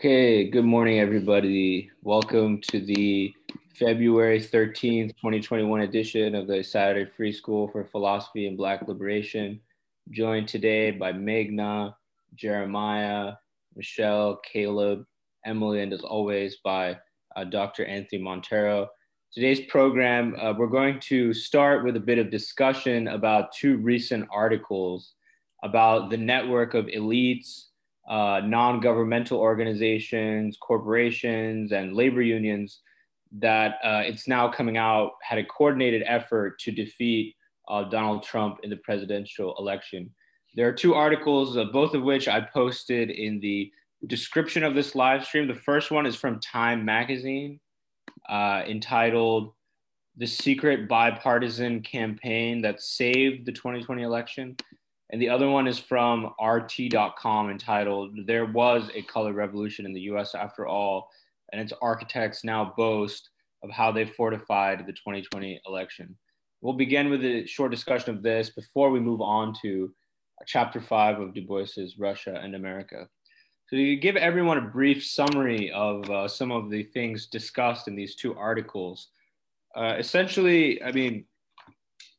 [0.00, 1.90] Okay, good morning, everybody.
[2.04, 3.34] Welcome to the
[3.74, 9.60] February 13th, 2021 edition of the Saturday Free School for Philosophy and Black Liberation.
[10.10, 11.94] Joined today by Meghna,
[12.34, 13.34] Jeremiah,
[13.76, 15.04] Michelle, Caleb,
[15.44, 16.96] Emily, and as always by
[17.36, 17.84] uh, Dr.
[17.84, 18.86] Anthony Monteiro.
[19.34, 24.26] Today's program, uh, we're going to start with a bit of discussion about two recent
[24.32, 25.12] articles
[25.62, 27.64] about the network of elites
[28.08, 32.80] uh, non-governmental organizations, corporations, and labor unions
[33.38, 37.36] that uh, it's now coming out had a coordinated effort to defeat
[37.68, 40.10] uh, Donald Trump in the presidential election.
[40.56, 43.70] There are two articles, uh, both of which I posted in the
[44.06, 45.46] description of this live stream.
[45.46, 47.60] The first one is from Time Magazine,
[48.28, 49.52] uh, entitled
[50.16, 54.56] "The Secret Bipartisan Campaign That Saved the 2020 Election."
[55.10, 60.02] And the other one is from RT.com entitled There Was a Color Revolution in the
[60.02, 61.08] US After All.
[61.52, 63.30] And its architects now boast
[63.62, 66.16] of how they fortified the 2020 election.
[66.60, 69.92] We'll begin with a short discussion of this before we move on to
[70.46, 73.08] chapter five of Du Bois's Russia and America.
[73.66, 77.96] So, to give everyone a brief summary of uh, some of the things discussed in
[77.96, 79.08] these two articles,
[79.76, 81.24] uh, essentially, I mean,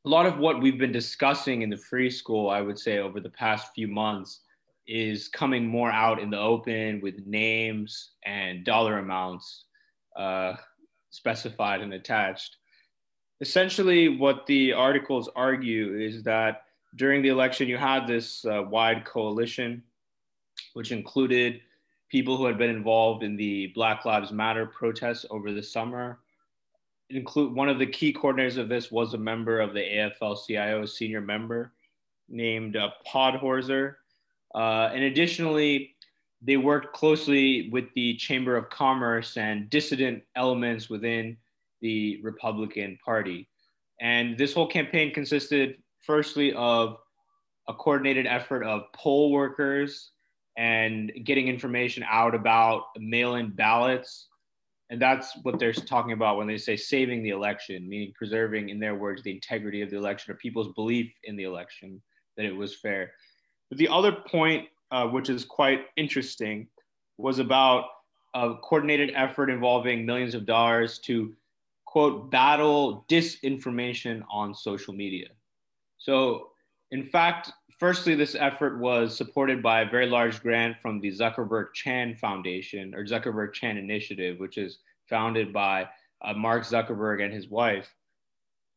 [0.05, 3.19] a lot of what we've been discussing in the free school, I would say, over
[3.19, 4.41] the past few months
[4.88, 9.66] is coming more out in the open with names and dollar amounts
[10.16, 10.53] uh,
[11.11, 12.57] specified and attached.
[13.41, 16.63] Essentially, what the articles argue is that
[16.95, 19.83] during the election, you had this uh, wide coalition,
[20.73, 21.61] which included
[22.09, 26.19] people who had been involved in the Black Lives Matter protests over the summer,
[27.16, 31.22] include one of the key coordinators of this was a member of the AFL-CIO, senior
[31.22, 31.73] member
[32.29, 33.95] named uh, Podhorzer.
[34.53, 35.95] Uh, and additionally,
[36.41, 41.38] they worked closely with the Chamber of Commerce and dissident elements within
[41.81, 43.47] the Republican Party.
[44.00, 46.97] And this whole campaign consisted, firstly, of
[47.67, 50.11] a coordinated effort of poll workers
[50.57, 54.27] and getting information out about mail in ballots
[54.91, 58.78] and that's what they're talking about when they say saving the election, meaning preserving, in
[58.78, 62.02] their words, the integrity of the election or people's belief in the election
[62.35, 63.13] that it was fair.
[63.69, 66.68] But the other point, uh, which is quite interesting,
[67.18, 67.85] was about
[68.34, 71.34] a coordinated effort involving millions of dollars to
[71.85, 75.30] quote battle disinformation on social media.
[76.00, 76.50] So,
[76.91, 81.74] in fact, firstly, this effort was supported by a very large grant from the Zuckerberg
[81.74, 84.78] Chan Foundation or Zuckerberg Chan Initiative, which is
[85.09, 85.90] founded by
[86.24, 87.92] uh, Mark Zuckerberg and his wife.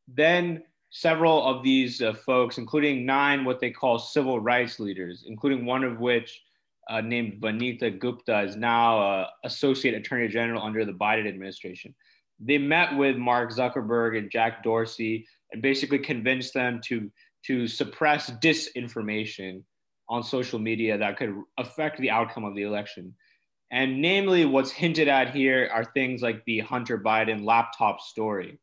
[0.09, 5.67] Then several of these uh, folks, including nine what they call civil rights leaders, including
[5.67, 6.41] one of which
[6.89, 11.95] uh, named Vanita Gupta is now uh, Associate Attorney General under the Biden administration.
[12.41, 17.11] They met with Mark Zuckerberg and Jack Dorsey and basically convinced them to
[17.47, 19.63] to suppress disinformation
[20.09, 23.15] on social media that could affect the outcome of the election.
[23.71, 28.59] And namely, what's hinted at here are things like the Hunter Biden laptop story,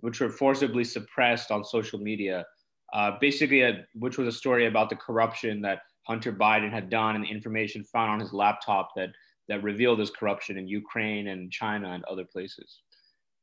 [0.00, 2.44] which were forcibly suppressed on social media.
[2.92, 7.16] Uh, basically, a, which was a story about the corruption that Hunter Biden had done
[7.16, 9.10] and the information found on his laptop that,
[9.48, 12.80] that revealed this corruption in Ukraine and China and other places.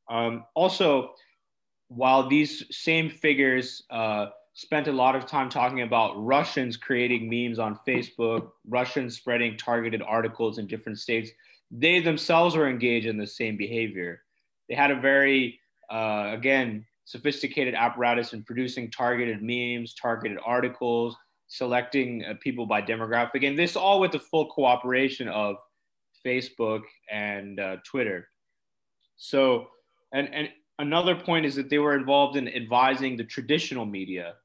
[0.10, 1.12] Um, also,
[1.90, 7.58] while these same figures uh, spent a lot of time talking about Russians creating memes
[7.58, 11.32] on Facebook, Russians spreading targeted articles in different states.
[11.72, 14.22] They themselves were engaged in the same behavior.
[14.70, 15.60] They had a very,
[15.90, 21.16] uh, again, sophisticated apparatus in producing targeted memes, targeted articles,
[21.48, 25.56] selecting uh, people by demographic, and this all with the full cooperation of
[26.26, 28.30] Facebook and uh, Twitter.
[29.18, 29.68] So,
[30.14, 30.50] and, and
[30.80, 34.36] another point is that they were involved in advising the traditional media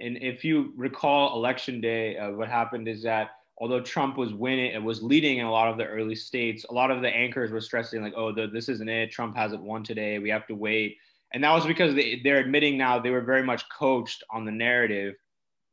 [0.00, 4.72] and if you recall election day, uh, what happened is that although Trump was winning,
[4.72, 6.64] it was leading in a lot of the early states.
[6.70, 9.10] A lot of the anchors were stressing like, "Oh, the, this isn't it.
[9.10, 10.18] Trump hasn't won today.
[10.18, 10.96] We have to wait."
[11.32, 14.50] And that was because they, they're admitting now they were very much coached on the
[14.50, 15.14] narrative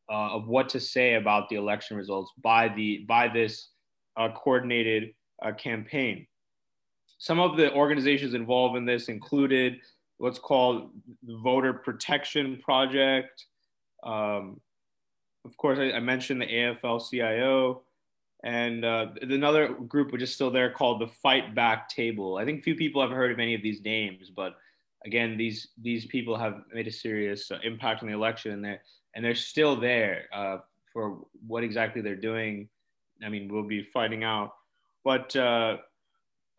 [0.09, 3.69] uh, of what to say about the election results by the by this
[4.17, 6.27] uh, coordinated uh, campaign.
[7.19, 9.79] Some of the organizations involved in this included
[10.17, 10.91] what's called
[11.25, 13.45] the Voter Protection Project.
[14.07, 14.61] Um,
[15.45, 17.81] of course, I, I, mentioned the AFL-CIO,
[18.43, 22.37] and uh, another group which is still there called the Fight Back Table.
[22.37, 24.55] I think few people have heard of any of these names, but
[25.05, 28.81] again, these these people have made a serious uh, impact on the election, and they're
[29.13, 30.59] and they're still there uh,
[30.93, 32.69] for what exactly they're doing.
[33.23, 34.53] I mean, we'll be finding out.
[35.03, 35.77] but uh,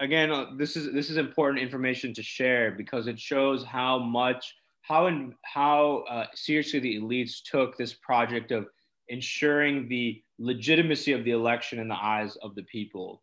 [0.01, 4.55] again, uh, this is this is important information to share because it shows how much
[4.89, 8.67] how and how uh, seriously the elites took this project of
[9.09, 13.23] ensuring the legitimacy of the election in the eyes of the people.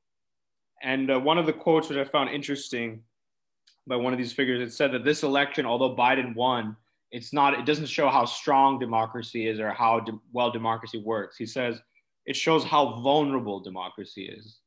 [0.84, 3.02] And uh, one of the quotes which I found interesting
[3.88, 6.76] by one of these figures, it said that this election, although Biden won,
[7.12, 11.38] it's not it doesn't show how strong democracy is or how de- well democracy works.
[11.38, 11.82] He says
[12.26, 14.60] it shows how vulnerable democracy is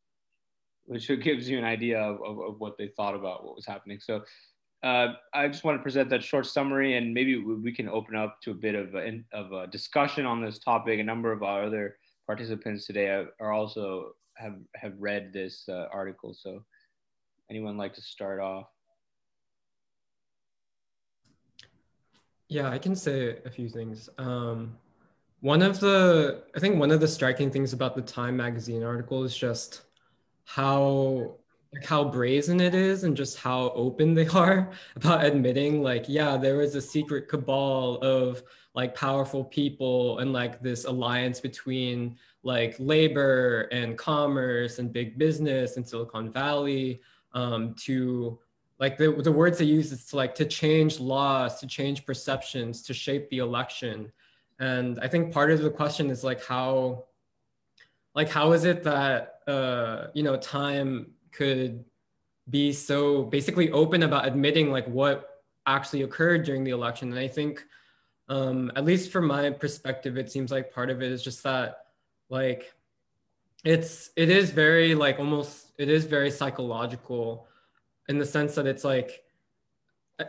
[0.88, 4.00] which gives you an idea of, of, of, what they thought about what was happening.
[4.00, 4.22] So
[4.82, 8.40] uh, I just want to present that short summary, and maybe we can open up
[8.42, 11.00] to a bit of a, of a discussion on this topic.
[11.00, 11.96] A number of our other
[12.26, 16.32] participants today are also have have read this uh, article.
[16.32, 16.64] So,
[17.50, 18.66] anyone like to start off?
[22.48, 24.08] Yeah, I can say a few things.
[24.16, 24.78] Um,
[25.40, 29.22] one of the, I think one of the striking things about the Time magazine article
[29.24, 29.82] is just
[30.44, 31.36] how
[31.72, 36.36] like how brazen it is and just how open they are about admitting like yeah
[36.36, 38.42] there was a secret cabal of
[38.74, 45.76] like powerful people and like this alliance between like labor and commerce and big business
[45.76, 47.00] and silicon valley
[47.34, 48.38] um, to
[48.78, 52.82] like the, the words they use is to like to change laws to change perceptions
[52.82, 54.10] to shape the election.
[54.60, 57.04] And i think part of the question is like how
[58.14, 61.84] like how is it that uh, you know time could
[62.50, 67.10] be so basically open about admitting like what actually occurred during the election.
[67.10, 67.64] And i think
[68.30, 71.86] um, at least from my perspective it seems like part of it is just that
[72.28, 72.74] like
[73.64, 77.48] it's it is very like almost it is very psychological
[78.08, 79.22] in the sense that it's like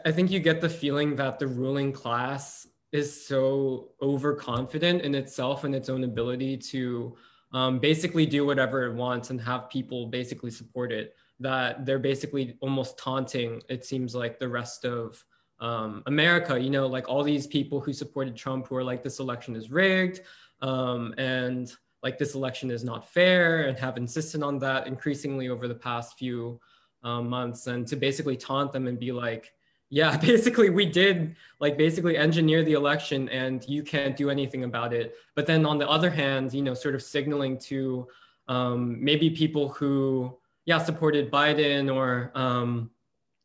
[0.06, 5.64] i think you get the feeling that the ruling class is so overconfident in itself
[5.64, 7.16] and its own ability to
[7.52, 11.16] um, basically do whatever it wants and have people basically support it.
[11.40, 15.24] That they're basically almost taunting, it seems like, the rest of
[15.60, 16.60] um, America.
[16.60, 19.72] You know, like all these people who supported Trump who are like, this election is
[19.72, 20.22] rigged
[20.62, 21.72] um, and
[22.04, 26.18] like this election is not fair and have insisted on that increasingly over the past
[26.18, 26.60] few
[27.04, 27.68] um, months.
[27.68, 29.52] And to basically taunt them and be like,
[29.90, 34.94] yeah, basically we did like basically engineer the election and you can't do anything about
[34.94, 35.16] it.
[35.36, 38.08] But then on the other hand, you know, sort of signaling to
[38.48, 42.90] um, maybe people who, yeah, supported Biden or, um,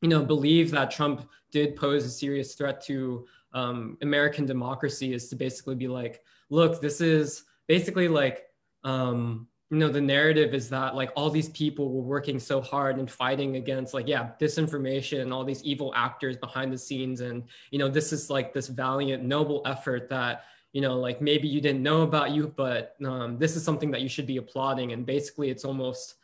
[0.00, 5.29] you know, believe that Trump did pose a serious threat to um, American democracy is
[5.29, 8.47] to basically be like, look, this is basically like,
[8.82, 12.97] um, you know the narrative is that like all these people were working so hard
[12.97, 17.21] and fighting against like yeah disinformation and all these evil actors behind the scenes.
[17.21, 17.43] And
[17.73, 21.61] you know this is like this valiant noble effort that you know like maybe you
[21.61, 24.93] didn't know about you but um, this is something that you should be applauding.
[24.93, 26.15] And basically it's almost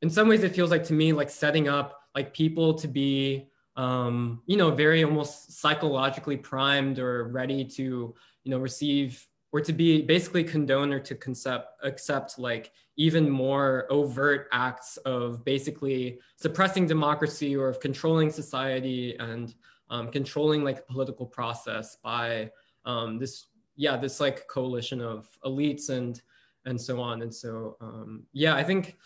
[0.00, 3.50] in some ways it feels like to me like setting up like people to be
[3.76, 8.14] um, you know very almost psychologically primed or ready to
[8.44, 13.86] you know receive or to be basically condone or to concept, accept like even more
[13.88, 19.54] overt acts of basically suppressing democracy or of controlling society and
[19.90, 22.50] um, controlling like political process by
[22.84, 23.46] um, this
[23.76, 26.20] yeah this like coalition of elites and
[26.64, 27.22] and so on.
[27.22, 28.96] And so um, yeah i think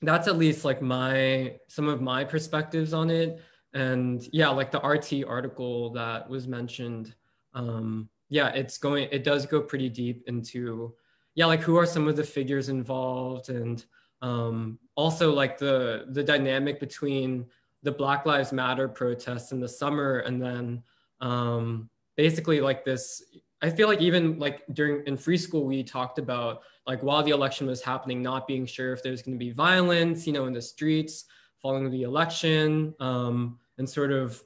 [0.00, 3.38] that's at least like my some of my perspectives on it.
[3.74, 7.14] And yeah like the rt article that was mentioned
[7.52, 10.92] um, yeah, it's going, it does go pretty deep into,
[11.36, 13.48] yeah, like who are some of the figures involved?
[13.48, 13.84] And
[14.22, 17.46] um, also like the, the dynamic between
[17.84, 20.82] the Black Lives Matter protests in the summer and then
[21.20, 23.22] um, basically like this,
[23.62, 27.30] I feel like even like during in free school, we talked about like while the
[27.30, 30.52] election was happening, not being sure if there's going to be violence, you know, in
[30.52, 31.26] the streets
[31.62, 34.42] following the election um, and sort of,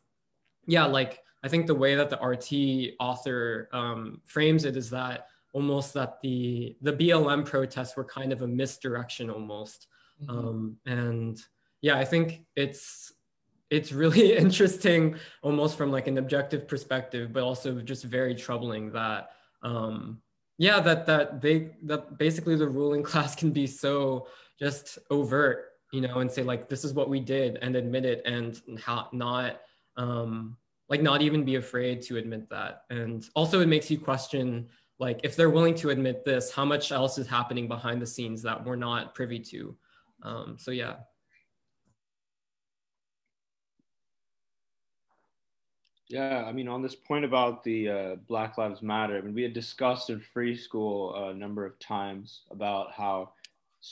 [0.67, 5.27] yeah, like I think the way that the RT author um, frames it is that
[5.53, 9.87] almost that the the BLM protests were kind of a misdirection almost,
[10.23, 10.37] mm-hmm.
[10.37, 11.41] um, and
[11.81, 13.13] yeah, I think it's
[13.71, 19.31] it's really interesting almost from like an objective perspective, but also just very troubling that
[19.63, 20.21] um,
[20.59, 24.27] yeah that that they that basically the ruling class can be so
[24.59, 28.23] just overt you know and say like this is what we did and admit it
[28.27, 29.61] and how not
[29.97, 30.57] um,
[30.89, 32.83] like not even be afraid to admit that.
[32.91, 34.69] And also it makes you question
[34.99, 38.43] like if they're willing to admit this how much else is happening behind the scenes
[38.43, 39.77] that we're not privy to?
[40.23, 40.97] Um, so yeah.
[46.09, 49.43] Yeah i mean on this point about the uh, black lives matter i mean we
[49.43, 53.33] had discussed in free school a number of times about how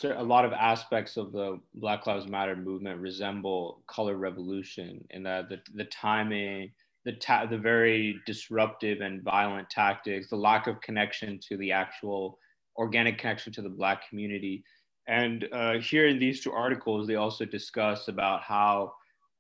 [0.03, 5.49] a lot of aspects of the Black Lives Matter movement resemble color revolution in that
[5.49, 6.73] the, the timing,
[7.07, 12.39] the, ta- the very disruptive and violent tactics, the lack of connection to the actual
[12.77, 14.65] organic connection to the Black community.
[15.07, 18.93] And uh, here in these two articles, they also discuss about how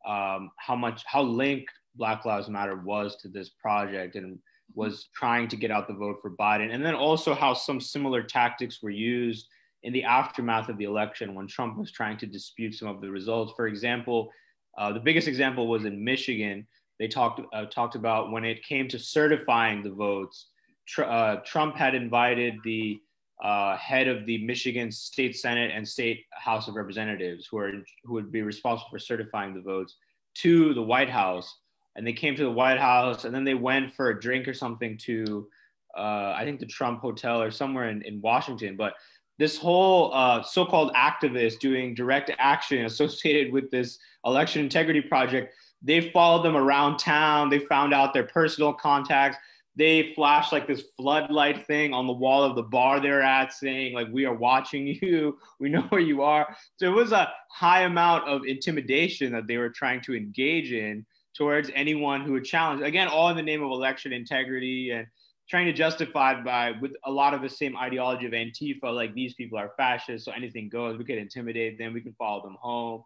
[0.06, 4.38] um, how much how linked Black Lives Matter was to this project and
[4.74, 8.22] was trying to get out the vote for Biden, and then also how some similar
[8.22, 9.48] tactics were used
[9.82, 13.10] in the aftermath of the election when Trump was trying to dispute some of the
[13.10, 13.52] results.
[13.56, 14.30] For example,
[14.78, 16.66] uh, the biggest example was in Michigan.
[16.98, 20.46] They talked uh, talked about when it came to certifying the votes.
[20.86, 23.00] Tr- uh, Trump had invited the
[23.42, 27.72] uh, head of the Michigan State Senate and State House of Representatives, who are
[28.04, 29.96] who would be responsible for certifying the votes,
[30.36, 31.58] to the White House.
[31.96, 34.52] And they came to the White House, and then they went for a drink or
[34.52, 35.48] something to,
[35.96, 38.76] uh, I think, the Trump Hotel or somewhere in, in Washington.
[38.76, 38.94] But
[39.38, 46.10] this whole uh, so-called activist doing direct action associated with this election integrity project they
[46.10, 47.50] followed them around town.
[47.50, 49.38] They found out their personal contacts.
[49.76, 53.92] They flashed like this floodlight thing on the wall of the bar they're at saying
[53.92, 55.38] like we are watching you.
[55.60, 56.56] We know where you are.
[56.78, 61.04] So it was a high amount of intimidation that they were trying to engage in
[61.36, 62.82] towards anyone who would challenge.
[62.82, 65.06] Again all in the name of election integrity and
[65.48, 69.34] trying to justify by with a lot of the same ideology of Antifa, like these
[69.34, 70.98] people are fascists, so anything goes.
[70.98, 73.04] We can intimidate them, we can follow them home,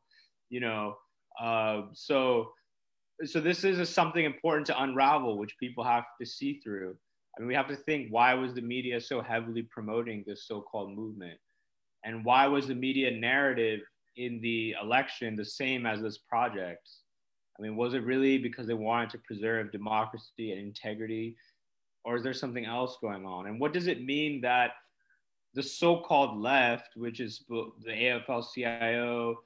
[0.49, 0.97] you know.
[1.39, 2.53] Uh, so,
[3.25, 6.97] so this is a, something important to unravel, which people have to see through.
[7.37, 10.97] I mean, we have to think why was the media so heavily promoting this so-called
[10.97, 11.39] movement,
[12.05, 13.81] and why was the media narrative
[14.17, 16.89] in the election the same as this project?
[17.59, 21.37] I mean, was it really because they wanted to preserve democracy and integrity?
[22.05, 23.47] or is there something else going on?
[23.47, 24.73] And what does it mean that
[25.55, 29.37] the so-called left, which is the AFL-CIO,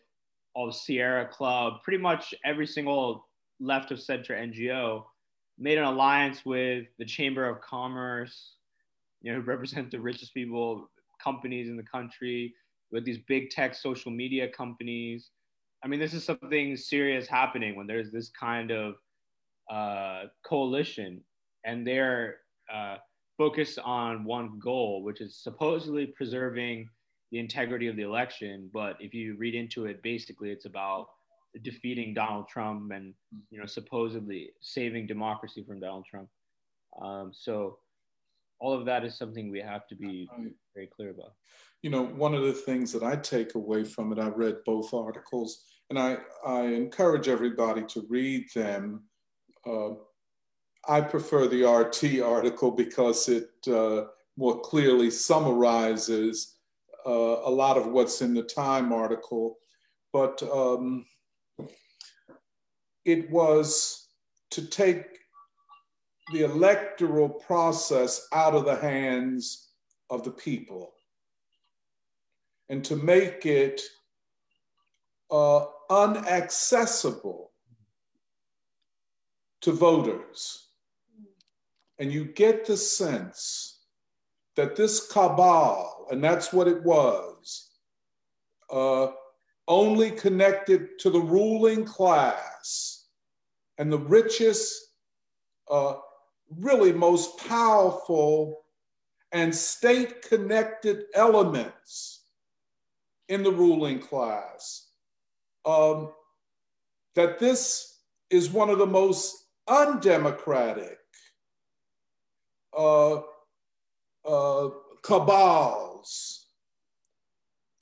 [0.55, 3.27] all the Sierra Club, pretty much every single
[3.61, 5.05] left of center NGO,
[5.59, 8.55] made an alliance with the Chamber of Commerce,
[9.23, 10.91] you know, who represent the richest people,
[11.23, 12.55] companies in the country,
[12.91, 15.31] with these big tech social media companies.
[15.83, 18.95] I mean, this is something serious happening when there's this kind of
[19.71, 21.23] uh, coalition,
[21.65, 22.37] and they're
[22.73, 22.97] uh,
[23.37, 26.89] focused on one goal, which is supposedly preserving
[27.33, 28.71] the integrity of the election.
[28.73, 31.09] But if you read into it, basically it's about
[31.63, 33.15] defeating Donald Trump and
[33.51, 36.29] you know supposedly saving democracy from Donald Trump.
[37.01, 37.79] Um, so
[38.61, 40.29] all of that is something we have to be
[40.75, 41.35] very clear about.
[41.83, 44.95] You know, one of the things that I take away from it, I read both
[44.95, 49.03] articles, and I, I encourage everybody to read them.
[49.67, 49.91] Uh,
[50.89, 54.07] I prefer the RT article because it uh,
[54.37, 56.57] more clearly summarizes
[57.07, 57.11] uh,
[57.45, 59.59] a lot of what's in the Time article.
[60.13, 61.05] But um,
[63.05, 64.09] it was
[64.51, 65.19] to take
[66.33, 69.71] the electoral process out of the hands
[70.11, 70.93] of the people
[72.69, 73.83] and to make it
[75.31, 77.49] uh, unaccessible
[79.61, 80.69] to voters.
[81.99, 83.81] And you get the sense
[84.57, 87.71] that this cabal, and that's what it was,
[88.71, 89.09] uh,
[89.69, 92.94] only connected to the ruling class
[93.79, 94.93] and the richest,
[95.71, 95.95] uh,
[96.59, 98.65] really most powerful
[99.33, 102.23] and state connected elements
[103.29, 104.89] in the ruling class.
[105.65, 106.13] Um,
[107.15, 108.01] that this
[108.31, 110.99] is one of the most undemocratic
[112.77, 113.21] uh,
[114.25, 114.71] uh,
[115.03, 116.47] cabals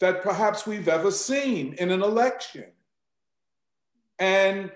[0.01, 2.67] that perhaps we've ever seen in an election.
[4.19, 4.71] And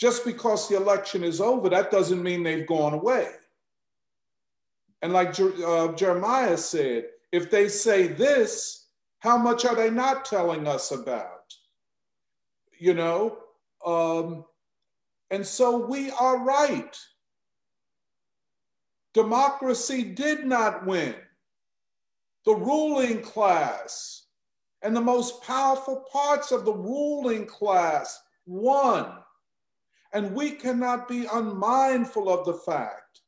[0.00, 3.28] just because the election is over, that doesn't mean they've gone away.
[5.02, 8.86] And like uh, Jeremiah said, if they say this,
[9.18, 11.54] how much are they not telling us about?
[12.78, 13.38] You know?
[13.84, 14.44] Um,
[15.30, 16.96] and so we are right
[19.12, 21.14] democracy did not win.
[22.46, 24.26] The ruling class
[24.82, 29.19] and the most powerful parts of the ruling class won.
[30.12, 33.20] And we cannot be unmindful of the fact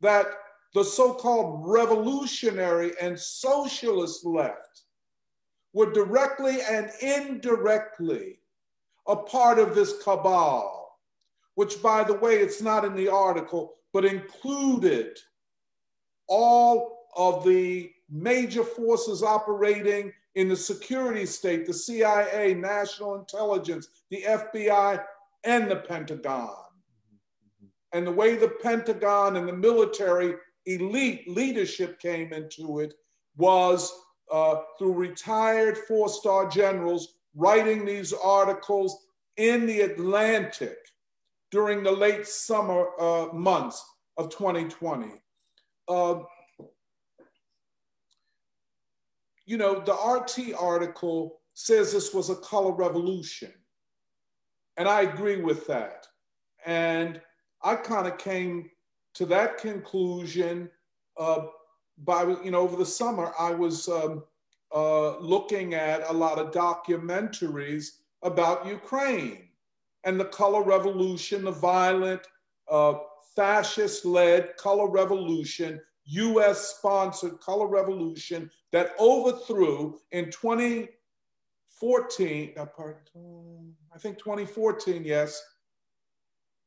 [0.00, 0.26] that
[0.74, 4.82] the so called revolutionary and socialist left
[5.74, 8.38] were directly and indirectly
[9.06, 10.98] a part of this cabal,
[11.54, 15.18] which, by the way, it's not in the article, but included
[16.28, 24.22] all of the major forces operating in the security state, the CIA, national intelligence, the
[24.22, 25.02] FBI,
[25.44, 26.54] and the Pentagon.
[27.92, 30.34] And the way the Pentagon and the military
[30.66, 32.94] elite leadership came into it
[33.36, 33.92] was
[34.30, 39.06] uh, through retired four star generals writing these articles
[39.36, 40.76] in the Atlantic
[41.50, 43.84] during the late summer uh, months
[44.16, 45.08] of 2020.
[45.88, 46.20] Uh,
[49.44, 53.52] you know, the RT article says this was a color revolution.
[54.76, 56.06] And I agree with that.
[56.64, 57.20] And
[57.62, 58.70] I kind of came
[59.14, 60.70] to that conclusion
[61.18, 61.46] uh,
[61.98, 64.24] by, you know, over the summer, I was um,
[64.74, 69.48] uh, looking at a lot of documentaries about Ukraine
[70.04, 72.22] and the color revolution, the violent,
[72.70, 72.94] uh,
[73.36, 80.30] fascist led color revolution, US sponsored color revolution that overthrew in
[81.82, 82.66] 2014, uh,
[83.92, 85.42] I think 2014, yes,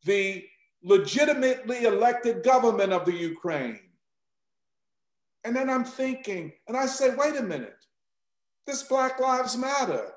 [0.03, 0.43] the
[0.83, 3.79] legitimately elected government of the Ukraine.
[5.45, 7.85] And then I'm thinking, and I say, wait a minute,
[8.67, 10.11] this Black Lives Matter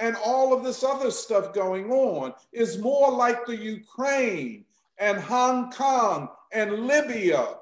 [0.00, 4.64] and all of this other stuff going on is more like the Ukraine
[4.98, 7.58] and Hong Kong and Libya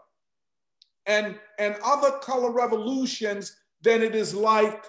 [1.05, 4.87] and, and other color revolutions than it is like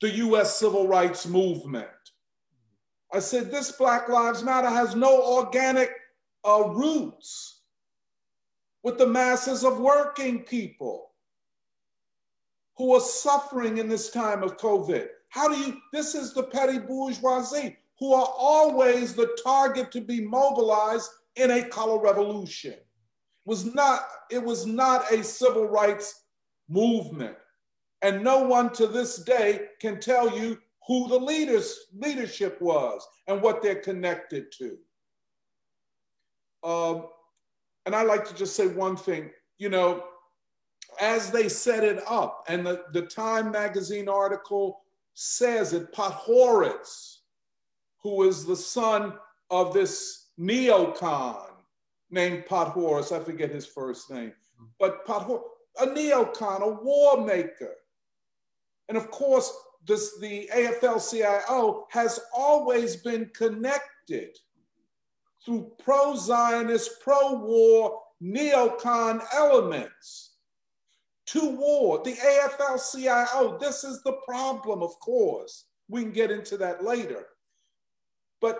[0.00, 1.88] the US civil rights movement.
[3.12, 5.90] I said, this Black Lives Matter has no organic
[6.44, 7.62] uh, roots
[8.82, 11.10] with the masses of working people
[12.76, 15.08] who are suffering in this time of COVID.
[15.28, 20.22] How do you, this is the petty bourgeoisie who are always the target to be
[20.22, 22.72] mobilized in a color revolution.
[22.72, 22.80] It
[23.44, 26.24] was not, it was not a civil rights
[26.68, 27.36] movement.
[28.02, 33.42] And no one to this day can tell you who the leaders, leadership was and
[33.42, 34.78] what they're connected to.
[36.62, 37.06] Um,
[37.86, 40.04] and I like to just say one thing, you know,
[41.00, 44.80] as they set it up, and the, the Time magazine article
[45.14, 47.18] says it, Podhoretz,
[48.02, 49.14] who is the son
[49.50, 51.50] of this neocon
[52.10, 54.32] named Podhoretz, I forget his first name,
[54.78, 55.42] but Podhoretz,
[55.80, 57.76] a neocon, a war maker.
[58.90, 64.36] And of course, this, the AFL-CIO has always been connected
[65.44, 70.32] through pro-Zionist, pro-war, neocon elements
[71.26, 72.02] to war.
[72.02, 75.66] The AFL-CIO, this is the problem, of course.
[75.88, 77.26] We can get into that later.
[78.40, 78.58] But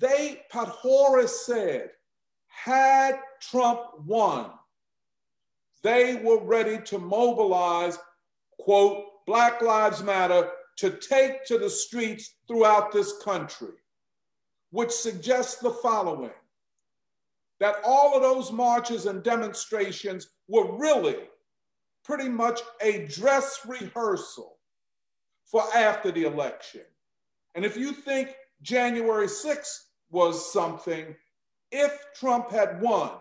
[0.00, 1.90] they, Podhoretz said,
[2.46, 4.52] had Trump won,
[5.82, 7.98] they were ready to mobilize,
[8.58, 13.74] quote, Black Lives Matter to take to the streets throughout this country,
[14.70, 16.30] which suggests the following
[17.60, 21.16] that all of those marches and demonstrations were really
[22.04, 24.58] pretty much a dress rehearsal
[25.44, 26.80] for after the election.
[27.54, 31.14] And if you think January 6th was something,
[31.70, 33.12] if Trump had won,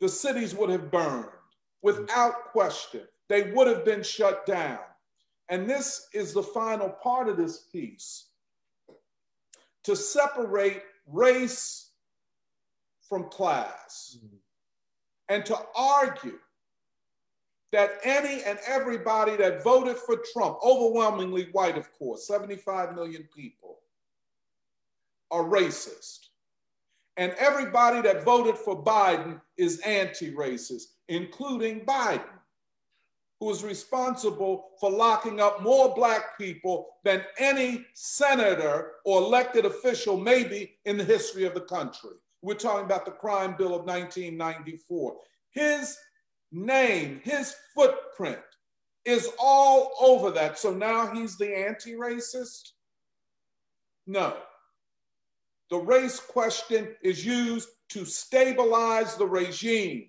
[0.00, 1.28] the cities would have burned
[1.82, 3.02] without question.
[3.28, 4.80] They would have been shut down.
[5.48, 8.28] And this is the final part of this piece
[9.84, 11.90] to separate race
[13.08, 14.36] from class mm-hmm.
[15.28, 16.38] and to argue
[17.72, 23.80] that any and everybody that voted for Trump, overwhelmingly white, of course, 75 million people,
[25.30, 26.28] are racist.
[27.16, 32.22] And everybody that voted for Biden is anti racist, including Biden
[33.44, 40.16] who is responsible for locking up more black people than any senator or elected official,
[40.16, 42.12] maybe in the history of the country.
[42.40, 45.16] We're talking about the crime bill of 1994.
[45.50, 45.94] His
[46.52, 48.38] name, his footprint
[49.04, 50.58] is all over that.
[50.58, 52.70] So now he's the anti racist?
[54.06, 54.38] No.
[55.68, 60.08] The race question is used to stabilize the regime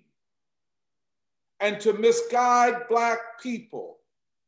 [1.60, 3.98] and to misguide Black people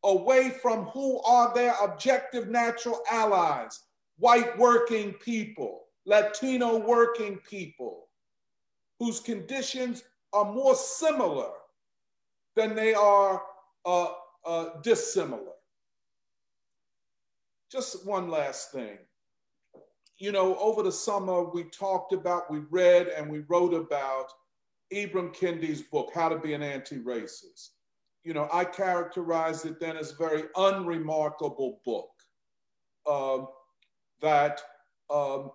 [0.04, 3.80] away from who are their objective natural allies
[4.18, 8.08] white working people, Latino working people,
[8.98, 11.50] whose conditions are more similar
[12.56, 13.42] than they are
[13.86, 14.08] uh,
[14.44, 15.52] uh, dissimilar.
[17.70, 18.98] Just one last thing.
[20.18, 24.32] You know, over the summer, we talked about, we read, and we wrote about
[24.92, 27.70] Ibram Kendi's book, How to Be an Anti Racist.
[28.24, 32.10] you know, I characterized it then as a very unremarkable book
[33.06, 33.46] uh,
[34.20, 34.60] that,
[35.10, 35.50] um,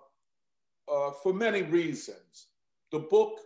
[0.92, 2.48] uh, for many reasons,
[2.92, 3.40] the book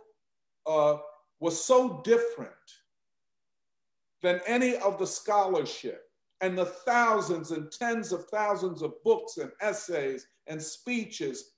[0.66, 0.98] uh,
[1.40, 2.52] was so different
[4.22, 6.04] than any of the scholarship
[6.40, 11.52] and the thousands and tens of thousands of books and essays and speeches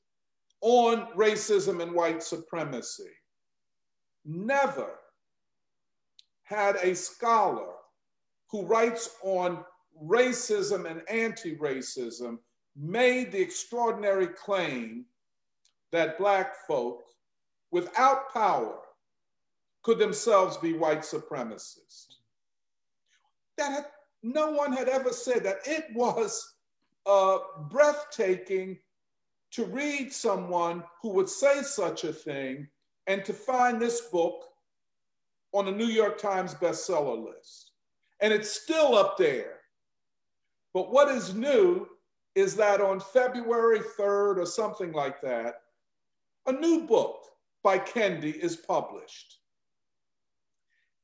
[0.62, 3.10] on racism and white supremacy.
[4.24, 4.98] Never
[6.42, 7.72] had a scholar
[8.50, 9.64] who writes on
[10.02, 12.38] racism and anti racism
[12.76, 15.04] made the extraordinary claim
[15.92, 17.02] that Black folk,
[17.70, 18.78] without power,
[19.82, 22.16] could themselves be white supremacists.
[23.56, 23.86] That had,
[24.22, 25.58] no one had ever said that.
[25.64, 26.54] It was
[27.06, 27.38] uh,
[27.70, 28.78] breathtaking
[29.52, 32.68] to read someone who would say such a thing
[33.06, 34.44] and to find this book
[35.52, 37.72] on the New York Times bestseller list.
[38.20, 39.58] And it's still up there.
[40.72, 41.88] But what is new
[42.34, 45.54] is that on February 3rd or something like that,
[46.46, 47.24] a new book
[47.62, 49.38] by Kendi is published.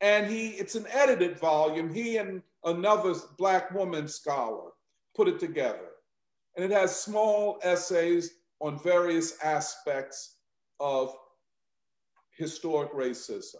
[0.00, 1.92] And he, it's an edited volume.
[1.92, 4.70] He and another black woman scholar
[5.14, 5.90] put it together.
[6.54, 10.37] And it has small essays on various aspects
[10.80, 11.14] of
[12.37, 13.57] historic racism.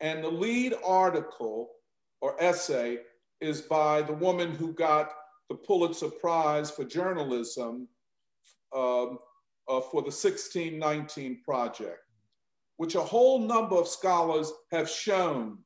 [0.00, 1.70] And the lead article
[2.20, 2.98] or essay
[3.40, 5.12] is by the woman who got
[5.48, 7.88] the Pulitzer Prize for journalism
[8.74, 9.18] um,
[9.68, 12.00] uh, for the 1619 Project,
[12.76, 15.58] which a whole number of scholars have shown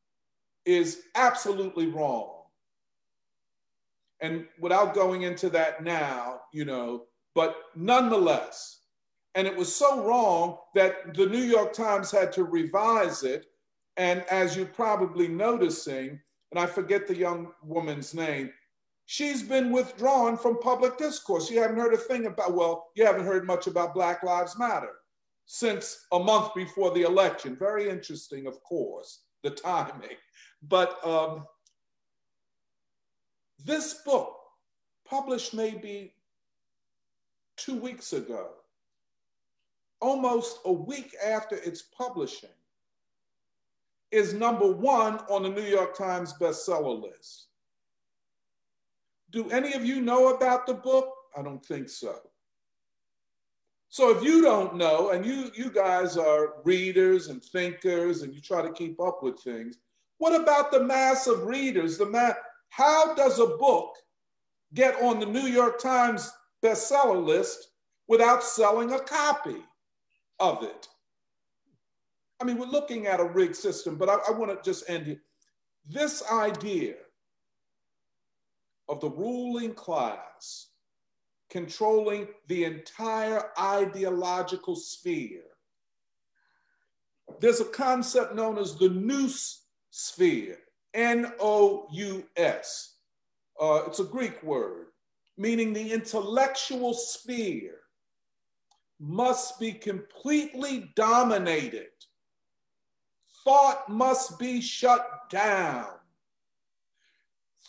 [0.65, 2.31] is absolutely wrong.
[4.21, 8.84] And without going into that now, you know, but nonetheless,
[9.35, 13.47] and it was so wrong that the New York Times had to revise it
[13.97, 16.21] and as you're probably noticing,
[16.51, 18.53] and I forget the young woman's name,
[19.07, 21.51] she's been withdrawn from public discourse.
[21.51, 24.93] You haven't heard a thing about, well, you haven't heard much about Black Lives Matter
[25.47, 27.57] since a month before the election.
[27.57, 30.17] Very interesting, of course, the timing.
[30.63, 31.47] But um,
[33.65, 34.37] this book,
[35.07, 36.15] published maybe
[37.57, 38.49] two weeks ago,
[40.05, 42.51] almost a week after its publishing,
[44.11, 47.47] is number one on the New York Times bestseller list.
[49.31, 51.09] Do any of you know about the book?
[51.37, 52.19] I don't think so.
[53.89, 58.43] So if you don't know, and you, you guys are readers and thinkers and you
[58.43, 59.79] try to keep up with things,
[60.19, 61.97] what about the mass of readers?
[61.97, 62.35] The ma-
[62.69, 63.95] how does a book
[64.75, 66.31] get on the New York Times
[66.63, 67.71] bestseller list
[68.07, 69.65] without selling a copy
[70.41, 70.89] of it?
[72.41, 75.07] I mean, we're looking at a rigged system, but I, I want to just end
[75.07, 75.21] here.
[75.87, 76.95] This idea
[78.89, 80.69] of the ruling class
[81.51, 85.45] controlling the entire ideological sphere.
[87.41, 90.59] There's a concept known as the nous sphere,
[90.95, 92.97] N O U S.
[93.61, 94.87] Uh, it's a Greek word
[95.37, 97.81] meaning the intellectual sphere
[99.01, 101.89] must be completely dominated
[103.45, 105.87] Thought must be shut down.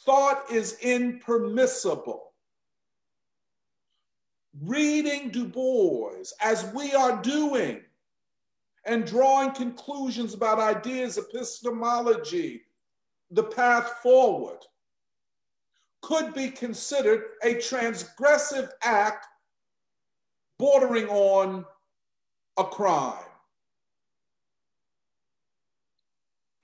[0.05, 2.31] Thought is impermissible.
[4.63, 7.81] Reading Du Bois, as we are doing,
[8.85, 12.61] and drawing conclusions about ideas, epistemology,
[13.31, 14.59] the path forward,
[16.01, 19.25] could be considered a transgressive act
[20.57, 21.65] bordering on
[22.57, 23.25] a crime.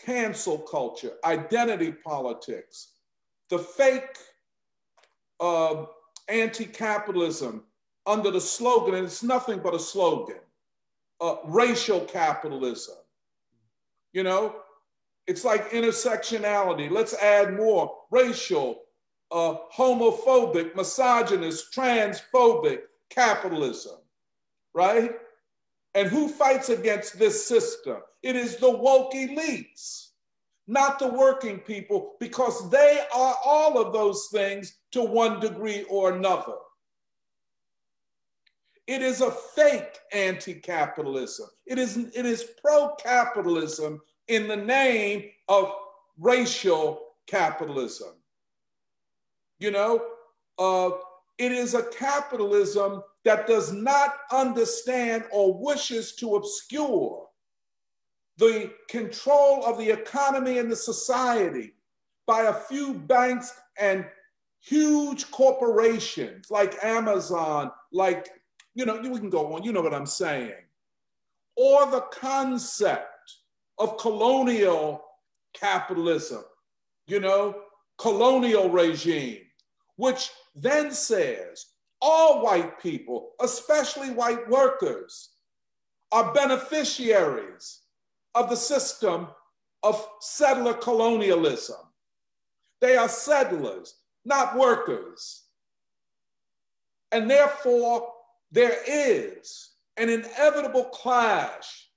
[0.05, 2.93] cancel culture, identity politics,
[3.49, 4.17] the fake
[5.39, 5.85] uh,
[6.27, 7.63] anti capitalism
[8.05, 10.39] under the slogan, and it's nothing but a slogan
[11.19, 12.95] uh, racial capitalism.
[14.13, 14.55] You know,
[15.27, 16.89] it's like intersectionality.
[16.89, 18.81] Let's add more racial,
[19.31, 22.79] uh, homophobic, misogynist, transphobic
[23.11, 23.97] capitalism,
[24.73, 25.11] right?
[25.93, 27.97] And who fights against this system?
[28.23, 30.09] It is the woke elites,
[30.67, 36.13] not the working people, because they are all of those things to one degree or
[36.13, 36.55] another.
[38.87, 45.29] It is a fake anti capitalism, it is, it is pro capitalism in the name
[45.47, 45.71] of
[46.17, 48.13] racial capitalism.
[49.59, 50.05] You know,
[50.57, 50.89] uh,
[51.41, 57.27] it is a capitalism that does not understand or wishes to obscure
[58.37, 61.73] the control of the economy and the society
[62.27, 64.05] by a few banks and
[64.59, 68.29] huge corporations like Amazon, like,
[68.75, 70.53] you know, we can go on, you know what I'm saying,
[71.55, 73.07] or the concept
[73.79, 75.03] of colonial
[75.55, 76.43] capitalism,
[77.07, 77.63] you know,
[77.97, 79.39] colonial regime,
[79.95, 81.65] which then says
[82.01, 85.29] all white people, especially white workers,
[86.11, 87.81] are beneficiaries
[88.35, 89.27] of the system
[89.83, 91.77] of settler colonialism.
[92.81, 95.43] They are settlers, not workers.
[97.11, 98.07] And therefore,
[98.51, 101.87] there is an inevitable clash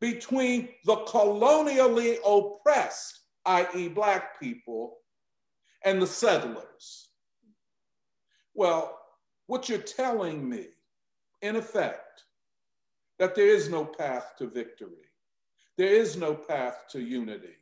[0.00, 4.98] between the colonially oppressed, i.e., Black people,
[5.84, 7.05] and the settlers.
[8.56, 8.98] Well,
[9.46, 10.68] what you're telling me,
[11.42, 12.24] in effect,
[13.18, 15.10] that there is no path to victory.
[15.76, 17.54] There is no path to unity.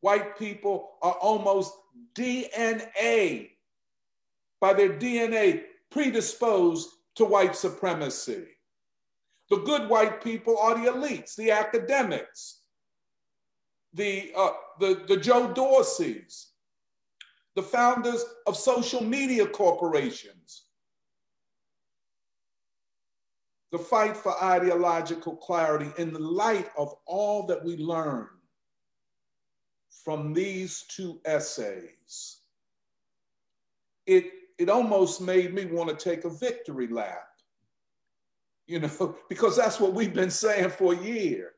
[0.00, 1.72] White people are almost
[2.14, 3.50] DNA,
[4.60, 8.44] by their DNA, predisposed to white supremacy.
[9.50, 12.62] The good white people are the elites, the academics,
[13.92, 16.46] the, uh, the, the Joe Dorseys,
[17.54, 20.64] the founders of social media corporations.
[23.72, 28.28] The fight for ideological clarity in the light of all that we learn
[30.04, 32.38] from these two essays.
[34.06, 37.24] It, it almost made me want to take a victory lap
[38.66, 41.52] you know, because that's what we've been saying for a year.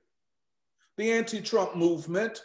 [0.97, 2.43] The anti Trump movement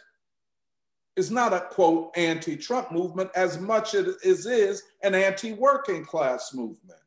[1.16, 6.54] is not a quote anti Trump movement as much as is an anti working class
[6.54, 6.98] movement.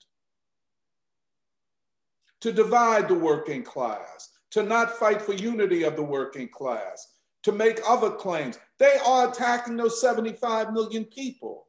[2.41, 7.52] To divide the working class, to not fight for unity of the working class, to
[7.52, 8.60] make other claims.
[8.78, 11.68] They are attacking those 75 million people.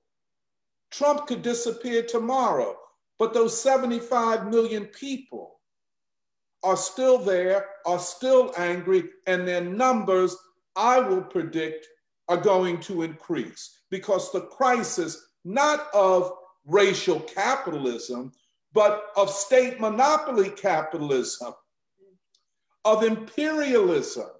[0.91, 2.77] Trump could disappear tomorrow,
[3.19, 5.61] but those 75 million people
[6.63, 10.37] are still there, are still angry, and their numbers,
[10.75, 11.87] I will predict,
[12.29, 13.81] are going to increase.
[13.91, 16.33] Because the crisis, not of
[16.65, 18.33] racial capitalism,
[18.73, 21.55] but of state monopoly capitalism,
[22.85, 24.31] of imperialism,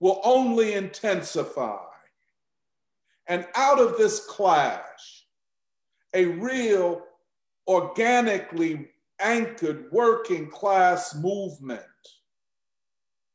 [0.00, 1.84] will only intensify.
[3.26, 5.26] And out of this clash,
[6.14, 7.02] a real
[7.66, 11.82] organically anchored working class movement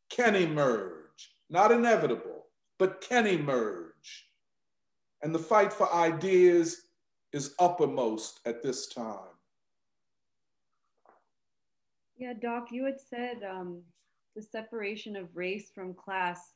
[0.09, 2.38] can emerge, not inevitable,
[2.79, 4.29] but can emerge.
[5.21, 6.87] And the fight for ideas
[7.33, 9.35] is uppermost at this time.
[12.17, 13.81] Yeah, Doc, you had said um,
[14.35, 16.53] the separation of race from class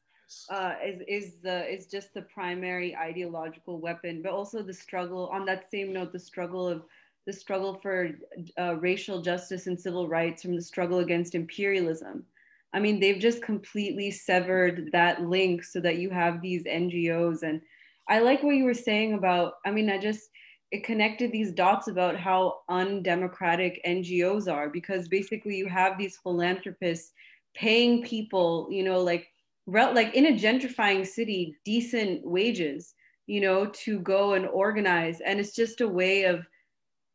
[0.50, 5.30] uh, is is the is just the primary ideological weapon, but also the struggle.
[5.32, 6.84] On that same note, the struggle of
[7.26, 8.10] the struggle for
[8.58, 12.26] uh, racial justice and civil rights from the struggle against imperialism.
[12.74, 17.44] I mean, they've just completely severed that link so that you have these NGOs.
[17.44, 17.62] And
[18.10, 20.30] I like what you were saying about, I mean, I just,
[20.72, 27.12] it connected these dots about how undemocratic NGOs are because basically you have these philanthropists
[27.54, 29.28] paying people, you know, like,
[29.68, 32.96] like in a gentrifying city, decent wages,
[33.28, 35.22] you know, to go and organize.
[35.22, 36.44] And it's just a way of,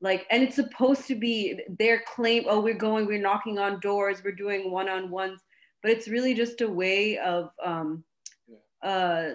[0.01, 4.23] like and it's supposed to be their claim oh we're going we're knocking on doors
[4.25, 5.41] we're doing one-on-ones
[5.83, 8.05] but it's really just a way of um,
[8.83, 9.31] uh,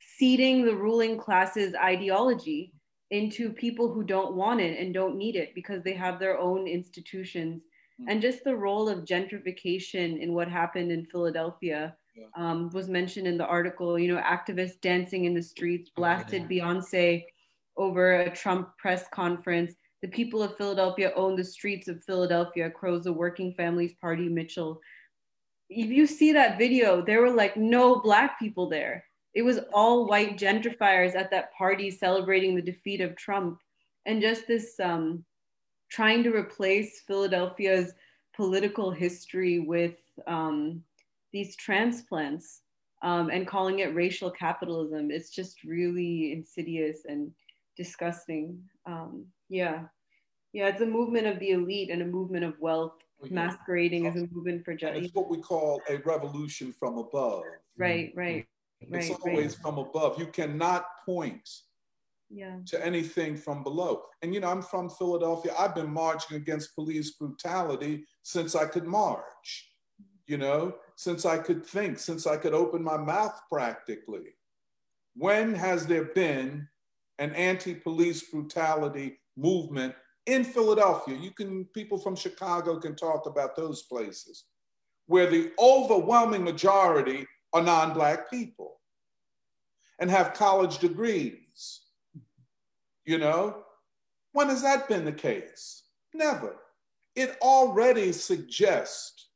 [0.00, 2.72] seeding the ruling class's ideology
[3.10, 6.66] into people who don't want it and don't need it because they have their own
[6.66, 7.62] institutions
[8.00, 8.08] mm-hmm.
[8.08, 12.24] and just the role of gentrification in what happened in philadelphia yeah.
[12.36, 16.46] um, was mentioned in the article you know activists dancing in the streets blasted oh,
[16.50, 16.64] yeah.
[16.64, 17.24] beyonce
[17.76, 19.74] over a Trump press conference.
[20.02, 24.80] The people of Philadelphia own the streets of Philadelphia, crows the Working Families Party, Mitchell.
[25.74, 29.04] If you see that video, there were like no Black people there.
[29.34, 33.58] It was all white gentrifiers at that party celebrating the defeat of Trump.
[34.06, 35.24] And just this um,
[35.90, 37.92] trying to replace Philadelphia's
[38.36, 40.82] political history with um,
[41.32, 42.60] these transplants
[43.02, 45.10] um, and calling it racial capitalism.
[45.10, 47.32] It's just really insidious and
[47.76, 48.62] disgusting.
[48.86, 49.82] Um, yeah.
[50.52, 54.28] Yeah, it's a movement of the elite and a movement of wealth masquerading as a
[54.32, 55.06] movement for justice.
[55.06, 57.42] It's what we call a revolution from above.
[57.76, 58.18] Right, mm-hmm.
[58.18, 58.46] right.
[58.80, 59.62] It's right, always right.
[59.62, 60.18] from above.
[60.18, 61.48] You cannot point
[62.30, 62.56] yeah.
[62.66, 64.02] to anything from below.
[64.22, 65.54] And you know, I'm from Philadelphia.
[65.58, 69.70] I've been marching against police brutality since I could march,
[70.26, 74.34] you know, since I could think, since I could open my mouth practically.
[75.16, 76.68] when has there been
[77.18, 79.94] an anti-police brutality movement
[80.26, 81.16] in Philadelphia?
[81.16, 84.44] You can, people from Chicago can talk about those places
[85.06, 88.80] where the overwhelming majority are non-black people
[90.00, 91.82] and have college degrees.
[93.04, 93.64] You know,
[94.32, 95.84] when has that been the case?
[96.14, 96.56] Never.
[97.14, 99.28] It already suggests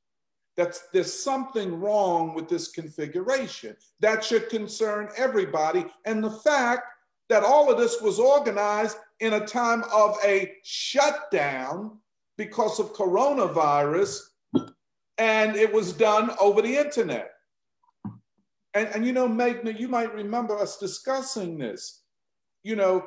[0.57, 3.77] that there's something wrong with this configuration.
[4.01, 5.87] That should concern everybody.
[6.05, 6.83] And the fact
[7.29, 11.99] that all of this was organized in a time of a shutdown
[12.37, 14.21] because of coronavirus,
[15.19, 17.33] and it was done over the internet.
[18.75, 22.03] And, and you know, Meghna, you might remember us discussing this.
[22.63, 23.07] You know,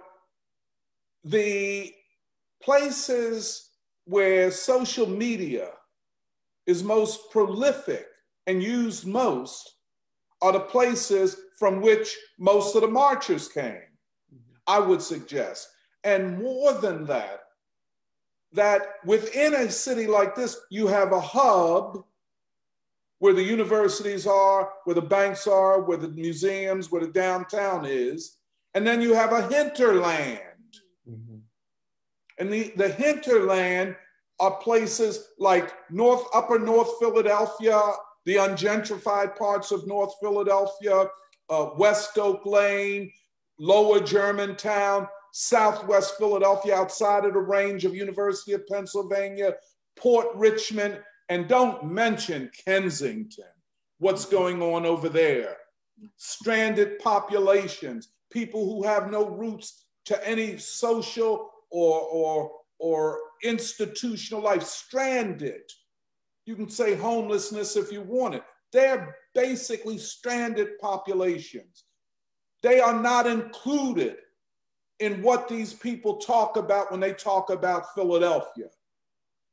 [1.23, 1.93] the
[2.61, 3.69] places
[4.05, 5.69] where social media
[6.65, 8.05] is most prolific
[8.47, 9.75] and used most
[10.41, 13.81] are the places from which most of the marchers came,
[14.67, 15.69] I would suggest.
[16.03, 17.41] And more than that,
[18.53, 22.03] that within a city like this, you have a hub
[23.19, 28.37] where the universities are, where the banks are, where the museums, where the downtown is,
[28.73, 30.39] and then you have a hinterland.
[31.07, 31.37] Mm-hmm.
[32.39, 33.95] And the, the hinterland
[34.39, 37.79] are places like North, Upper North Philadelphia,
[38.25, 41.05] the ungentrified parts of North Philadelphia,
[41.49, 43.11] uh, West Oak Lane,
[43.59, 49.55] Lower Germantown, Southwest Philadelphia, outside of the range of University of Pennsylvania,
[49.95, 53.45] Port Richmond, and don't mention Kensington,
[53.99, 55.57] what's going on over there.
[56.17, 64.63] Stranded populations, people who have no roots to any social or, or, or institutional life,
[64.63, 65.61] stranded.
[66.45, 68.43] You can say homelessness if you want it.
[68.73, 71.85] They're basically stranded populations.
[72.63, 74.17] They are not included
[75.01, 78.67] in what these people talk about when they talk about Philadelphia.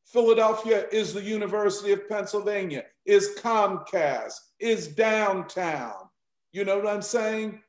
[0.05, 5.95] Philadelphia is the University of Pennsylvania, is Comcast, is downtown.
[6.53, 7.61] You know what I'm saying?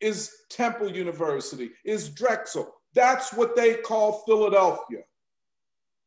[0.00, 2.72] Is Temple University, is Drexel.
[2.94, 5.02] That's what they call Philadelphia.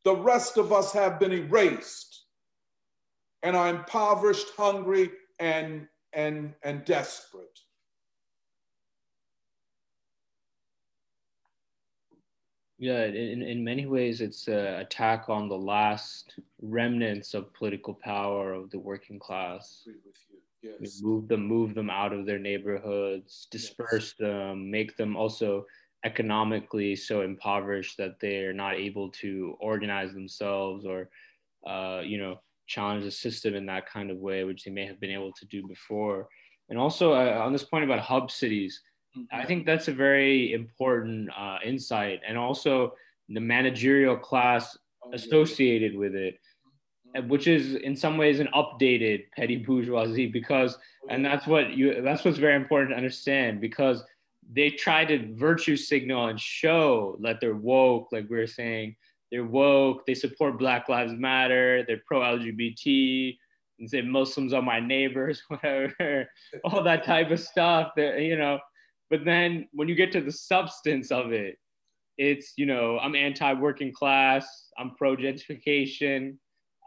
[0.04, 2.24] The rest of us have been erased
[3.42, 7.60] and are impoverished, hungry, and, and, and desperate.
[12.78, 18.52] Yeah, in, in many ways, it's an attack on the last remnants of political power
[18.52, 19.86] of the working class.
[20.60, 21.00] Yes.
[21.02, 24.28] Move them, move them out of their neighborhoods, disperse yes.
[24.28, 25.66] them, make them also
[26.04, 31.10] economically so impoverished that they're not able to organize themselves or,
[31.66, 34.98] uh, you know, challenge the system in that kind of way, which they may have
[35.00, 36.28] been able to do before.
[36.70, 38.82] And also uh, on this point about hub cities.
[39.32, 42.94] I think that's a very important uh, insight, and also
[43.28, 46.38] the managerial class oh, associated with it,
[47.16, 47.28] mm-hmm.
[47.28, 50.78] which is in some ways an updated petty bourgeoisie, because,
[51.10, 54.02] and that's what you, that's what's very important to understand, because
[54.52, 58.94] they try to virtue signal and show that they're woke, like we are saying,
[59.30, 63.36] they're woke, they support Black Lives Matter, they're pro LGBT,
[63.78, 66.28] and say Muslims are my neighbors, whatever,
[66.64, 67.92] all that type of stuff.
[67.96, 68.58] That you know,
[69.10, 71.56] but then when you get to the substance of it,
[72.16, 76.36] it's you know I'm anti-working class, I'm pro gentrification,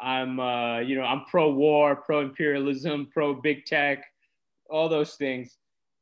[0.01, 4.03] I'm uh, you know I'm pro-war, pro-imperialism, pro-big tech,
[4.69, 5.57] all those things.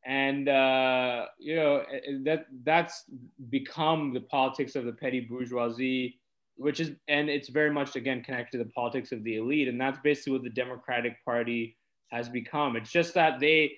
[0.05, 1.83] And uh, you know
[2.25, 3.05] that that's
[3.49, 6.19] become the politics of the petty bourgeoisie
[6.57, 9.67] which is and it's very much again connected to the politics of the elite.
[9.67, 11.77] And that's basically what the democratic party
[12.11, 12.75] has become.
[12.75, 13.73] It's just that they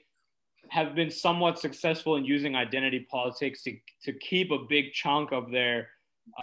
[0.69, 5.51] have been somewhat successful in using identity politics to, to keep a big chunk of
[5.51, 5.87] their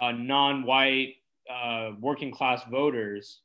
[0.01, 1.15] uh, non-white
[1.51, 3.41] uh, working class voters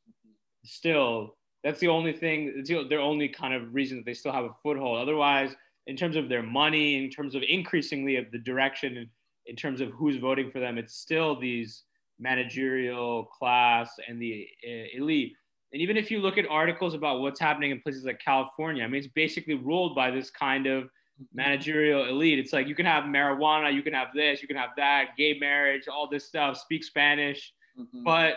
[0.64, 4.44] still that's the only thing it's their only kind of reason that they still have
[4.44, 5.54] a foothold otherwise
[5.86, 9.10] in terms of their money, in terms of increasingly of the direction,
[9.46, 11.82] in, terms of who's voting for them, it's still these
[12.20, 15.32] managerial class and the uh, elite.
[15.72, 18.88] And even if you look at articles about what's happening in places like California, I
[18.88, 20.88] mean, it's basically ruled by this kind of
[21.32, 22.38] managerial elite.
[22.38, 25.38] It's like you can have marijuana, you can have this, you can have that, gay
[25.38, 27.52] marriage, all this stuff, speak Spanish.
[27.78, 28.04] Mm-hmm.
[28.04, 28.34] But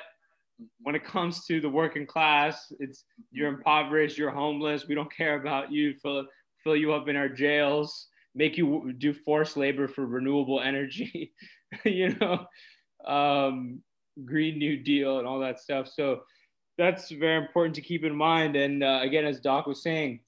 [0.82, 5.40] when it comes to the working class, it's you're impoverished, you're homeless, we don't care
[5.40, 6.28] about you, Philip
[6.64, 11.34] fill you up in our jails, make you do forced labor for renewable energy,
[11.84, 12.46] you know,
[13.06, 13.82] um,
[14.26, 15.90] Green New Deal and all that stuff.
[15.94, 16.22] So
[16.78, 18.56] that's very important to keep in mind.
[18.56, 20.20] And uh, again, as Doc was saying,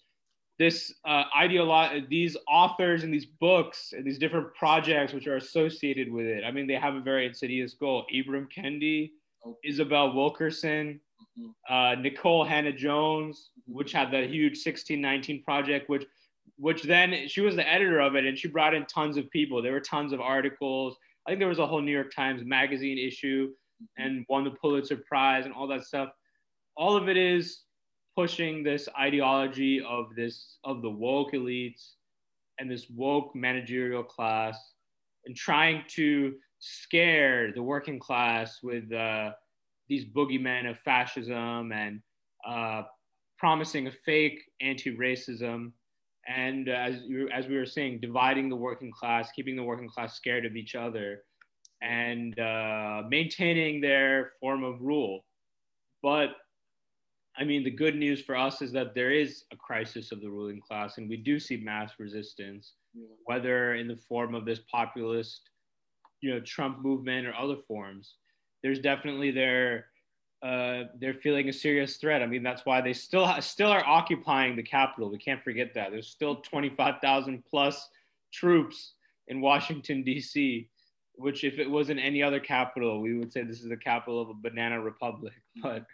[0.57, 6.11] this uh, ideolo- these authors and these books and these different projects which are associated
[6.11, 6.43] with it.
[6.45, 8.05] I mean, they have a very insidious goal.
[8.13, 9.11] Ibram Kendi,
[9.45, 9.57] okay.
[9.65, 10.99] Isabel Wilkerson,
[11.37, 11.49] mm-hmm.
[11.69, 13.77] uh, Nikole Hannah-Jones, mm-hmm.
[13.77, 16.05] which had that huge 1619 project, which
[16.57, 19.61] which then she was the editor of it and she brought in tons of people.
[19.61, 20.95] There were tons of articles.
[21.27, 24.03] I think there was a whole New York Times magazine issue mm-hmm.
[24.03, 26.11] and won the Pulitzer Prize and all that stuff.
[26.77, 27.61] All of it is
[28.15, 31.93] pushing this ideology of this of the woke elites
[32.59, 34.57] and this woke managerial class
[35.25, 39.31] and trying to scare the working class with uh,
[39.89, 42.01] these boogeymen of fascism and
[42.47, 42.83] uh,
[43.37, 45.71] promising a fake anti-racism.
[46.27, 50.15] And as you, as we were saying dividing the working class keeping the working class
[50.15, 51.23] scared of each other
[51.81, 55.25] and uh, maintaining their form of rule.
[56.01, 56.29] But
[57.37, 60.29] I mean, the good news for us is that there is a crisis of the
[60.29, 62.73] ruling class, and we do see mass resistance,
[63.25, 65.49] whether in the form of this populist,
[66.21, 68.15] you know, Trump movement or other forms.
[68.63, 69.87] There's definitely their
[70.43, 72.21] uh, they're feeling a serious threat.
[72.21, 75.09] I mean, that's why they still ha- still are occupying the capital.
[75.09, 75.91] We can't forget that.
[75.91, 77.89] There's still 25,000 plus
[78.31, 78.93] troops
[79.27, 80.69] in Washington D.C.
[81.15, 84.29] Which, if it wasn't any other capital, we would say this is the capital of
[84.29, 85.33] a banana republic.
[85.63, 85.85] But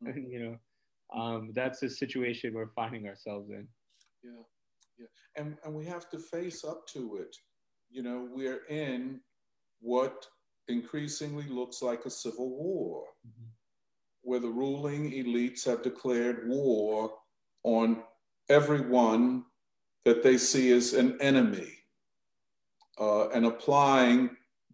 [0.00, 0.56] you know,
[1.14, 3.66] um, that's the situation we're finding ourselves in.
[4.22, 4.42] Yeah,
[4.98, 5.06] yeah,
[5.36, 7.34] and and we have to face up to it.
[7.90, 9.20] You know, we're in
[9.80, 10.26] what
[10.68, 13.48] increasingly looks like a civil war, mm-hmm.
[14.22, 17.12] where the ruling elites have declared war
[17.64, 18.02] on
[18.50, 19.44] everyone
[20.04, 21.72] that they see as an enemy,
[23.00, 24.30] uh, and applying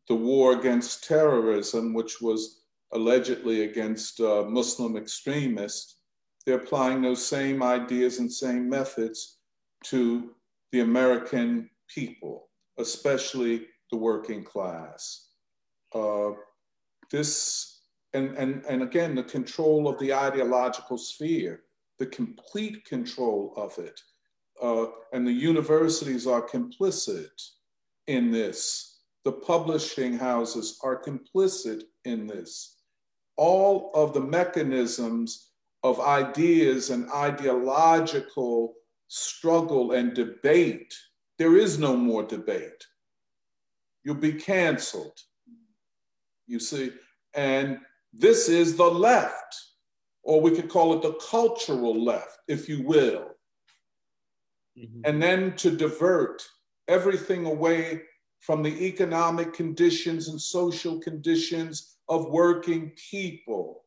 [0.09, 2.62] the war against terrorism, which was
[2.93, 5.97] allegedly against uh, Muslim extremists,
[6.45, 9.38] they're applying those same ideas and same methods
[9.84, 10.30] to
[10.72, 15.28] the American people, especially the working class.
[15.95, 16.32] Uh,
[17.11, 17.82] this,
[18.12, 21.62] and, and, and again, the control of the ideological sphere,
[21.99, 24.01] the complete control of it.
[24.62, 27.51] Uh, and the universities are complicit
[28.07, 28.99] in this.
[29.24, 32.76] The publishing houses are complicit in this.
[33.36, 35.51] All of the mechanisms
[35.85, 38.72] of ideas and ideological
[39.09, 40.93] struggle and debate,
[41.39, 42.87] there is no more debate.
[44.03, 45.18] You'll be canceled.
[46.47, 46.93] You see,
[47.35, 47.78] and
[48.14, 49.55] this is the left,
[50.22, 53.26] or we could call it the cultural left, if you will.
[54.78, 55.01] Mm-hmm.
[55.05, 56.43] And then to divert
[56.89, 58.03] everything away
[58.41, 63.84] from the economic conditions and social conditions of working people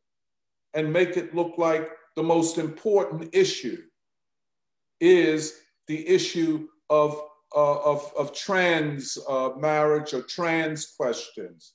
[0.78, 3.82] and make it look like the most important issue
[5.01, 7.19] is the issue of,
[7.55, 11.73] uh, of, of trans uh, marriage or trans questions.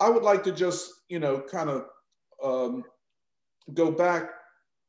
[0.00, 1.86] I would like to just, you know, kind of
[2.44, 2.84] um,
[3.72, 4.28] go back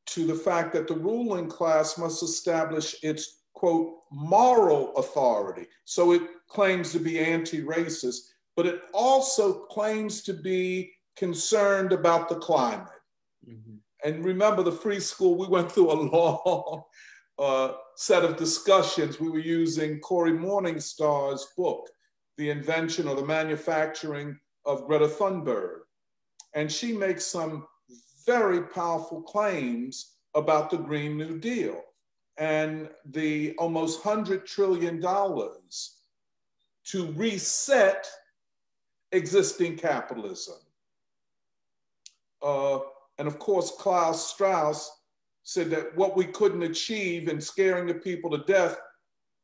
[0.08, 5.68] to the fact that the ruling class must establish its quote moral authority.
[5.86, 8.20] So it claims to be anti racist,
[8.58, 12.97] but it also claims to be concerned about the climate.
[13.48, 13.76] Mm-hmm.
[14.04, 16.84] And remember the free school, we went through a long
[17.40, 19.20] uh, set of discussions.
[19.20, 21.90] We were using Cory Morningstar's book,
[22.38, 25.80] The Invention or the Manufacturing of Greta Thunberg.
[26.54, 27.66] And she makes some
[28.26, 31.82] very powerful claims about the Green New Deal
[32.38, 38.08] and the almost $100 trillion to reset
[39.12, 40.56] existing capitalism.
[42.42, 42.80] Uh,
[43.18, 44.92] and of course, Klaus Strauss
[45.44, 48.78] said that what we couldn't achieve in scaring the people to death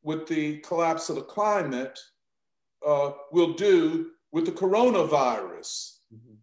[0.02, 1.98] with the collapse of the climate,
[2.86, 5.98] uh, we'll do with the coronavirus.
[6.14, 6.34] Mm-hmm.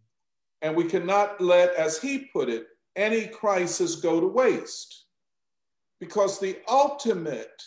[0.64, 2.66] And we cannot let, as he put it,
[2.96, 5.06] any crisis go to waste.
[6.00, 7.62] Because the ultimate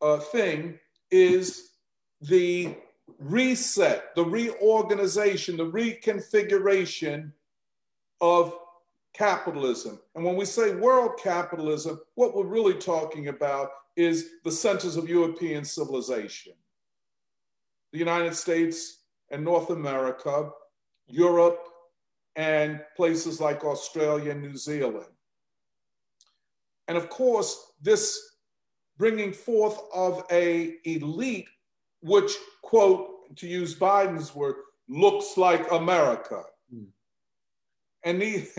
[0.00, 0.78] uh, thing
[1.10, 1.70] is
[2.22, 2.74] the
[3.18, 7.32] reset, the reorganization, the reconfiguration
[8.20, 8.56] of
[9.14, 10.00] capitalism.
[10.14, 15.08] And when we say world capitalism, what we're really talking about is the centers of
[15.08, 16.52] European civilization.
[17.92, 20.50] The United States and North America,
[21.06, 21.68] Europe,
[22.36, 25.06] and places like Australia and New Zealand.
[26.88, 28.18] And of course, this
[28.98, 31.48] bringing forth of a elite,
[32.02, 34.56] which, quote, to use Biden's word,
[34.88, 36.42] looks like America.
[36.74, 36.86] Mm.
[38.04, 38.58] And these,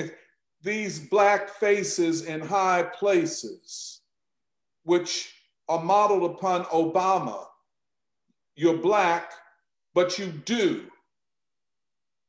[0.66, 4.02] these black faces in high places,
[4.84, 5.32] which
[5.70, 7.46] are modeled upon Obama.
[8.56, 9.32] You're black,
[9.94, 10.88] but you do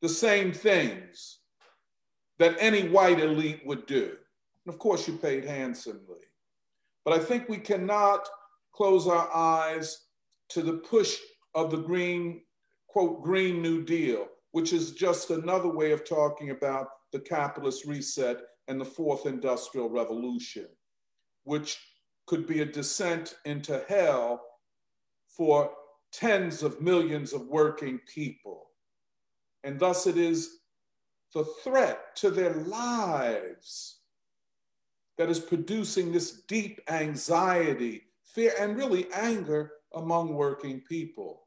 [0.03, 1.39] the same things
[2.39, 4.17] that any white elite would do.
[4.67, 6.21] And of course, you paid handsomely.
[7.07, 8.29] But I think we cannot
[8.75, 10.09] close our eyes
[10.51, 11.17] to the push
[11.55, 12.43] of the green,
[12.87, 18.39] quote, Green New Deal, which is just another way of talking about the capitalist reset
[18.69, 20.67] and the fourth industrial revolution,
[21.45, 21.79] which
[22.27, 24.43] could be a descent into hell
[25.29, 25.71] for
[26.13, 28.71] tens of millions of working people.
[29.65, 30.59] And thus it is
[31.35, 34.01] the threat to their lives
[35.19, 41.45] that is producing this deep anxiety, fear, and really anger among working people.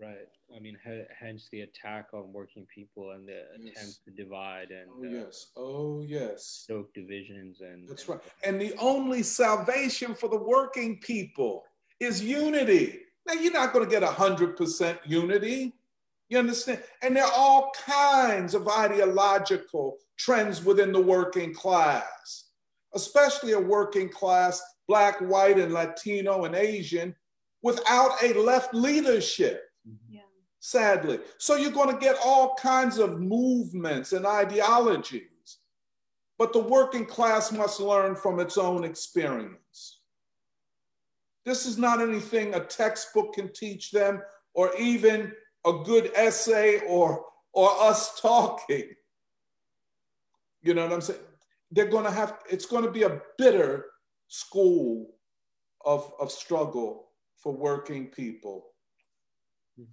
[0.00, 0.29] Right.
[0.54, 0.76] I mean,
[1.18, 3.76] hence the attack on working people and the yes.
[3.76, 8.20] attempt to divide and oh, uh, yes, oh yes, stoke divisions and that's and, right.
[8.44, 11.64] And the only salvation for the working people
[12.00, 13.00] is unity.
[13.26, 15.74] Now you're not going to get hundred percent unity.
[16.28, 16.82] You understand?
[17.02, 22.50] And there are all kinds of ideological trends within the working class,
[22.94, 27.14] especially a working class, black, white, and Latino and Asian,
[27.62, 29.64] without a left leadership
[30.60, 31.18] sadly.
[31.38, 35.24] So you're going to get all kinds of movements and ideologies.
[36.38, 40.00] But the working class must learn from its own experience.
[41.44, 44.22] This is not anything a textbook can teach them,
[44.54, 45.32] or even
[45.66, 48.90] a good essay or, or us talking.
[50.62, 51.20] You know what I'm saying?
[51.70, 53.86] They're going to have, it's going to be a bitter
[54.28, 55.14] school
[55.84, 58.66] of, of struggle for working people.
[59.76, 59.86] Yeah,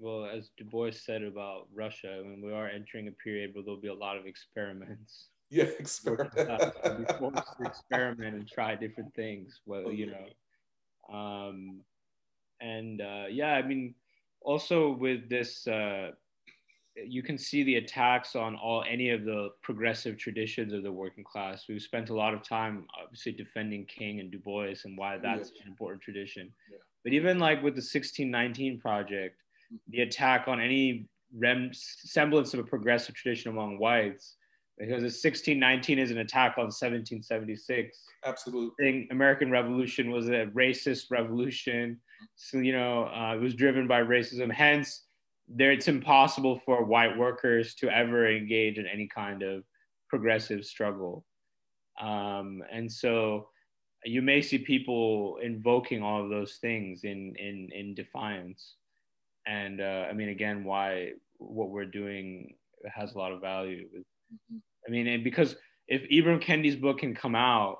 [0.00, 3.62] well, as Du Bois said about Russia, I mean, we are entering a period where
[3.62, 5.28] there'll be a lot of experiments.
[5.50, 6.34] Yeah, experiment.
[6.34, 9.60] be forced to experiment and try different things.
[9.66, 11.82] Well, you know, um,
[12.60, 13.94] and uh, yeah, I mean,
[14.40, 16.12] also with this, uh,
[16.96, 21.22] you can see the attacks on all any of the progressive traditions of the working
[21.22, 21.66] class.
[21.68, 25.52] We've spent a lot of time, obviously, defending King and Du Bois and why that's
[25.54, 25.62] yeah.
[25.62, 26.52] an important tradition.
[26.72, 29.36] Yeah but even like with the 1619 project,
[29.88, 34.36] the attack on any rem- semblance of a progressive tradition among whites,
[34.78, 37.96] because the 1619 is an attack on 1776.
[38.24, 39.08] Absolutely.
[39.10, 42.00] American Revolution was a racist revolution.
[42.36, 44.50] So, you know, uh, it was driven by racism.
[44.50, 45.02] Hence,
[45.46, 49.62] there it's impossible for white workers to ever engage in any kind of
[50.08, 51.24] progressive struggle.
[52.00, 53.48] Um, and so
[54.04, 58.74] you may see people invoking all of those things in in in defiance.
[59.46, 62.54] And uh, i mean again why what we're doing
[62.92, 63.86] has a lot of value.
[63.86, 64.56] Mm-hmm.
[64.86, 67.78] i mean and because if ibram kendi's book can come out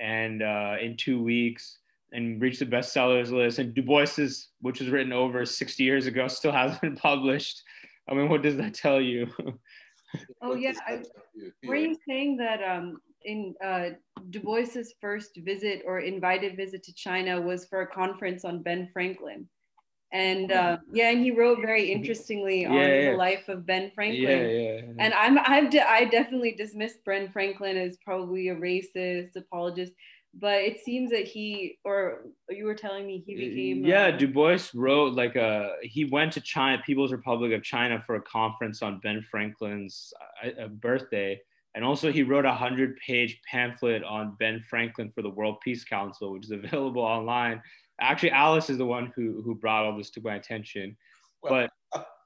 [0.00, 1.78] and uh, in two weeks
[2.12, 6.26] and reach the bestsellers list and du bois's which was written over 60 years ago
[6.28, 7.62] still hasn't been published
[8.10, 9.28] i mean what does that tell you?
[10.40, 11.02] Oh yeah I,
[11.66, 13.90] were you saying that um in uh,
[14.30, 18.88] Du Bois's first visit or invited visit to China was for a conference on Ben
[18.92, 19.48] Franklin.
[20.10, 23.10] And uh, yeah, and he wrote very interestingly on yeah.
[23.10, 24.22] the life of Ben Franklin.
[24.22, 29.36] Yeah, yeah, and I'm I've de- I definitely dismissed Ben Franklin as probably a racist
[29.36, 29.92] apologist,
[30.32, 34.28] but it seems that he or you were telling me he became yeah uh, Du
[34.28, 38.80] Bois wrote like a he went to China People's Republic of China for a conference
[38.80, 41.38] on Ben Franklin's uh, birthday
[41.78, 45.84] and also, he wrote a 100 page pamphlet on Ben Franklin for the World Peace
[45.84, 47.62] Council, which is available online.
[48.00, 50.96] Actually, Alice is the one who, who brought all this to my attention.
[51.40, 51.70] But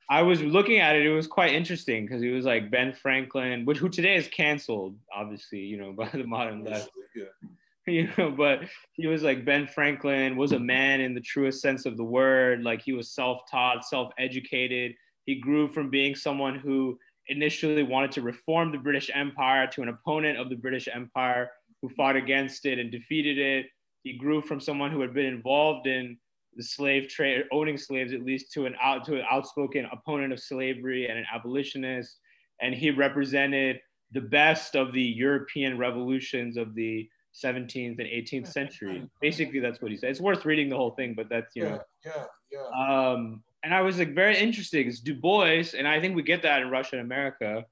[0.08, 3.66] I was looking at it, it was quite interesting because he was like Ben Franklin,
[3.66, 6.88] which who today is canceled, obviously, you know, by the modern left.
[7.14, 7.24] Yeah.
[7.84, 8.60] You know, but
[8.92, 12.62] he was like Ben Franklin was a man in the truest sense of the word.
[12.62, 14.94] Like he was self-taught, self-educated.
[15.26, 16.96] He grew from being someone who
[17.28, 21.50] initially wanted to reform the British Empire to an opponent of the British Empire
[21.80, 23.66] who fought against it and defeated it.
[24.02, 26.16] He grew from someone who had been involved in
[26.56, 30.40] the slave trade, owning slaves at least, to an out to an outspoken opponent of
[30.40, 32.18] slavery and an abolitionist.
[32.60, 33.80] And he represented
[34.12, 37.08] the best of the European revolutions of the
[37.42, 39.08] 17th and 18th century.
[39.20, 40.10] Basically, that's what he said.
[40.10, 41.82] It's worth reading the whole thing, but that's you yeah, know.
[42.04, 43.10] Yeah, yeah.
[43.10, 44.88] Um, and I was like very interesting.
[44.88, 47.64] It's Du Bois, and I think we get that in Russia and America.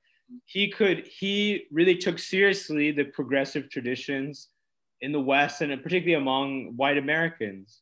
[0.44, 4.48] He could he really took seriously the progressive traditions
[5.00, 7.80] in the West and uh, particularly among white Americans.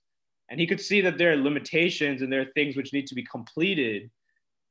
[0.50, 3.14] And he could see that there are limitations and there are things which need to
[3.14, 4.10] be completed.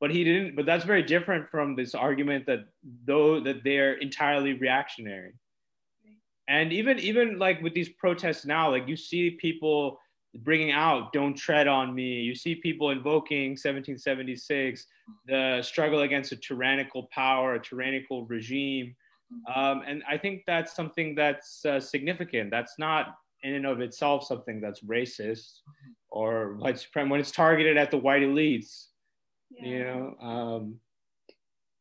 [0.00, 0.56] but he didn't.
[0.56, 2.60] But that's very different from this argument that
[3.04, 5.34] though that they're entirely reactionary.
[6.48, 10.00] And even even like with these protests now, like you see people
[10.36, 14.86] bringing out "Don't tread on me." You see people invoking 1776,
[15.26, 18.94] the struggle against a tyrannical power, a tyrannical regime.
[19.54, 22.50] Um, and I think that's something that's uh, significant.
[22.50, 25.60] That's not in and of itself something that's racist
[26.10, 28.86] or white supreme when it's targeted at the white elites.
[29.50, 29.68] Yeah.
[29.68, 30.16] You know.
[30.20, 30.80] Um,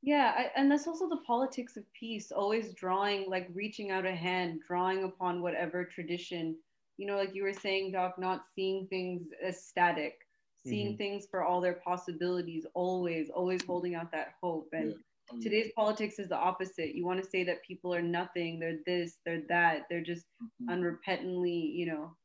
[0.04, 4.16] yeah, I, and that's also the politics of peace, always drawing, like reaching out a
[4.16, 6.56] hand, drawing upon whatever tradition,
[6.98, 10.20] you know, like you were saying, Doc, not seeing things as static,
[10.66, 10.98] seeing mm-hmm.
[10.98, 14.70] things for all their possibilities, always, always holding out that hope.
[14.74, 14.96] And
[15.32, 15.40] yeah.
[15.42, 16.96] today's politics is the opposite.
[16.96, 20.74] You want to say that people are nothing, they're this, they're that, they're just mm-hmm.
[20.74, 22.16] unrepentantly, you know,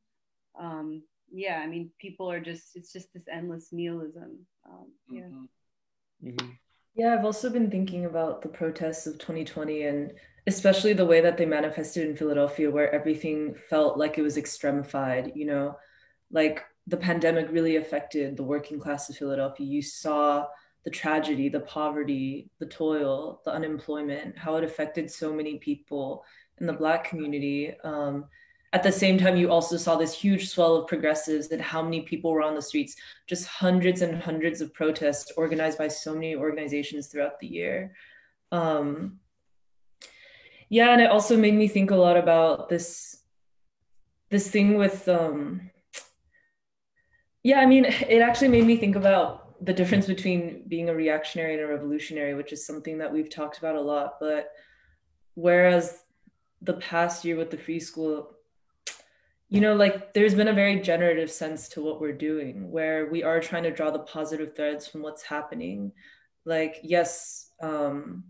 [0.59, 4.39] um, yeah, I mean, people are just, it's just this endless nihilism.
[4.68, 5.23] Um, yeah.
[5.23, 6.29] Mm-hmm.
[6.29, 6.51] mm-hmm.
[6.95, 10.12] Yeah, I've also been thinking about the protests of 2020 and
[10.47, 15.36] especially the way that they manifested in Philadelphia, where everything felt like it was extremified,
[15.36, 15.76] you know,
[16.30, 19.66] like the pandemic really affected the working class of Philadelphia.
[19.66, 20.47] You saw
[20.84, 26.24] the tragedy, the poverty, the toil, the unemployment, how it affected so many people
[26.59, 27.74] in the Black community.
[27.84, 28.24] Um,
[28.72, 32.01] at the same time, you also saw this huge swell of progressives and how many
[32.01, 32.97] people were on the streets,
[33.28, 37.95] just hundreds and hundreds of protests organized by so many organizations throughout the year.
[38.51, 39.20] Um,
[40.73, 43.18] yeah, and it also made me think a lot about this
[44.31, 45.70] this thing with um,
[47.43, 51.55] yeah, I mean, it actually made me think about the difference between being a reactionary
[51.55, 54.14] and a revolutionary, which is something that we've talked about a lot.
[54.18, 54.49] But
[55.35, 56.05] whereas
[56.62, 58.31] the past year with the free school
[59.49, 63.23] you know like there's been a very generative sense to what we're doing where we
[63.23, 65.91] are trying to draw the positive threads from what's happening
[66.45, 68.23] like yes um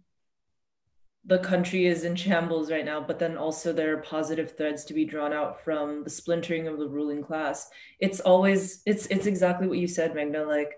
[1.25, 4.95] the country is in shambles right now but then also there are positive threads to
[4.95, 7.69] be drawn out from the splintering of the ruling class.
[8.01, 10.73] It's always it's it's exactly what you said Meghna like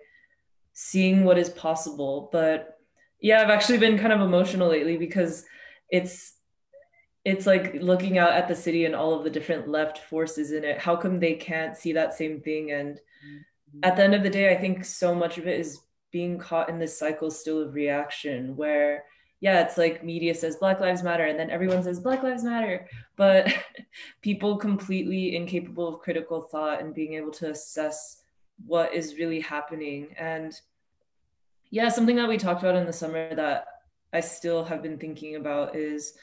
[0.74, 2.28] seeing what is possible.
[2.32, 2.78] But
[3.20, 5.46] yeah i've actually been kind of emotional lately because
[5.88, 6.34] it's
[7.24, 10.62] it's like looking out at the city and all of the different left forces in
[10.62, 10.78] it.
[10.78, 12.72] How come they can't see that same thing?
[12.72, 13.78] And mm-hmm.
[13.82, 15.80] at the end of the day i think so much of it is
[16.12, 19.04] being caught in this cycle still of reaction where
[19.44, 22.88] yeah it's like media says black lives matter and then everyone says black lives matter
[23.14, 23.52] but
[24.22, 28.22] people completely incapable of critical thought and being able to assess
[28.64, 30.62] what is really happening and
[31.68, 33.66] yeah something that we talked about in the summer that
[34.14, 36.14] i still have been thinking about is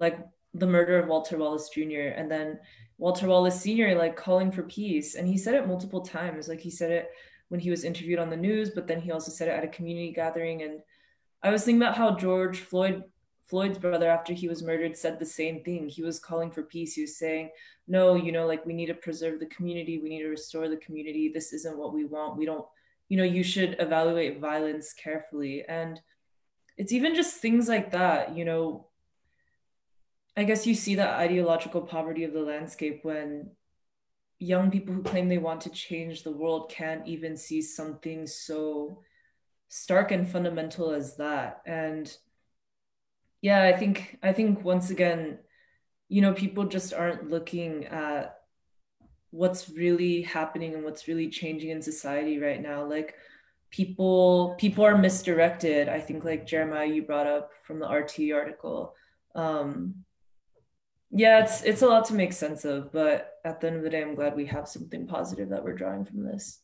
[0.00, 0.18] like
[0.54, 2.12] the murder of Walter Wallace Jr.
[2.16, 2.58] and then
[2.98, 3.94] Walter Wallace Sr.
[3.94, 5.14] like calling for peace.
[5.14, 6.48] And he said it multiple times.
[6.48, 7.10] Like he said it
[7.50, 9.68] when he was interviewed on the news, but then he also said it at a
[9.68, 10.62] community gathering.
[10.62, 10.80] And
[11.42, 13.04] I was thinking about how George Floyd,
[13.46, 15.88] Floyd's brother, after he was murdered, said the same thing.
[15.88, 16.94] He was calling for peace.
[16.94, 17.50] He was saying,
[17.88, 19.98] no, you know, like we need to preserve the community.
[19.98, 21.30] We need to restore the community.
[21.32, 22.36] This isn't what we want.
[22.36, 22.66] We don't,
[23.08, 25.64] you know, you should evaluate violence carefully.
[25.68, 26.00] And
[26.76, 28.86] it's even just things like that, you know,
[30.36, 33.50] I guess you see the ideological poverty of the landscape when
[34.38, 39.02] young people who claim they want to change the world can't even see something so
[39.70, 41.62] stark and fundamental as that.
[41.64, 42.14] And
[43.40, 45.38] yeah, I think I think once again,
[46.08, 48.36] you know, people just aren't looking at
[49.30, 52.84] what's really happening and what's really changing in society right now.
[52.84, 53.14] Like
[53.70, 55.88] people people are misdirected.
[55.88, 58.94] I think like Jeremiah you brought up from the RT article.
[59.34, 60.04] Um,
[61.10, 63.90] yeah it's it's a lot to make sense of but at the end of the
[63.90, 66.60] day i'm glad we have something positive that we're drawing from this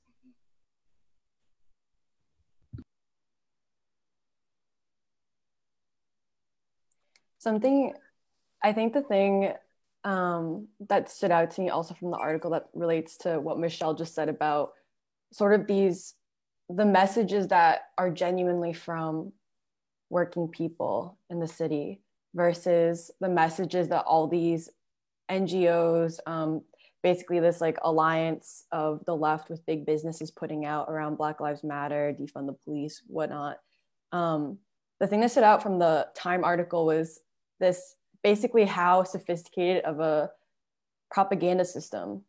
[7.38, 7.92] something
[8.62, 9.52] i think the thing
[10.04, 13.94] um, that stood out to me also from the article that relates to what michelle
[13.94, 14.70] just said about
[15.32, 16.14] sort of these
[16.68, 19.32] the messages that are genuinely from
[20.10, 22.00] working people in the city
[22.34, 24.68] versus the messages that all these
[25.30, 26.62] NGOs, um,
[27.02, 31.64] basically this like alliance of the left with big businesses putting out around Black Lives
[31.64, 33.58] Matter, defund the police, whatnot.
[34.12, 34.58] Um,
[35.00, 37.20] the thing that stood out from the Time article was
[37.60, 40.30] this basically how sophisticated of a
[41.10, 42.22] propaganda system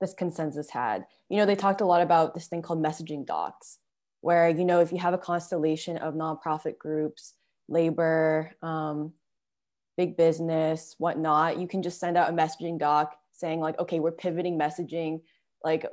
[0.00, 1.06] this consensus had.
[1.28, 3.78] You know, they talked a lot about this thing called messaging docs,
[4.20, 7.34] where, you know, if you have a constellation of nonprofit groups,
[7.68, 9.12] labor, um,
[9.96, 14.12] big business, whatnot, you can just send out a messaging doc saying like, okay, we're
[14.12, 15.20] pivoting messaging.
[15.64, 15.86] Like,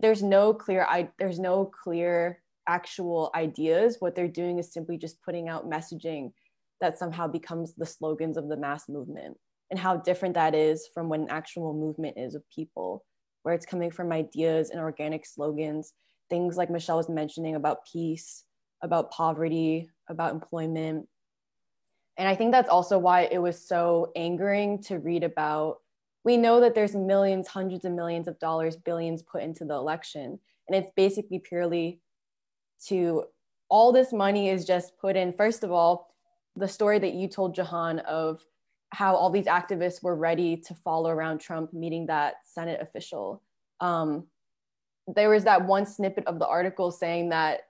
[0.00, 3.96] there's no clear, I there's no clear actual ideas.
[4.00, 6.32] What they're doing is simply just putting out messaging
[6.80, 9.36] that somehow becomes the slogans of the mass movement
[9.70, 13.04] and how different that is from what an actual movement is of people,
[13.42, 15.92] where it's coming from ideas and organic slogans,
[16.30, 18.44] things like Michelle was mentioning about peace,
[18.82, 21.06] about poverty, about employment.
[22.16, 25.76] And I think that's also why it was so angering to read about.
[26.24, 30.38] We know that there's millions, hundreds of millions of dollars, billions put into the election.
[30.68, 32.00] And it's basically purely
[32.86, 33.24] to
[33.68, 36.14] all this money is just put in, first of all,
[36.58, 38.44] the story that you told Jahan of
[38.90, 43.42] how all these activists were ready to follow around Trump meeting that Senate official.
[43.80, 44.26] Um,
[45.06, 47.60] there was that one snippet of the article saying that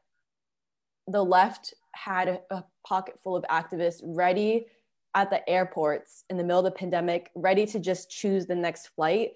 [1.06, 4.66] the left had a, a pocket full of activists ready
[5.14, 8.88] at the airports in the middle of the pandemic, ready to just choose the next
[8.88, 9.32] flight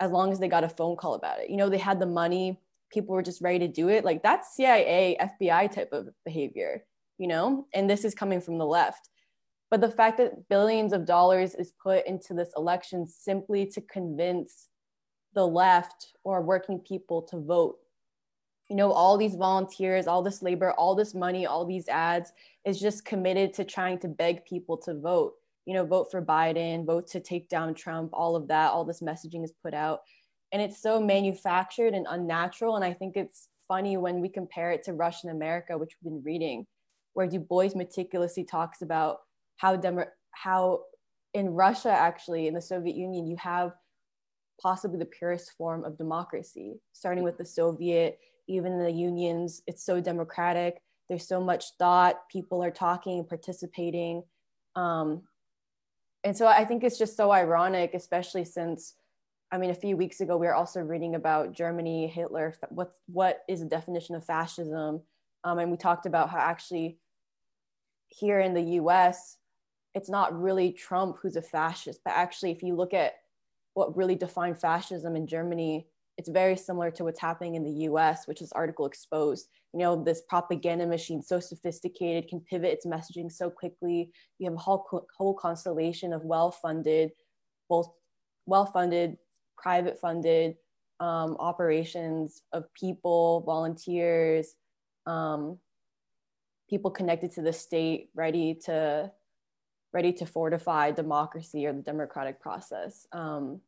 [0.00, 1.50] as long as they got a phone call about it.
[1.50, 2.58] You know, they had the money,
[2.90, 4.04] people were just ready to do it.
[4.04, 6.84] Like that's CIA, FBI type of behavior,
[7.20, 7.66] you know?
[7.74, 9.10] And this is coming from the left.
[9.70, 14.68] But the fact that billions of dollars is put into this election simply to convince
[15.34, 17.76] the left or working people to vote.
[18.70, 22.32] You know, all these volunteers, all this labor, all this money, all these ads
[22.64, 25.34] is just committed to trying to beg people to vote.
[25.66, 29.02] You know, vote for Biden, vote to take down Trump, all of that, all this
[29.02, 30.00] messaging is put out.
[30.52, 32.76] And it's so manufactured and unnatural.
[32.76, 36.12] And I think it's funny when we compare it to Russia and America, which we've
[36.12, 36.66] been reading,
[37.14, 39.18] where Du Bois meticulously talks about
[39.56, 40.84] how demo- how
[41.34, 43.72] in Russia actually in the Soviet Union you have
[44.60, 49.62] possibly the purest form of democracy starting with the Soviet even the unions.
[49.68, 50.82] It's so democratic.
[51.08, 52.28] There's so much thought.
[52.28, 54.24] People are talking participating.
[54.74, 55.22] Um,
[56.24, 58.94] and so I think it's just so ironic especially since
[59.52, 63.40] I mean, a few weeks ago, we were also reading about Germany, Hitler, what, what
[63.48, 65.02] is the definition of fascism?
[65.44, 66.98] Um, and we talked about how actually
[68.08, 69.36] here in the US,
[69.94, 73.14] it's not really Trump who's a fascist, but actually, if you look at
[73.74, 75.86] what really defined fascism in Germany,
[76.18, 79.48] it's very similar to what's happening in the US, which is article exposed.
[79.72, 84.12] You know, this propaganda machine, so sophisticated, can pivot its messaging so quickly.
[84.38, 87.12] You have a whole, whole constellation of well funded,
[87.68, 87.88] both
[88.46, 89.16] well funded,
[89.56, 90.56] private funded
[90.98, 94.54] um, operations of people, volunteers,
[95.06, 95.58] um,
[96.68, 99.10] people connected to the state, ready to
[99.92, 103.06] ready to fortify democracy or the democratic process.
[103.12, 103.60] Um,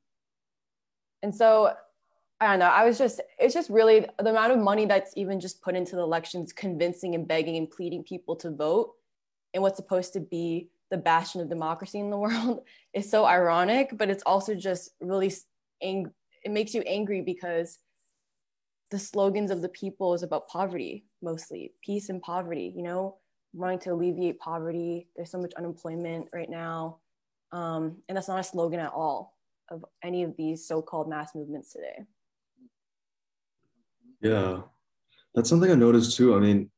[1.22, 1.72] and so
[2.40, 2.66] I don't know.
[2.66, 5.94] I was just, it's just really the amount of money that's even just put into
[5.94, 8.94] the elections, convincing and begging and pleading people to vote
[9.54, 12.64] in what's supposed to be the bastion of democracy in the world
[12.94, 15.32] is so ironic, but it's also just really,
[15.82, 16.12] ang-
[16.44, 17.78] it makes you angry because
[18.92, 23.16] the slogans of the people is about poverty mostly, peace and poverty, you know,
[23.54, 25.08] wanting to alleviate poverty.
[25.16, 26.98] There's so much unemployment right now.
[27.52, 29.38] Um, and that's not a slogan at all
[29.70, 32.04] of any of these so-called mass movements today.
[34.20, 34.60] Yeah,
[35.34, 36.36] that's something I noticed too.
[36.36, 36.70] I mean,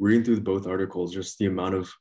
[0.00, 1.92] reading through both articles, just the amount of,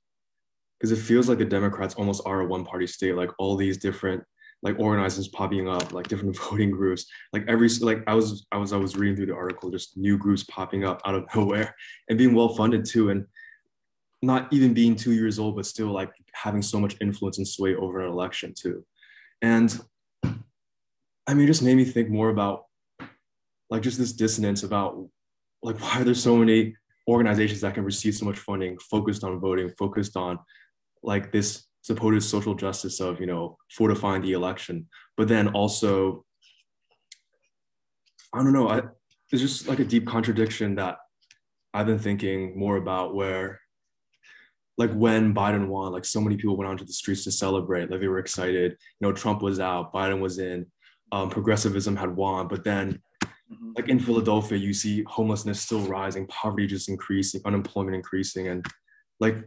[0.79, 4.23] because it feels like the Democrats almost are a one-party state, like all these different
[4.61, 7.05] like organizations popping up, like different voting groups.
[7.33, 10.17] Like every like I was I was I was reading through the article, just new
[10.17, 11.75] groups popping up out of nowhere
[12.09, 13.09] and being well funded too.
[13.09, 13.25] And
[14.21, 17.75] not even being two years old, but still like having so much influence and sway
[17.75, 18.85] over an election too.
[19.41, 19.79] And
[20.23, 22.65] I mean, it just made me think more about
[23.69, 25.07] like just this dissonance about
[25.61, 26.75] like why are there so many
[27.07, 30.39] organizations that can receive so much funding focused on voting, focused on
[31.01, 34.87] like this supposed social justice of, you know, fortifying the election,
[35.17, 36.23] but then also,
[38.33, 38.81] I don't know, I,
[39.29, 40.97] there's just like a deep contradiction that
[41.73, 43.59] I've been thinking more about where
[44.77, 47.99] like when Biden won, like so many people went onto the streets to celebrate, like
[47.99, 48.71] they were excited.
[48.99, 50.67] You know, Trump was out, Biden was in,
[51.11, 53.71] um, progressivism had won, but then mm-hmm.
[53.75, 58.63] like in Philadelphia, you see homelessness still rising, poverty just increasing, unemployment increasing, and
[59.19, 59.37] like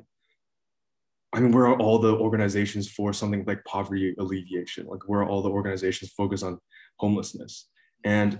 [1.33, 4.87] I mean, where are all the organizations for something like poverty alleviation?
[4.87, 6.59] Like, where are all the organizations focused on
[6.99, 7.69] homelessness?
[8.05, 8.39] And.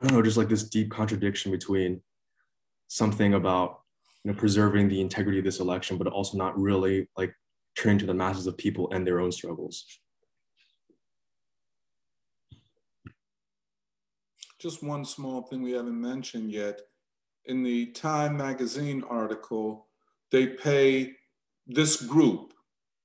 [0.00, 2.02] I don't know, just like this deep contradiction between
[2.88, 3.80] something about
[4.24, 7.32] you know, preserving the integrity of this election, but also not really like
[7.76, 9.86] turning to the masses of people and their own struggles.
[14.58, 16.80] Just one small thing we haven't mentioned yet.
[17.46, 19.86] In the Time magazine article,
[20.30, 21.14] they pay
[21.66, 22.52] this group,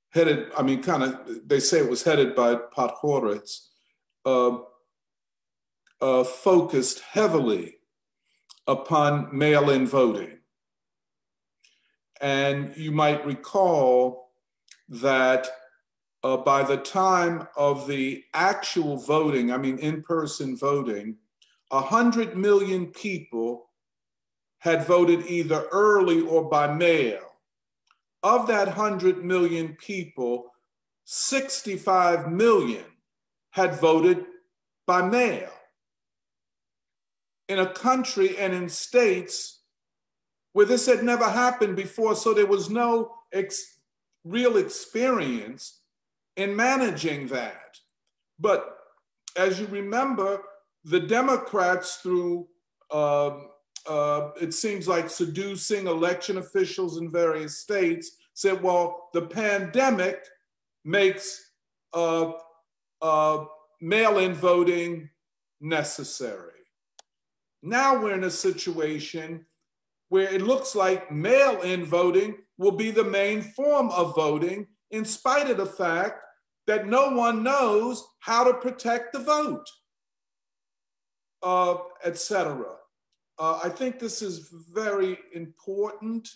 [0.09, 3.59] headed, I mean, kind of, they say it was headed by Podhorzer,
[4.25, 4.57] uh,
[6.01, 7.75] uh, focused heavily
[8.67, 10.39] upon mail in voting.
[12.19, 14.31] And you might recall
[14.89, 15.47] that
[16.23, 21.17] uh, by the time of the actual voting, I mean, in person voting,
[21.69, 23.69] 100 million people
[24.59, 27.30] had voted either early or by mail.
[28.23, 30.51] Of that 100 million people,
[31.05, 32.85] 65 million
[33.51, 34.25] had voted
[34.85, 35.49] by mail.
[37.47, 39.61] In a country and in states
[40.53, 43.79] where this had never happened before, so there was no ex-
[44.23, 45.81] real experience
[46.37, 47.77] in managing that.
[48.39, 48.77] But
[49.37, 50.41] as you remember,
[50.83, 52.47] the Democrats, through
[52.89, 53.31] uh,
[53.87, 60.23] uh, it seems like seducing election officials in various states, said, well, the pandemic
[60.83, 61.51] makes
[61.93, 62.31] uh,
[63.01, 63.45] uh
[63.81, 65.09] mail in voting
[65.59, 66.51] necessary.
[67.63, 69.45] Now we're in a situation
[70.09, 75.05] where it looks like mail in voting will be the main form of voting, in
[75.05, 76.19] spite of the fact
[76.67, 79.65] that no one knows how to protect the vote,
[81.43, 82.75] uh, etc.
[83.41, 86.29] Uh, I think this is very important.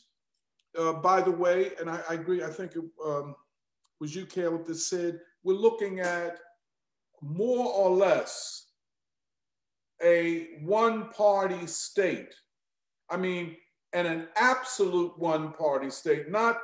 [0.75, 3.35] Uh, by the way, and I, I agree, I think it um,
[3.99, 6.39] was you, Caleb, that said we're looking at
[7.21, 8.69] more or less
[10.01, 12.33] a one party state.
[13.11, 13.55] I mean,
[13.93, 16.57] and an absolute one party state, not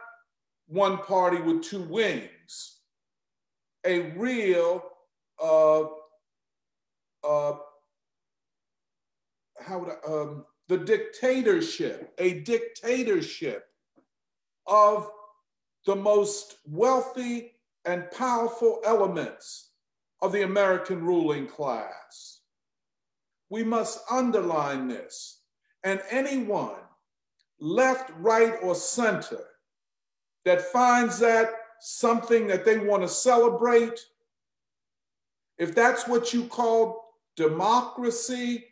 [0.67, 2.79] one party with two wings,
[3.85, 4.83] a real,
[5.41, 5.83] uh,
[7.23, 7.57] uh,
[9.61, 13.65] how would I, um, the dictatorship, a dictatorship
[14.67, 15.09] of
[15.85, 17.53] the most wealthy
[17.85, 19.71] and powerful elements
[20.21, 22.41] of the American ruling class.
[23.49, 25.41] We must underline this.
[25.83, 26.79] And anyone,
[27.59, 29.43] left, right, or center,
[30.45, 31.49] that finds that
[31.79, 33.99] something that they want to celebrate,
[35.57, 38.65] if that's what you call democracy,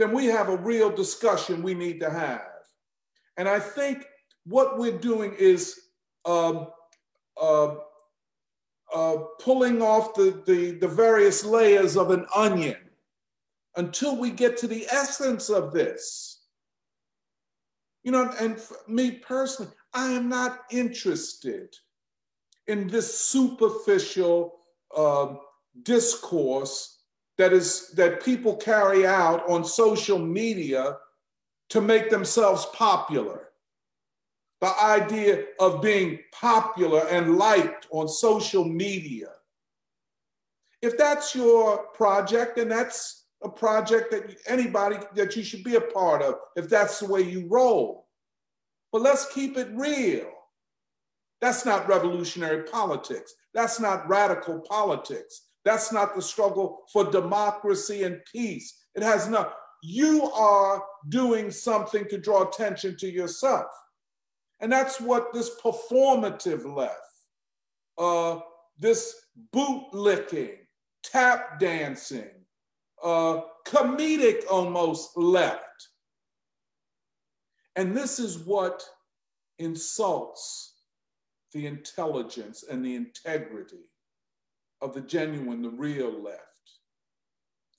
[0.00, 2.40] then we have a real discussion we need to have.
[3.36, 4.06] And I think
[4.44, 5.78] what we're doing is
[6.24, 6.68] um,
[7.38, 7.74] uh,
[8.94, 12.78] uh, pulling off the, the, the various layers of an onion
[13.76, 16.46] until we get to the essence of this.
[18.02, 21.76] You know, and me personally, I am not interested
[22.68, 24.54] in this superficial
[24.96, 25.34] uh,
[25.82, 26.99] discourse
[27.40, 30.98] that is that people carry out on social media
[31.70, 33.48] to make themselves popular
[34.60, 39.28] the idea of being popular and liked on social media.
[40.82, 45.80] If that's your project, and that's a project that anybody that you should be a
[45.80, 48.06] part of, if that's the way you roll.
[48.92, 50.30] But let's keep it real.
[51.40, 53.32] That's not revolutionary politics.
[53.54, 55.46] That's not radical politics.
[55.64, 58.86] That's not the struggle for democracy and peace.
[58.94, 59.54] It has not.
[59.82, 63.66] You are doing something to draw attention to yourself.
[64.60, 67.00] And that's what this performative left,
[67.96, 68.40] uh,
[68.78, 69.14] this
[69.52, 70.58] boot licking,
[71.02, 72.28] tap dancing,
[73.02, 75.88] uh, comedic almost left.
[77.76, 78.82] And this is what
[79.58, 80.74] insults
[81.52, 83.89] the intelligence and the integrity
[84.82, 86.40] of the genuine, the real left.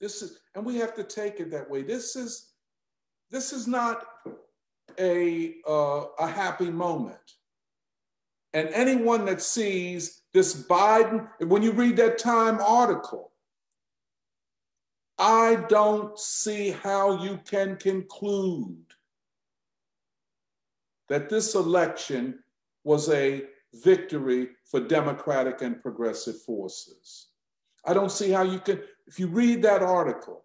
[0.00, 1.82] This is, and we have to take it that way.
[1.82, 2.52] This is,
[3.30, 4.04] this is not
[4.98, 7.16] a, uh, a happy moment.
[8.52, 13.32] And anyone that sees this Biden, when you read that Time article,
[15.18, 18.84] I don't see how you can conclude
[21.08, 22.40] that this election
[22.84, 23.44] was a
[23.74, 27.28] victory for Democratic and progressive forces.
[27.86, 30.44] I don't see how you can, if you read that article,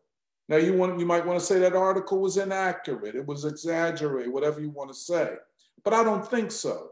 [0.49, 4.31] now you want you might want to say that article was inaccurate, it was exaggerated,
[4.31, 5.35] whatever you want to say.
[5.83, 6.91] But I don't think so.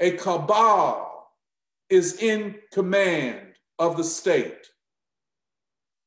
[0.00, 1.32] A cabal
[1.90, 4.66] is in command of the state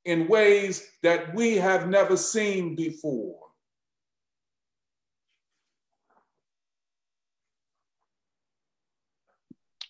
[0.05, 3.48] in ways that we have never seen before.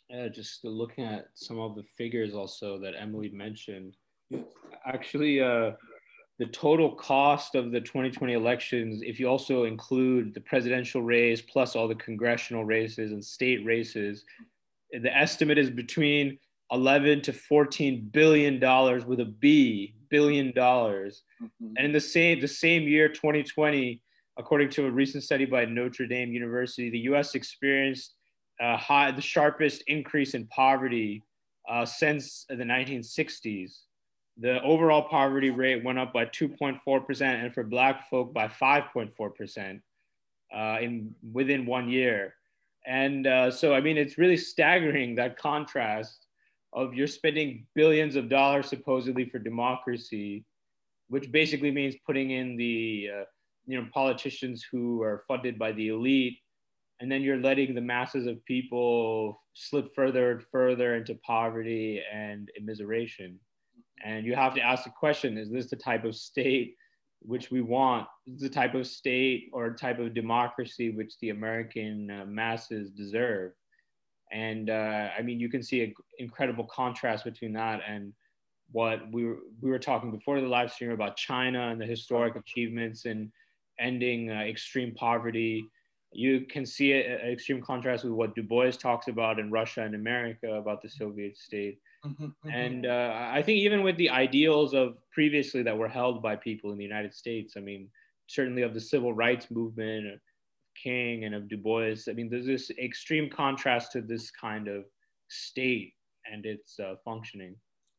[0.09, 3.95] Yeah, just looking at some of the figures also that Emily mentioned.
[4.85, 5.71] Actually, uh,
[6.39, 11.75] the total cost of the 2020 elections, if you also include the presidential race plus
[11.75, 14.23] all the congressional races and state races,
[14.91, 16.39] the estimate is between
[16.71, 21.23] 11 to 14 billion dollars with a B, billion dollars.
[21.41, 21.73] Mm-hmm.
[21.77, 24.01] And in the same the same year 2020,
[24.37, 28.15] according to a recent study by Notre Dame University, the US experienced
[28.59, 31.23] uh, high, the sharpest increase in poverty
[31.69, 33.79] uh, since the 1960s.
[34.37, 39.81] The overall poverty rate went up by 2.4%, and for Black folk by 5.4%
[40.55, 42.35] uh, in within one year.
[42.85, 46.25] And uh, so, I mean, it's really staggering that contrast
[46.73, 50.45] of you're spending billions of dollars supposedly for democracy,
[51.09, 53.23] which basically means putting in the uh,
[53.65, 56.37] you know politicians who are funded by the elite
[56.99, 62.49] and then you're letting the masses of people slip further and further into poverty and
[62.59, 63.35] immiseration.
[64.03, 66.75] And you have to ask the question is this the type of state
[67.21, 68.07] which we want?
[68.27, 73.51] Is the type of state or type of democracy which the american uh, masses deserve?
[74.31, 78.13] And uh, i mean you can see an incredible contrast between that and
[78.71, 82.35] what we were, we were talking before the live stream about china and the historic
[82.35, 83.31] achievements in
[83.79, 85.65] ending uh, extreme poverty.
[86.11, 89.93] You can see an extreme contrast with what Du Bois talks about in Russia and
[89.93, 91.79] America about the Soviet state.
[92.03, 92.49] Mm-hmm, mm-hmm.
[92.49, 96.71] And uh, I think even with the ideals of previously that were held by people
[96.71, 97.89] in the United States, I mean,
[98.27, 100.19] certainly of the civil rights movement, of
[100.81, 104.85] King and of Du Bois, I mean, there's this extreme contrast to this kind of
[105.27, 105.93] state
[106.31, 107.55] and its uh, functioning.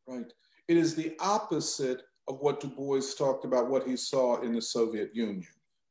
[0.07, 0.33] Right.
[0.67, 4.63] It is the opposite of what Du Bois talked about, what he saw in the
[4.63, 5.47] Soviet Union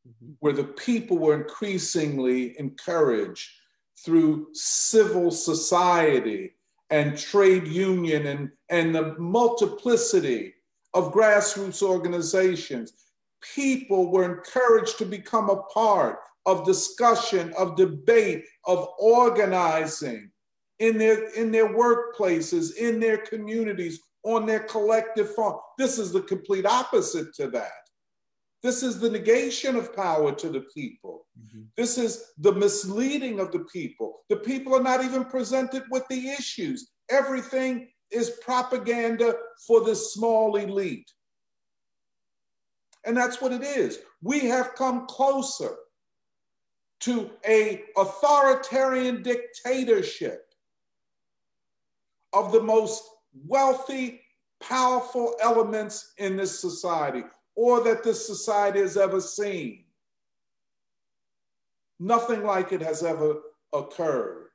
[0.10, 0.34] mm-hmm.
[0.40, 3.50] where the people were increasingly encouraged
[4.04, 6.54] through civil society
[6.90, 10.54] and trade union and, and the multiplicity
[10.94, 12.94] of grassroots organizations.
[13.54, 20.32] People were encouraged to become a part of discussion, of debate, of organizing
[20.80, 25.60] in their, in their workplaces, in their communities, on their collective farm.
[25.78, 27.72] This is the complete opposite to that.
[28.62, 31.26] This is the negation of power to the people.
[31.40, 31.62] Mm-hmm.
[31.78, 34.22] This is the misleading of the people.
[34.30, 36.92] The people are not even presented with the issues.
[37.10, 39.36] Everything is propaganda
[39.66, 41.10] for the small elite.
[43.06, 44.00] And that's what it is.
[44.22, 45.76] We have come closer
[47.02, 50.42] to a authoritarian dictatorship
[52.34, 53.04] of the most
[53.48, 54.22] wealthy,
[54.60, 57.24] powerful elements in this society
[57.60, 59.84] or that this society has ever seen.
[62.00, 63.36] Nothing like it has ever
[63.74, 64.48] occurred.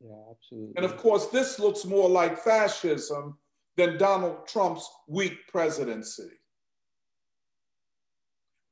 [0.00, 0.74] Yeah, absolutely.
[0.76, 3.38] And of course, this looks more like fascism
[3.76, 6.30] than Donald Trump's weak presidency.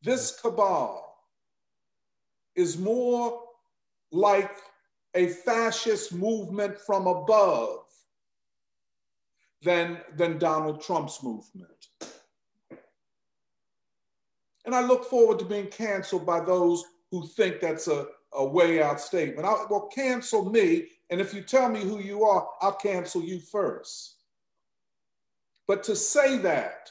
[0.00, 1.12] This cabal
[2.55, 3.42] is more
[4.12, 4.55] like
[5.16, 7.82] a fascist movement from above
[9.62, 11.68] than, than Donald Trump's movement.
[14.64, 18.82] And I look forward to being canceled by those who think that's a, a way
[18.82, 19.46] out statement.
[19.46, 23.40] I, well, cancel me, and if you tell me who you are, I'll cancel you
[23.40, 24.16] first.
[25.66, 26.90] But to say that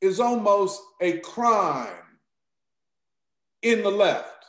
[0.00, 1.88] is almost a crime
[3.62, 4.46] in the left.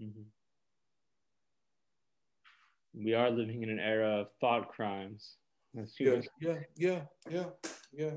[0.00, 0.22] Mm-hmm.
[3.04, 5.36] We are living in an era of thought crimes.
[5.98, 7.00] Yeah, yeah, yeah,
[7.30, 7.44] yeah,
[7.92, 8.10] yeah.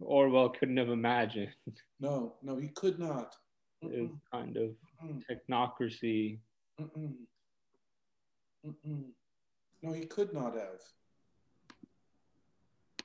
[0.00, 1.54] Orwell couldn't have imagined.
[2.00, 3.34] No, no, he could not.
[3.82, 4.70] It's kind of
[5.04, 5.22] Mm-mm.
[5.28, 6.38] technocracy.
[6.80, 7.14] Mm-mm.
[8.66, 9.04] Mm-mm.
[9.82, 10.80] No, he could not have.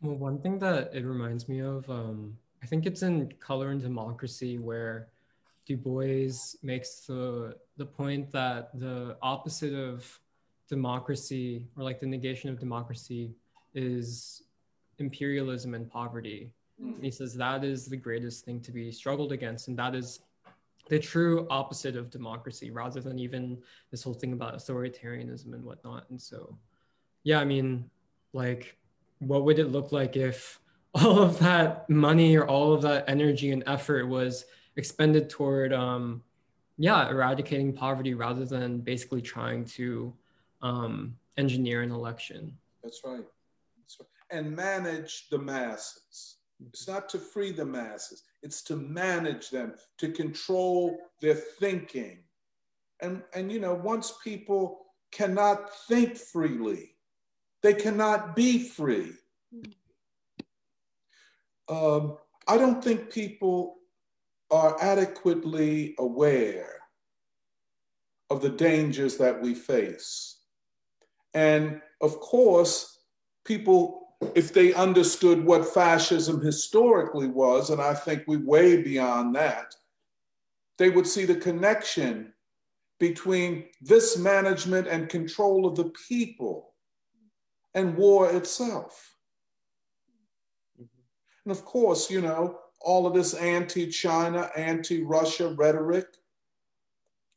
[0.01, 3.81] Well, one thing that it reminds me of, um, I think it's in Color and
[3.81, 5.07] Democracy where
[5.65, 6.31] Du Bois
[6.61, 10.19] makes the the point that the opposite of
[10.67, 13.33] democracy or like the negation of democracy
[13.73, 14.43] is
[14.99, 16.51] imperialism and poverty.
[16.81, 16.95] Mm.
[16.95, 19.67] And he says that is the greatest thing to be struggled against.
[19.67, 20.19] And that is
[20.89, 23.57] the true opposite of democracy rather than even
[23.91, 26.09] this whole thing about authoritarianism and whatnot.
[26.09, 26.57] And so,
[27.23, 27.89] yeah, I mean,
[28.33, 28.75] like,
[29.19, 30.59] what would it look like if
[30.95, 34.45] all of that money or all of that energy and effort was
[34.75, 36.21] expended toward, um,
[36.77, 40.13] yeah, eradicating poverty rather than basically trying to
[40.61, 42.55] um, engineer an election?
[42.83, 43.23] That's right
[44.33, 46.37] and manage the masses.
[46.67, 52.23] It's not to free the masses, it's to manage them, to control their thinking.
[53.01, 56.95] And, and you know, once people cannot think freely,
[57.61, 59.13] they cannot be free.
[61.69, 62.17] Um,
[62.47, 63.75] I don't think people
[64.51, 66.79] are adequately aware
[68.29, 70.39] of the dangers that we face.
[71.33, 72.99] And of course,
[73.45, 79.75] people, if they understood what fascism historically was, and I think we're way beyond that,
[80.77, 82.33] they would see the connection
[82.99, 86.73] between this management and control of the people
[87.73, 89.15] and war itself.
[90.77, 96.07] And of course, you know, all of this anti China, anti Russia rhetoric,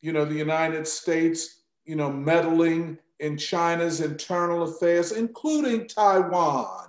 [0.03, 6.89] you know, the United States, you know, meddling in China's internal affairs, including Taiwan,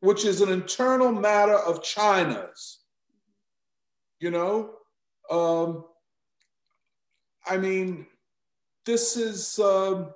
[0.00, 2.80] which is an internal matter of China's.
[4.20, 4.70] You know,
[5.30, 5.84] um,
[7.46, 8.06] I mean,
[8.84, 10.12] this is, um,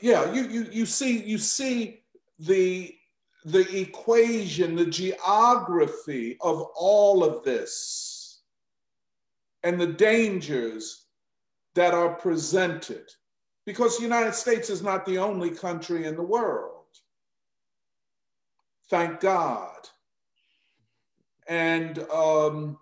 [0.00, 2.02] yeah, you, you, you see, you see
[2.38, 2.94] the,
[3.44, 8.40] the equation, the geography of all of this
[9.62, 11.01] and the dangers
[11.74, 13.10] that are presented
[13.64, 16.84] because the United States is not the only country in the world.
[18.90, 19.88] Thank God.
[21.48, 22.78] And, um,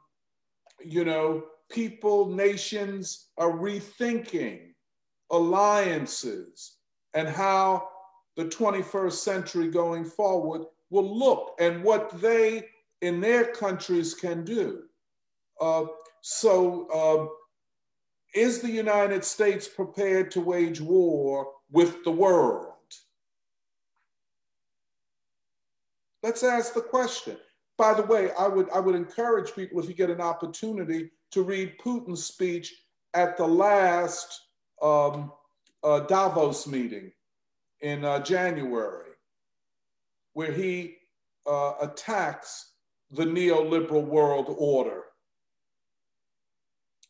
[0.85, 4.75] you know, people, nations are rethinking
[5.31, 6.79] alliances
[7.15, 7.89] and how
[8.37, 12.67] the 21st century going forward will look and what they
[13.03, 14.83] in their countries can do.
[15.61, 15.85] Uh,
[16.23, 17.27] so, uh,
[18.35, 22.67] is the United States prepared to wage war with the world?
[26.23, 27.37] Let's ask the question.
[27.79, 31.43] By the way, I would, I would encourage people, if you get an opportunity, to
[31.43, 32.75] read Putin's speech
[33.15, 34.41] at the last
[34.83, 35.33] um,
[35.83, 37.11] uh, Davos meeting
[37.81, 39.13] in uh, January,
[40.35, 40.97] where he
[41.47, 42.73] uh, attacks
[43.11, 45.05] the neoliberal world order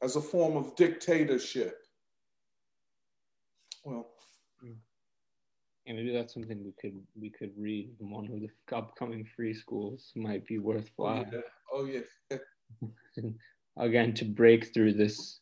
[0.03, 1.77] as a form of dictatorship.
[3.85, 4.11] Well,
[5.91, 7.91] and maybe that's something we could we could read.
[7.99, 11.27] One of the upcoming free schools might be worthwhile.
[11.73, 12.01] Oh yeah.
[12.31, 12.39] Oh,
[13.21, 13.31] yeah.
[13.77, 15.41] Again, to break through this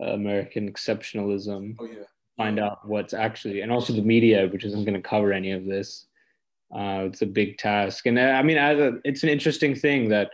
[0.00, 1.76] uh, American exceptionalism.
[1.78, 2.04] Oh yeah.
[2.36, 5.64] Find out what's actually, and also the media, which isn't going to cover any of
[5.66, 6.06] this.
[6.74, 10.08] Uh, it's a big task, and uh, I mean, as a, it's an interesting thing
[10.10, 10.30] that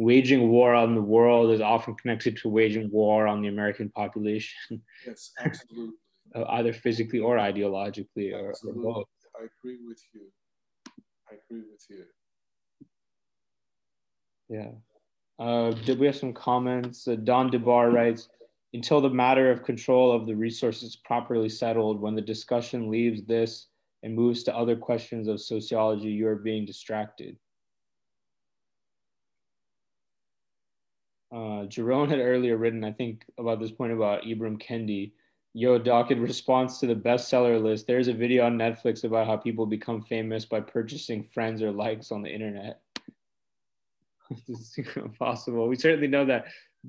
[0.00, 4.80] waging war on the world is often connected to waging war on the American population.
[5.06, 5.94] Yes, absolutely.
[6.34, 9.06] uh, either physically or ideologically or, or, both.
[9.38, 10.22] I agree with you.
[11.30, 12.04] I agree with you.
[14.48, 14.70] Yeah.
[15.38, 17.06] Uh, did we have some comments?
[17.06, 18.30] Uh, Don DeBar writes,
[18.72, 23.66] until the matter of control of the resources properly settled, when the discussion leaves this
[24.02, 27.36] and moves to other questions of sociology, you are being distracted.
[31.32, 35.12] Uh, Jerome had earlier written, I think, about this point about Ibram Kendi,
[35.52, 39.36] Yo, Doc, in response to the bestseller list, there's a video on Netflix about how
[39.36, 42.80] people become famous by purchasing friends or likes on the internet.
[44.46, 45.66] this is impossible.
[45.66, 46.46] We certainly know that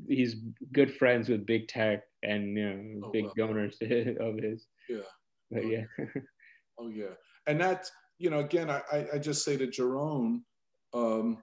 [0.08, 0.36] he's
[0.74, 3.34] good friends with big tech and you know oh, big wow.
[3.36, 4.68] donors of his.
[4.88, 5.00] Yeah.
[5.50, 5.86] But yeah.
[6.80, 7.16] oh yeah,
[7.48, 10.46] and that's you know again I I just say to Jerome,
[10.94, 11.40] um,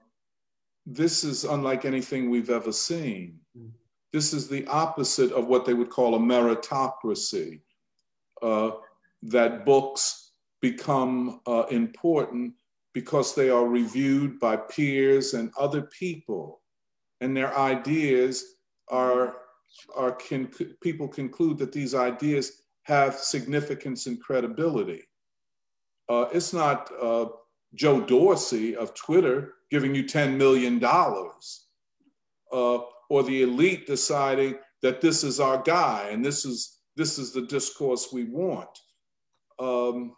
[0.91, 3.39] this is unlike anything we've ever seen.
[3.57, 3.71] Mm.
[4.11, 7.61] This is the opposite of what they would call a meritocracy,
[8.41, 8.71] uh,
[9.21, 12.53] that books become uh, important
[12.93, 16.61] because they are reviewed by peers and other people,
[17.21, 18.55] and their ideas
[18.89, 19.37] are,
[19.95, 20.47] are can,
[20.81, 25.03] people conclude that these ideas have significance and credibility.
[26.09, 27.27] Uh, it's not uh,
[27.75, 30.83] Joe Dorsey of Twitter giving you $10 million.
[32.51, 32.79] Uh,
[33.09, 37.43] or the elite deciding that this is our guy and this is this is the
[37.43, 38.69] discourse we want.
[39.57, 40.15] Um,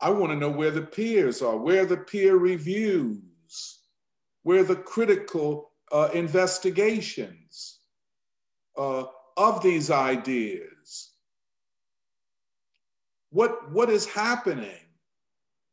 [0.00, 3.78] I want to know where the peers are, where the peer reviews,
[4.42, 7.78] where the critical uh, investigations
[8.76, 9.04] uh,
[9.36, 11.12] of these ideas.
[13.30, 14.81] What, what is happening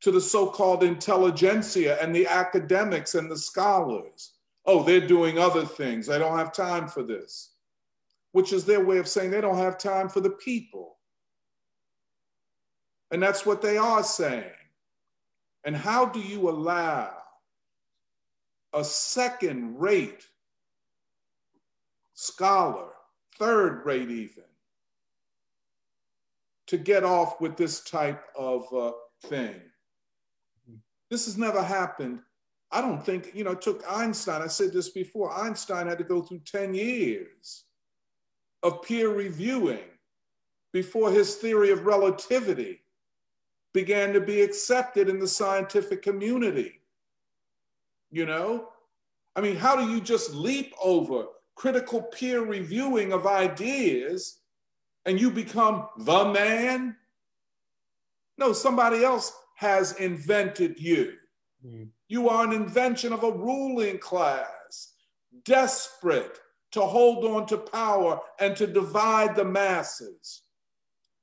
[0.01, 4.34] to the so called intelligentsia and the academics and the scholars?
[4.69, 6.05] oh, they're doing other things.
[6.05, 7.53] They don't have time for this,
[8.34, 10.97] which is their way of saying they don't have time for the people.
[13.09, 14.43] And that's what they are saying.
[15.63, 17.11] And how do you allow
[18.73, 20.27] a second rate
[22.13, 22.89] scholar,
[23.39, 24.43] third rate even,
[26.67, 28.91] to get off with this type of uh,
[29.23, 29.59] thing?
[31.10, 32.19] This has never happened
[32.72, 36.03] I don't think, you know, it took Einstein, I said this before, Einstein had to
[36.03, 37.64] go through 10 years
[38.61, 39.80] of peer reviewing
[40.72, 42.81] before his theory of relativity
[43.73, 46.80] began to be accepted in the scientific community.
[48.11, 48.69] You know?
[49.36, 51.26] I mean, how do you just leap over
[51.56, 54.40] critical peer reviewing of ideas
[55.06, 56.95] and you become the man?
[58.38, 61.11] No, somebody else has invented you.
[61.65, 61.90] Mm.
[62.07, 64.94] You are an invention of a ruling class,
[65.44, 66.40] desperate
[66.72, 70.44] to hold on to power and to divide the masses.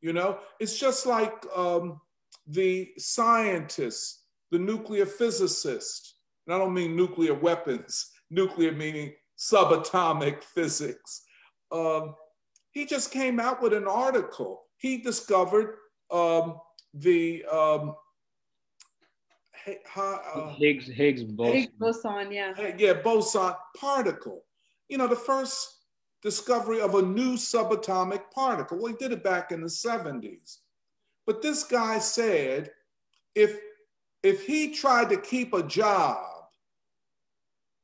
[0.02, 1.98] You know, it's just like um,
[2.46, 11.22] the scientist, the nuclear physicist, and I don't mean nuclear weapons, nuclear meaning subatomic physics.
[11.72, 12.14] Um,
[12.72, 14.64] he just came out with an article.
[14.76, 15.76] He discovered
[16.10, 16.58] um,
[16.92, 17.94] the um,
[19.96, 21.54] uh, Higgs Higgs boson.
[21.54, 22.72] Higgs boson, yeah.
[22.78, 24.44] Yeah, boson particle.
[24.88, 25.76] You know, the first
[26.22, 28.78] discovery of a new subatomic particle.
[28.78, 30.58] Well, he did it back in the 70s.
[31.26, 32.70] But this guy said
[33.34, 33.58] if
[34.22, 36.18] if he tried to keep a job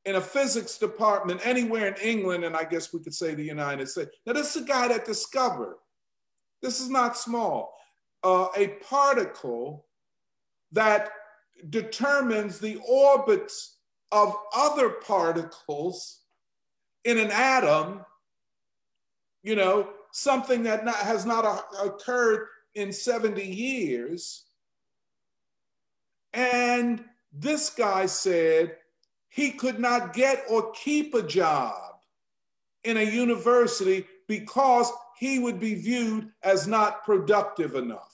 [0.04, 3.88] in a physics department anywhere in England, and I guess we could say the United
[3.88, 4.10] States.
[4.26, 5.76] Now, this is a guy that discovered,
[6.60, 7.72] this is not small,
[8.24, 9.86] uh, a particle
[10.72, 11.10] that
[11.70, 13.76] determines the orbits
[14.10, 16.20] of other particles
[17.04, 18.04] in an atom,
[19.42, 24.44] you know, something that not, has not a, occurred in 70 years.
[26.32, 28.76] And this guy said
[29.28, 31.94] he could not get or keep a job
[32.84, 38.12] in a university because he would be viewed as not productive enough.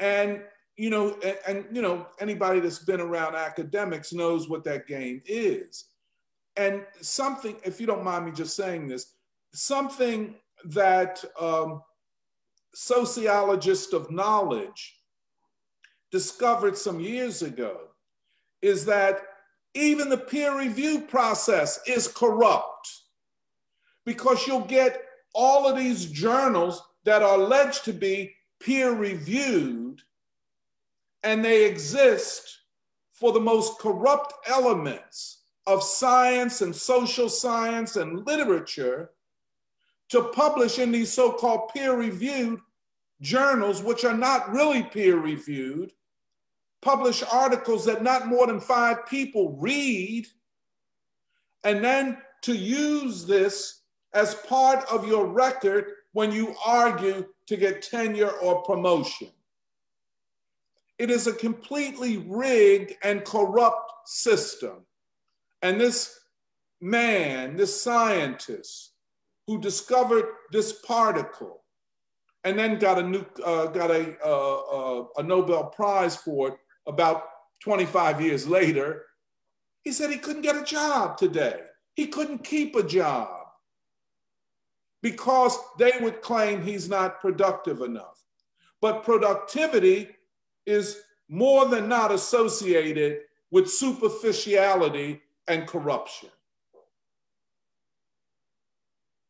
[0.00, 0.42] And
[0.78, 5.20] you know, and, and, you know, anybody that's been around academics knows what that game
[5.26, 5.86] is.
[6.56, 9.14] And something, if you don't mind me just saying this,
[9.52, 10.36] something
[10.66, 11.82] that um,
[12.74, 15.00] sociologists of knowledge
[16.12, 17.78] discovered some years ago
[18.62, 19.20] is that
[19.74, 22.88] even the peer review process is corrupt
[24.06, 25.02] because you'll get
[25.34, 30.00] all of these journals that are alleged to be peer reviewed
[31.22, 32.58] and they exist
[33.12, 39.10] for the most corrupt elements of science and social science and literature
[40.08, 42.60] to publish in these so called peer reviewed
[43.20, 45.92] journals, which are not really peer reviewed,
[46.80, 50.26] publish articles that not more than five people read,
[51.64, 53.82] and then to use this
[54.14, 59.28] as part of your record when you argue to get tenure or promotion.
[60.98, 64.84] It is a completely rigged and corrupt system.
[65.62, 66.18] And this
[66.80, 68.92] man, this scientist
[69.46, 71.64] who discovered this particle
[72.44, 76.54] and then got a, new, uh, got a, uh, uh, a Nobel Prize for it
[76.86, 77.24] about
[77.62, 79.04] 25 years later,
[79.82, 81.60] he said he couldn't get a job today.
[81.94, 83.46] He couldn't keep a job
[85.02, 88.22] because they would claim he's not productive enough.
[88.80, 90.10] But productivity
[90.68, 93.20] is more than not associated
[93.50, 96.28] with superficiality and corruption.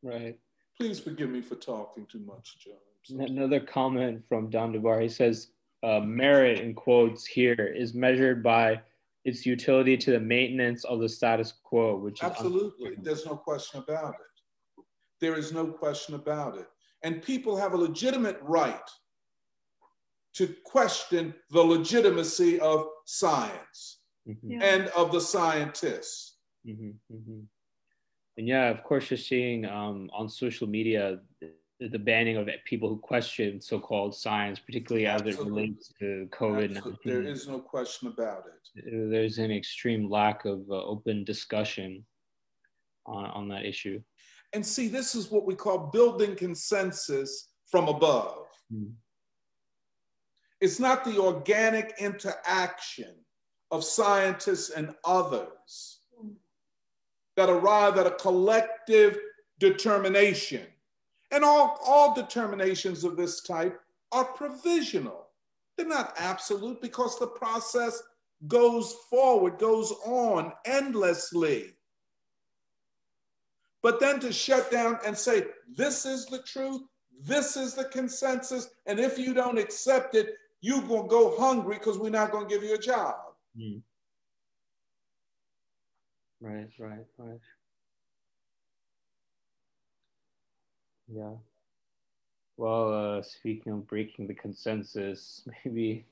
[0.02, 0.38] Right.
[0.76, 3.20] Please forgive me for talking too much, John.
[3.20, 5.00] Another comment from Don DeBar.
[5.02, 5.48] He says,
[5.82, 8.80] uh, merit in quotes here is measured by
[9.24, 14.14] its utility to the maintenance of the status quo, which absolutely, there's no question about
[14.14, 14.84] it.
[15.20, 16.66] There is no question about it.
[17.02, 18.90] And people have a legitimate right
[20.38, 23.98] to question the legitimacy of science
[24.28, 24.62] mm-hmm.
[24.62, 26.36] and of the scientists.
[26.64, 27.40] Mm-hmm, mm-hmm.
[28.36, 32.88] And yeah, of course, you're seeing um, on social media the, the, banning of people
[32.88, 35.32] who question so-called science, particularly Absolutely.
[35.32, 36.96] as it relates to COVID-19.
[37.04, 39.10] There is no question about it.
[39.10, 42.04] There's an extreme lack of uh, open discussion
[43.06, 44.00] on, on that issue.
[44.52, 48.46] And see, this is what we call building consensus from above.
[48.72, 48.92] Mm.
[50.60, 53.14] It's not the organic interaction
[53.70, 56.00] of scientists and others
[57.36, 59.18] that arrive at a collective
[59.60, 60.66] determination.
[61.30, 63.78] And all, all determinations of this type
[64.10, 65.28] are provisional.
[65.76, 68.02] They're not absolute because the process
[68.48, 71.74] goes forward, goes on endlessly.
[73.82, 76.82] But then to shut down and say, this is the truth,
[77.22, 81.76] this is the consensus, and if you don't accept it, you're going to go hungry
[81.76, 83.14] because we're not going to give you a job.
[83.58, 83.80] Mm.
[86.40, 87.40] Right, right, right.
[91.08, 91.32] Yeah.
[92.56, 96.06] Well, uh, speaking of breaking the consensus, maybe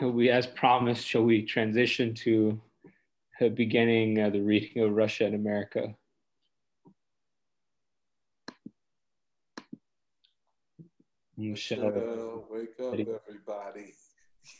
[0.00, 2.60] we, as promised, shall we transition to
[3.40, 5.94] uh, beginning uh, the reading of Russia and America?
[11.36, 12.94] Michelle, wake up,
[13.28, 13.94] everybody.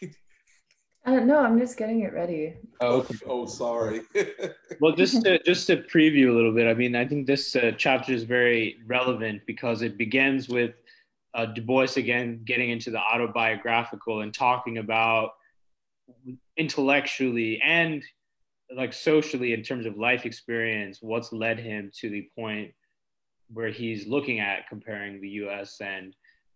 [1.06, 2.54] Uh, no, I'm just getting it ready.
[2.80, 3.14] Oh, okay.
[3.26, 4.00] oh sorry.
[4.80, 7.72] well, just to, just to preview a little bit, I mean, I think this uh,
[7.76, 10.76] chapter is very relevant because it begins with
[11.34, 15.32] uh, Du Bois again getting into the autobiographical and talking about
[16.56, 18.02] intellectually and
[18.74, 22.72] like socially in terms of life experience, what's led him to the point
[23.52, 25.76] where he's looking at comparing the U.S.
[25.82, 26.14] and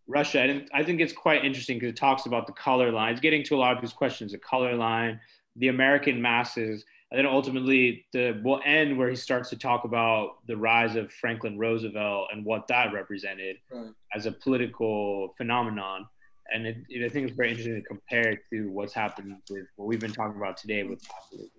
[0.09, 0.41] Russia.
[0.41, 3.55] And I think it's quite interesting because it talks about the color lines, getting to
[3.55, 5.21] a lot of these questions, the color line,
[5.57, 10.47] the American masses, and then ultimately the will end where he starts to talk about
[10.47, 13.91] the rise of Franklin Roosevelt and what that represented right.
[14.15, 16.07] as a political phenomenon.
[16.53, 19.67] And it, it, I think it's very interesting to compare it to what's happened with
[19.77, 21.58] what we've been talking about today with populism.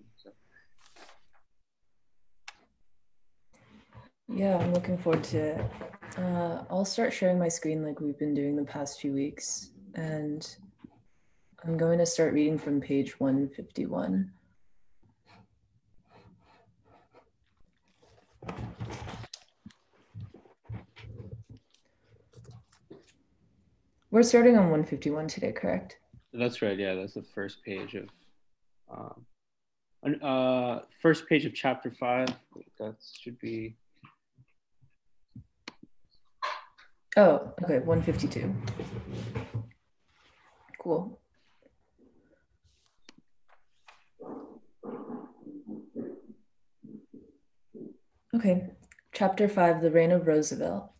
[4.31, 5.71] Yeah, I'm looking forward to it.
[6.17, 9.71] Uh, I'll start sharing my screen like we've been doing the past few weeks.
[9.95, 10.47] And
[11.65, 14.31] I'm going to start reading from page 151.
[24.11, 25.97] We're starting on 151 today, correct?
[26.33, 26.77] That's right.
[26.77, 28.09] Yeah, that's the first page of,
[28.91, 29.25] um,
[30.21, 32.29] uh, first page of chapter five.
[32.77, 33.75] That should be
[37.21, 38.55] Oh, okay, 152.
[40.81, 41.19] Cool.
[48.33, 48.69] Okay,
[49.11, 50.93] chapter 5 The Reign of Roosevelt.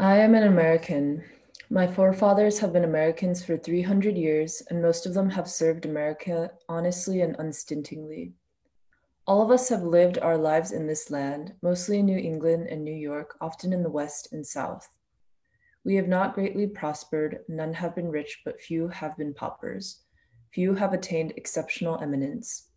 [0.00, 1.22] I am an American.
[1.70, 6.50] My forefathers have been Americans for 300 years, and most of them have served America
[6.68, 8.32] honestly and unstintingly.
[9.30, 12.82] All of us have lived our lives in this land, mostly in New England and
[12.82, 14.88] New York, often in the West and South.
[15.84, 20.00] We have not greatly prospered, none have been rich, but few have been paupers.
[20.52, 22.70] Few have attained exceptional eminence.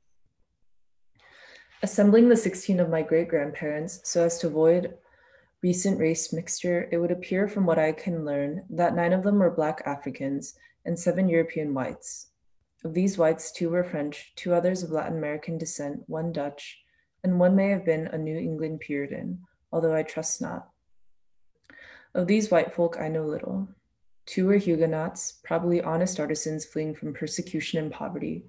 [1.81, 4.93] Assembling the 16 of my great grandparents so as to avoid
[5.63, 9.39] recent race mixture, it would appear from what I can learn that nine of them
[9.39, 10.53] were Black Africans
[10.85, 12.27] and seven European whites.
[12.83, 16.81] Of these whites, two were French, two others of Latin American descent, one Dutch,
[17.23, 19.39] and one may have been a New England Puritan,
[19.71, 20.67] although I trust not.
[22.13, 23.69] Of these white folk, I know little.
[24.25, 28.45] Two were Huguenots, probably honest artisans fleeing from persecution and poverty.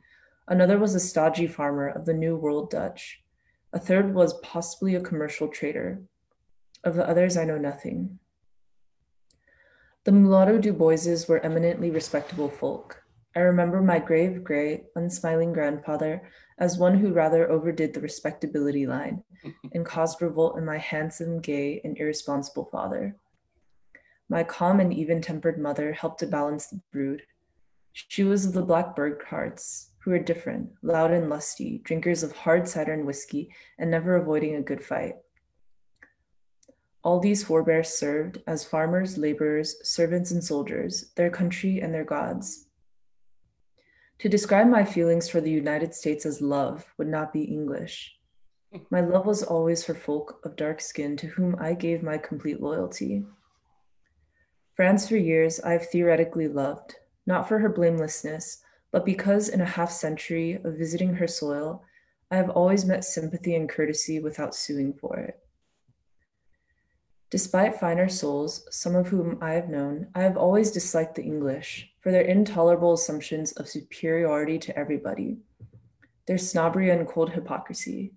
[0.48, 3.22] Another was a stodgy farmer of the New World Dutch.
[3.72, 6.02] A third was possibly a commercial trader.
[6.82, 8.18] Of the others, I know nothing.
[10.04, 13.03] The mulatto Du Boises were eminently respectable folk.
[13.36, 16.22] I remember my grave, gray, unsmiling grandfather
[16.58, 19.24] as one who rather overdid the respectability line
[19.72, 23.16] and caused revolt in my handsome, gay, and irresponsible father.
[24.28, 27.22] My calm and even tempered mother helped to balance the brood.
[27.92, 32.68] She was of the black Burghardts, who are different, loud and lusty, drinkers of hard
[32.68, 35.16] cider and whiskey, and never avoiding a good fight.
[37.02, 42.66] All these forebears served as farmers, laborers, servants, and soldiers, their country and their gods.
[44.20, 48.16] To describe my feelings for the United States as love would not be English.
[48.90, 52.60] My love was always for folk of dark skin to whom I gave my complete
[52.60, 53.24] loyalty.
[54.74, 56.96] France for years I have theoretically loved,
[57.26, 61.84] not for her blamelessness, but because in a half century of visiting her soil,
[62.30, 65.38] I have always met sympathy and courtesy without suing for it.
[67.34, 71.92] Despite finer souls, some of whom I have known, I have always disliked the English
[71.98, 75.38] for their intolerable assumptions of superiority to everybody,
[76.28, 78.14] their snobbery and cold hypocrisy.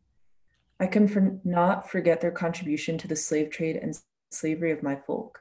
[0.79, 3.99] I can for not forget their contribution to the slave trade and
[4.29, 5.39] slavery of my folk.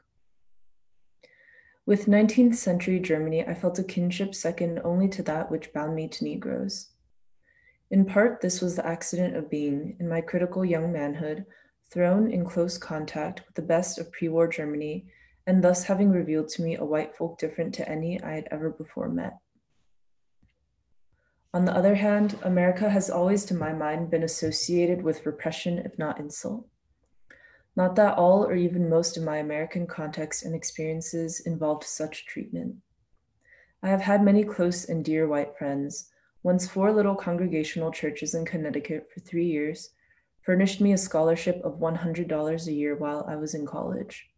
[1.85, 6.09] With 19th century Germany, I felt a kinship second only to that which bound me
[6.09, 6.93] to Negroes.
[7.91, 11.45] In part, this was the accident of being, in my critical young manhood,
[11.91, 15.07] thrown in close contact with the best of pre war Germany,
[15.47, 18.71] and thus having revealed to me a white folk different to any I had ever
[18.71, 19.39] before met.
[21.55, 25.99] On the other hand, America has always, to my mind, been associated with repression, if
[25.99, 26.69] not insult.
[27.77, 32.77] Not that all or even most of my American contexts and experiences involved such treatment.
[33.83, 36.11] I have had many close and dear white friends,
[36.43, 39.91] once four little congregational churches in Connecticut for three years,
[40.47, 44.29] furnished me a scholarship of $100 a year while I was in college.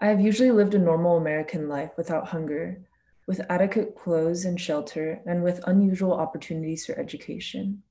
[0.00, 2.80] I have usually lived a normal American life without hunger,
[3.26, 7.82] with adequate clothes and shelter, and with unusual opportunities for education.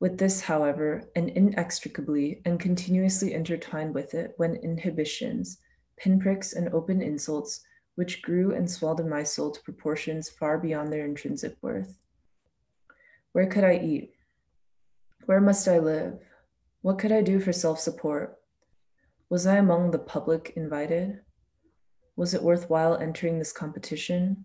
[0.00, 5.58] With this, however, and inextricably and continuously intertwined with it went inhibitions,
[5.98, 7.60] pinpricks, and open insults,
[7.94, 11.98] which grew and swelled in my soul to proportions far beyond their intrinsic worth.
[13.32, 14.15] Where could I eat?
[15.26, 16.20] Where must I live?
[16.82, 18.36] What could I do for self support?
[19.28, 21.20] Was I among the public invited?
[22.14, 24.44] Was it worthwhile entering this competition?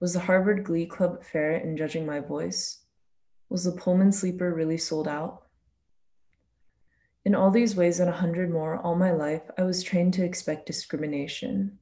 [0.00, 2.84] Was the Harvard Glee Club fair in judging my voice?
[3.48, 5.42] Was the Pullman sleeper really sold out?
[7.24, 10.24] In all these ways and a hundred more, all my life, I was trained to
[10.24, 11.78] expect discrimination.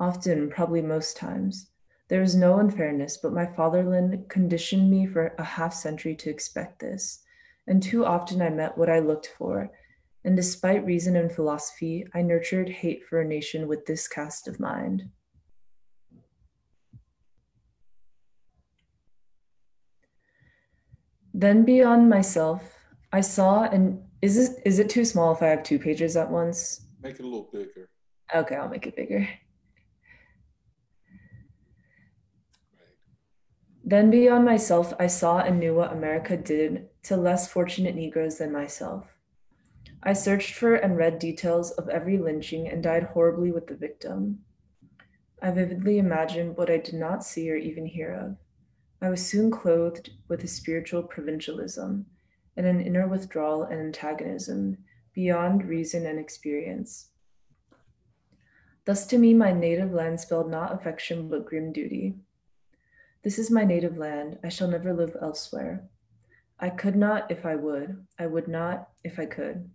[0.00, 1.68] Often, probably most times,
[2.08, 6.78] there is no unfairness, but my fatherland conditioned me for a half century to expect
[6.78, 7.22] this,
[7.66, 9.70] and too often I met what I looked for,
[10.24, 14.60] and despite reason and philosophy, I nurtured hate for a nation with this cast of
[14.60, 15.10] mind.
[21.32, 22.62] Then beyond myself,
[23.12, 26.30] I saw and is this is it too small if I have two pages at
[26.30, 26.86] once?
[27.02, 27.90] Make it a little bigger.
[28.34, 29.28] Okay, I'll make it bigger.
[33.88, 38.50] Then beyond myself, I saw and knew what America did to less fortunate Negroes than
[38.50, 39.06] myself.
[40.02, 44.40] I searched for and read details of every lynching and died horribly with the victim.
[45.40, 48.36] I vividly imagined what I did not see or even hear of.
[49.00, 52.06] I was soon clothed with a spiritual provincialism
[52.56, 54.78] and an inner withdrawal and antagonism
[55.14, 57.10] beyond reason and experience.
[58.84, 62.16] Thus, to me, my native land spelled not affection but grim duty.
[63.26, 64.38] This is my native land.
[64.44, 65.88] I shall never live elsewhere.
[66.60, 68.06] I could not if I would.
[68.20, 69.68] I would not if I could.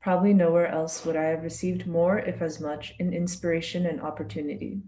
[0.00, 4.80] Probably nowhere else would I have received more, if as much, in inspiration and opportunity.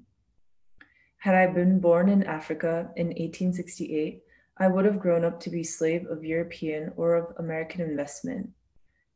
[1.19, 4.21] Had I been born in Africa in 1868,
[4.57, 8.51] I would have grown up to be slave of European or of American investment.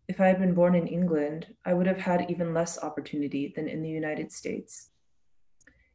[0.07, 3.67] If I had been born in England, I would have had even less opportunity than
[3.67, 4.92] in the United States.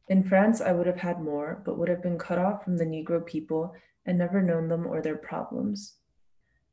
[0.08, 2.86] In France, I would have had more, but would have been cut off from the
[2.86, 3.74] Negro people
[4.06, 5.96] and never known them or their problems.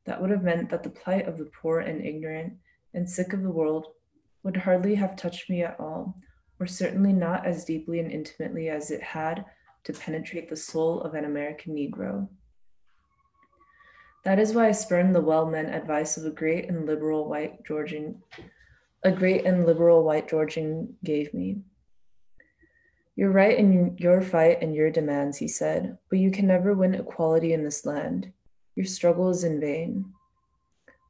[0.04, 2.54] That would have meant that the plight of the poor and ignorant
[2.94, 3.88] and sick of the world
[4.42, 6.16] would hardly have touched me at all,
[6.58, 9.44] or certainly not as deeply and intimately as it had
[9.84, 12.28] to penetrate the soul of an American Negro.
[14.24, 18.22] That is why I spurned the well-meant advice of a great and liberal white Georgian,
[19.02, 21.58] a great and liberal white Georgian gave me.
[23.16, 26.94] You're right in your fight and your demands, he said, but you can never win
[26.94, 28.30] equality in this land.
[28.74, 30.12] Your struggle is in vain.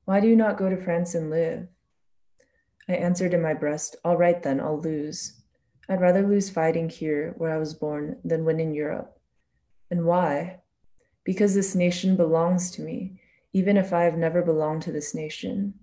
[0.04, 1.66] Why do you not go to France and live?
[2.88, 5.42] I answered in my breast, All right then, I'll lose.
[5.88, 9.18] I'd rather lose fighting here, where I was born, than win in Europe.
[9.90, 10.60] And why?
[11.24, 13.20] Because this nation belongs to me,
[13.52, 15.74] even if I have never belonged to this nation.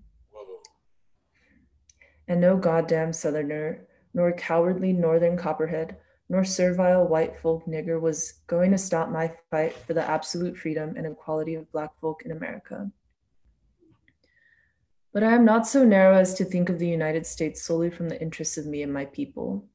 [2.29, 5.97] And no goddamn Southerner, nor cowardly Northern Copperhead,
[6.33, 10.95] nor servile white folk nigger was going to stop my fight for the absolute freedom
[10.97, 12.89] and equality of Black folk in America.
[15.13, 18.09] But I am not so narrow as to think of the United States solely from
[18.09, 19.67] the interests of me and my people.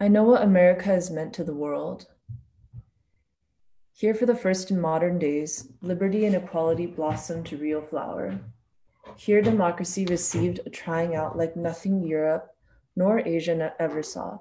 [0.00, 2.08] I know what America has meant to the world.
[3.92, 8.40] Here, for the first in modern days, liberty and equality blossomed to real flower.
[9.16, 12.52] Here, democracy received a trying out like nothing Europe
[12.96, 14.40] nor Asia ever saw.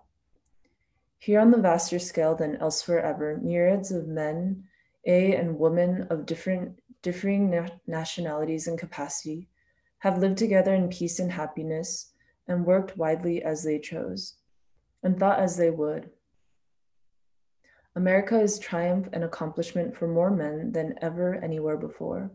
[1.22, 4.64] Here, on the vaster scale than elsewhere ever, myriads of men,
[5.06, 9.48] a and women of different, differing na- nationalities and capacity
[10.00, 12.14] have lived together in peace and happiness
[12.48, 14.34] and worked widely as they chose
[15.04, 16.10] and thought as they would.
[17.96, 22.32] America is triumph and accomplishment for more men than ever anywhere before.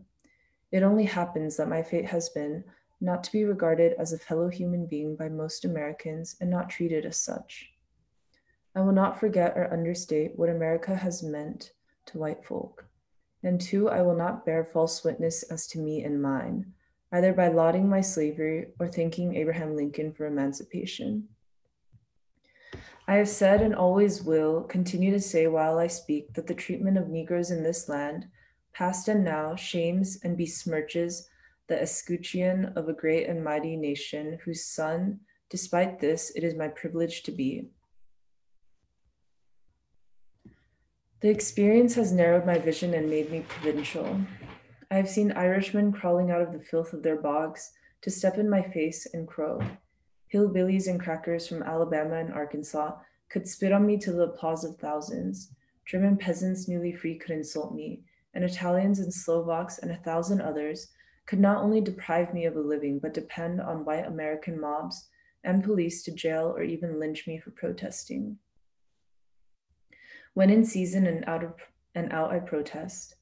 [0.71, 2.63] It only happens that my fate has been
[3.01, 7.05] not to be regarded as a fellow human being by most Americans and not treated
[7.05, 7.73] as such.
[8.75, 11.71] I will not forget or understate what America has meant
[12.07, 12.85] to white folk.
[13.43, 16.73] And two, I will not bear false witness as to me and mine,
[17.11, 21.27] either by lauding my slavery or thanking Abraham Lincoln for emancipation.
[23.07, 26.97] I have said and always will continue to say while I speak that the treatment
[26.97, 28.27] of Negroes in this land,
[28.73, 31.27] past and now, shames and besmirches
[31.67, 36.67] the escutcheon of a great and mighty nation whose son, despite this, it is my
[36.67, 37.69] privilege to be.
[41.19, 44.21] The experience has narrowed my vision and made me provincial.
[44.91, 47.71] I have seen Irishmen crawling out of the filth of their bogs
[48.01, 49.59] to step in my face and crow.
[50.31, 52.97] Hillbillies and crackers from Alabama and Arkansas
[53.29, 55.51] could spit on me to the applause of thousands.
[55.87, 58.03] German peasants newly free could insult me,
[58.35, 60.89] and Italians and Slovaks and a thousand others
[61.25, 65.07] could not only deprive me of a living, but depend on white American mobs
[65.43, 68.37] and police to jail or even lynch me for protesting.
[70.37, 71.55] When in season and out of
[71.95, 73.15] and out I protest,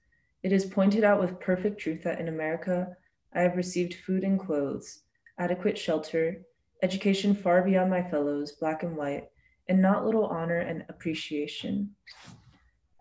[0.43, 2.97] it is pointed out with perfect truth that in America
[3.31, 5.03] I have received food and clothes,
[5.39, 6.41] adequate shelter,
[6.83, 9.29] education far beyond my fellows, black and white,
[9.69, 11.95] and not little honor and appreciation.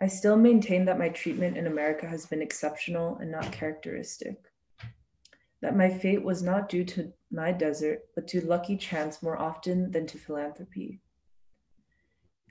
[0.01, 4.37] I still maintain that my treatment in America has been exceptional and not characteristic
[5.61, 9.91] that my fate was not due to my desert, but to lucky chance more often
[9.91, 11.01] than to philanthropy.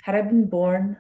[0.02, 0.98] Had I been born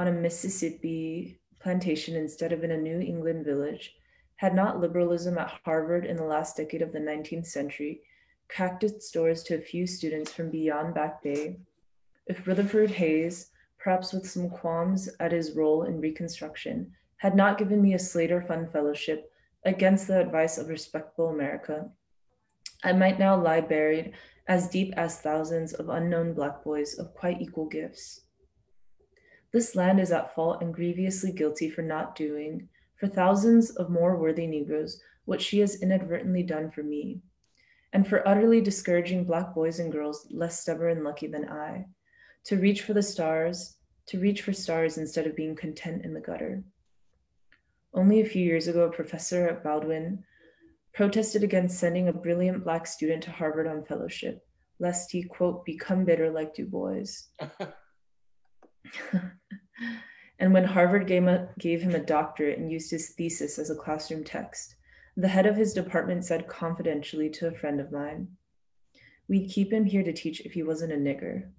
[0.00, 3.94] on a Mississippi plantation instead of in a New England village,
[4.36, 8.00] had not liberalism at Harvard in the last decade of the 19th century
[8.48, 11.58] cracked its doors to a few students from beyond Back Bay,
[12.26, 17.82] if Rutherford Hayes, perhaps with some qualms at his role in Reconstruction, had not given
[17.82, 19.30] me a Slater Fund Fellowship
[19.66, 21.90] against the advice of respectable America,
[22.82, 24.14] I might now lie buried
[24.48, 28.22] as deep as thousands of unknown black boys of quite equal gifts.
[29.52, 34.16] This land is at fault and grievously guilty for not doing, for thousands of more
[34.16, 37.20] worthy Negroes, what she has inadvertently done for me,
[37.92, 41.86] and for utterly discouraging black boys and girls less stubborn and lucky than I,
[42.44, 46.20] to reach for the stars, to reach for stars instead of being content in the
[46.20, 46.62] gutter.
[47.92, 50.24] Only a few years ago, a professor at Baldwin
[50.94, 54.44] protested against sending a brilliant Black student to Harvard on fellowship,
[54.78, 57.04] lest he, quote, become bitter like Du Bois.
[60.38, 63.76] and when Harvard gave, a, gave him a doctorate and used his thesis as a
[63.76, 64.76] classroom text,
[65.16, 68.28] the head of his department said confidentially to a friend of mine,
[69.28, 71.50] We'd keep him here to teach if he wasn't a nigger.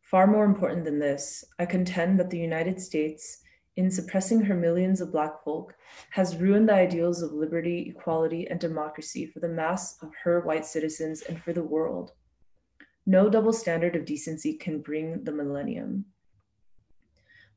[0.00, 3.42] Far more important than this, I contend that the United States
[3.76, 5.74] in suppressing her millions of Black folk,
[6.10, 10.66] has ruined the ideals of liberty, equality, and democracy for the mass of her white
[10.66, 12.12] citizens and for the world.
[13.10, 16.04] No double standard of decency can bring the millennium.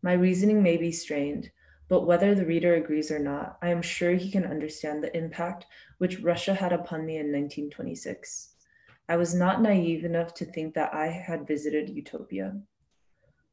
[0.02, 1.52] My reasoning may be strained,
[1.88, 5.68] but whether the reader agrees or not, I am sure he can understand the impact
[6.00, 8.56] which Russia had upon me in 1926.
[9.08, 12.60] I was not naive enough to think that I had visited utopia.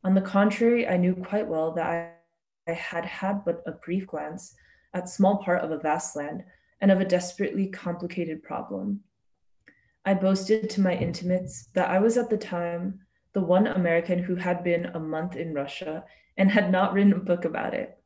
[0.03, 2.13] On the contrary, I knew quite well that I
[2.67, 4.55] I had had but a brief glance
[4.95, 6.45] at small part of a vast land
[6.81, 9.03] and of a desperately complicated problem.
[10.05, 13.01] I boasted to my intimates that I was at the time
[13.33, 16.05] the one American who had been a month in Russia
[16.37, 17.99] and had not written a book about it.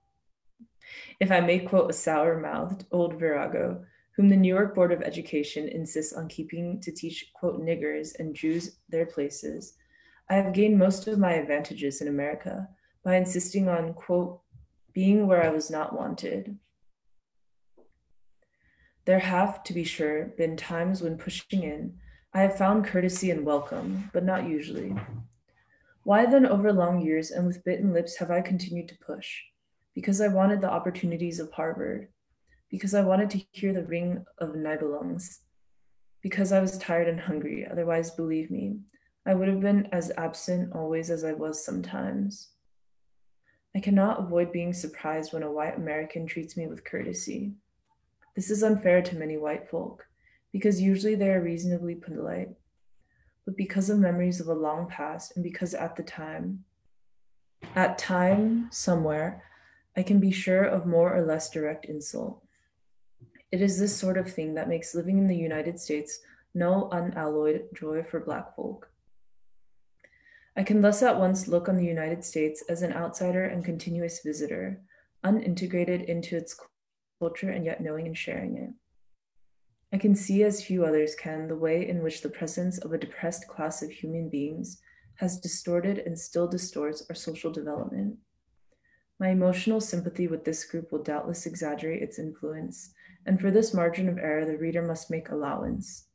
[1.21, 3.85] If I may quote a sour mouthed old virago,
[4.17, 8.35] whom the New York Board of Education insists on keeping to teach, quote, niggers and
[8.35, 9.75] Jews their places,
[10.29, 12.69] I have gained most of my advantages in America
[13.05, 14.41] by insisting on, quote,
[14.93, 16.59] being where I was not wanted.
[19.07, 21.99] There have, to be sure, been times when pushing in,
[22.33, 24.97] I have found courtesy and welcome, but not usually.
[26.05, 29.41] Why then, over long years and with bitten lips, have I continued to push?
[29.95, 32.09] Because I wanted the opportunities of Harvard,
[32.71, 35.41] because I wanted to hear the ring of Nibelungs,
[36.23, 37.67] because I was tired and hungry.
[37.71, 38.79] Otherwise, believe me,
[39.27, 42.49] I would have been as absent always as I was sometimes.
[43.77, 47.55] I cannot avoid being surprised when a white American treats me with courtesy.
[48.35, 50.07] This is unfair to many white folk,
[50.53, 52.51] because usually they are reasonably polite.
[53.45, 56.65] But because of memories of a long past, and because at the time,
[57.75, 59.43] at time, somewhere,
[59.97, 62.43] I can be sure of more or less direct insult.
[63.53, 66.21] It is this sort of thing that makes living in the United States
[66.55, 68.91] no unalloyed joy for Black folk.
[70.57, 74.21] I can thus at once look on the United States as an outsider and continuous
[74.25, 74.81] visitor,
[75.25, 76.55] unintegrated into its
[77.19, 78.71] culture and yet knowing and sharing it.
[79.93, 82.99] I can see as few others can the way in which the presence of a
[82.99, 84.81] depressed class of human beings
[85.17, 88.17] has distorted and still distorts our social development.
[89.21, 92.93] My emotional sympathy with this group will doubtless exaggerate its influence,
[93.25, 96.09] and for this margin of error, the reader must make allowance.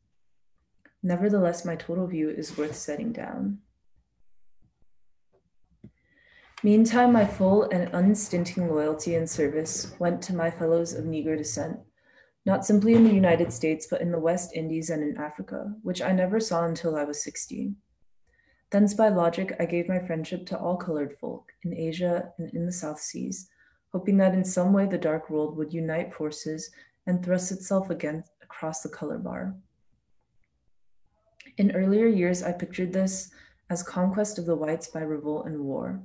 [1.01, 3.59] Nevertheless, my total view is worth setting down.
[6.61, 11.79] Meantime, my full and unstinting loyalty and service went to my fellows of Negro descent,
[12.45, 16.01] not simply in the United States, but in the West Indies and in Africa, which
[16.01, 17.77] I never saw until I was 16.
[18.71, 22.65] Thence by logic, I gave my friendship to all colored folk in Asia and in
[22.65, 23.49] the South Seas,
[23.93, 26.71] hoping that in some way the dark world would unite forces
[27.07, 29.55] and thrust itself against across the color bar.
[31.57, 33.31] In earlier years, I pictured this
[33.69, 36.01] as conquest of the whites by revolt and war.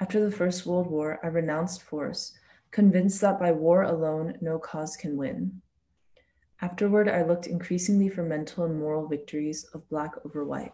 [0.00, 2.32] After the First World War, I renounced force,
[2.70, 5.62] convinced that by war alone, no cause can win.
[6.60, 10.72] Afterward, I looked increasingly for mental and moral victories of Black over white.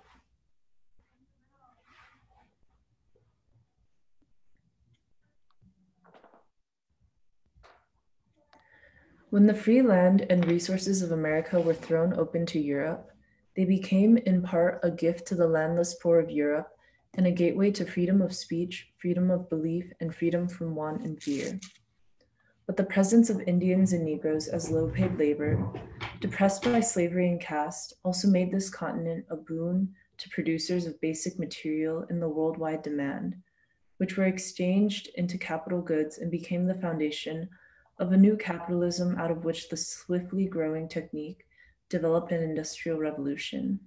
[9.31, 13.11] When the free land and resources of America were thrown open to Europe,
[13.57, 16.70] they became in part a gift to the landless poor of Europe
[17.15, 21.23] and a gateway to freedom of speech, freedom of belief, and freedom from want and
[21.23, 21.59] fear.
[22.67, 25.59] But the presence of Indians and Negroes as low paid labor,
[26.21, 31.39] depressed by slavery and caste, also made this continent a boon to producers of basic
[31.39, 33.37] material in the worldwide demand,
[33.97, 37.49] which were exchanged into capital goods and became the foundation
[37.99, 41.47] of a new capitalism out of which the swiftly growing technique
[41.89, 43.81] developed an industrial revolution.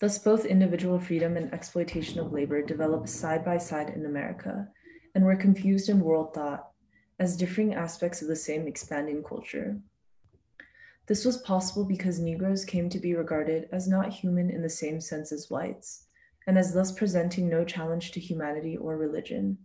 [0.00, 4.68] Thus, both individual freedom and exploitation of labor developed side by side in America
[5.14, 6.70] and were confused in world thought
[7.18, 9.80] as differing aspects of the same expanding culture.
[11.06, 15.00] This was possible because Negroes came to be regarded as not human in the same
[15.00, 16.04] sense as whites,
[16.46, 19.58] and as thus presenting no challenge to humanity or religion.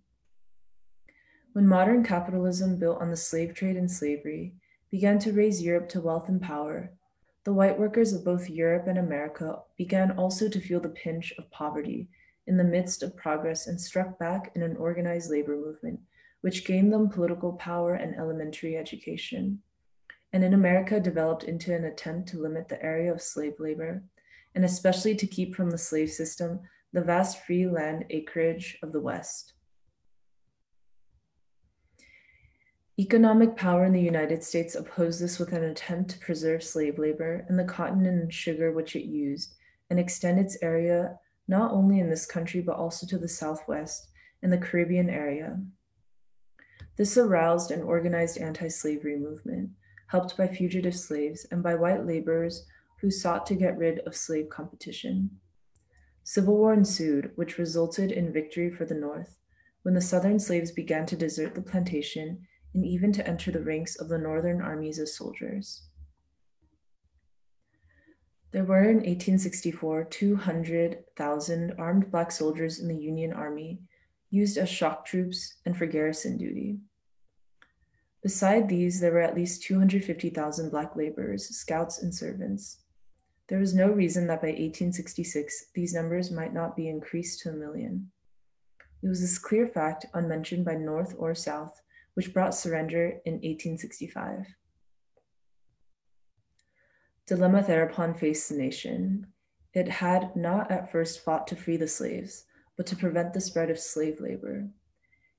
[1.51, 4.55] When modern capitalism, built on the slave trade and slavery,
[4.89, 6.93] began to raise Europe to wealth and power,
[7.45, 11.51] the white workers of both Europe and America began also to feel the pinch of
[11.51, 12.07] poverty
[12.47, 15.99] in the midst of progress and struck back in an organized labor movement,
[16.41, 19.61] which gained them political power and elementary education.
[20.31, 24.03] And in America, developed into an attempt to limit the area of slave labor,
[24.55, 26.61] and especially to keep from the slave system
[26.91, 29.53] the vast free land acreage of the West.
[32.99, 37.43] Economic power in the United States opposed this with an attempt to preserve slave labor
[37.49, 39.55] and the cotton and sugar which it used
[39.89, 41.17] and extend its area
[41.47, 44.09] not only in this country but also to the Southwest
[44.43, 45.59] and the Caribbean area.
[46.95, 49.71] This aroused an organized anti slavery movement,
[50.07, 52.67] helped by fugitive slaves and by white laborers
[53.01, 55.31] who sought to get rid of slave competition.
[56.23, 59.39] Civil war ensued, which resulted in victory for the North
[59.81, 63.95] when the Southern slaves began to desert the plantation and even to enter the ranks
[63.95, 65.83] of the northern armies as soldiers.
[68.51, 73.79] There were in 1864 200,000 armed Black soldiers in the Union Army,
[74.29, 76.77] used as shock troops and for garrison duty.
[78.23, 82.79] Beside these, there were at least 250,000 Black laborers, scouts, and servants.
[83.49, 87.53] There was no reason that by 1866 these numbers might not be increased to a
[87.53, 88.09] million.
[89.03, 91.82] It was this clear fact, unmentioned by North or South,
[92.13, 94.45] which brought surrender in 1865.
[97.25, 99.27] Dilemma thereupon faced the nation.
[99.73, 102.45] It had not at first fought to free the slaves,
[102.77, 104.67] but to prevent the spread of slave labor.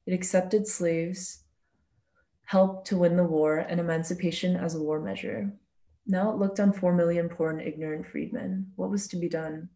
[0.07, 1.45] It accepted slaves'
[2.47, 5.53] help to win the war and emancipation as a war measure.
[6.07, 8.73] Now it looked on 4 million poor and ignorant freedmen.
[8.77, 9.71] What was to be done?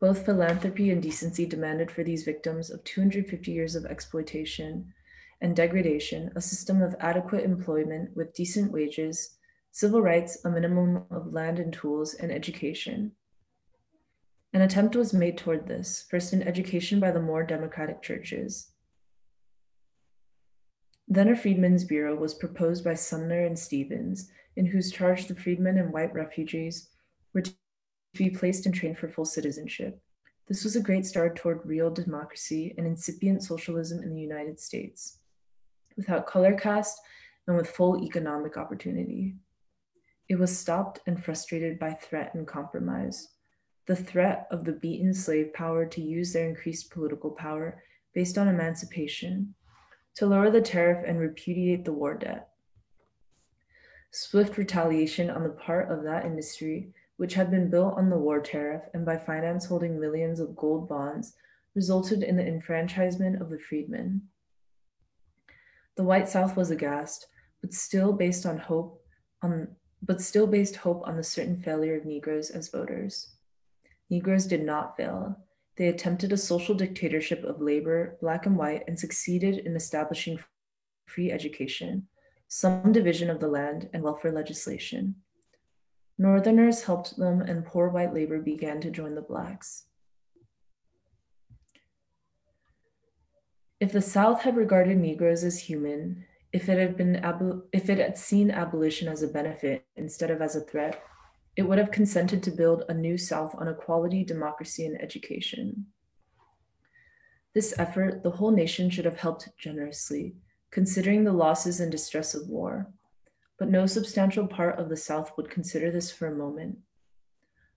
[0.00, 4.94] Both philanthropy and decency demanded for these victims of 250 years of exploitation
[5.42, 9.36] and degradation a system of adequate employment with decent wages,
[9.72, 13.12] civil rights, a minimum of land and tools, and education.
[14.54, 18.72] An attempt was made toward this, first in education by the more democratic churches.
[21.06, 25.76] Then a Freedmen's Bureau was proposed by Sumner and Stevens, in whose charge the freedmen
[25.76, 26.88] and white refugees
[27.32, 27.42] were
[28.14, 30.00] to be placed and trained for full citizenship.
[30.48, 35.18] This was a great start toward real democracy and incipient socialism in the United States,
[35.96, 37.00] without color caste
[37.46, 39.36] and with full economic opportunity.
[40.28, 43.28] It was stopped and frustrated by threat and compromise.
[43.86, 47.82] The threat of the beaten slave power to use their increased political power
[48.14, 49.54] based on emancipation,
[50.16, 52.48] to lower the tariff and repudiate the war debt.
[54.10, 58.40] Swift retaliation on the part of that industry which had been built on the war
[58.40, 61.34] tariff and by finance holding millions of gold bonds,
[61.74, 64.22] resulted in the enfranchisement of the freedmen.
[65.98, 67.26] The white South was aghast,
[67.60, 69.04] but still based on hope
[69.42, 69.68] on
[70.00, 73.34] but still based hope on the certain failure of Negroes as voters.
[74.08, 75.36] Negroes did not fail.
[75.76, 80.38] They attempted a social dictatorship of labor, black and white, and succeeded in establishing
[81.04, 82.08] free education,
[82.48, 85.16] some division of the land, and welfare legislation.
[86.20, 89.86] Northerners helped them, and poor white labor began to join the Blacks.
[93.80, 97.24] If the South had regarded Negroes as human, if it had been
[97.72, 101.02] if it had seen abolition as a benefit instead of as a threat,
[101.56, 105.86] it would have consented to build a new South on equality, democracy, and education.
[107.54, 110.34] This effort, the whole nation should have helped generously,
[110.70, 112.92] considering the losses and distress of war.
[113.60, 116.78] But no substantial part of the South would consider this for a moment.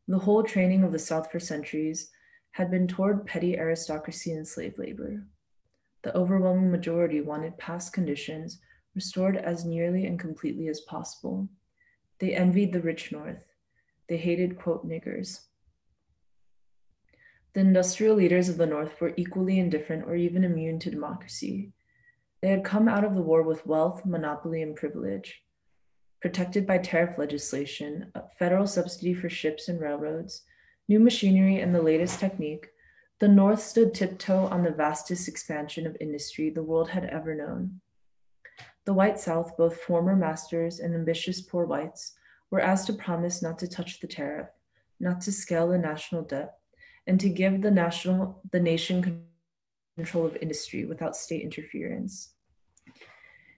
[0.08, 2.10] The whole training of the South for centuries
[2.52, 5.26] had been toward petty aristocracy and slave labor.
[6.04, 8.62] The overwhelming majority wanted past conditions
[8.96, 11.50] restored as nearly and completely as possible.
[12.20, 13.44] They envied the rich North.
[14.08, 15.42] They hated, quote, niggers.
[17.56, 21.74] The industrial leaders of the North were equally indifferent or even immune to democracy.
[22.42, 25.44] They had come out of the war with wealth, monopoly, and privilege.
[26.24, 28.10] Protected by tariff legislation,
[28.40, 30.44] federal subsidy for ships and railroads,
[30.88, 32.70] new machinery, and the latest technique,
[33.20, 37.82] the North stood tiptoe on the vastest expansion of industry the world had ever known.
[38.86, 42.14] The white South, both former masters and ambitious poor whites,
[42.50, 44.48] were asked to promise not to touch the tariff,
[45.02, 46.54] not to scale the national debt,
[47.06, 49.26] and to give the national the nation
[49.98, 52.33] control of industry without state interference.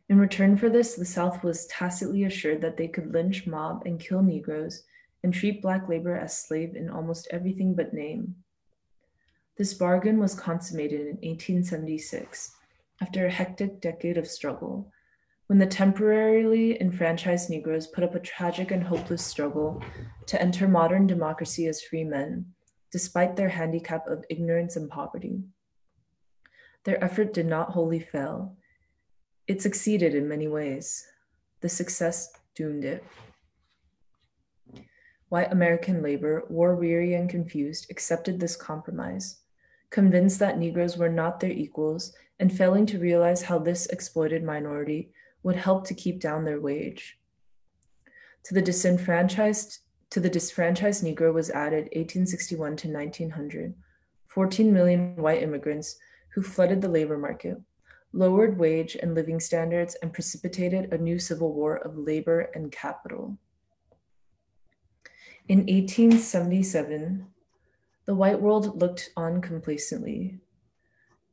[0.07, 3.99] In return for this, the South was tacitly assured that they could lynch, mob, and
[3.99, 4.83] kill Negroes
[5.23, 8.35] and treat Black labor as slave in almost everything but name.
[9.57, 12.51] This bargain was consummated in 1876
[13.01, 14.91] after a hectic decade of struggle,
[15.47, 19.81] when the temporarily enfranchised Negroes put up a tragic and hopeless struggle
[20.27, 22.45] to enter modern democracy as free men,
[22.91, 25.43] despite their handicap of ignorance and poverty.
[26.83, 28.55] Their effort did not wholly fail.
[29.47, 31.05] It succeeded in many ways.
[31.61, 33.03] The success doomed it.
[35.29, 39.39] White American labor, war weary and confused, accepted this compromise
[39.95, 45.09] convinced that Negroes were not their equals and failing to realize how this exploited minority
[45.43, 47.17] would help to keep down their wage.
[48.43, 53.73] To the disenfranchised, to the disfranchised Negro was added 1861 to 1900,
[54.27, 55.97] 14 million white immigrants
[56.33, 57.61] who flooded the labor market,
[58.15, 63.37] lowered wage and living standards, and precipitated a new civil war of labor and capital.
[65.47, 67.27] In 1877,
[68.05, 70.39] the white world looked on complacently,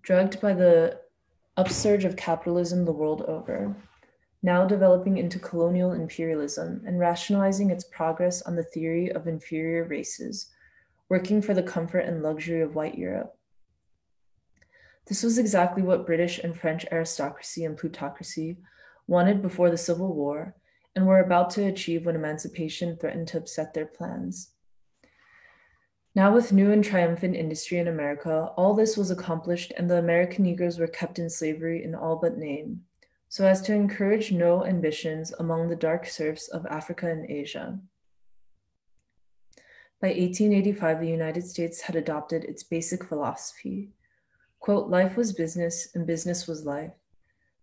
[0.03, 0.99] drugged by the
[1.57, 3.77] upsurge of capitalism the world over,
[4.43, 10.49] now developing into colonial imperialism and rationalizing its progress on the theory of inferior races,
[11.09, 13.39] working for the comfort and luxury of white Europe.
[15.07, 18.59] This was exactly what British and French aristocracy and plutocracy
[19.07, 20.55] wanted before the Civil War
[20.95, 24.51] and were about to achieve when emancipation threatened to upset their plans.
[26.15, 30.45] Now, with new and triumphant industry in America, all this was accomplished, and the American
[30.45, 32.83] Negroes were kept in slavery in all but name,
[33.31, 37.79] so as to encourage no ambitions among the dark serfs of Africa and Asia.
[40.03, 43.93] By 1885, the United States had adopted its basic philosophy.
[44.63, 46.93] Quote, life was business and business was life.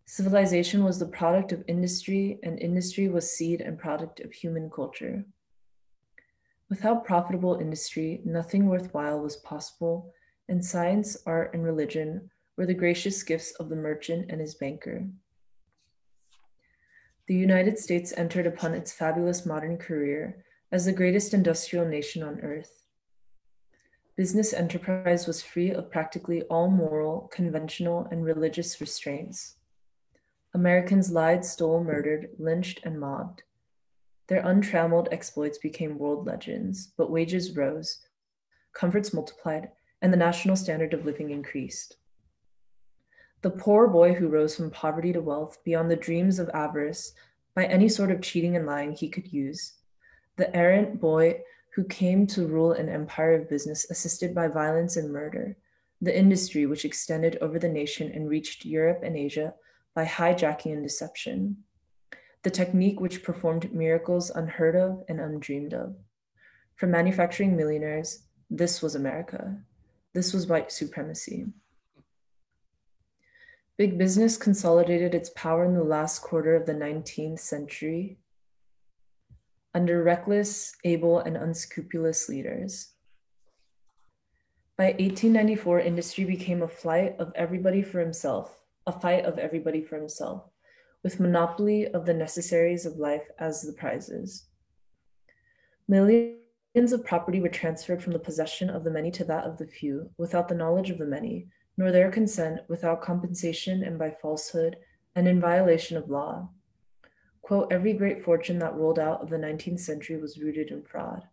[0.06, 5.24] Civilization was the product of industry and industry was seed and product of human culture.
[6.70, 10.12] Without profitable industry, nothing worthwhile was possible,
[10.50, 15.08] and science, art, and religion were the gracious gifts of the merchant and his banker.
[17.28, 22.42] The United States entered upon its fabulous modern career as the greatest industrial nation on
[22.42, 22.78] earth.
[24.20, 29.56] Business enterprise was free of practically all moral, conventional, and religious restraints.
[30.54, 33.44] Americans lied, stole, murdered, lynched, and mobbed.
[34.28, 38.02] Their untrammeled exploits became world legends, but wages rose,
[38.74, 39.70] comforts multiplied,
[40.02, 41.96] and the national standard of living increased.
[43.41, 47.14] The poor boy who rose from poverty to wealth beyond the dreams of avarice
[47.56, 49.76] by any sort of cheating and lying he could use,
[50.36, 51.40] the errant boy
[51.76, 55.58] who came to rule an empire of business assisted by violence and murder,
[56.02, 59.54] the industry which extended over the nation and reached Europe and Asia
[59.94, 61.64] by hijacking and deception
[62.44, 65.96] the technique which performed miracles unheard of and undreamed of.
[66.76, 69.58] For manufacturing millionaires, this was America.
[70.14, 71.48] This was white supremacy.
[73.78, 78.18] Big business consolidated its power in the last quarter of the 19th century
[79.74, 82.94] under reckless, able, and unscrupulous leaders.
[84.78, 89.98] By 1894, industry became a flight of everybody for himself, a fight of everybody for
[89.98, 90.50] himself
[91.04, 94.48] with monopoly of the necessaries of life as the prizes.
[95.88, 96.38] Millions
[96.91, 100.10] of property were transferred from the possession of the many to that of the few,
[100.18, 101.48] without the knowledge of the many,
[101.78, 104.76] nor their consent, without compensation and by falsehood,
[105.16, 106.50] and in violation of law.
[107.50, 111.24] Quote, every great fortune that rolled out of the 19th century was rooted in fraud.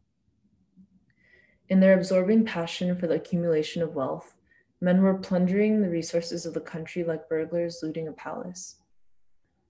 [1.68, 4.34] In their absorbing passion for the accumulation of wealth,
[4.80, 8.76] men were plundering the resources of the country like burglars looting a palace.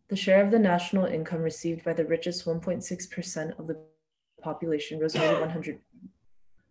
[0.07, 3.81] The share of the national income received by the richest 1.6% of the
[4.41, 5.81] population rose nearly 100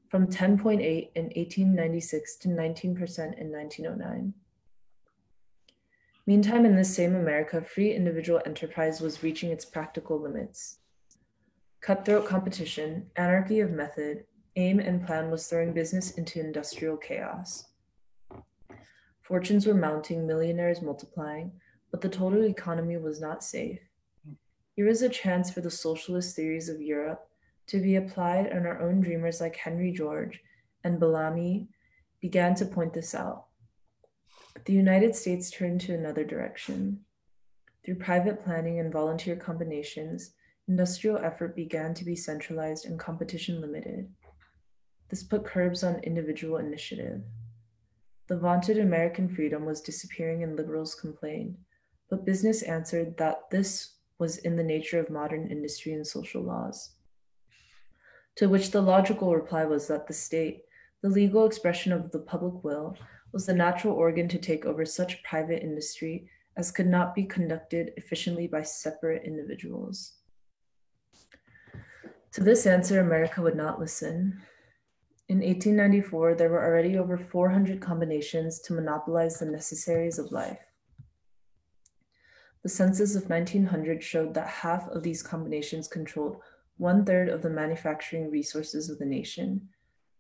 [0.08, 2.88] from 10.8 in 1896 to 19%
[3.38, 4.34] in 1909.
[6.28, 10.80] Meantime, in this same America, free individual enterprise was reaching its practical limits.
[11.82, 14.26] Cutthroat competition, anarchy of method,
[14.56, 17.66] aim, and plan was throwing business into industrial chaos.
[19.22, 21.52] Fortunes were mounting, millionaires multiplying,
[21.92, 23.80] but the total economy was not safe.
[24.76, 27.28] Here was a chance for the socialist theories of Europe
[27.68, 30.42] to be applied, and our own dreamers like Henry George
[30.84, 31.68] and Bellamy
[32.20, 33.45] began to point this out.
[34.64, 37.02] The United States turned to another direction.
[37.84, 40.32] Through private planning and volunteer combinations,
[40.68, 44.10] industrial effort began to be centralized and competition limited.
[45.10, 47.22] This put curbs on individual initiative.
[48.28, 51.58] The vaunted American freedom was disappearing and liberals complained,
[52.10, 56.92] but business answered that this was in the nature of modern industry and social laws.
[58.38, 60.64] To which the logical reply was that the state,
[61.02, 62.98] the legal expression of the public will,
[63.36, 66.26] was the natural organ to take over such private industry
[66.56, 70.14] as could not be conducted efficiently by separate individuals.
[72.32, 74.42] To this answer, America would not listen.
[75.28, 80.60] In 1894, there were already over 400 combinations to monopolize the necessaries of life.
[82.64, 86.38] The census of 1900 showed that half of these combinations controlled
[86.78, 89.68] one third of the manufacturing resources of the nation.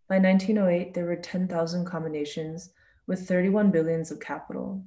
[0.10, 2.72] By 1908, there were 10,000 combinations
[3.08, 4.84] with 31 billions of capital.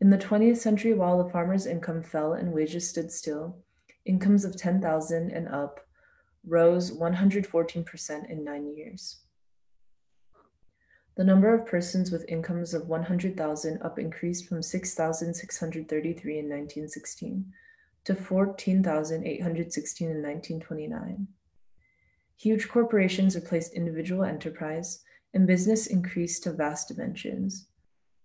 [0.00, 3.58] In the 20th century, while the farmer's income fell and wages stood still,
[4.04, 5.80] incomes of 10,000 and up
[6.46, 9.20] rose 114% in nine years.
[11.16, 17.52] The number of persons with incomes of 100,000 up increased from 6,633 in 1916
[18.04, 21.26] to 14,816 in 1929.
[22.36, 25.02] Huge corporations replaced individual enterprise,
[25.34, 27.66] and business increased to vast dimensions.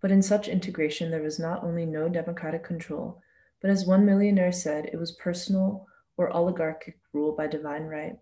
[0.00, 3.22] But in such integration, there was not only no democratic control,
[3.60, 5.86] but as one millionaire said, it was personal
[6.16, 8.16] or oligarchic rule by divine right,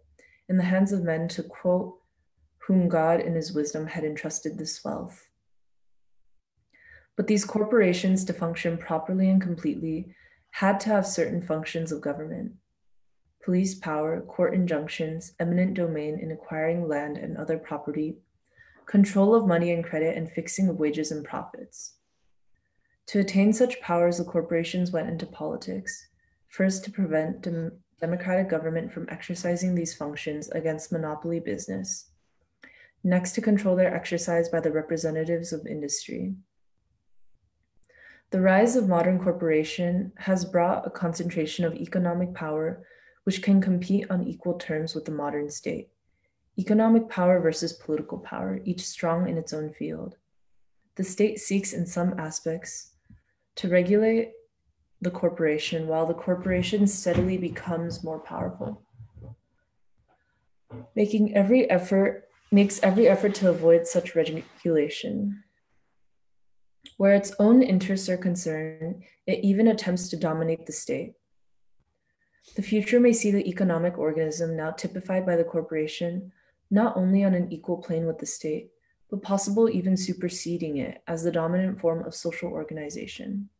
[0.49, 1.99] in the hands of men to quote,
[2.67, 5.27] whom God in his wisdom had entrusted this wealth.
[7.17, 10.15] But these corporations, to function properly and completely,
[10.53, 12.53] had to have certain functions of government
[13.45, 18.17] police power, court injunctions, eminent domain in acquiring land and other property,
[18.87, 21.95] control of money and credit, and fixing of wages and profits.
[23.07, 26.09] To attain such powers, the corporations went into politics,
[26.49, 32.11] first to prevent dem- democratic government from exercising these functions against monopoly business,
[33.05, 36.35] next to control their exercise by the representatives of industry.
[38.31, 42.87] The rise of modern corporation has brought a concentration of economic power
[43.25, 45.91] which can compete on equal terms with the modern state.
[46.59, 50.17] Economic power versus political power, each strong in its own field.
[50.97, 52.93] The state seeks, in some aspects,
[53.57, 54.33] to regulate
[55.01, 58.83] the corporation while the corporation steadily becomes more powerful.
[60.95, 65.43] Making every effort makes every effort to avoid such regulation.
[66.99, 71.15] Where its own interests are concerned, it even attempts to dominate the state.
[72.57, 76.33] The future may see the economic organism now typified by the corporation
[76.73, 78.71] not only on an equal plane with the state,
[79.11, 83.51] but possible even superseding it as the dominant form of social organization.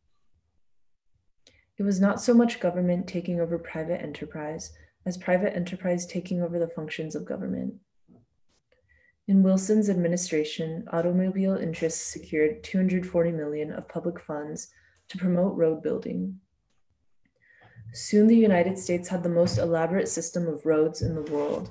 [1.77, 4.73] It was not so much government taking over private enterprise
[5.05, 7.75] as private enterprise taking over the functions of government.
[9.27, 14.69] In Wilson's administration, automobile interests secured 240 million of public funds
[15.09, 16.39] to promote road building.
[17.93, 21.69] Soon the United States had the most elaborate system of roads in the world,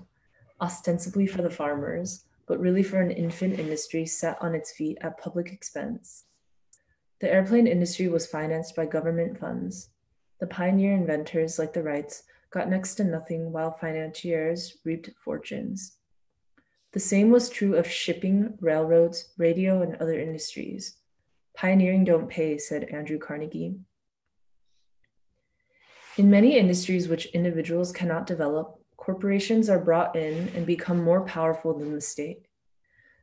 [0.63, 5.19] ostensibly for the farmers, but really for an infant industry set on its feet at
[5.19, 6.25] public expense.
[7.21, 9.91] The airplane industry was financed by government funds.
[10.41, 15.99] The pioneer inventors, like the Wrights, got next to nothing while financiers reaped fortunes.
[16.93, 20.97] The same was true of shipping, railroads, radio, and other industries.
[21.55, 23.77] Pioneering don't pay, said Andrew Carnegie.
[26.19, 31.77] In many industries which individuals cannot develop, corporations are brought in and become more powerful
[31.77, 32.47] than the state.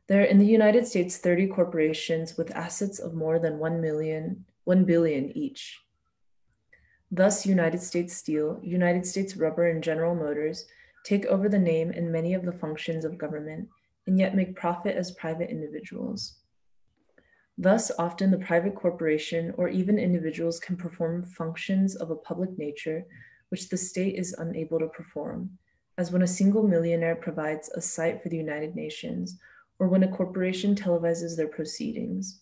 [0.08, 4.44] There are in the United States 30 corporations with assets of more than 1 million,
[4.64, 5.80] 1 billion each.
[7.10, 10.66] Thus, United States Steel, United States Rubber, and General Motors
[11.06, 13.66] take over the name and many of the functions of government,
[14.06, 16.40] and yet make profit as private individuals.
[17.56, 23.06] Thus, often the private corporation or even individuals can perform functions of a public nature
[23.48, 25.50] which the state is unable to perform,
[25.98, 29.38] as when a single millionaire provides a site for the United Nations
[29.78, 32.40] or when a corporation televises their proceedings.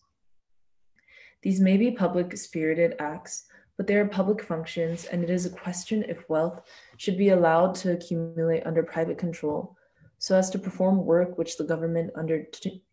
[1.43, 3.45] These may be public spirited acts,
[3.77, 6.63] but they are public functions, and it is a question if wealth
[6.97, 9.77] should be allowed to accumulate under private control
[10.19, 12.45] so as to perform work which the government under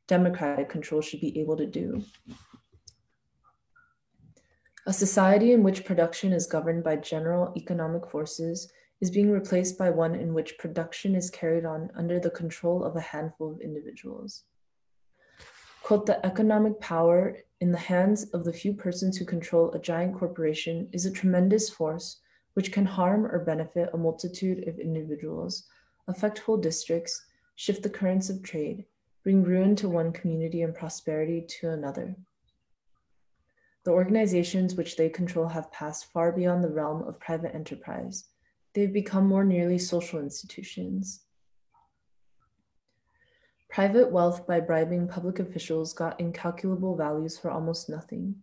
[0.07, 2.03] democratic control should be able to do.
[4.85, 8.71] A society in which production is governed by general economic forces
[9.01, 12.95] is being replaced by one in which production is carried on under the control of
[12.95, 14.43] a handful of individuals.
[15.83, 20.17] Quote, the economic power in the hands of the few persons who control a giant
[20.17, 22.21] corporation is a tremendous force
[22.55, 25.65] which can harm or benefit a multitude of individuals,
[26.07, 28.85] affect whole districts, shift the currents of trade,
[29.23, 32.15] bring ruin to one community and prosperity to another.
[33.83, 38.25] The organizations which they control have passed far beyond the realm of private enterprise.
[38.75, 41.21] They've become more nearly social institutions.
[43.69, 48.35] Private wealth by bribing public officials got incalculable values for almost nothing.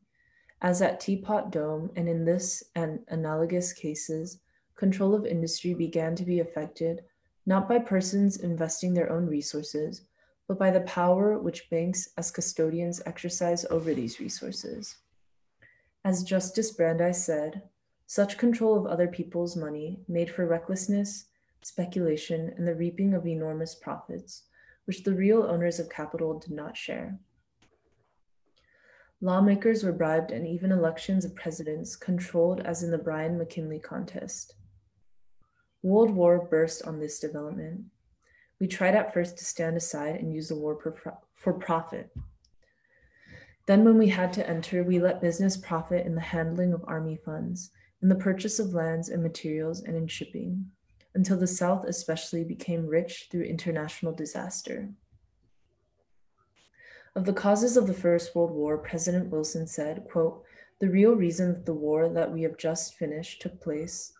[0.62, 4.38] As at Teapot Dome, and in this and analogous cases,
[4.74, 7.02] control of industry began to be affected
[7.44, 10.02] not by persons investing their own resources,
[10.48, 14.96] but by the power which banks as custodians exercise over these resources.
[16.04, 17.62] As Justice Brandeis said,
[18.12, 21.28] such control of other people's money made for recklessness,
[21.62, 24.42] speculation, and the reaping of enormous profits
[24.84, 27.18] which the real owners of capital did not share.
[29.22, 34.56] Lawmakers were bribed and even elections of presidents controlled as in the Bryan McKinley contest.
[35.82, 37.84] World War burst on this development.
[38.60, 40.78] We tried at first to stand aside and use the war
[41.34, 42.14] for profit.
[43.64, 47.16] Then, when we had to enter, we let business profit in the handling of army
[47.16, 47.70] funds,
[48.02, 50.70] in the purchase of lands and materials, and in shipping
[51.14, 54.88] until the South especially became rich through international disaster.
[57.14, 60.42] Of the causes of the First World War, President Wilson said, quote,
[60.80, 64.14] the real reason that the war that we have just finished took place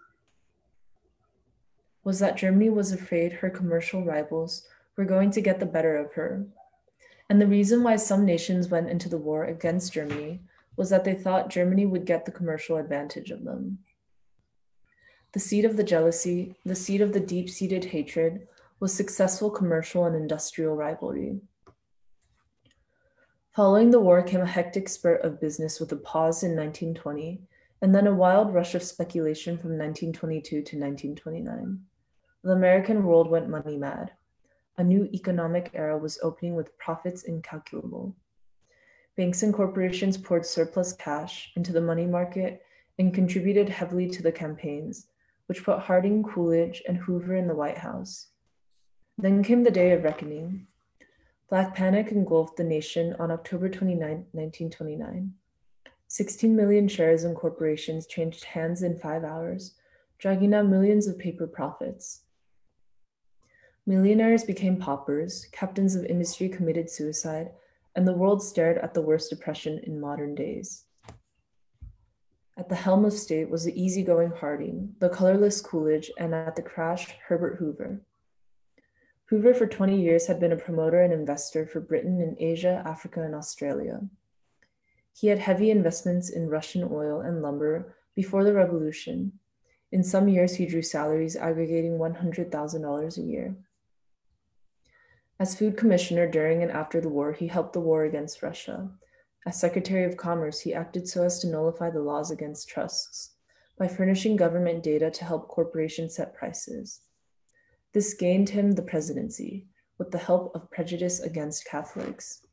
[2.05, 6.13] was that Germany was afraid her commercial rivals were going to get the better of
[6.13, 6.47] her.
[7.31, 10.43] And the reason why some nations went into the war against Germany
[10.77, 13.78] was that they thought Germany would get the commercial advantage of them.
[15.32, 18.47] The seed of the jealousy, the seed of the deep seated hatred,
[18.81, 21.40] was successful commercial and industrial rivalry.
[23.55, 27.43] Following the war came a hectic spurt of business with a pause in 1920,
[27.82, 31.81] and then a wild rush of speculation from 1922 to 1929.
[32.44, 34.12] The American world went money mad.
[34.78, 38.16] A new economic era was opening with profits incalculable.
[39.16, 42.62] Banks and corporations poured surplus cash into the money market
[42.98, 45.06] and contributed heavily to the campaigns,
[45.47, 48.28] which put Harding, Coolidge, and Hoover in the White House.
[49.18, 50.66] Then came the day of reckoning.
[51.51, 54.01] Black panic engulfed the nation on October 29,
[54.32, 55.34] 1929.
[56.09, 59.74] 16 million shares in corporations changed hands in five hours,
[60.18, 62.20] dragging out millions of paper profits.
[63.86, 67.51] Millionaires became paupers, captains of industry committed suicide,
[67.94, 70.85] and the world stared at the worst depression in modern days.
[72.56, 76.62] At the helm of state was the easygoing Harding, the colorless Coolidge, and at the
[76.62, 78.02] crash, Herbert Hoover.
[79.27, 83.23] Hoover for 20 years had been a promoter and investor for Britain in Asia, Africa,
[83.23, 84.02] and Australia.
[85.14, 89.32] He had heavy investments in Russian oil and lumber before the revolution.
[89.90, 93.56] In some years, he drew salaries aggregating $100,000 a year.
[95.43, 98.93] As food commissioner during and after the war, he helped the war against Russia,
[99.44, 103.32] as Secretary of Commerce, he acted so as to nullify the laws against trusts
[103.77, 107.01] by furnishing government data to help corporations set prices.
[107.93, 109.66] This gained him the presidency
[109.98, 112.47] with the help of prejudice against Catholics.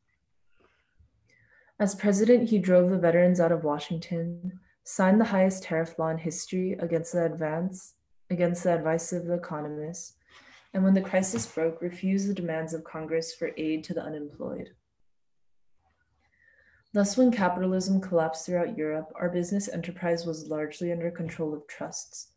[1.80, 6.18] As president, he drove the veterans out of Washington, signed the highest tariff law in
[6.18, 7.94] history against the advance
[8.32, 10.16] against the advice of the economists,
[10.74, 14.70] and when the crisis broke, refused the demands of Congress for aid to the unemployed.
[16.94, 22.34] Thus, when capitalism collapsed throughout Europe, our business enterprise was largely under control of trusts.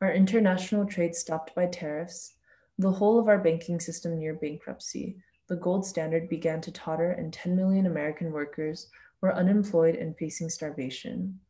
[0.00, 2.34] our international trade stopped by tariffs,
[2.78, 7.32] the whole of our banking system near bankruptcy, the gold standard began to totter, and
[7.32, 8.86] 10 million American workers
[9.20, 11.40] were unemployed and facing starvation.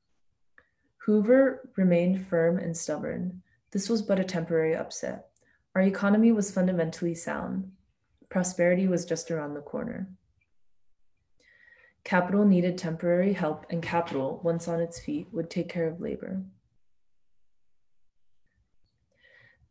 [1.05, 3.43] Hoover remained firm and stubborn.
[3.71, 5.30] This was but a temporary upset.
[5.75, 7.71] Our economy was fundamentally sound.
[8.29, 10.09] Prosperity was just around the corner.
[12.03, 16.43] Capital needed temporary help, and capital, once on its feet, would take care of labor.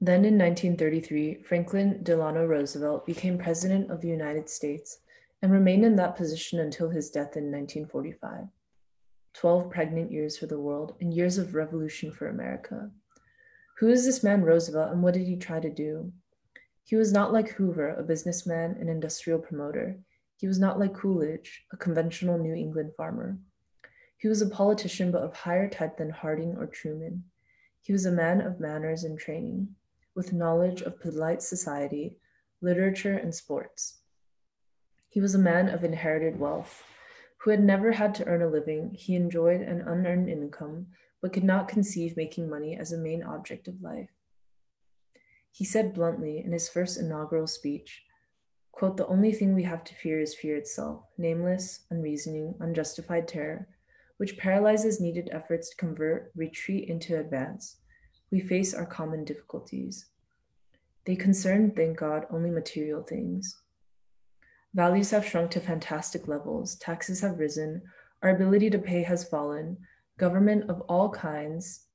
[0.02, 5.00] Then in 1933, Franklin Delano Roosevelt became President of the United States
[5.42, 8.46] and remained in that position until his death in 1945.
[9.34, 12.90] 12 pregnant years for the world and years of revolution for America.
[13.80, 16.12] Who is this man Roosevelt and what did he try to do?
[16.84, 19.98] He was not like Hoover, a businessman and industrial promoter.
[20.36, 23.38] He was not like Coolidge, a conventional New England farmer.
[24.18, 27.24] He was a politician, but of higher type than Harding or Truman.
[27.80, 29.76] He was a man of manners and training,
[30.14, 32.18] with knowledge of polite society,
[32.60, 34.00] literature, and sports.
[35.08, 36.84] He was a man of inherited wealth.
[37.44, 40.88] Who had never had to earn a living, he enjoyed an unearned income,
[41.22, 44.10] but could not conceive making money as a main object of life.
[45.52, 48.04] He said bluntly in his first inaugural speech
[48.80, 53.68] Quote, the only thing we have to fear is fear itself, nameless, unreasoning, unjustified terror,
[54.16, 57.76] which paralyzes needed efforts to convert retreat into advance.
[58.32, 60.06] We face our common difficulties.
[61.06, 63.60] They concern, thank God, only material things.
[64.74, 67.82] Values have shrunk to fantastic levels, taxes have risen,
[68.24, 69.78] our ability to pay has fallen,
[70.20, 71.86] government of all kinds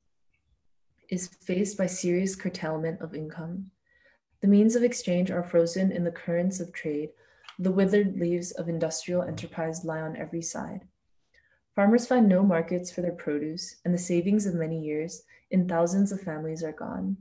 [1.11, 3.71] is faced by serious curtailment of income.
[4.41, 7.11] The means of exchange are frozen in the currents of trade.
[7.59, 10.81] The withered leaves of industrial enterprise lie on every side.
[11.77, 16.11] Farmers find no markets for their produce, and the savings of many years in thousands
[16.11, 17.19] of families are gone.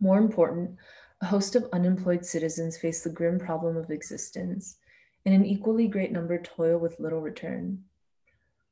[0.00, 0.76] More important,
[1.20, 4.78] a host of unemployed citizens face the grim problem of existence,
[5.26, 7.84] and an equally great number toil with little return.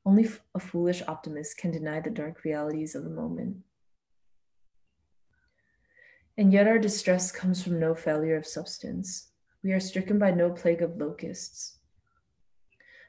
[0.05, 3.57] Only a foolish optimist can deny the dark realities of the moment.
[6.37, 9.29] And yet our distress comes from no failure of substance.
[9.63, 11.77] We are stricken by no plague of locusts.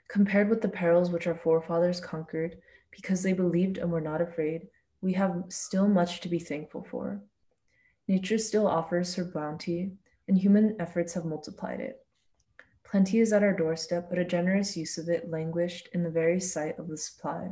[0.08, 2.58] Compared with the perils which our forefathers conquered
[2.90, 4.68] because they believed and were not afraid,
[5.00, 7.20] we have still much to be thankful for.
[8.06, 9.92] Nature still offers her bounty,
[10.28, 12.03] and human efforts have multiplied it.
[12.84, 16.38] Plenty is at our doorstep, but a generous use of it languished in the very
[16.38, 17.50] sight of the supply.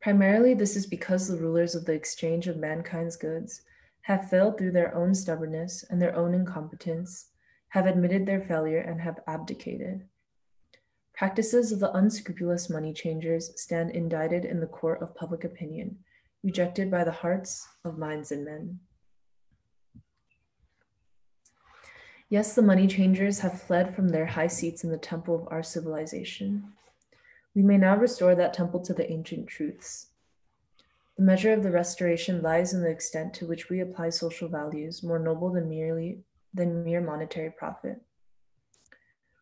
[0.00, 3.62] Primarily, this is because the rulers of the exchange of mankind's goods
[4.02, 7.30] have failed through their own stubbornness and their own incompetence,
[7.70, 10.06] have admitted their failure, and have abdicated.
[11.14, 15.98] Practices of the unscrupulous money changers stand indicted in the court of public opinion,
[16.44, 18.78] rejected by the hearts of minds and men.
[22.30, 25.62] Yes, the money changers have fled from their high seats in the temple of our
[25.62, 26.72] civilization.
[27.54, 30.08] We may now restore that temple to the ancient truths.
[31.16, 35.02] The measure of the restoration lies in the extent to which we apply social values
[35.02, 36.20] more noble than merely
[36.52, 38.02] than mere monetary profit.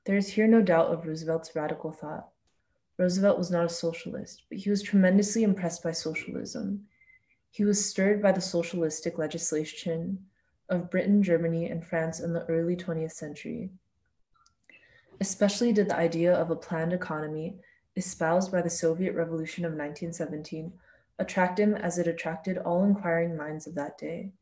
[0.04, 2.28] There is here no doubt of Roosevelt's radical thought.
[2.98, 6.86] Roosevelt was not a socialist, but he was tremendously impressed by socialism.
[7.50, 10.26] He was stirred by the socialistic legislation
[10.68, 13.70] of Britain, Germany, and France in the early 20th century.
[15.20, 17.56] Especially did the idea of a planned economy
[17.97, 20.72] espoused by the Soviet Revolution of 1917
[21.18, 24.32] attract him as it attracted all inquiring minds of that day.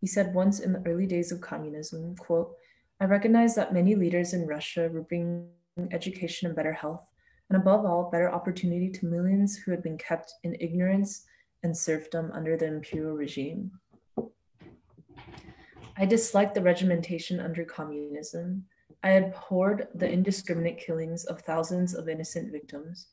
[0.00, 2.54] He said once in the early days of communism, quote,
[3.00, 5.48] I recognize that many leaders in Russia were bringing
[5.90, 7.10] education and better health,
[7.50, 11.26] and above all, better opportunity to millions who had been kept in ignorance
[11.62, 13.72] and serfdom under the imperial regime.
[15.96, 18.64] I disliked the regimentation under communism,
[19.04, 23.08] I abhorred the indiscriminate killings of thousands of innocent victims.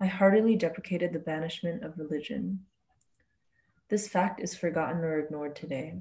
[0.00, 2.60] I heartily deprecated the banishment of religion.
[3.90, 6.00] This fact is forgotten or ignored today.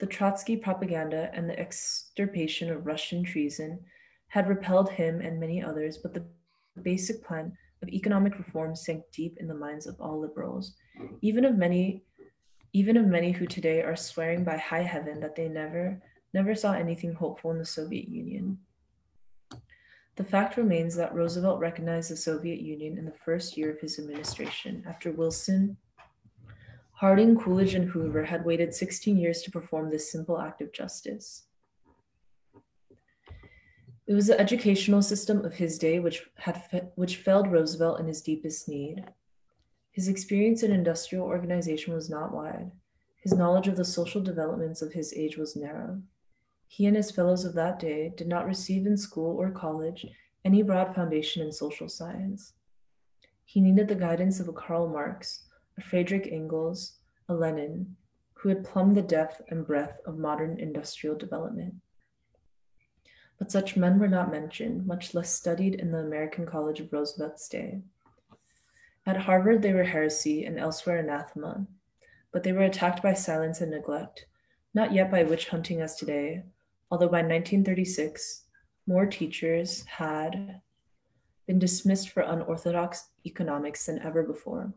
[0.00, 3.78] The Trotsky propaganda and the extirpation of Russian treason
[4.26, 6.26] had repelled him and many others, but the
[6.82, 10.74] basic plan of economic reform sank deep in the minds of all liberals,
[11.20, 12.02] even of many,
[12.78, 16.00] even of many who today are swearing by high heaven that they never
[16.32, 18.56] never saw anything hopeful in the Soviet Union.
[20.14, 23.98] The fact remains that Roosevelt recognized the Soviet Union in the first year of his
[23.98, 25.76] administration after Wilson,
[26.92, 31.46] Harding, Coolidge, and Hoover had waited 16 years to perform this simple act of justice.
[34.06, 38.22] It was the educational system of his day which, had which failed Roosevelt in his
[38.22, 39.04] deepest need.
[39.98, 42.70] His experience in industrial organization was not wide.
[43.20, 46.00] His knowledge of the social developments of his age was narrow.
[46.68, 50.06] He and his fellows of that day did not receive in school or college
[50.44, 52.52] any broad foundation in social science.
[53.44, 56.98] He needed the guidance of a Karl Marx, a Friedrich Engels,
[57.28, 57.96] a Lenin,
[58.34, 61.74] who had plumbed the depth and breadth of modern industrial development.
[63.36, 67.48] But such men were not mentioned, much less studied in the American College of Roosevelt's
[67.48, 67.82] day.
[69.08, 71.66] At Harvard, they were heresy and elsewhere anathema,
[72.30, 74.26] but they were attacked by silence and neglect,
[74.74, 76.42] not yet by witch hunting as today,
[76.90, 78.44] although by 1936,
[78.86, 80.60] more teachers had
[81.46, 84.74] been dismissed for unorthodox economics than ever before.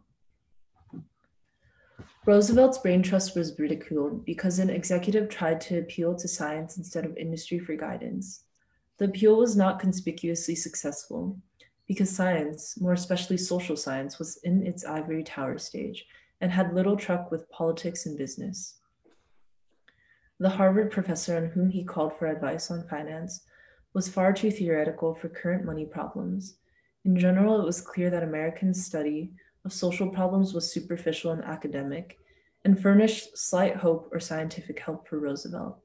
[2.26, 7.18] Roosevelt's brain trust was ridiculed because an executive tried to appeal to science instead of
[7.18, 8.46] industry for guidance.
[8.98, 11.38] The appeal was not conspicuously successful
[11.92, 16.06] because science, more especially social science, was in its ivory tower stage
[16.40, 18.80] and had little truck with politics and business.
[20.40, 23.42] The Harvard professor on whom he called for advice on finance
[23.94, 26.56] was far too theoretical for current money problems.
[27.04, 29.34] In general, it was clear that American study
[29.66, 32.20] of social problems was superficial and academic
[32.64, 35.78] and furnished slight hope or scientific help for Roosevelt.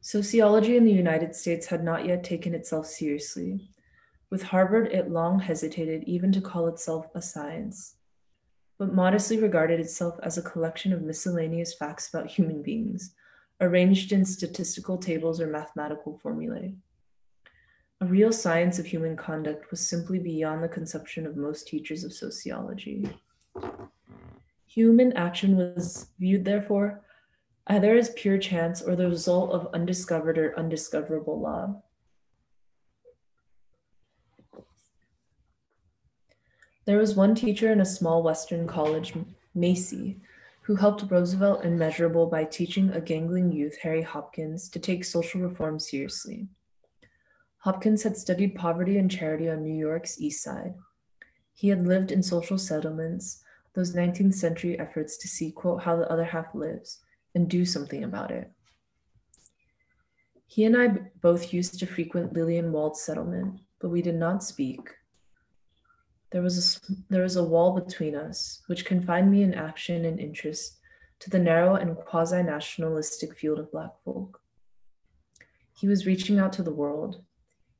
[0.00, 3.70] Sociology in the United States had not yet taken itself seriously.
[4.30, 7.96] With Harvard, it long hesitated even to call itself a science,
[8.78, 13.14] but modestly regarded itself as a collection of miscellaneous facts about human beings,
[13.60, 16.74] arranged in statistical tables or mathematical formulae.
[18.00, 22.12] A real science of human conduct was simply beyond the conception of most teachers of
[22.12, 23.10] sociology.
[24.66, 27.02] Human action was viewed, therefore,
[27.68, 31.82] either as pure chance or the result of undiscovered or undiscoverable law.
[36.86, 39.12] There was one teacher in a small Western college,
[39.54, 40.18] Macy,
[40.62, 45.78] who helped Roosevelt immeasurable by teaching a gangling youth, Harry Hopkins, to take social reform
[45.78, 46.48] seriously.
[47.58, 50.74] Hopkins had studied poverty and charity on New York's East Side.
[51.52, 53.42] He had lived in social settlements,
[53.74, 57.00] those 19th century efforts to see, quote, how the other half lives
[57.34, 58.50] and do something about it.
[60.46, 60.88] He and I
[61.20, 64.90] both used to frequent Lillian Wald's settlement, but we did not speak.
[66.30, 70.18] There was, a, there was a wall between us, which confined me in action and
[70.18, 70.78] interest
[71.20, 74.40] to the narrow and quasi nationalistic field of Black folk.
[75.72, 77.22] He was reaching out to the world,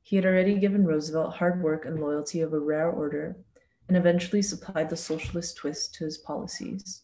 [0.09, 3.37] he had already given Roosevelt hard work and loyalty of a rare order,
[3.87, 7.03] and eventually supplied the socialist twist to his policies.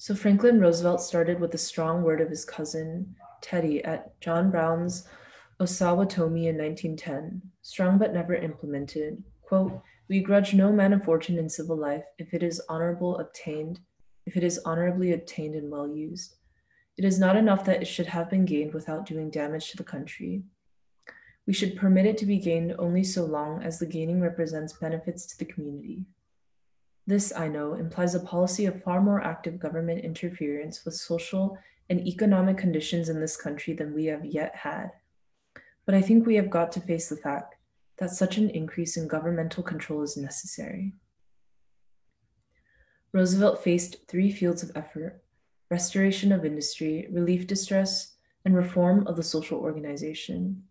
[0.00, 5.06] So Franklin Roosevelt started with a strong word of his cousin, Teddy, at John Brown's
[5.60, 9.22] Osawatomie in 1910, strong but never implemented.
[9.42, 13.80] Quote, we grudge no man of fortune in civil life if it is honorable obtained,
[14.24, 16.36] if it is honorably obtained and well used.
[16.96, 19.84] It is not enough that it should have been gained without doing damage to the
[19.84, 20.44] country.
[21.46, 25.26] We should permit it to be gained only so long as the gaining represents benefits
[25.26, 26.06] to the community.
[27.06, 31.58] This, I know, implies a policy of far more active government interference with social
[31.88, 34.90] and economic conditions in this country than we have yet had.
[35.86, 37.56] But I think we have got to face the fact
[37.98, 40.92] that such an increase in governmental control is necessary.
[43.12, 45.22] Roosevelt faced three fields of effort
[45.70, 48.14] restoration of industry, relief distress,
[48.44, 50.64] and reform of the social organization.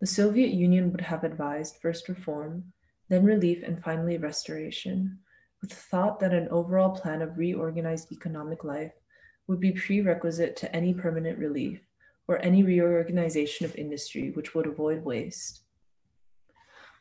[0.00, 2.72] The Soviet Union would have advised first reform,
[3.08, 5.18] then relief, and finally restoration,
[5.62, 8.92] with the thought that an overall plan of reorganized economic life
[9.46, 11.80] would be prerequisite to any permanent relief
[12.28, 15.62] or any reorganization of industry which would avoid waste.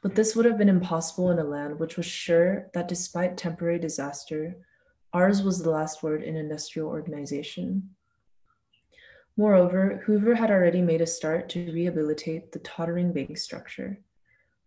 [0.01, 3.77] But this would have been impossible in a land which was sure that despite temporary
[3.77, 4.55] disaster,
[5.13, 7.89] Ours was the last word in industrial organization.
[9.35, 13.99] Moreover, Hoover had already made a start to rehabilitate the tottering bank structure.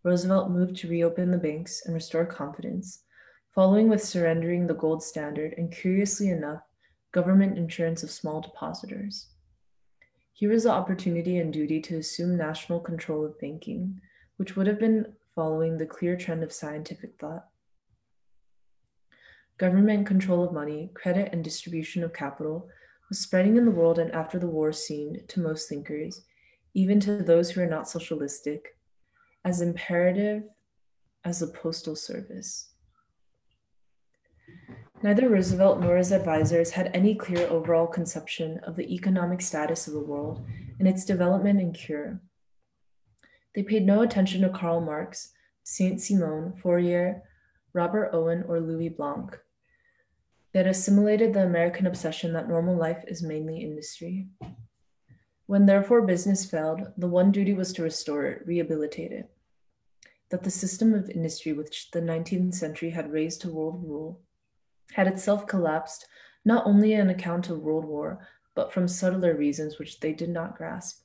[0.03, 3.04] Roosevelt moved to reopen the banks and restore confidence,
[3.55, 6.63] following with surrendering the gold standard and, curiously enough,
[7.13, 9.29] government insurance of small depositors.
[10.33, 14.01] Here was the opportunity and duty to assume national control of banking,
[14.37, 17.47] which would have been following the clear trend of scientific thought.
[19.59, 22.69] Government control of money, credit, and distribution of capital
[23.09, 26.23] was spreading in the world and after the war seemed, to most thinkers,
[26.75, 28.77] even to those who are not socialistic,
[29.45, 30.43] as imperative
[31.25, 32.74] as the postal service.
[35.05, 39.93] Neither Roosevelt nor his advisors had any clear overall conception of the economic status of
[39.93, 40.47] the world
[40.79, 42.23] and its development and cure.
[43.55, 47.23] They paid no attention to Karl Marx, Saint Simon, Fourier,
[47.75, 49.39] Robert Owen, or Louis Blanc.
[50.53, 54.29] They had assimilated the American obsession that normal life is mainly industry.
[55.45, 59.31] When therefore business failed, the one duty was to restore it, rehabilitate it.
[60.31, 64.23] That the system of industry which the 19th century had raised to world rule
[64.93, 66.07] had itself collapsed
[66.45, 70.57] not only on account of World War, but from subtler reasons which they did not
[70.57, 71.03] grasp.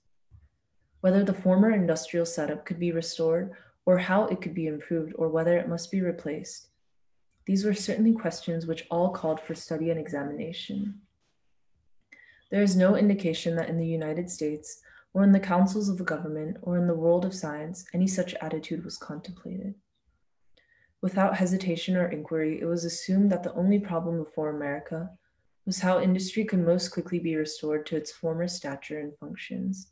[1.02, 3.54] Whether the former industrial setup could be restored,
[3.86, 6.68] or how it could be improved, or whether it must be replaced.
[7.46, 11.02] These were certainly questions which all called for study and examination.
[12.52, 14.82] There is no indication that in the United States,
[15.14, 18.36] or in the councils of the government, or in the world of science, any such
[18.36, 19.74] attitude was contemplated.
[21.02, 25.10] Without hesitation or inquiry, it was assumed that the only problem before America
[25.66, 29.92] was how industry could most quickly be restored to its former stature and functions.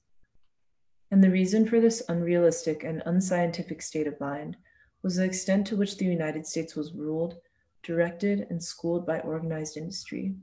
[1.09, 4.57] And the reason for this unrealistic and unscientific state of mind
[5.01, 7.37] was the extent to which the United States was ruled,
[7.83, 10.35] directed, and schooled by organized industry.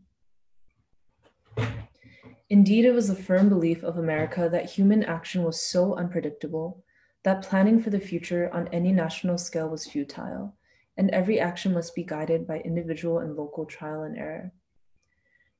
[2.49, 6.84] Indeed, it was the firm belief of America that human action was so unpredictable
[7.25, 10.55] that planning for the future on any national scale was futile,
[10.97, 14.53] and every action must be guided by individual and local trial and error.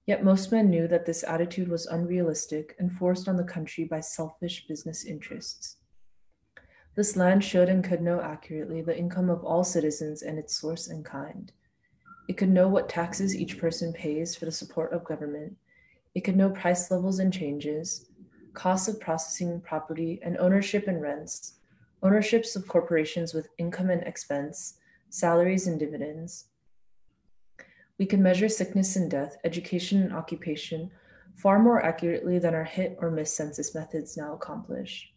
[0.07, 4.01] Yet most men knew that this attitude was unrealistic and forced on the country by
[4.01, 5.79] selfish business interests.
[6.95, 10.89] This land should and could know accurately the income of all citizens and its source
[10.89, 11.51] and kind.
[12.29, 15.57] It could know what taxes each person pays for the support of government.
[16.15, 18.11] It could know price levels and changes,
[18.55, 21.55] costs of processing property, and ownership and rents,
[22.03, 24.79] ownerships of corporations with income and expense,
[25.11, 26.47] salaries and dividends,
[27.99, 30.91] we can measure sickness and death, education and occupation
[31.37, 35.13] far more accurately than our hit or miss census methods now accomplish.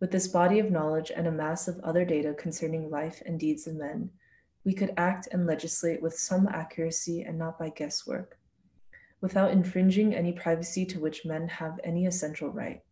[0.00, 3.66] With this body of knowledge and a mass of other data concerning life and deeds
[3.66, 4.10] of men,
[4.64, 8.38] we could act and legislate with some accuracy and not by guesswork,
[9.24, 12.82] without infringing any privacy to which men have any essential right.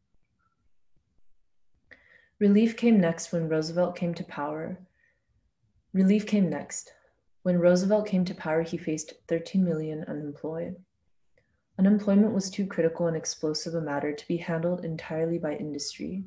[2.39, 4.79] Relief came next when Roosevelt came to power.
[5.93, 6.91] Relief came next.
[7.43, 10.77] When Roosevelt came to power, he faced 13 million unemployed.
[11.79, 16.25] Unemployment was too critical and explosive a matter to be handled entirely by industry.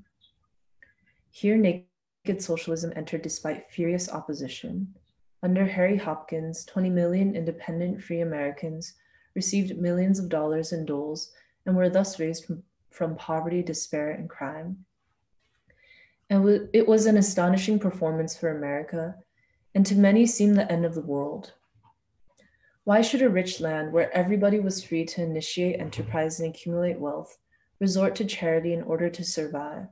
[1.31, 4.93] Here, naked socialism entered despite furious opposition.
[5.41, 8.93] Under Harry Hopkins, 20 million independent free Americans
[9.35, 11.31] received millions of dollars in doles
[11.65, 14.85] and were thus raised from, from poverty, despair, and crime.
[16.29, 19.15] And it was an astonishing performance for America
[19.75, 21.53] and to many seemed the end of the world.
[22.85, 27.37] Why should a rich land where everybody was free to initiate enterprise and accumulate wealth
[27.79, 29.87] resort to charity in order to survive?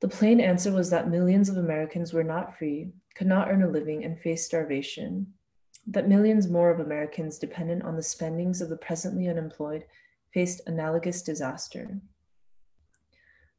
[0.00, 3.68] The plain answer was that millions of Americans were not free, could not earn a
[3.68, 5.32] living, and faced starvation.
[5.86, 9.84] That millions more of Americans dependent on the spendings of the presently unemployed
[10.32, 12.00] faced analogous disaster.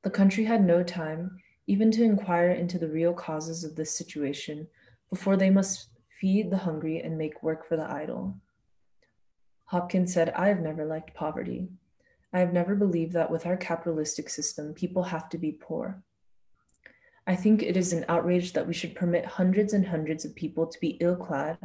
[0.03, 4.67] The country had no time even to inquire into the real causes of this situation
[5.09, 5.89] before they must
[6.19, 8.37] feed the hungry and make work for the idle.
[9.65, 11.69] Hopkins said, I have never liked poverty.
[12.33, 16.03] I have never believed that with our capitalistic system, people have to be poor.
[17.25, 20.67] I think it is an outrage that we should permit hundreds and hundreds of people
[20.67, 21.57] to be ill clad,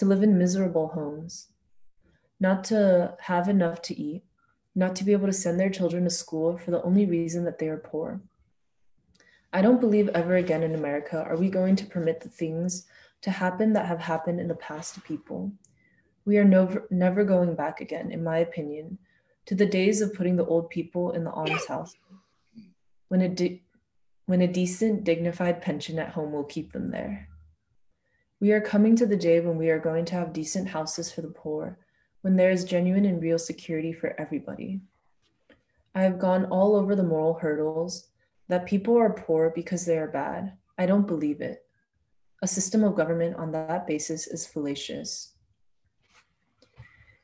[0.00, 1.48] to live in miserable homes,
[2.40, 4.22] not to have enough to eat,
[4.74, 7.58] not to be able to send their children to school for the only reason that
[7.58, 8.18] they are poor.
[9.52, 12.86] I don't believe ever again in America are we going to permit the things
[13.20, 15.52] to happen that have happened in the past to people.
[16.24, 18.96] We are never, never going back again, in my opinion,
[19.44, 21.94] to the days of putting the old people in the almshouse.
[23.08, 23.62] When a, de-
[24.24, 27.28] when a decent, dignified pension at home will keep them there.
[28.40, 31.20] We are coming to the day when we are going to have decent houses for
[31.20, 31.78] the poor,
[32.22, 34.80] when there is genuine and real security for everybody.
[35.94, 38.08] I have gone all over the moral hurdles
[38.48, 40.54] that people are poor because they are bad.
[40.78, 41.66] I don't believe it.
[42.40, 45.34] A system of government on that basis is fallacious.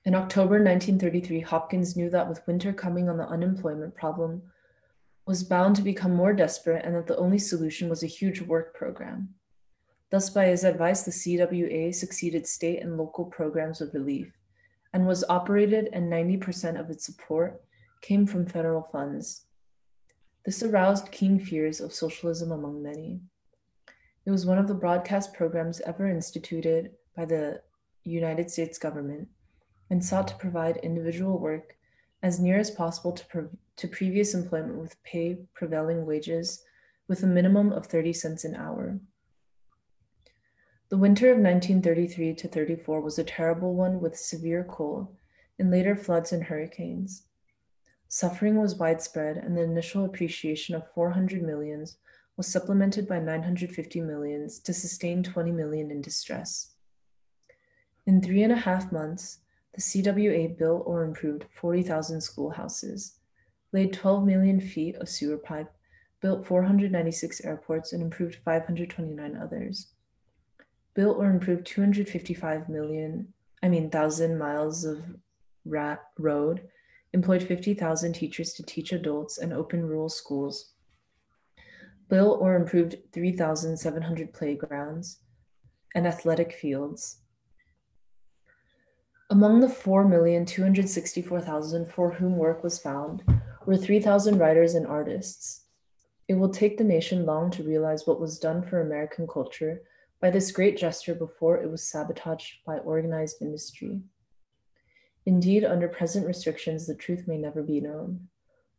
[0.05, 4.43] In October 1933, Hopkins knew that with winter coming on the unemployment problem
[5.27, 8.75] was bound to become more desperate and that the only solution was a huge work
[8.75, 9.31] program.
[10.11, 14.33] Thus, by his advice, the CWA succeeded state and local programs of relief
[14.93, 17.63] and was operated, and 90% of its support
[18.01, 19.47] came from federal funds.
[20.45, 23.21] This aroused keen fears of socialism among many.
[24.25, 27.63] It was one of the broadcast programs ever instituted by the
[28.05, 29.29] United States government
[29.91, 31.77] and sought to provide individual work
[32.23, 36.65] as near as possible to pre- to previous employment with pay prevailing wages
[37.09, 38.99] with a minimum of 30 cents an hour.
[40.89, 45.09] The winter of 1933 to 34 was a terrible one with severe cold
[45.59, 47.25] and later floods and hurricanes.
[48.07, 51.97] Suffering was widespread, and the initial appreciation of 400 millions
[52.37, 56.77] was supplemented by 950 millions to sustain 20 million in distress.
[58.07, 59.39] In three and a half months,
[59.75, 63.19] the CWA built or improved 40,000 schoolhouses,
[63.73, 65.73] laid 12 million feet of sewer pipe,
[66.21, 69.89] built 496 airports, and improved 529 others.
[70.97, 75.05] Built or improved 255 million, I mean, thousand miles of
[75.67, 76.63] rat road,
[77.13, 80.73] employed 50,000 teachers to teach adults and open rural schools,
[82.09, 85.19] built or improved 3,700 playgrounds
[85.95, 87.19] and athletic fields.
[89.29, 93.23] Among the 4,264,000 for whom work was found
[93.67, 95.65] were 3,000 writers and artists.
[96.27, 99.83] It will take the nation long to realize what was done for American culture
[100.21, 104.01] by this great gesture before it was sabotaged by organized industry.
[105.27, 108.29] Indeed, under present restrictions, the truth may never be known.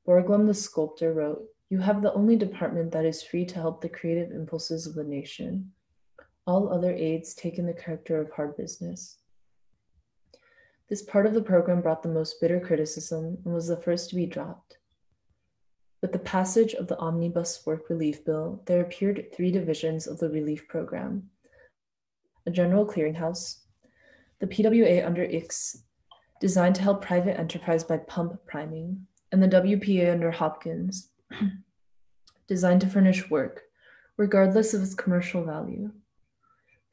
[0.07, 3.89] Borglum the sculptor wrote, You have the only department that is free to help the
[3.89, 5.73] creative impulses of the nation.
[6.45, 9.17] All other aids take in the character of hard business.
[10.89, 14.15] This part of the program brought the most bitter criticism and was the first to
[14.15, 14.76] be dropped.
[16.01, 20.29] With the passage of the Omnibus Work Relief Bill, there appeared three divisions of the
[20.29, 21.29] relief program
[22.45, 23.57] a general clearinghouse,
[24.39, 25.83] the PWA under Ickes,
[26.39, 31.09] designed to help private enterprise by pump priming, and the WPA under Hopkins,
[32.47, 33.63] designed to furnish work,
[34.15, 35.91] regardless of its commercial value.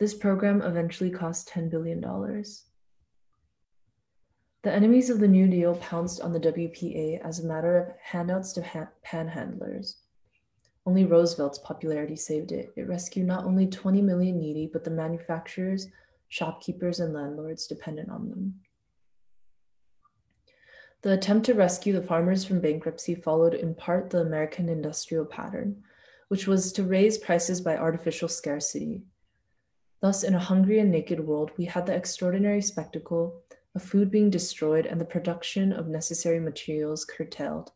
[0.01, 2.03] This program eventually cost $10 billion.
[4.65, 8.55] The enemies of the New Deal pounced on the WPA as a matter of handouts
[8.55, 9.97] to ha- panhandlers.
[10.87, 12.73] Only Roosevelt's popularity saved it.
[12.75, 15.89] It rescued not only 20 million needy, but the manufacturers,
[16.29, 18.55] shopkeepers, and landlords dependent on them.
[21.03, 25.83] The attempt to rescue the farmers from bankruptcy followed in part the American industrial pattern,
[26.29, 29.03] which was to raise prices by artificial scarcity.
[30.01, 33.43] Thus, in a hungry and naked world, we had the extraordinary spectacle
[33.75, 37.73] of food being destroyed and the production of necessary materials curtailed.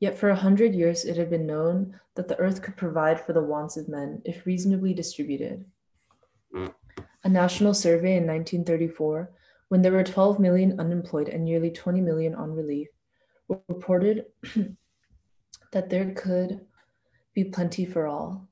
[0.00, 3.32] Yet for a hundred years it had been known that the earth could provide for
[3.32, 5.64] the wants of men if reasonably distributed.
[6.54, 6.74] Mm.
[7.24, 9.30] A national survey in 1934
[9.68, 12.88] when there were 12 million unemployed and nearly 20 million on relief,
[13.68, 14.26] reported
[15.72, 16.60] that there could
[17.34, 18.47] be plenty for all.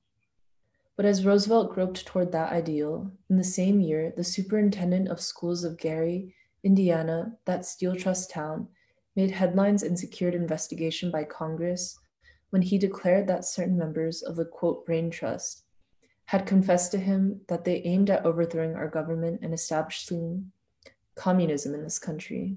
[0.96, 5.62] But as Roosevelt groped toward that ideal, in the same year, the superintendent of schools
[5.62, 8.68] of Gary, Indiana, that steel trust town,
[9.14, 11.98] made headlines and secured investigation by Congress
[12.50, 15.64] when he declared that certain members of the quote brain trust
[16.26, 20.50] had confessed to him that they aimed at overthrowing our government and establishing
[21.14, 22.56] communism in this country.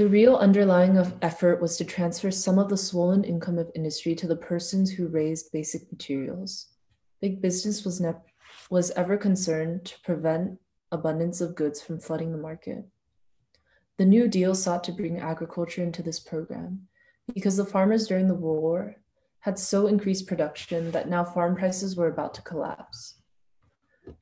[0.00, 4.14] The real underlying of effort was to transfer some of the swollen income of industry
[4.14, 6.68] to the persons who raised basic materials.
[7.20, 8.14] Big business was, ne-
[8.70, 10.58] was ever concerned to prevent
[10.90, 12.86] abundance of goods from flooding the market.
[13.98, 16.88] The New Deal sought to bring agriculture into this program
[17.34, 18.96] because the farmers during the war
[19.40, 23.20] had so increased production that now farm prices were about to collapse.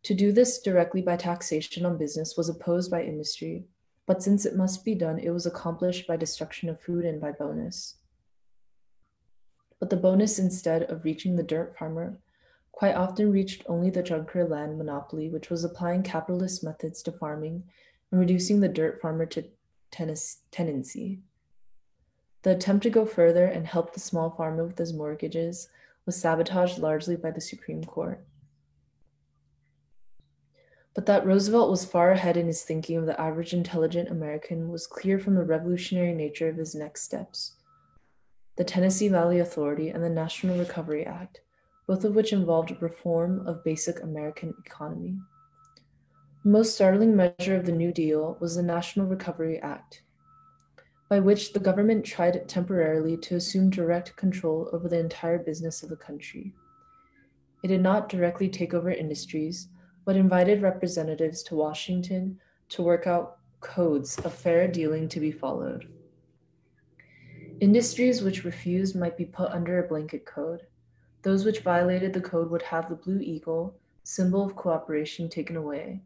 [0.03, 3.69] To do this directly by taxation on business was opposed by industry,
[4.09, 7.31] but since it must be done, it was accomplished by destruction of food and by
[7.31, 7.97] bonus.
[9.79, 12.17] But the bonus, instead of reaching the dirt farmer,
[12.73, 17.65] quite often reached only the junker land monopoly, which was applying capitalist methods to farming
[18.11, 19.45] and reducing the dirt farmer to
[19.91, 21.21] tenancy.
[22.45, 25.69] The attempt to go further and help the small farmer with his mortgages
[26.07, 28.25] was sabotaged largely by the Supreme Court
[30.99, 34.89] but that Roosevelt was far ahead in his thinking of the average intelligent American was
[34.89, 37.55] clear from the revolutionary nature of his next steps.
[38.57, 41.41] The Tennessee Valley Authority and the National Recovery Act,
[41.87, 45.17] both of which involved reform of basic American economy.
[46.43, 50.03] The most startling measure of the New Deal was the National Recovery Act,
[51.09, 55.91] by which the government tried temporarily to assume direct control over the entire business of
[55.91, 56.57] the country.
[57.63, 59.69] It did not directly take over industries,
[60.09, 62.41] but invited representatives to Washington
[62.71, 65.87] to work out codes of fair dealing to be followed.
[67.61, 70.63] Industries which refused might be put under a blanket code.
[71.21, 76.01] Those which violated the code would have the Blue Eagle, symbol of cooperation, taken away.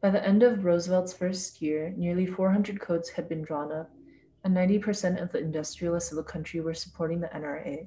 [0.00, 3.90] By the end of Roosevelt's first year, nearly 400 codes had been drawn up,
[4.44, 7.86] and 90% of the industrialists of the country were supporting the NRA.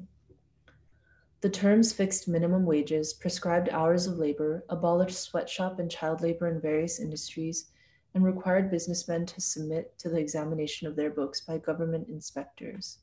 [1.41, 6.61] The terms fixed minimum wages, prescribed hours of labor, abolished sweatshop and child labor in
[6.61, 7.71] various industries,
[8.13, 12.99] and required businessmen to submit to the examination of their books by government inspectors.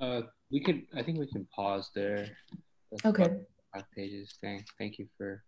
[0.00, 2.26] Uh, we could, I think we can pause there.
[2.90, 3.36] That's Okay.
[3.72, 4.34] Five pages.
[4.40, 5.44] Thank, thank you for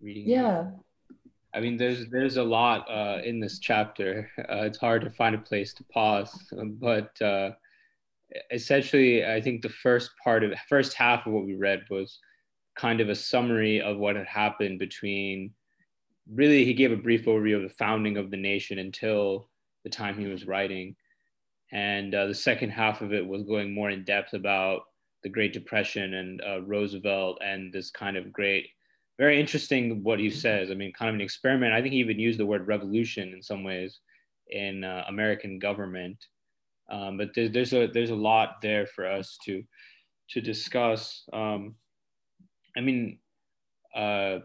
[0.00, 0.24] reading.
[0.24, 0.30] it.
[0.30, 0.70] Yeah.
[1.54, 4.28] I mean, there's there's a lot uh, in this chapter.
[4.38, 7.52] Uh, it's hard to find a place to pause, but uh,
[8.50, 12.18] essentially, I think the first part of first half of what we read was
[12.76, 15.52] kind of a summary of what had happened between.
[16.32, 19.50] Really, he gave a brief overview of the founding of the nation until
[19.84, 20.96] the time he was writing,
[21.72, 24.82] and uh, the second half of it was going more in depth about
[25.22, 28.68] the Great Depression and uh, Roosevelt and this kind of great
[29.18, 30.70] very interesting what he says.
[30.70, 31.72] I mean, kind of an experiment.
[31.72, 34.00] I think he even used the word revolution in some ways
[34.48, 36.18] in uh, American government.
[36.90, 39.62] Um, but there's, there's a there's a lot there for us to
[40.30, 41.24] to discuss.
[41.32, 41.74] Um,
[42.76, 43.18] I mean,
[43.94, 44.38] uh,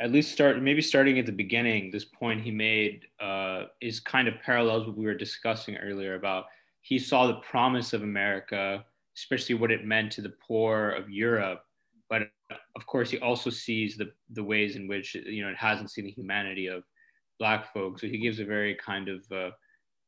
[0.00, 1.90] at least start maybe starting at the beginning.
[1.90, 6.46] This point he made uh, is kind of parallels what we were discussing earlier about
[6.82, 8.84] he saw the promise of America,
[9.16, 11.66] especially what it meant to the poor of Europe
[12.08, 12.22] but
[12.76, 16.04] of course he also sees the the ways in which you know it hasn't seen
[16.04, 16.84] the humanity of
[17.38, 19.50] black folks so he gives a very kind of uh,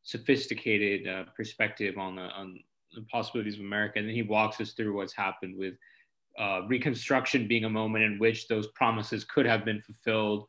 [0.09, 2.59] sophisticated uh, perspective on the on
[2.95, 5.75] the possibilities of america and then he walks us through what's happened with
[6.39, 10.47] uh, reconstruction being a moment in which those promises could have been fulfilled.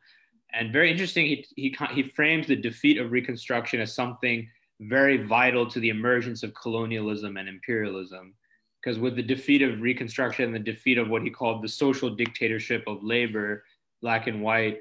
[0.52, 4.48] And very interesting he, he, he frames the defeat of reconstruction as something
[4.80, 8.34] very vital to the emergence of colonialism and imperialism
[8.80, 12.08] because with the defeat of Reconstruction and the defeat of what he called the social
[12.08, 13.64] dictatorship of labor,
[14.00, 14.78] black and white,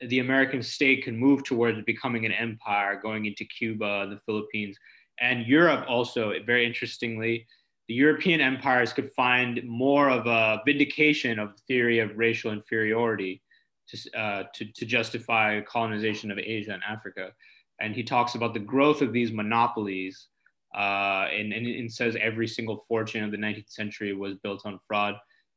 [0.00, 4.76] the American state can move towards becoming an empire, going into Cuba, the Philippines,
[5.20, 6.32] and Europe also.
[6.44, 7.46] Very interestingly,
[7.88, 13.42] the European empires could find more of a vindication of the theory of racial inferiority
[13.88, 17.32] to, uh, to, to justify colonization of Asia and Africa.
[17.80, 20.28] And he talks about the growth of these monopolies
[20.76, 24.78] uh, and, and it says every single fortune of the 19th century was built on
[24.86, 25.14] fraud.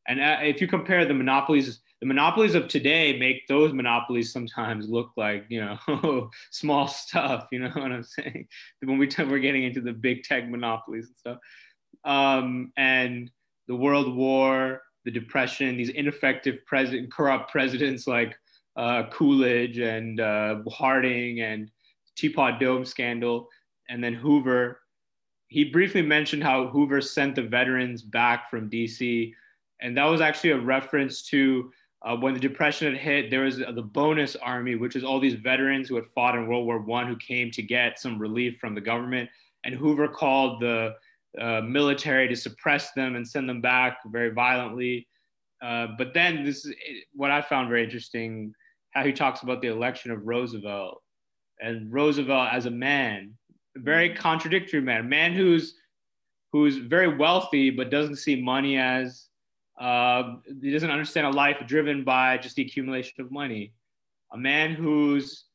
[0.07, 4.89] And uh, if you compare the monopolies, the monopolies of today make those monopolies sometimes
[4.89, 7.47] look like you know small stuff.
[7.51, 8.47] You know what I'm saying?
[8.81, 11.37] When we t- we're getting into the big tech monopolies and stuff,
[12.05, 13.29] um, and
[13.67, 18.37] the World War, the Depression, these ineffective president, corrupt presidents like
[18.75, 21.69] uh, Coolidge and uh, Harding and
[22.15, 23.47] Teapot Dome scandal,
[23.89, 24.79] and then Hoover
[25.49, 29.33] he briefly mentioned how Hoover sent the veterans back from DC.
[29.81, 31.71] And that was actually a reference to
[32.01, 35.33] uh, when the Depression had hit, there was the bonus army, which is all these
[35.33, 38.73] veterans who had fought in World War One who came to get some relief from
[38.73, 39.29] the government.
[39.63, 40.95] And Hoover called the
[41.39, 45.07] uh, military to suppress them and send them back very violently.
[45.61, 46.73] Uh, but then this is
[47.13, 48.53] what I found very interesting,
[48.91, 51.01] how he talks about the election of Roosevelt
[51.59, 53.33] and Roosevelt as a man
[53.83, 55.75] very contradictory man, a man who's
[56.51, 59.27] who's very wealthy but doesn't see money as
[59.79, 63.73] uh, he doesn't understand a life driven by just the accumulation of money.
[64.33, 65.45] A man who's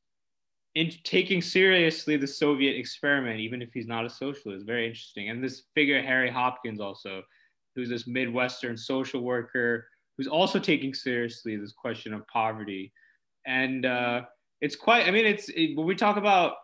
[0.75, 4.67] in, taking seriously the Soviet experiment, even if he's not a socialist.
[4.67, 5.29] Very interesting.
[5.29, 7.23] And this figure, Harry Hopkins, also,
[7.75, 9.87] who's this Midwestern social worker
[10.17, 12.93] who's also taking seriously this question of poverty.
[13.47, 14.23] And uh,
[14.61, 16.55] it's quite, I mean, it's it, when we talk about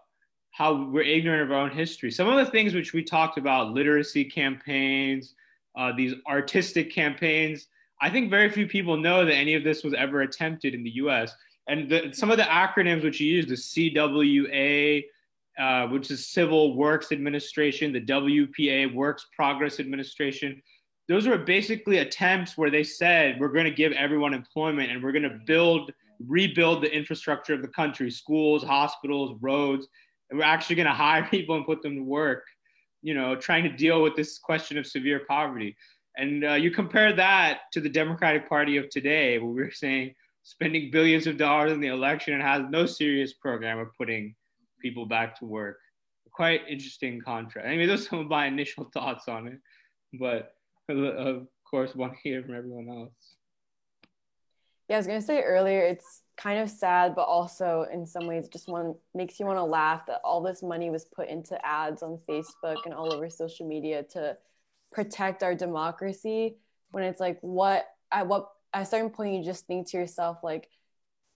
[0.53, 2.11] how we're ignorant of our own history.
[2.11, 5.35] Some of the things which we talked about, literacy campaigns,
[5.77, 7.67] uh, these artistic campaigns,
[8.01, 10.91] I think very few people know that any of this was ever attempted in the
[10.93, 11.35] US.
[11.69, 15.05] And the, some of the acronyms which you use, the CWA,
[15.59, 20.63] uh, which is Civil Works Administration, the WPA, Works Progress Administration,
[21.09, 25.13] those were basically attempts where they said, we're going to give everyone employment and we're
[25.13, 25.93] going to build,
[26.27, 29.89] rebuild the infrastructure of the country, schools, hospitals, roads.
[30.31, 32.45] And we're actually going to hire people and put them to work
[33.03, 35.77] you know trying to deal with this question of severe poverty.
[36.17, 40.91] And uh, you compare that to the democratic party of today where we're saying spending
[40.91, 44.35] billions of dollars in the election and has no serious program of putting
[44.81, 45.79] people back to work.
[46.33, 47.69] Quite interesting contrast.
[47.69, 49.59] I mean those are some of my initial thoughts on it.
[50.19, 50.53] But
[50.89, 53.30] of course want to hear from everyone else
[54.91, 58.49] yeah i was to say earlier it's kind of sad, but also in some ways
[58.49, 62.03] just one makes you want to laugh that all this money was put into ads
[62.03, 64.37] on Facebook and all over social media to
[64.91, 66.57] protect our democracy.
[66.93, 70.39] When it's like, what at what at a certain point you just think to yourself
[70.43, 70.69] like,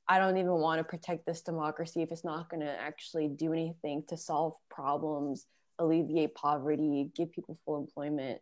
[0.08, 3.52] I don't even want to protect this democracy if it's not going to actually do
[3.52, 5.46] anything to solve problems,
[5.78, 8.40] alleviate poverty, give people full employment.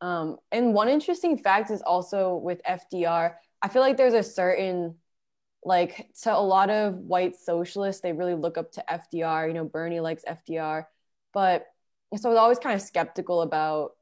[0.00, 4.96] Um, and one interesting fact is also with FDR, I feel like there's a certain,
[5.64, 9.48] like, to a lot of white socialists, they really look up to FDR.
[9.48, 10.86] You know, Bernie likes FDR.
[11.32, 11.66] But
[12.16, 13.92] so I was always kind of skeptical about,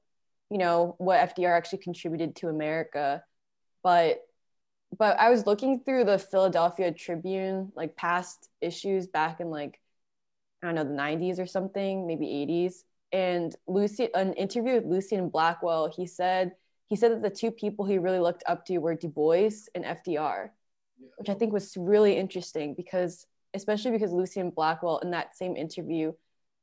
[0.50, 3.22] you know, what FDR actually contributed to America.
[3.82, 4.24] But
[4.96, 9.80] but I was looking through the Philadelphia Tribune, like past issues back in like,
[10.62, 12.84] I don't know, the 90s or something, maybe 80s.
[13.12, 16.52] And Lucy, an interview with Lucien Blackwell, he said,
[16.88, 19.84] he said that the two people he really looked up to were Du Bois and
[19.84, 20.50] FDR,
[21.18, 26.12] which I think was really interesting because, especially because Lucien Blackwell, in that same interview,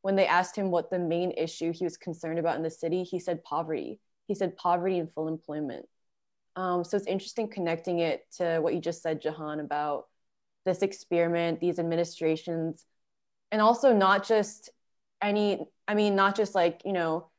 [0.01, 3.03] when they asked him what the main issue he was concerned about in the city,
[3.03, 3.99] he said poverty.
[4.27, 5.87] He said poverty and full employment.
[6.55, 10.05] Um, so it's interesting connecting it to what you just said, Jahan, about
[10.65, 12.85] this experiment, these administrations,
[13.51, 14.69] and also not just
[15.21, 17.29] any, I mean, not just like, you know,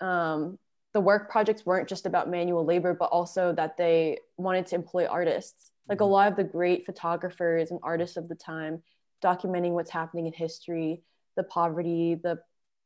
[0.00, 0.58] um,
[0.94, 5.06] the work projects weren't just about manual labor, but also that they wanted to employ
[5.06, 5.70] artists.
[5.88, 6.12] Like a mm-hmm.
[6.12, 8.82] lot of the great photographers and artists of the time
[9.22, 11.02] documenting what's happening in history,
[11.36, 12.38] the poverty, the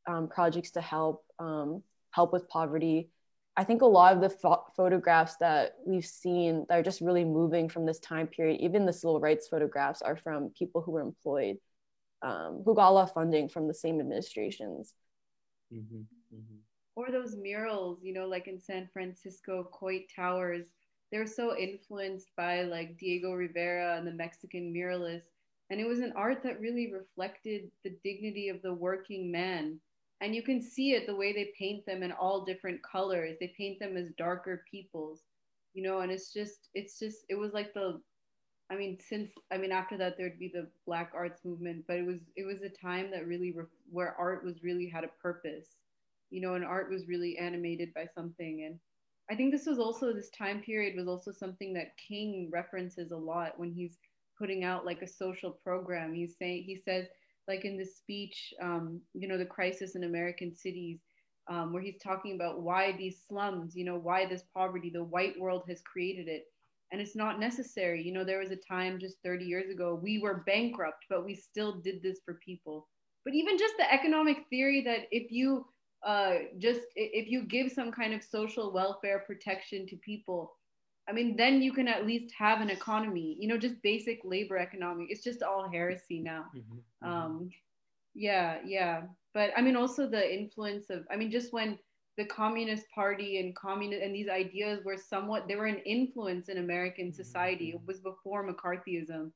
[0.07, 3.11] um, projects to help um, help with poverty
[3.57, 7.24] I think a lot of the ph- photographs that we've seen that are just really
[7.24, 11.03] moving from this time period, even the civil rights photographs, are from people who were
[11.03, 11.59] employed,
[12.23, 14.95] um, who got a lot of funding from the same administrations.
[15.73, 15.97] Mm-hmm,
[16.35, 16.57] mm-hmm.
[16.97, 20.66] Or those murals, you know, like in San Francisco, Coit Towers,
[21.10, 25.31] they're so influenced by like Diego Rivera and the Mexican muralists.
[25.70, 29.81] And it was an art that really reflected the dignity of the working man.
[30.20, 33.36] And you can see it the way they paint them in all different colors.
[33.40, 35.22] They paint them as darker peoples
[35.74, 38.01] you know and it's just it's just it was like the
[38.71, 42.06] i mean since i mean after that there'd be the black arts movement but it
[42.06, 45.69] was it was a time that really re- where art was really had a purpose
[46.32, 48.78] you know and art was really animated by something and
[49.30, 53.16] i think this was also this time period was also something that king references a
[53.16, 53.98] lot when he's
[54.38, 57.06] putting out like a social program he's saying he says
[57.48, 61.01] like in the speech, um, you know, the crisis in American cities,
[61.48, 65.38] um, where he's talking about why these slums, you know, why this poverty, the white
[65.38, 66.44] world has created it.
[66.93, 68.02] And it's not necessary.
[68.02, 71.35] You know, there was a time just 30 years ago, we were bankrupt, but we
[71.35, 72.86] still did this for people.
[73.24, 75.66] But even just the economic theory that if you
[76.05, 80.53] uh, just if you give some kind of social welfare protection to people,
[81.09, 84.59] I mean, then you can at least have an economy, you know, just basic labor
[84.59, 85.06] economy.
[85.09, 86.47] It's just all heresy now.
[86.56, 87.09] Mm-hmm, mm-hmm.
[87.09, 87.51] Um,
[88.14, 89.03] yeah, yeah.
[89.35, 91.79] But I mean, also the influence of, I mean, just when
[92.19, 96.59] the Communist Party and communist and these ideas were somewhat, they were an influence in
[96.59, 97.69] American mm-hmm, society.
[97.69, 97.77] Mm-hmm.
[97.79, 99.32] It was before McCarthyism.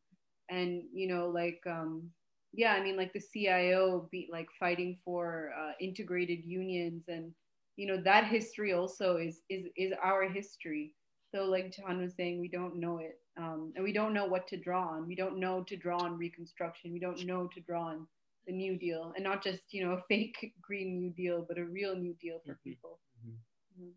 [0.50, 2.10] And, you know, like, um,
[2.56, 7.32] yeah, I mean, like the CIO be like fighting for uh, integrated unions and,
[7.76, 10.94] you know, that history also is, is, is our history
[11.34, 13.18] so like John was saying, we don't know it.
[13.36, 15.06] Um, and we don't know what to draw on.
[15.06, 16.92] We don't know to draw on Reconstruction.
[16.92, 18.06] We don't know to draw on
[18.46, 21.64] the New Deal, and not just you know a fake Green New Deal, but a
[21.64, 22.70] real New Deal for mm-hmm.
[22.70, 22.98] people.
[23.20, 23.82] Mm-hmm.
[23.82, 23.90] Mm-hmm.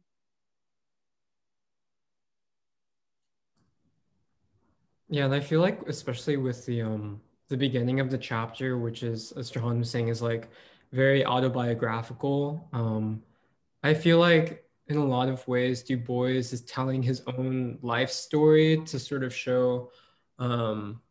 [5.11, 9.03] Yeah, and I feel like especially with the um the beginning of the chapter, which
[9.03, 10.49] is as Jahan was saying, is like
[10.91, 12.67] very autobiographical.
[12.73, 13.21] Um,
[13.83, 18.09] I feel like in a lot of ways, Du Bois is telling his own life
[18.09, 19.91] story to sort of show.
[20.39, 21.01] Um,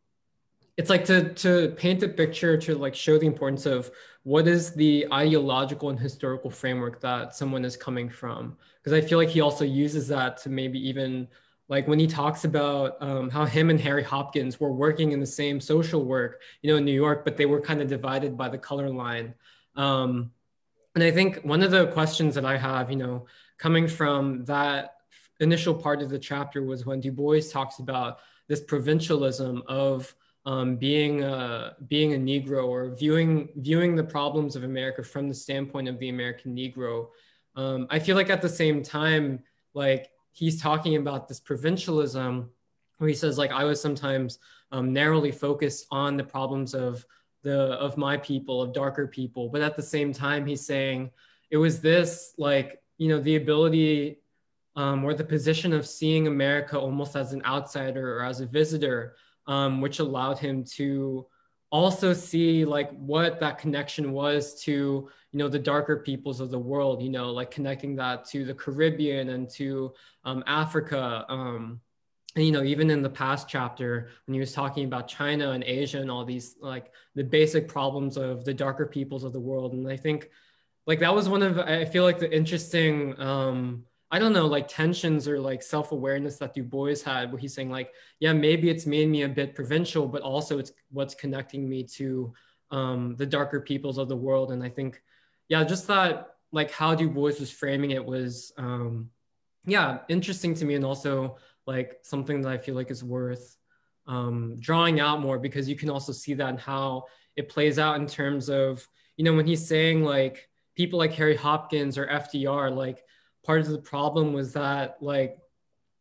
[0.78, 3.90] it's like to to paint a picture to like show the importance of
[4.22, 9.18] what is the ideological and historical framework that someone is coming from because i feel
[9.18, 11.26] like he also uses that to maybe even
[11.68, 15.26] like when he talks about um, how him and harry hopkins were working in the
[15.26, 18.48] same social work you know in new york but they were kind of divided by
[18.48, 19.34] the color line
[19.76, 20.30] um,
[20.94, 23.26] and i think one of the questions that i have you know
[23.58, 24.94] coming from that
[25.40, 30.14] initial part of the chapter was when Du Bois talks about this provincialism of
[30.46, 35.34] um, being a, being a Negro or viewing viewing the problems of America from the
[35.34, 37.08] standpoint of the American Negro.
[37.54, 39.40] Um, I feel like at the same time,
[39.74, 42.48] like he's talking about this provincialism,
[42.98, 44.38] where he says like I was sometimes
[44.70, 47.04] um, narrowly focused on the problems of
[47.42, 51.10] the of my people, of darker people, but at the same time he's saying
[51.50, 54.18] it was this like you know the ability
[54.76, 59.16] um, or the position of seeing America almost as an outsider or as a visitor,
[59.48, 61.26] um, which allowed him to
[61.70, 66.58] also see like what that connection was to you know the darker peoples of the
[66.58, 69.92] world you know like connecting that to the caribbean and to
[70.24, 71.80] um, africa um,
[72.38, 75.64] and, you know, even in the past chapter, when he was talking about China and
[75.64, 79.72] Asia and all these, like the basic problems of the darker peoples of the world.
[79.72, 80.30] And I think
[80.86, 84.68] like that was one of, I feel like the interesting, um, I don't know, like
[84.68, 88.86] tensions or like self-awareness that Du Bois had, where he's saying like, yeah, maybe it's
[88.86, 92.32] made me a bit provincial, but also it's what's connecting me to
[92.70, 94.50] um, the darker peoples of the world.
[94.52, 95.02] And I think,
[95.48, 99.10] yeah, just that like how Du Bois was framing it was, um,
[99.66, 103.56] yeah, interesting to me, and also like something that I feel like is worth
[104.06, 107.04] um, drawing out more because you can also see that in how
[107.36, 111.36] it plays out in terms of you know when he's saying like people like Harry
[111.36, 113.04] Hopkins or FDR, like
[113.48, 115.38] part of the problem was that like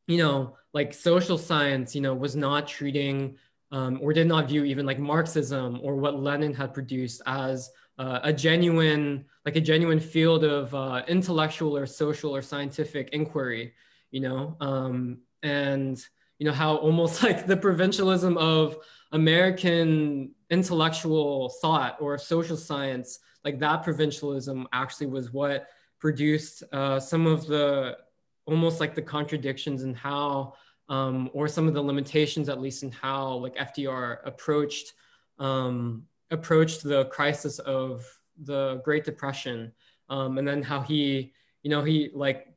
[0.06, 3.38] you know like social science you know was not treating
[3.72, 8.20] um, or did not view even like Marxism or what Lenin had produced as uh,
[8.24, 13.74] a genuine, like a genuine field of uh, intellectual or social or scientific inquiry,
[14.12, 16.06] you know, um, and
[16.40, 18.78] you know how almost like the provincialism of
[19.14, 25.68] American intellectual thought or social science, like that provincialism actually was what
[26.00, 27.98] produced uh, some of the
[28.46, 30.54] almost like the contradictions in how
[30.90, 34.94] um, or some of the limitations, at least in how like FDR approached
[35.40, 38.06] um, approached the crisis of
[38.44, 39.72] the Great Depression,
[40.10, 42.48] um, and then how he, you know, he like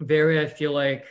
[0.00, 1.04] very, I feel like,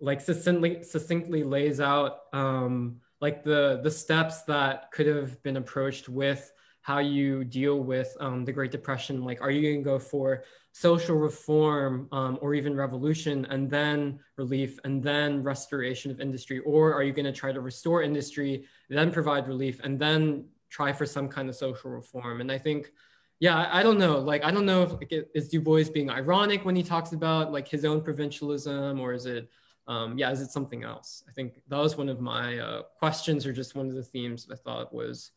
[0.00, 6.08] like succinctly succinctly lays out um, like the the steps that could have been approached
[6.08, 9.24] with how you deal with um, the Great Depression.
[9.24, 10.44] Like, are you going to go for
[10.76, 16.58] social reform um, or even revolution and then relief and then restoration of industry?
[16.58, 20.92] Or are you going to try to restore industry, then provide relief, and then try
[20.92, 22.40] for some kind of social reform?
[22.40, 22.90] And I think,
[23.38, 24.18] yeah, I, don't know.
[24.18, 27.52] Like, I don't know if like, is Du Bois being ironic when he talks about
[27.52, 29.48] like his own provincialism, or is it,
[29.86, 31.22] um, yeah, is it something else?
[31.28, 34.46] I think that was one of my uh, questions, or just one of the themes
[34.46, 35.30] that I thought was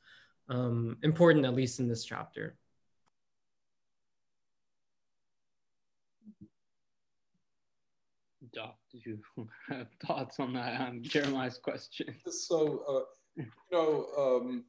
[0.49, 2.57] um, important, at least in this chapter.
[8.57, 9.19] Doc, did you
[9.69, 12.07] have thoughts on that on Jeremiah's question?
[12.27, 13.05] So, uh,
[13.35, 14.65] you know, um,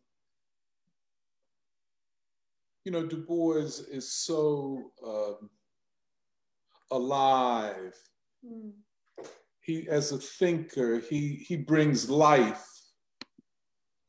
[2.85, 5.49] you know, Du Bois is so um,
[6.91, 7.95] alive.
[8.45, 8.73] Mm.
[9.63, 12.67] He, as a thinker, he he brings life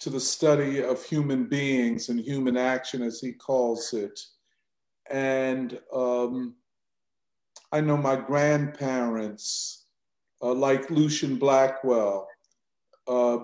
[0.01, 4.19] to the study of human beings and human action, as he calls it.
[5.09, 6.55] And um,
[7.71, 9.85] I know my grandparents,
[10.41, 12.27] uh, like Lucien Blackwell,
[13.07, 13.39] uh,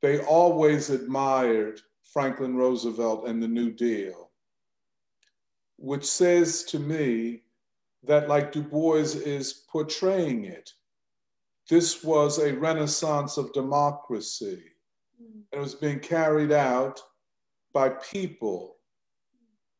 [0.00, 1.80] they always admired
[2.12, 4.30] Franklin Roosevelt and the New Deal,
[5.76, 7.42] which says to me
[8.04, 10.72] that, like Du Bois is portraying it,
[11.68, 14.62] this was a renaissance of democracy.
[15.18, 17.00] And it was being carried out
[17.72, 18.76] by people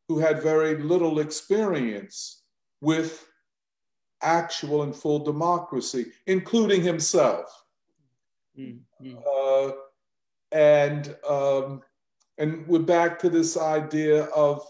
[0.07, 2.43] who had very little experience
[2.79, 3.27] with
[4.21, 7.65] actual and full democracy, including himself.
[8.57, 9.15] Mm-hmm.
[9.25, 9.71] Uh,
[10.51, 11.81] and um,
[12.37, 14.65] and we're back to this idea of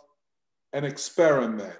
[0.73, 1.75] an experiment.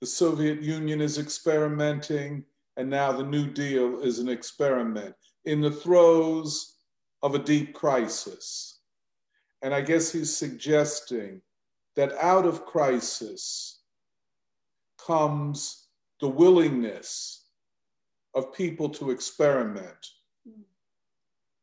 [0.00, 2.44] The Soviet Union is experimenting,
[2.76, 5.14] and now the New Deal is an experiment.
[5.44, 6.76] In the throes
[7.22, 8.80] of a deep crisis.
[9.62, 11.42] And I guess he's suggesting
[11.96, 13.80] that out of crisis
[14.98, 15.79] comes
[16.20, 17.44] the willingness
[18.34, 20.06] of people to experiment.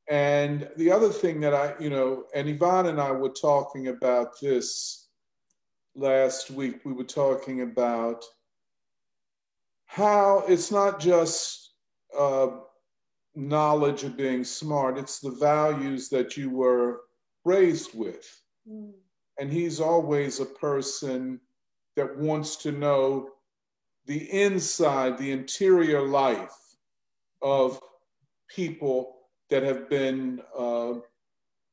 [0.10, 4.40] And the other thing that I, you know, and Yvonne and I were talking about
[4.42, 5.10] this
[5.96, 6.86] last week.
[6.86, 8.24] We were talking about
[9.86, 11.72] how it's not just
[12.18, 12.50] uh,
[13.36, 17.02] knowledge of being smart, it's the values that you were
[17.44, 18.42] raised with.
[18.70, 18.94] Mm.
[19.40, 21.40] And he's always a person
[21.96, 23.30] that wants to know
[24.08, 26.76] the inside, the interior life
[27.42, 27.80] of
[28.48, 29.18] people
[29.50, 30.94] that have been, uh,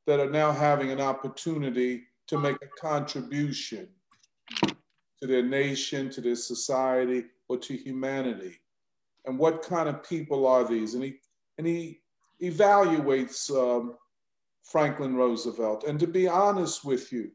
[0.05, 3.87] that are now having an opportunity to make a contribution
[4.59, 8.59] to their nation, to their society, or to humanity.
[9.25, 10.93] And what kind of people are these?
[10.93, 11.19] And he
[11.57, 12.01] and he
[12.41, 13.95] evaluates um,
[14.63, 15.85] Franklin Roosevelt.
[15.85, 17.31] And to be honest with you,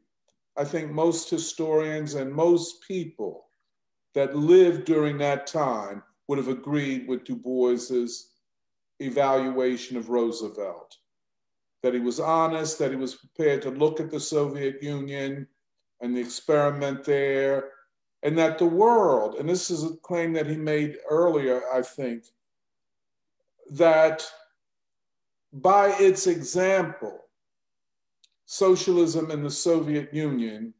[0.57, 3.45] I think most historians and most people
[4.13, 8.31] that lived during that time would have agreed with Du Bois's
[8.99, 10.97] evaluation of Roosevelt.
[11.83, 15.47] That he was honest, that he was prepared to look at the Soviet Union
[16.01, 17.71] and the experiment there,
[18.23, 22.25] and that the world, and this is a claim that he made earlier, I think,
[23.71, 24.29] that
[25.53, 27.19] by its example,
[28.45, 30.73] socialism in the Soviet Union,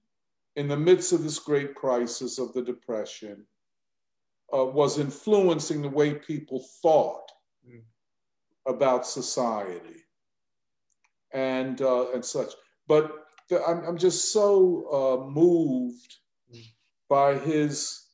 [0.56, 3.46] in the midst of this great crisis of the Depression,
[4.54, 7.32] uh, was influencing the way people thought
[7.68, 7.82] mm.
[8.68, 10.04] about society
[11.34, 12.54] and, uh, and such.
[12.88, 13.12] But
[13.50, 16.16] the, I'm, I'm just so uh, moved
[16.54, 16.66] mm.
[17.08, 18.08] by his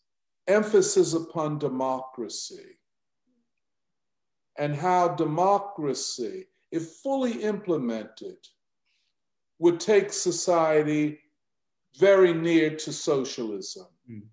[0.48, 2.77] emphasis upon democracy
[4.57, 8.38] and how democracy, if fully implemented,
[9.59, 11.19] would take society
[11.95, 14.24] very near to socialism, mm.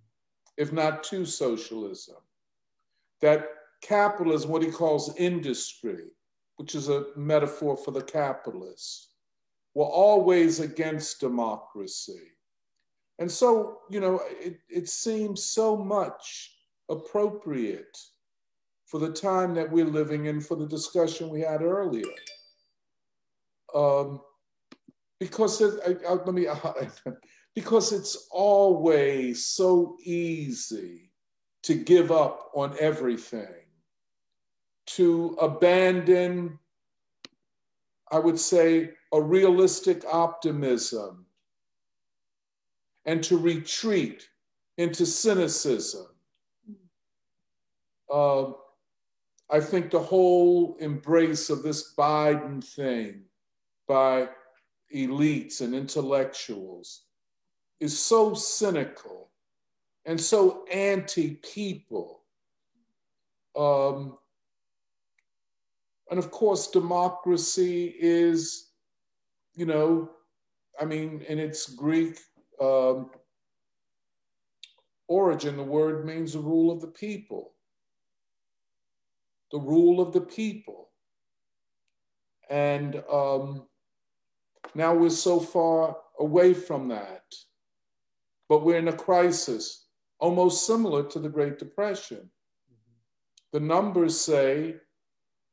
[0.57, 2.17] if not to socialism.
[3.21, 3.49] That
[3.83, 6.05] capitalism, what he calls industry,
[6.57, 9.11] which is a metaphor for the capitalists,
[9.75, 12.33] were always against democracy.
[13.19, 16.53] And so, you know, it, it seems so much
[16.89, 17.97] appropriate
[18.87, 22.05] for the time that we're living in, for the discussion we had earlier.
[23.75, 24.21] Um,
[25.19, 26.47] because it, I, I, let me,
[27.55, 31.13] because it's always so easy
[31.63, 33.65] to give up on everything,
[34.87, 36.59] to abandon,
[38.11, 41.27] I would say, a realistic optimism,
[43.07, 44.29] and to retreat
[44.77, 46.07] into cynicism.
[48.13, 48.53] Uh,
[49.51, 53.23] I think the whole embrace of this Biden thing
[53.87, 54.29] by
[54.95, 57.04] elites and intellectuals
[57.81, 59.31] is so cynical
[60.05, 62.23] and so anti people.
[63.57, 64.19] Um,
[66.11, 68.71] and of course, democracy is,
[69.55, 70.11] you know,
[70.81, 72.19] I mean, in its Greek
[72.61, 73.11] um,
[75.09, 77.55] origin, the word means the rule of the people
[79.55, 80.89] the rule of the people.
[82.51, 83.67] And um,
[84.75, 87.23] now we're so far away from that.
[88.55, 89.87] But we're in a crisis
[90.21, 92.31] almost similar to the Great Depression.
[93.53, 94.77] The numbers say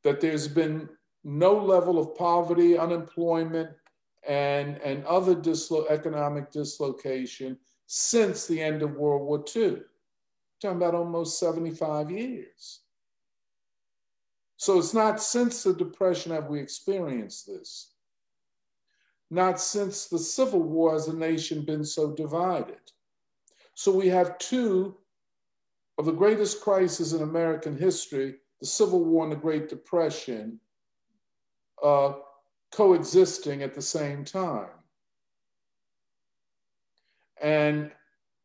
[0.04, 0.88] that there's been
[1.24, 3.72] no level of poverty, unemployment,
[4.28, 7.58] and, and other dislo- economic dislocation
[7.88, 9.82] since the end of World War II.
[10.62, 12.82] talking about almost 75 years.
[14.58, 17.91] So it's not since the Depression have we experienced this.
[19.32, 22.92] Not since the Civil War has a nation been so divided.
[23.74, 24.98] So we have two
[25.98, 30.60] of the greatest crises in American history, the Civil War and the Great Depression,
[31.82, 32.14] uh,
[32.74, 34.70] coexisting at the same time.
[37.42, 37.92] And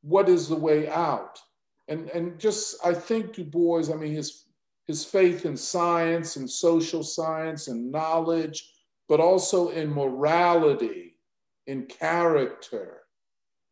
[0.02, 1.40] what is the way out?
[1.88, 4.44] And, and just, I think Du Bois, I mean, his
[4.86, 8.75] his faith in science and social science and knowledge,
[9.08, 11.16] but also in morality,
[11.66, 13.02] in character,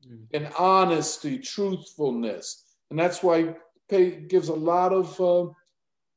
[0.07, 0.27] mm.
[0.31, 2.65] in honesty, truthfulness.
[2.91, 3.55] And that's why
[3.89, 5.51] he gives a lot of uh,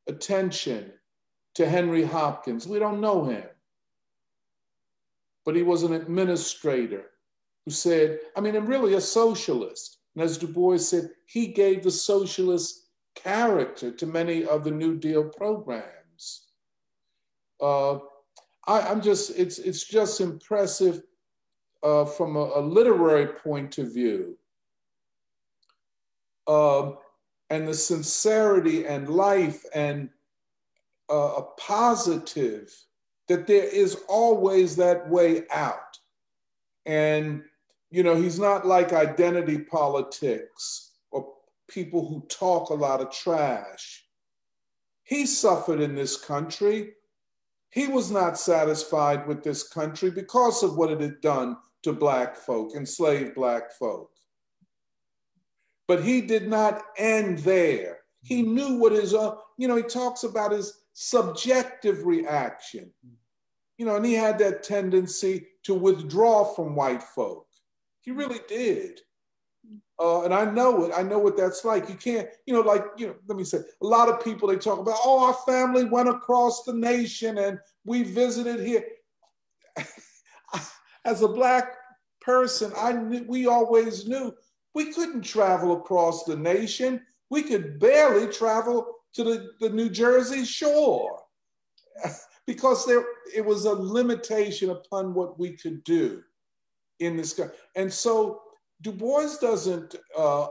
[0.08, 0.92] attention
[1.56, 2.68] to Henry Hopkins.
[2.68, 3.46] We don't know him,
[5.46, 7.06] but he was an administrator
[7.66, 9.98] who said, I mean, and really a socialist.
[10.16, 14.98] And as Du Bois said, he gave the socialist character to many of the New
[14.98, 16.48] Deal programs.
[17.60, 18.00] Uh,
[18.68, 21.02] I, am just, it's, it's just impressive
[21.84, 24.38] uh, from a, a, literary point of view.
[26.46, 26.92] Uh,
[27.50, 30.10] and the sincerity and life and
[31.10, 32.74] uh, a positive
[33.28, 35.98] that there is always that way out.
[36.86, 37.44] And,
[37.90, 41.34] you know, he's not like identity politics or
[41.70, 44.06] people who talk a lot of trash.
[45.04, 46.94] He suffered in this country.
[47.72, 52.36] He was not satisfied with this country because of what it had done to Black
[52.36, 54.10] folk, enslaved Black folk.
[55.88, 58.00] But he did not end there.
[58.24, 58.56] He mm-hmm.
[58.56, 62.92] knew what his own, you know, he talks about his subjective reaction.
[63.78, 67.46] You know, and he had that tendency to withdraw from white folk.
[68.02, 69.02] He really did.
[70.00, 70.92] Uh, and I know it.
[70.96, 71.90] I know what that's like.
[71.90, 74.56] You can't, you know, like, you know, let me say, a lot of people, they
[74.58, 78.86] talk about, oh, our family went across the nation and we visited here.
[81.06, 81.74] As a Black
[82.22, 84.34] person, I knew, we always knew
[84.76, 87.02] we couldn't travel across the nation.
[87.32, 91.20] We could barely travel to the, the New Jersey shore
[92.46, 93.04] because there,
[93.36, 96.22] it was a limitation upon what we could do
[97.00, 97.56] in this country.
[97.76, 98.42] And so
[98.82, 100.48] Du Bois doesn't uh,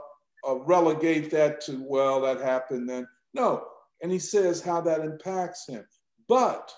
[0.47, 3.07] uh, relegate that to, well, that happened then.
[3.33, 3.65] No.
[4.01, 5.85] And he says how that impacts him.
[6.27, 6.73] But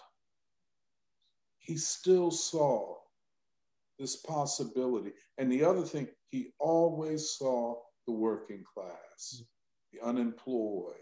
[1.59, 2.95] he still saw
[3.97, 5.11] this possibility.
[5.37, 9.43] And the other thing, he always saw the working class,
[9.91, 10.93] the unemployed,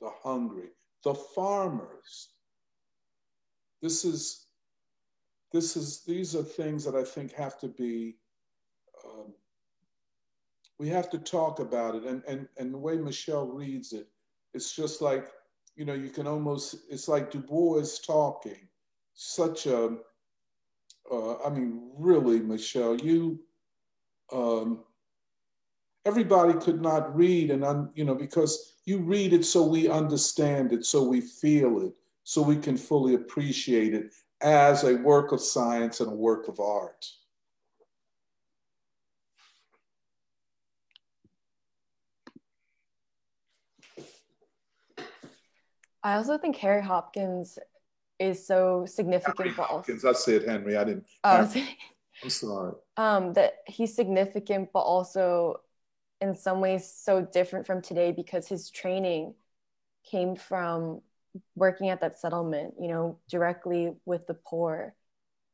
[0.00, 0.68] the hungry,
[1.04, 2.30] the farmers.
[3.82, 4.46] This is,
[5.52, 8.16] this is, these are things that I think have to be,
[9.04, 9.32] um,
[10.78, 12.04] we have to talk about it.
[12.04, 14.08] And, and, and the way Michelle reads it,
[14.54, 15.28] it's just like,
[15.76, 18.68] you know, you can almost, it's like Du Bois talking,
[19.14, 19.96] such a,
[21.10, 23.40] uh, I mean, really, Michelle, you,
[24.32, 24.84] um,
[26.04, 30.72] everybody could not read and, un, you know, because you read it so we understand
[30.72, 31.92] it, so we feel it,
[32.24, 36.60] so we can fully appreciate it as a work of science and a work of
[36.60, 37.06] art.
[46.08, 47.58] I also think Harry Hopkins
[48.18, 49.36] is so significant.
[49.38, 51.04] Henry Hopkins, I said Henry, I didn't.
[51.22, 51.52] Oh,
[52.22, 52.72] I'm sorry.
[52.96, 55.60] Um, that he's significant, but also
[56.22, 59.34] in some ways so different from today because his training
[60.10, 61.02] came from
[61.54, 64.94] working at that settlement, you know, directly with the poor.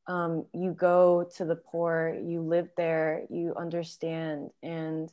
[0.06, 5.12] Um, you go to the poor, you live there, you understand, and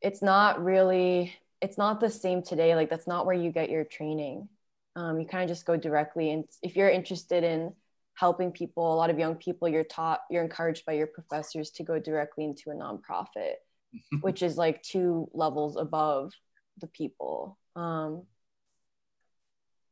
[0.00, 2.74] it's not really, it's not the same today.
[2.74, 4.48] Like, that's not where you get your training.
[4.96, 6.30] Um, you kind of just go directly.
[6.32, 7.72] And if you're interested in
[8.14, 11.84] helping people, a lot of young people, you're taught, you're encouraged by your professors to
[11.84, 13.54] go directly into a nonprofit,
[14.20, 16.32] which is like two levels above
[16.80, 17.58] the people.
[17.76, 18.24] Um,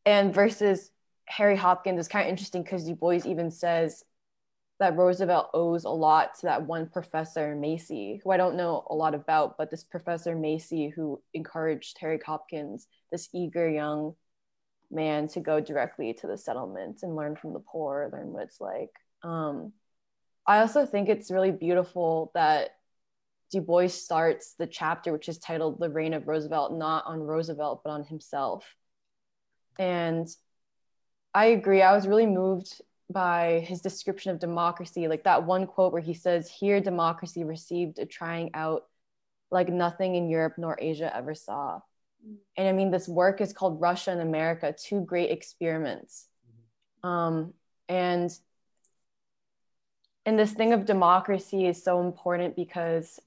[0.05, 0.91] and versus
[1.27, 4.03] Harry Hopkins is kind of interesting because Du Bois even says
[4.81, 8.95] that Roosevelt owes a lot to that one professor, Macy, who I don't know a
[8.95, 14.15] lot about, but this professor Macy who encouraged Harry Hopkins, this eager young
[14.91, 18.61] man to go directly to the settlements and learn from the poor, learn what it's
[18.61, 18.91] like.
[19.23, 19.73] Um,
[20.47, 22.71] I also think it's really beautiful that
[23.53, 27.83] Du Bois starts the chapter, which is titled The Reign of Roosevelt, not on Roosevelt,
[27.85, 28.65] but on himself.
[29.79, 30.27] And
[31.35, 31.83] I agree.
[31.83, 32.81] I was really moved
[33.13, 37.99] by his description of democracy, like that one quote where he says, Here, democracy received
[37.99, 38.87] a trying out
[39.51, 41.81] like nothing in Europe nor Asia ever saw.
[42.57, 46.27] And I mean, this work is called Russia and America, two great experiments.
[47.03, 47.55] Um,
[47.89, 48.31] and
[50.27, 53.19] and this thing of democracy is so important because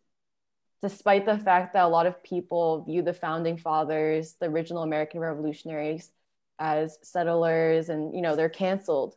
[0.82, 5.20] despite the fact that a lot of people view the founding fathers, the original American
[5.20, 6.12] revolutionaries,
[6.60, 9.16] as settlers and you know they're canceled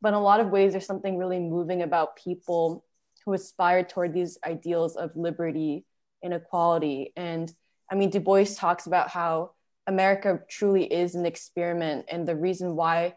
[0.00, 2.84] but in a lot of ways there's something really moving about people
[3.24, 5.84] who aspire toward these ideals of liberty
[6.22, 7.52] and equality and
[7.90, 9.52] I mean, Du Bois talks about how
[9.86, 13.14] America truly is an experiment, and the reason why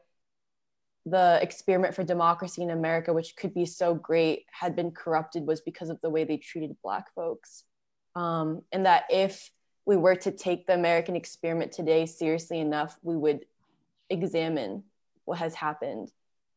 [1.06, 5.62] the experiment for democracy in America, which could be so great, had been corrupted was
[5.62, 7.64] because of the way they treated Black folks.
[8.16, 9.52] Um, and that if
[9.86, 13.46] we were to take the American experiment today seriously enough, we would
[14.10, 14.84] examine
[15.26, 16.12] what has happened.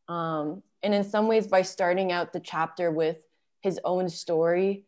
[0.09, 3.17] Um, and in some ways, by starting out the chapter with
[3.63, 4.85] his own story,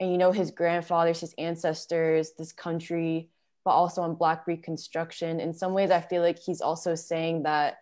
[0.00, 3.28] and you know his grandfathers his ancestors this country
[3.64, 7.78] but also on black reconstruction in some ways i feel like he's also saying that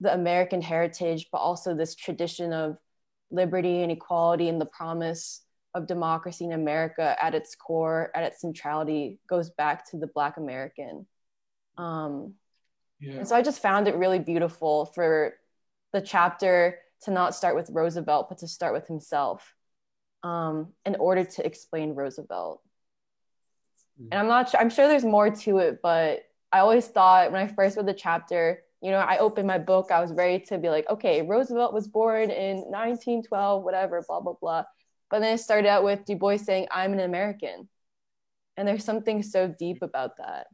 [0.00, 2.76] the american heritage but also this tradition of
[3.30, 5.42] liberty and equality and the promise
[5.74, 10.36] of democracy in america at its core at its centrality goes back to the black
[10.36, 11.06] american
[11.78, 12.32] um,
[13.00, 13.14] yeah.
[13.14, 15.34] and so i just found it really beautiful for
[15.92, 19.54] the chapter to not start with roosevelt but to start with himself
[20.26, 22.60] um, in order to explain Roosevelt.
[24.00, 24.08] Mm-hmm.
[24.10, 27.40] And I'm not sure, I'm sure there's more to it, but I always thought when
[27.40, 30.58] I first read the chapter, you know, I opened my book, I was ready to
[30.58, 34.64] be like, okay, Roosevelt was born in 1912, whatever, blah, blah, blah.
[35.10, 37.68] But then it started out with Du Bois saying, I'm an American.
[38.56, 40.46] And there's something so deep about that.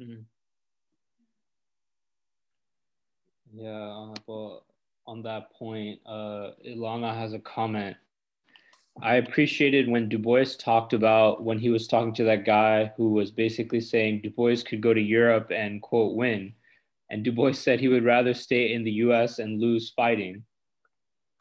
[0.00, 0.22] Mm-hmm.
[3.58, 4.64] Yeah, well,
[5.06, 7.96] on that point, uh, Ilana has a comment.
[9.02, 13.12] I appreciated when Du Bois talked about when he was talking to that guy who
[13.12, 16.52] was basically saying Du Bois could go to Europe and quote win.
[17.10, 20.42] And Du Bois said he would rather stay in the US and lose fighting.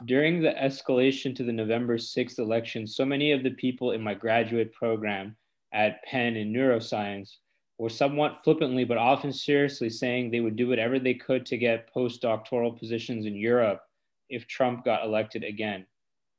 [0.06, 4.14] During the escalation to the November 6th election, so many of the people in my
[4.14, 5.36] graduate program
[5.74, 7.38] at Penn in neuroscience
[7.78, 11.94] or somewhat flippantly, but often seriously, saying they would do whatever they could to get
[11.94, 13.82] postdoctoral positions in Europe
[14.30, 15.86] if Trump got elected again,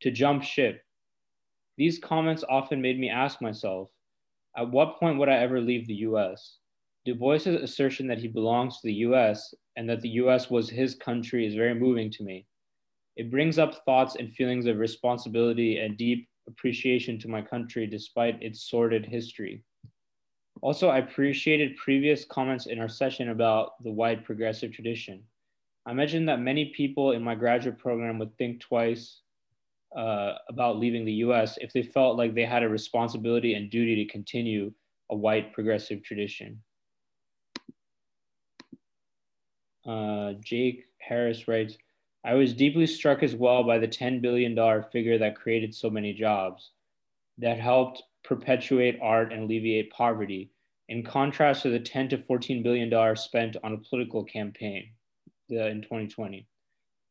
[0.01, 0.83] to jump ship.
[1.77, 3.91] These comments often made me ask myself,
[4.57, 6.59] at what point would I ever leave the US?
[7.05, 10.95] Du Bois's assertion that he belongs to the US and that the US was his
[10.95, 12.47] country is very moving to me.
[13.17, 18.43] It brings up thoughts and feelings of responsibility and deep appreciation to my country despite
[18.43, 19.63] its sordid history.
[20.63, 25.23] Also, I appreciated previous comments in our session about the white progressive tradition.
[25.85, 29.21] I mentioned that many people in my graduate program would think twice
[29.97, 34.05] uh, about leaving the US if they felt like they had a responsibility and duty
[34.05, 34.73] to continue
[35.11, 36.61] a white progressive tradition.
[39.87, 41.77] Uh, Jake Harris writes,
[42.25, 44.57] I was deeply struck as well by the $10 billion
[44.91, 46.73] figure that created so many jobs,
[47.39, 50.51] that helped perpetuate art and alleviate poverty,
[50.89, 54.91] in contrast to the 10 to 14 billion dollars spent on a political campaign
[55.53, 56.47] uh, in 2020.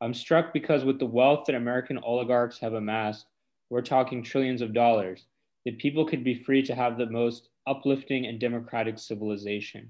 [0.01, 3.25] I'm struck because with the wealth that American oligarchs have amassed,
[3.69, 5.25] we're talking trillions of dollars,
[5.65, 9.89] that people could be free to have the most uplifting and democratic civilization.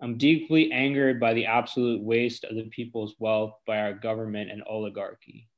[0.00, 4.62] I'm deeply angered by the absolute waste of the people's wealth by our government and
[4.68, 5.48] oligarchy.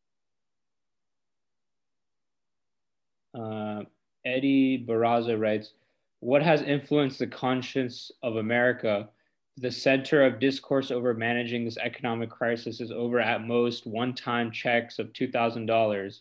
[3.35, 3.83] Uh,
[4.25, 5.75] Eddie Barraza writes,
[6.21, 9.09] what has influenced the conscience of America
[9.57, 14.51] the center of discourse over managing this economic crisis is over at most one time
[14.51, 16.21] checks of $2,000,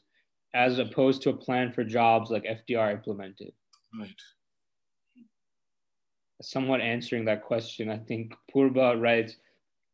[0.54, 3.52] as opposed to a plan for jobs like FDR implemented.
[3.98, 4.22] Right.
[6.42, 9.38] Somewhat answering that question, I think Purba writes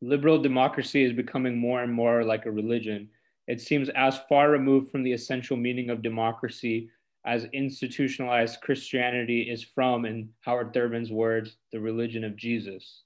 [0.02, 3.10] liberal democracy is becoming more and more like a religion.
[3.48, 6.90] It seems as far removed from the essential meaning of democracy
[7.26, 13.04] as institutionalized Christianity is from, in Howard Thurman's words, the religion of Jesus.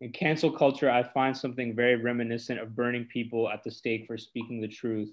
[0.00, 4.16] In cancel culture, I find something very reminiscent of burning people at the stake for
[4.16, 5.10] speaking the truth,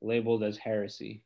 [0.00, 1.22] labeled as heresy.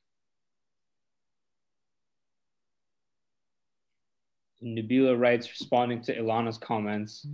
[4.62, 7.26] Nabila writes, responding to Ilana's comments,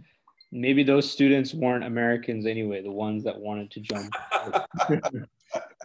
[0.51, 4.13] maybe those students weren't Americans anyway, the ones that wanted to jump.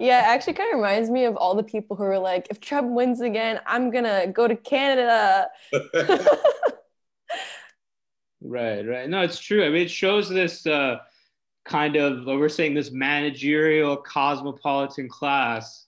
[0.00, 2.60] yeah, it actually kind of reminds me of all the people who are like, if
[2.60, 5.48] Trump wins again, I'm gonna go to Canada.
[8.44, 9.08] Right, right.
[9.08, 9.64] No, it's true.
[9.64, 10.98] I mean, it shows this uh,
[11.64, 15.86] kind of, we're saying this managerial cosmopolitan class,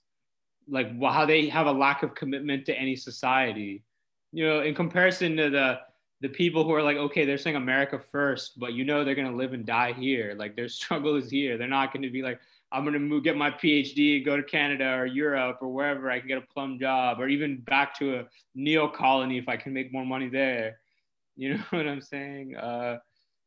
[0.67, 3.83] like how they have a lack of commitment to any society.
[4.31, 5.79] You know, in comparison to the
[6.21, 9.35] the people who are like, okay, they're saying America first, but you know they're gonna
[9.35, 10.33] live and die here.
[10.37, 11.57] Like their struggle is here.
[11.57, 12.39] They're not gonna be like,
[12.75, 16.27] I'm gonna move, get my PhD, go to Canada or Europe or wherever I can
[16.27, 19.91] get a plum job, or even back to a neo colony if I can make
[19.93, 20.77] more money there
[21.37, 22.55] you know what I'm saying?
[22.55, 22.97] Uh,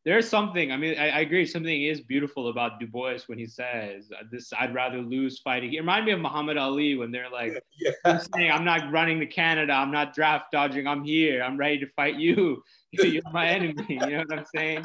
[0.04, 0.72] there's something.
[0.72, 1.46] I mean, I, I, agree.
[1.46, 4.52] Something is beautiful about Du Bois when he says uh, this.
[4.58, 5.72] I'd rather lose fighting.
[5.72, 7.92] It reminded me of Muhammad Ali when they're like, yeah.
[8.04, 9.72] I'm saying, "I'm not running to Canada.
[9.72, 10.86] I'm not draft dodging.
[10.86, 11.42] I'm here.
[11.42, 12.62] I'm ready to fight you.
[12.92, 14.82] You're my enemy." You know what I'm saying?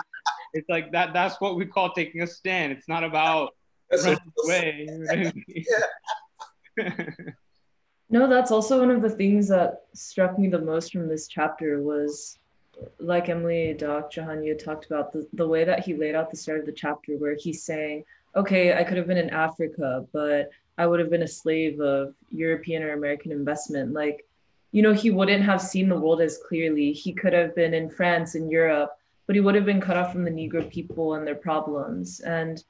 [0.54, 1.14] It's like that.
[1.14, 2.72] That's what we call taking a stand.
[2.72, 3.52] It's not about
[4.02, 5.34] that's running away.
[5.48, 5.84] yeah.
[8.10, 11.82] no, that's also one of the things that struck me the most from this chapter
[11.82, 12.38] was
[13.00, 16.38] like Emily, Doc, Jahan, you talked about the, the way that he laid out the
[16.38, 18.04] start of the chapter where he's saying,
[18.36, 22.16] okay, I could have been in Africa, but I would have been a slave of
[22.32, 23.94] European or American investment.
[23.94, 24.26] Like,
[24.72, 26.92] you know, he wouldn't have seen the world as clearly.
[26.94, 28.92] He could have been in France and Europe,
[29.28, 32.22] but he would have been cut off from the Negro people and their problems.
[32.22, 32.64] And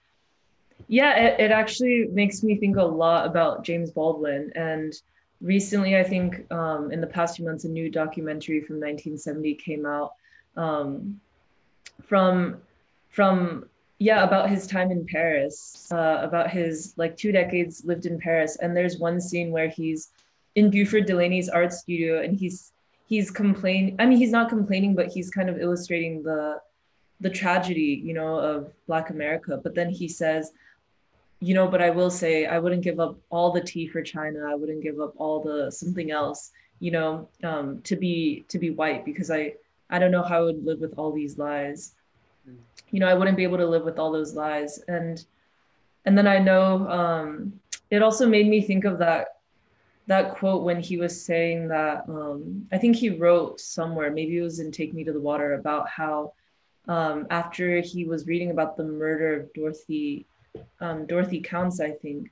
[0.87, 4.93] yeah, it, it actually makes me think a lot about James Baldwin and
[5.43, 9.85] recently, I think um, in the past few months, a new documentary from 1970 came
[9.85, 10.13] out
[10.57, 11.19] um,
[12.01, 12.57] from
[13.09, 13.69] from
[13.99, 18.57] yeah about his time in Paris, uh, about his like two decades lived in Paris.
[18.59, 20.09] And there's one scene where he's
[20.55, 22.71] in Beauford Delaney's art studio, and he's
[23.05, 23.95] he's complaining.
[23.99, 26.59] I mean, he's not complaining, but he's kind of illustrating the
[27.19, 29.59] the tragedy, you know, of Black America.
[29.61, 30.51] But then he says,
[31.43, 34.49] you know, but I will say I wouldn't give up all the tea for China.
[34.49, 38.69] I wouldn't give up all the something else, you know, um, to be to be
[38.69, 39.55] white because I
[39.89, 41.95] I don't know how I would live with all these lies.
[42.91, 44.79] You know, I wouldn't be able to live with all those lies.
[44.87, 45.25] And
[46.05, 47.59] and then I know um,
[47.91, 49.39] it also made me think of that
[50.07, 54.41] that quote when he was saying that um, I think he wrote somewhere, maybe it
[54.41, 56.33] was in Take Me to the Water, about how
[56.87, 60.25] um, after he was reading about the murder of Dorothy
[60.79, 62.29] um, Dorothy Counts, I think,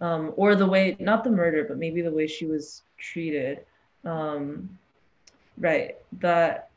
[0.00, 3.64] um, or the way, not the murder, but maybe the way she was treated.
[4.04, 4.78] Um,
[5.58, 6.70] right, that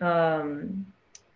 [0.00, 0.86] um,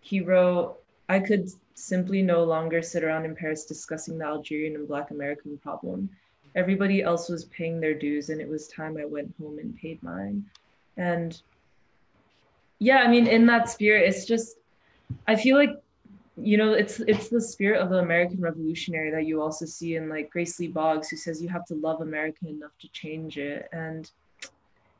[0.01, 4.87] he wrote, I could simply no longer sit around in Paris discussing the Algerian and
[4.87, 6.09] Black American problem.
[6.55, 10.01] Everybody else was paying their dues, and it was time I went home and paid
[10.01, 10.45] mine.
[10.97, 11.41] And
[12.79, 14.57] yeah, I mean, in that spirit, it's just,
[15.27, 15.81] I feel like,
[16.37, 20.09] you know, it's it's the spirit of the American Revolutionary that you also see in
[20.09, 23.69] like Grace Lee Boggs, who says you have to love America enough to change it.
[23.71, 24.09] And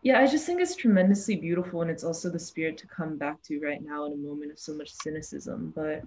[0.01, 3.41] yeah, I just think it's tremendously beautiful, and it's also the spirit to come back
[3.43, 5.73] to right now in a moment of so much cynicism.
[5.75, 6.03] But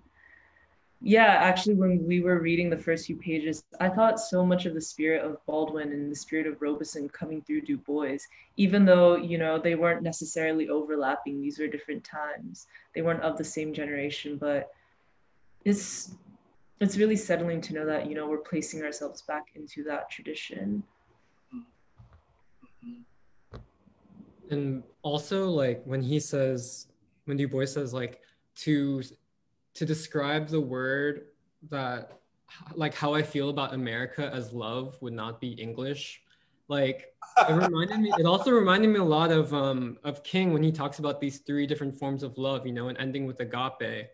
[1.03, 4.75] yeah, actually, when we were reading the first few pages, I thought so much of
[4.75, 8.19] the spirit of Baldwin and the spirit of Robeson coming through Du Bois,
[8.57, 11.41] even though, you know, they weren't necessarily overlapping.
[11.41, 12.67] These were different times.
[12.95, 14.71] They weren't of the same generation, but
[15.65, 16.13] it's
[16.81, 20.83] it's really settling to know that, you know, we're placing ourselves back into that tradition.
[24.51, 26.87] And also like when he says
[27.25, 28.21] when Du Bois says like
[28.57, 29.03] to
[29.75, 31.27] to describe the word
[31.71, 32.19] that
[32.75, 36.23] like how I feel about America as love would not be English.
[36.69, 37.13] Like
[37.49, 40.73] it reminded me, it also reminded me a lot of um of King when he
[40.73, 44.09] talks about these three different forms of love, you know, and ending with agape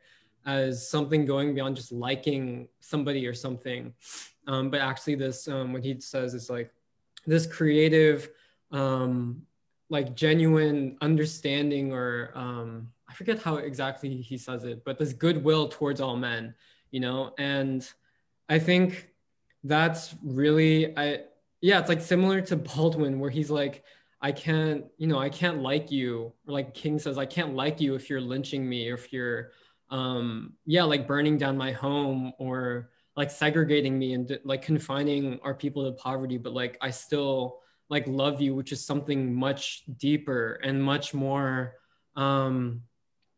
[0.46, 3.92] as something going beyond just liking somebody or something.
[4.46, 6.70] Um, but actually this um what he says is like
[7.26, 8.28] this creative
[8.70, 9.42] um
[9.90, 15.68] like genuine understanding or um I forget how exactly he says it, but this goodwill
[15.68, 16.54] towards all men,
[16.90, 17.88] you know, and
[18.48, 19.10] I think
[19.62, 21.20] that's really I
[21.60, 23.84] yeah, it's like similar to Baldwin where he's like,
[24.20, 27.80] I can't, you know, I can't like you, or like King says, I can't like
[27.80, 29.52] you if you're lynching me, or if you're
[29.90, 35.54] um yeah, like burning down my home or like segregating me and like confining our
[35.54, 40.60] people to poverty, but like I still like love you, which is something much deeper
[40.64, 41.74] and much more
[42.16, 42.82] um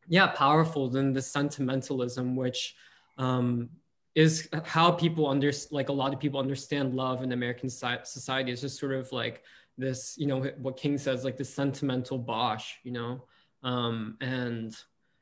[0.08, 2.75] yeah powerful than the sentimentalism which
[3.18, 3.70] um,
[4.15, 8.52] is how people under like a lot of people understand love in american society.
[8.52, 9.42] It's just sort of like
[9.78, 13.25] this you know what king says like the sentimental bosh you know?
[13.62, 14.76] Um, and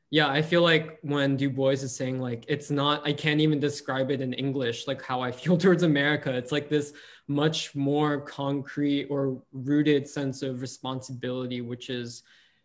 [0.09, 3.59] yeah i feel like when du bois is saying like it's not i can't even
[3.59, 6.31] describe it in english like how i feel towards america.
[6.33, 6.93] It's like this
[7.27, 12.23] much more concrete or rooted sense of responsibility which is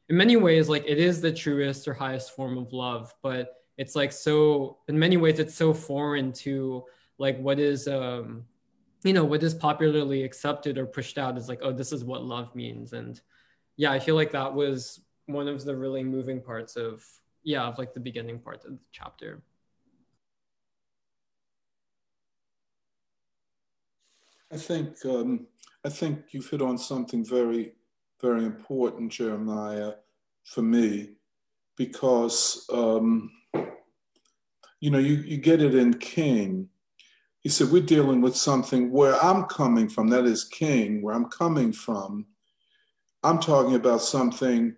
[0.08, 3.96] in many ways like it is the truest or highest form of love but it's
[3.96, 6.84] like so in many ways it's so foreign to
[7.16, 8.44] like what is um
[9.02, 12.22] you know what is popularly accepted or pushed out is like oh this is what
[12.22, 12.92] love means.
[12.92, 13.18] And
[13.78, 17.02] yeah i feel like that was one of the really moving parts of
[17.42, 19.42] yeah of like the beginning part of the chapter
[24.52, 25.46] i think um
[25.84, 27.72] i think you've hit on something very
[28.20, 29.92] very important, Jeremiah,
[30.44, 31.10] for me,
[31.76, 33.30] because, um,
[34.80, 36.68] you know, you, you get it in King.
[37.40, 41.26] He said, We're dealing with something where I'm coming from, that is King, where I'm
[41.26, 42.26] coming from.
[43.22, 44.76] I'm talking about something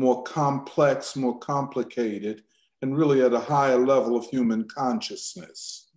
[0.00, 2.42] more complex, more complicated,
[2.80, 5.90] and really at a higher level of human consciousness.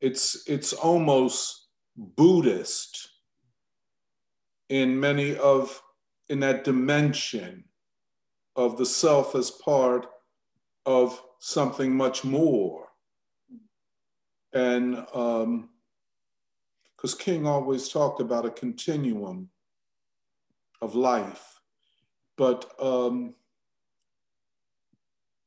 [0.00, 1.66] It's, it's almost
[1.96, 3.08] Buddhist
[4.68, 5.82] in many of
[6.28, 7.64] in that dimension
[8.56, 10.06] of the self as part
[10.86, 12.88] of something much more
[14.54, 15.68] and um
[16.96, 19.50] because king always talked about a continuum
[20.80, 21.53] of life
[22.36, 23.34] but um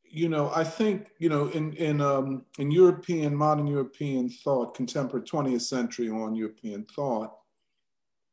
[0.03, 5.25] you know i think you know in in um in european modern european thought contemporary
[5.25, 7.33] 20th century on european thought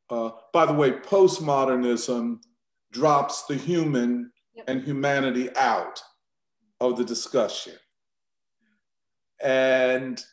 [0.09, 2.39] uh, by the way, postmodernism
[2.91, 4.65] drops the human yep.
[4.67, 6.01] and humanity out
[6.79, 7.73] of the discussion.
[9.41, 10.23] And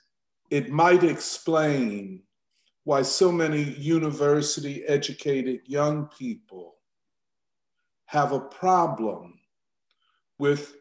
[0.50, 2.22] it might explain
[2.84, 6.71] why so many university educated young people
[8.12, 9.40] have a problem
[10.38, 10.74] with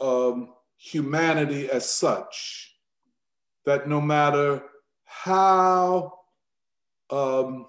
[0.00, 2.76] um, humanity as such,
[3.64, 4.62] that no matter
[5.04, 6.12] how
[7.10, 7.66] um,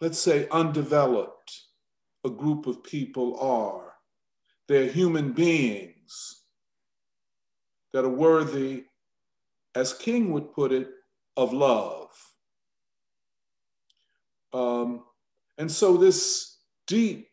[0.00, 1.62] let's say, undeveloped
[2.24, 3.94] a group of people are.
[4.68, 6.42] They're human beings
[7.92, 8.84] that are worthy,
[9.74, 10.88] as King would put it,
[11.36, 12.08] of love.
[14.52, 15.04] Um,
[15.58, 17.28] and so, this deep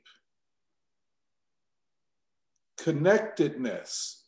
[2.77, 4.25] connectedness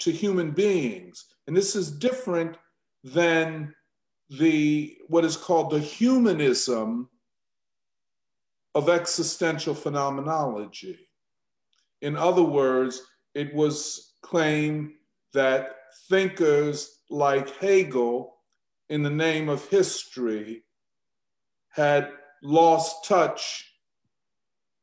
[0.00, 2.56] to human beings, and this is different
[3.02, 3.74] than
[4.30, 7.08] the what is called the humanism
[8.74, 11.08] of existential phenomenology.
[12.02, 13.02] In other words,
[13.34, 14.92] it was claimed
[15.32, 15.76] that
[16.08, 18.34] thinkers like Hegel,
[18.88, 20.64] in the name of history,
[21.70, 23.72] had lost touch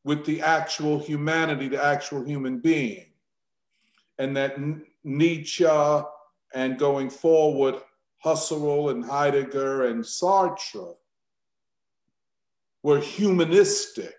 [0.04, 3.06] with the actual humanity, the actual human being.
[4.20, 4.58] And that
[5.04, 5.68] Nietzsche
[6.54, 7.76] and going forward,
[8.24, 10.96] Husserl and Heidegger and Sartre
[12.84, 14.16] were humanistic.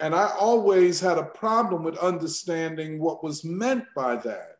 [0.00, 4.58] And I always had a problem with understanding what was meant by that.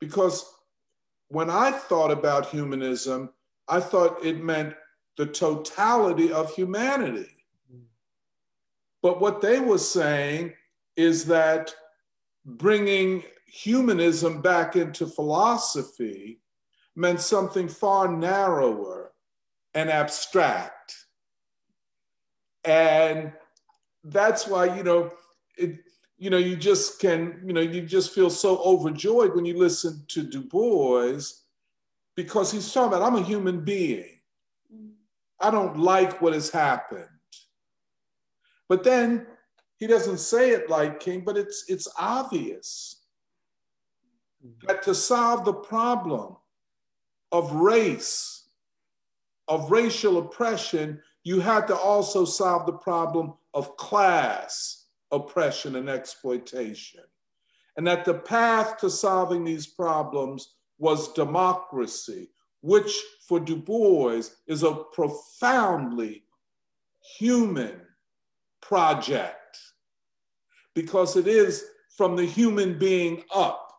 [0.00, 0.44] Because
[1.28, 3.30] when I thought about humanism,
[3.68, 4.74] I thought it meant
[5.16, 7.46] the totality of humanity.
[9.02, 10.54] But what they were saying
[10.96, 11.74] is that
[12.44, 16.40] bringing humanism back into philosophy
[16.96, 19.12] meant something far narrower
[19.74, 20.94] and abstract.
[22.64, 23.32] And
[24.04, 25.12] that's why, you know,
[25.56, 25.80] it,
[26.16, 30.04] you know, you just can, you know, you just feel so overjoyed when you listen
[30.08, 31.20] to Du Bois
[32.14, 34.13] because he's talking about, I'm a human being.
[35.40, 37.08] I don't like what has happened.
[38.68, 39.26] But then
[39.76, 43.04] he doesn't say it like King, but it's, it's obvious
[44.66, 46.36] that to solve the problem
[47.32, 48.48] of race,
[49.48, 57.02] of racial oppression, you had to also solve the problem of class oppression and exploitation.
[57.76, 62.28] And that the path to solving these problems was democracy,
[62.64, 66.24] which for Du Bois is a profoundly
[67.18, 67.78] human
[68.62, 69.58] project
[70.74, 71.62] because it is
[71.94, 73.70] from the human being up,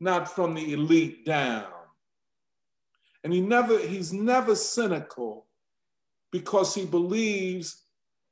[0.00, 1.66] not from the elite down.
[3.24, 5.46] And he never, he's never cynical
[6.32, 7.82] because he believes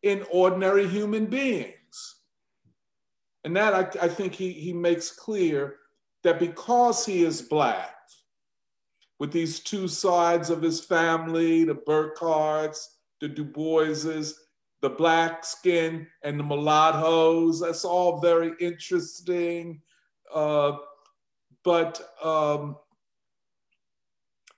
[0.03, 1.75] in ordinary human beings.
[3.45, 5.77] And that I, I think he, he makes clear
[6.25, 7.98] that because he is Black,
[9.19, 12.87] with these two sides of his family, the Burghardts,
[13.21, 14.35] the Du Boises,
[14.81, 17.61] the black skin and the mulattoes.
[17.61, 19.83] That's all very interesting.
[20.33, 20.77] Uh,
[21.65, 22.77] but um,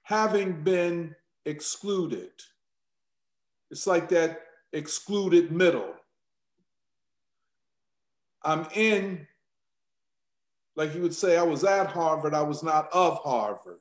[0.02, 1.14] having been
[1.46, 2.32] excluded,
[3.70, 4.40] it's like that
[4.72, 5.94] excluded middle.
[8.42, 9.26] I'm in,
[10.76, 13.80] like you would say, I was at Harvard, I was not of Harvard.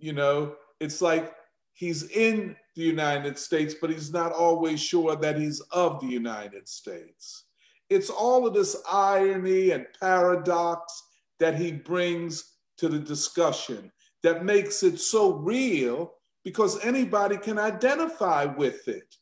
[0.00, 1.34] You know, it's like
[1.72, 6.68] he's in the United States, but he's not always sure that he's of the United
[6.68, 7.44] States.
[7.90, 11.02] It's all of this irony and paradox
[11.38, 16.14] that he brings to the discussion that makes it so real
[16.44, 19.16] because anybody can identify with it.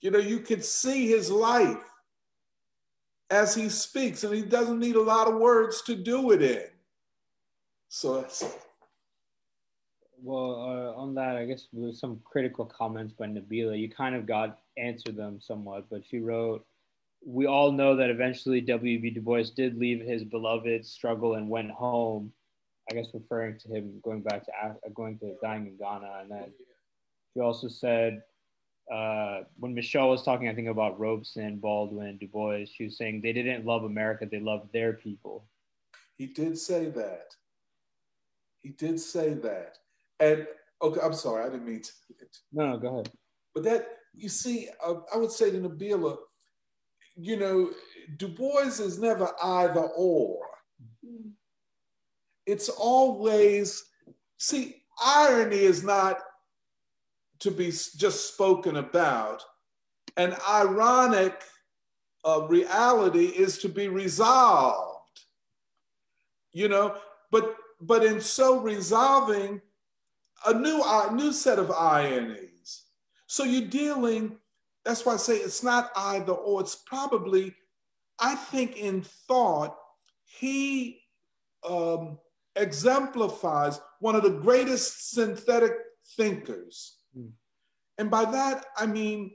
[0.00, 1.88] You know, you can see his life
[3.30, 6.64] as he speaks, and he doesn't need a lot of words to do it in.
[7.88, 8.26] So
[10.22, 14.26] well, uh, on that, I guess with some critical comments by Nabila, you kind of
[14.26, 16.64] got answered them somewhat, but she wrote,
[17.24, 19.10] "We all know that eventually W.B.
[19.10, 22.32] Du Bois did leave his beloved struggle and went home."
[22.90, 26.30] I guess referring to him going back to Af- going to dying in Ghana, and
[26.30, 26.52] then
[27.32, 28.22] she also said
[28.90, 33.20] uh, when Michelle was talking, I think about Robeson, Baldwin, Du Bois, she was saying
[33.20, 35.44] they didn't love America, they loved their people.
[36.16, 37.34] He did say that.
[38.60, 39.78] He did say that.
[40.22, 40.46] And
[40.80, 41.90] okay, I'm sorry, I didn't mean to.
[42.52, 43.10] No, no, go ahead.
[43.54, 46.16] But that you see, uh, I would say to Nabila,
[47.16, 47.70] you know,
[48.18, 50.38] Du Bois is never either or.
[52.46, 53.82] It's always
[54.38, 56.18] see, irony is not
[57.40, 59.42] to be just spoken about.
[60.16, 61.42] An ironic
[62.24, 64.98] uh, reality is to be resolved.
[66.52, 66.96] You know,
[67.32, 69.60] but but in so resolving,
[70.46, 72.84] a new, new set of ironies.
[73.26, 74.36] So you're dealing,
[74.84, 77.54] that's why I say it's not either or, it's probably,
[78.18, 79.76] I think in thought,
[80.24, 81.00] he
[81.68, 82.18] um,
[82.56, 85.72] exemplifies one of the greatest synthetic
[86.16, 86.96] thinkers.
[87.16, 87.30] Mm.
[87.98, 89.32] And by that, I mean,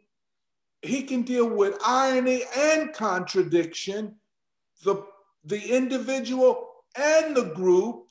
[0.81, 4.15] he can deal with irony and contradiction,
[4.83, 5.03] the,
[5.43, 8.05] the individual and the group,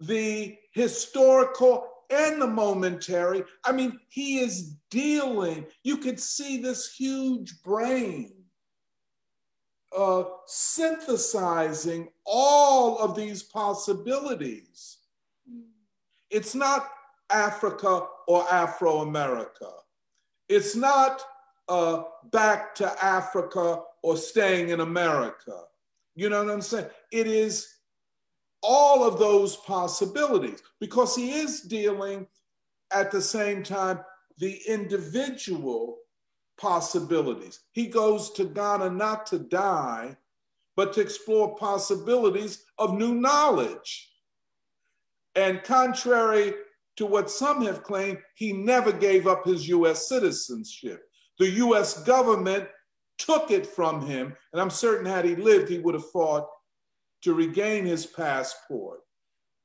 [0.00, 3.44] the historical and the momentary.
[3.64, 8.32] I mean, he is dealing, you could see this huge brain
[9.96, 14.98] uh, synthesizing all of these possibilities.
[16.30, 16.90] It's not
[17.30, 19.70] Africa or Afro America.
[20.48, 21.22] It's not
[21.68, 25.62] uh, back to Africa or staying in America.
[26.14, 26.88] You know what I'm saying?
[27.12, 27.77] It is
[28.62, 32.26] all of those possibilities because he is dealing
[32.92, 34.00] at the same time
[34.38, 35.98] the individual
[36.58, 37.60] possibilities.
[37.72, 40.16] He goes to Ghana not to die,
[40.76, 44.10] but to explore possibilities of new knowledge.
[45.34, 46.54] And contrary
[46.96, 51.02] to what some have claimed, he never gave up his US citizenship.
[51.38, 52.68] The US government
[53.18, 56.48] took it from him, and I'm certain had he lived, he would have fought
[57.22, 59.00] to regain his passport.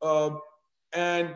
[0.02, 0.32] Uh,
[0.94, 1.36] and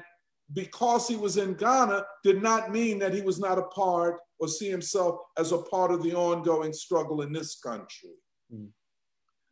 [0.54, 4.48] because he was in Ghana did not mean that he was not a part or
[4.48, 8.16] see himself as a part of the ongoing struggle in this country.
[8.54, 8.70] Mm.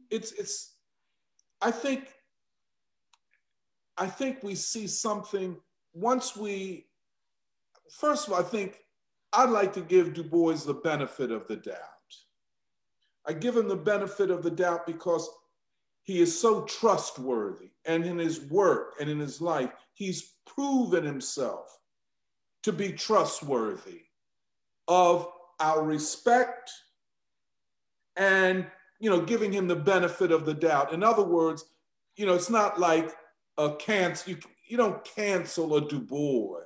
[0.10, 0.76] It's it's
[1.61, 2.14] I think
[3.98, 5.58] I think we see something
[5.94, 6.88] once we
[7.90, 8.80] first of all, I think
[9.34, 11.76] I'd like to give Du Bois the benefit of the doubt.
[13.27, 15.27] I give him the benefit of the doubt because
[16.06, 21.80] he is so trustworthy and in his work and in his life he's proven himself
[22.64, 24.03] to be trustworthy
[24.88, 25.27] of
[25.59, 26.72] our respect
[28.16, 28.66] and
[29.00, 30.93] you know giving him the benefit of the doubt.
[30.93, 31.66] In other words
[32.16, 33.11] you know it's not like
[33.58, 36.61] a cancel you, you don't cancel a du bois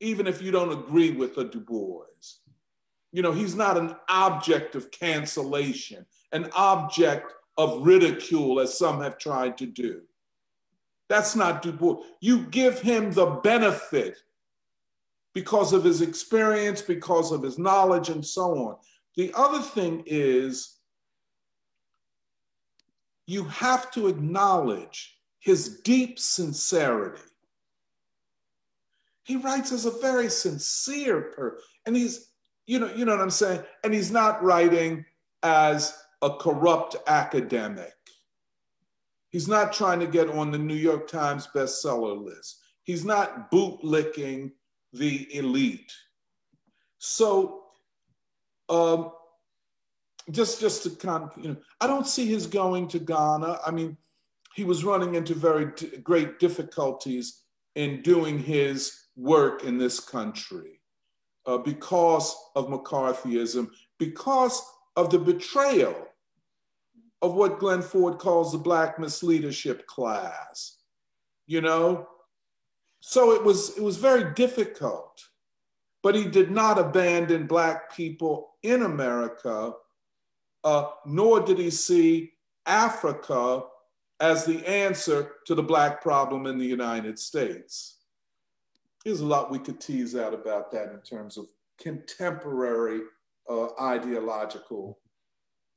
[0.00, 2.04] even if you don't agree with a du bois.
[3.12, 9.18] You know he's not an object of cancellation an object of ridicule as some have
[9.18, 10.02] tried to do
[11.08, 12.02] that's not Du Bois.
[12.20, 14.18] You give him the benefit
[15.34, 18.76] because of his experience, because of his knowledge, and so on.
[19.16, 20.78] The other thing is
[23.26, 27.22] you have to acknowledge his deep sincerity.
[29.24, 32.30] He writes as a very sincere person, and he's,
[32.66, 33.62] you know, you know what I'm saying?
[33.84, 35.04] And he's not writing
[35.42, 37.92] as a corrupt academic.
[39.30, 42.62] He's not trying to get on the New York Times bestseller list.
[42.84, 44.52] He's not bootlicking
[44.92, 45.92] the elite.
[46.98, 47.64] So,
[48.68, 49.12] um,
[50.30, 53.60] just just to kind of, you know, I don't see his going to Ghana.
[53.64, 53.96] I mean,
[54.54, 55.70] he was running into very
[56.02, 57.42] great difficulties
[57.74, 60.80] in doing his work in this country
[61.44, 64.62] uh, because of McCarthyism, because
[64.96, 65.94] of the betrayal
[67.22, 70.78] of what Glen Ford calls the black misleadership class,
[71.46, 72.08] you know?
[73.00, 75.22] So it was, it was very difficult,
[76.02, 79.72] but he did not abandon black people in America,
[80.64, 82.32] uh, nor did he see
[82.66, 83.64] Africa
[84.20, 87.98] as the answer to the black problem in the United States.
[89.04, 91.46] There's a lot we could tease out about that in terms of
[91.78, 93.02] contemporary
[93.48, 94.98] uh, ideological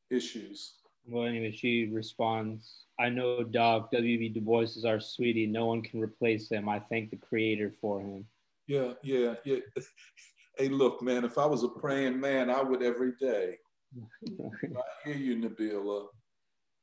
[0.09, 0.75] issues.
[1.05, 4.29] Well, anyway, she responds, I know Doc, W.B.
[4.29, 5.47] Du Bois is our sweetie.
[5.47, 6.69] No one can replace him.
[6.69, 8.25] I thank the creator for him.
[8.67, 9.57] Yeah, yeah, yeah.
[10.57, 13.57] hey, look, man, if I was a praying man, I would every day.
[14.39, 16.07] I hear you, Nabila.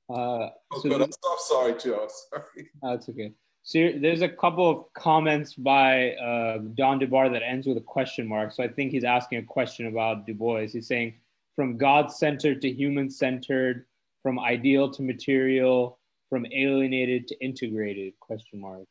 [0.09, 2.09] Uh, oh, so I'm, I'm sorry, Joe.
[2.31, 2.69] Sorry.
[2.83, 3.33] That's okay.
[3.67, 8.29] So there's a couple of comments by uh, Don DeBar that ends with a question
[8.29, 8.53] mark.
[8.53, 10.69] So I think he's asking a question about Du Bois.
[10.69, 11.15] He's saying,
[11.57, 13.87] from God centered to human centered,
[14.23, 15.99] from ideal to material,
[16.31, 18.85] from alienated to integrated, question mark.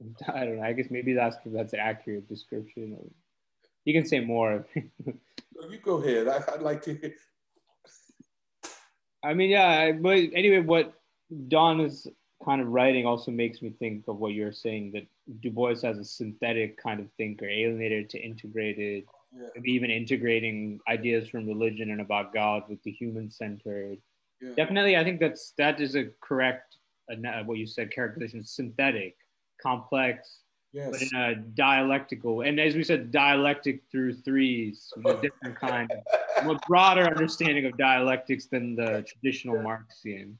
[0.26, 0.62] I don't know.
[0.64, 2.98] I guess maybe that's that's an accurate description.
[3.84, 4.66] You can say more.
[4.74, 6.26] you go ahead.
[6.26, 7.14] I, would like to hear.
[9.22, 10.94] I mean, yeah, but anyway, what
[11.48, 12.06] Don is
[12.44, 15.06] kind of writing also makes me think of what you're saying that
[15.40, 19.48] Du Bois has a synthetic kind of thinker, alienated to integrated, yeah.
[19.54, 23.98] maybe even integrating ideas from religion and about God with the human centered.
[24.40, 24.50] Yeah.
[24.56, 26.76] Definitely, I think that's that is a correct
[27.10, 29.16] uh, what you said characterization synthetic,
[29.62, 30.40] complex,
[30.72, 30.90] yes.
[30.90, 36.46] but in a dialectical and as we said, dialectic through threes, a different kind, of,
[36.46, 40.36] a broader understanding of dialectics than the traditional Marxian.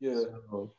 [0.00, 0.14] Yeah.
[0.50, 0.74] So,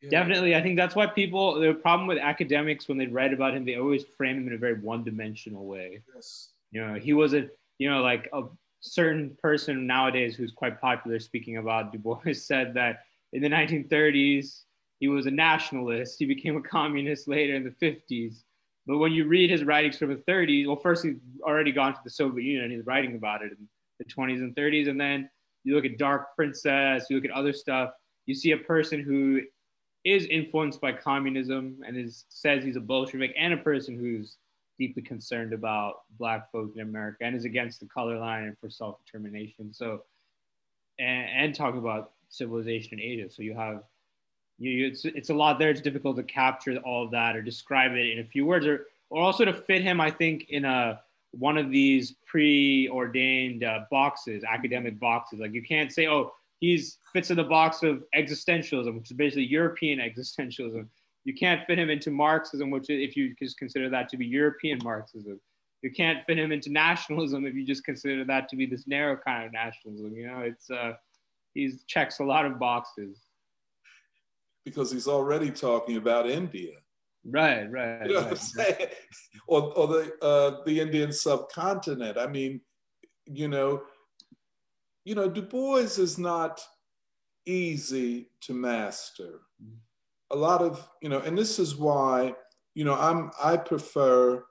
[0.00, 0.10] yeah.
[0.10, 1.60] Definitely, I think that's why people.
[1.60, 4.58] The problem with academics when they write about him, they always frame him in a
[4.58, 6.02] very one-dimensional way.
[6.14, 6.50] Yes.
[6.72, 8.42] You know, he was a you know like a
[8.80, 13.00] certain person nowadays who's quite popular speaking about Du Bois said that
[13.32, 14.62] in the 1930s
[15.02, 16.16] he was a nationalist.
[16.18, 18.42] He became a communist later in the 50s.
[18.86, 22.00] But when you read his writings from the 30s, well, first he's already gone to
[22.04, 23.68] the Soviet Union and he's writing about it in
[23.98, 24.88] the 20s and 30s.
[24.88, 25.28] And then
[25.64, 27.90] you look at Dark Princess, you look at other stuff,
[28.26, 29.42] you see a person who
[30.04, 34.36] is influenced by communism and is says he's a Bolshevik, and a person who's
[34.78, 38.68] deeply concerned about Black folk in America and is against the color line and for
[38.68, 39.72] self determination.
[39.72, 40.02] So,
[40.98, 43.30] and, and talking about civilization in Asia.
[43.30, 43.82] So you have,
[44.58, 45.70] you, it's, it's a lot there.
[45.70, 48.86] It's difficult to capture all of that or describe it in a few words or,
[49.10, 51.00] or also to fit him, I think, in a
[51.32, 55.40] one of these preordained uh, boxes, academic boxes.
[55.40, 59.44] Like you can't say, oh, he's fits in the box of existentialism, which is basically
[59.44, 60.86] European existentialism.
[61.24, 64.78] You can't fit him into Marxism, which if you just consider that to be European
[64.82, 65.40] Marxism.
[65.82, 69.16] You can't fit him into nationalism if you just consider that to be this narrow
[69.16, 70.14] kind of nationalism.
[70.14, 70.92] You know, it's uh,
[71.52, 73.18] he checks a lot of boxes.
[74.64, 76.74] Because he's already talking about India.
[77.24, 78.06] Right, right.
[78.06, 78.30] You know right.
[78.30, 78.88] what I'm saying?
[79.48, 82.16] Or, or the uh, the Indian subcontinent.
[82.16, 82.60] I mean,
[83.26, 83.82] you know,
[85.04, 86.60] you know, Du Bois is not
[87.46, 89.40] easy to master.
[90.30, 92.34] A lot of, you know, and this is why,
[92.74, 94.44] you know, I'm I prefer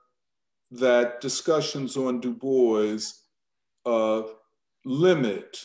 [0.70, 2.98] that discussions on Du Bois
[3.84, 4.22] uh,
[4.84, 5.58] limit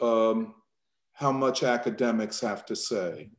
[0.00, 0.54] um,
[1.12, 3.30] how much academics have to say.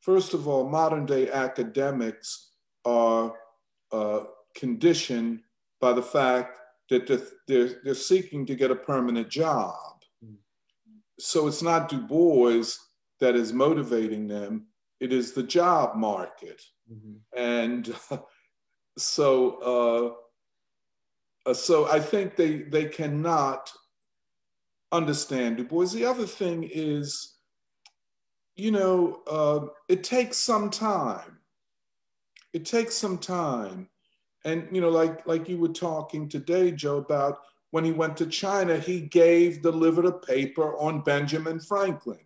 [0.00, 2.52] First of all, modern day academics
[2.84, 3.34] are
[3.92, 4.20] uh,
[4.54, 5.40] conditioned
[5.80, 6.58] by the fact
[6.94, 9.74] that they're, they're, they're, seeking to get a permanent job.
[11.18, 12.64] So it's not Du Bois
[13.20, 14.66] that is motivating them,
[15.00, 16.62] it is the job market.
[16.92, 17.38] Mm-hmm.
[17.38, 17.94] And
[18.98, 20.18] so,
[21.46, 23.70] uh, uh, so I think they, they cannot
[24.92, 25.86] understand Du Bois.
[25.86, 27.36] The other thing is,
[28.56, 31.38] you know, uh, it takes some time.
[32.52, 33.88] It takes some time.
[34.44, 37.38] And, you know, like, like you were talking today, Joe, about
[37.70, 42.20] when he went to China, he gave, delivered a paper on Benjamin Franklin.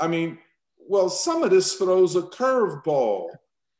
[0.00, 0.38] I mean,
[0.78, 3.28] well, some of this throws a curveball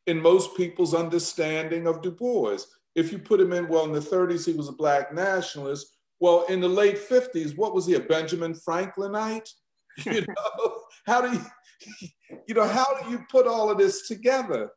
[0.07, 2.59] in most people's understanding of Du Bois.
[2.95, 5.97] If you put him in, well, in the 30s, he was a black nationalist.
[6.21, 9.51] Well, in the late 50s, what was he, a Benjamin Franklinite?
[10.05, 12.09] You know, how do you,
[12.47, 14.71] you know, how do you put all of this together?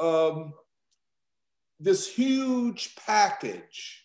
[0.00, 0.54] Um,
[1.78, 4.04] this huge package,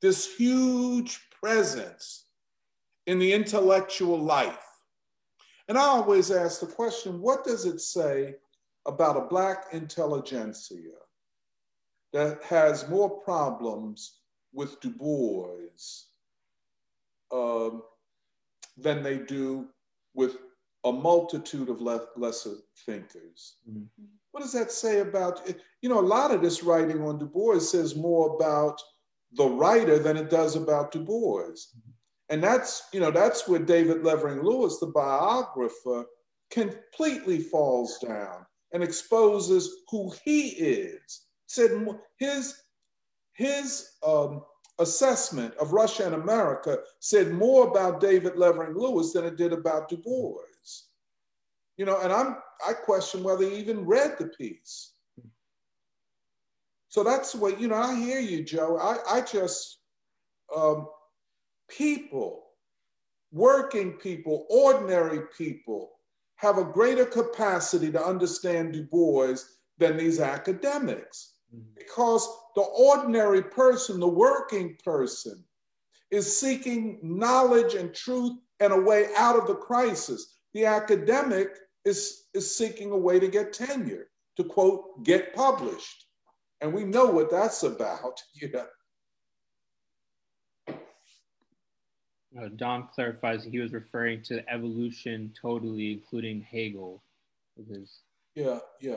[0.00, 2.26] this huge presence
[3.06, 4.66] in the intellectual life.
[5.68, 8.34] And I always ask the question what does it say
[8.86, 10.92] about a Black intelligentsia
[12.12, 14.20] that has more problems
[14.52, 15.48] with Du Bois
[17.32, 17.82] um,
[18.76, 19.66] than they do
[20.14, 20.36] with
[20.84, 23.56] a multitude of le- lesser thinkers.
[23.68, 24.04] Mm-hmm.
[24.34, 25.48] What does that say about,
[25.80, 28.82] you know, a lot of this writing on Du Bois says more about
[29.34, 31.52] the writer than it does about Du Bois.
[32.30, 36.06] And that's, you know, that's where David Levering Lewis, the biographer,
[36.50, 41.26] completely falls down and exposes who he is.
[41.46, 41.70] Said
[42.18, 42.60] his
[43.34, 44.42] his um,
[44.80, 49.88] assessment of Russia and America said more about David Levering Lewis than it did about
[49.88, 50.40] Du Bois.
[51.76, 52.36] You know, and I'm
[52.66, 54.92] I question whether he even read the piece.
[56.88, 57.76] So that's what you know.
[57.76, 58.78] I hear you, Joe.
[58.78, 59.78] I I just
[60.54, 60.86] um,
[61.68, 62.44] people,
[63.32, 65.90] working people, ordinary people
[66.36, 69.36] have a greater capacity to understand Du Bois
[69.78, 71.34] than these academics.
[71.54, 71.64] Mm-hmm.
[71.76, 75.42] Because the ordinary person, the working person,
[76.10, 80.38] is seeking knowledge and truth and a way out of the crisis.
[80.52, 86.06] The academic is, is seeking a way to get tenure, to quote, get published.
[86.60, 88.66] And we know what that's about, you know.
[92.36, 97.02] Uh, Don clarifies he was referring to evolution totally, including Hegel.
[98.34, 98.96] Yeah, yeah.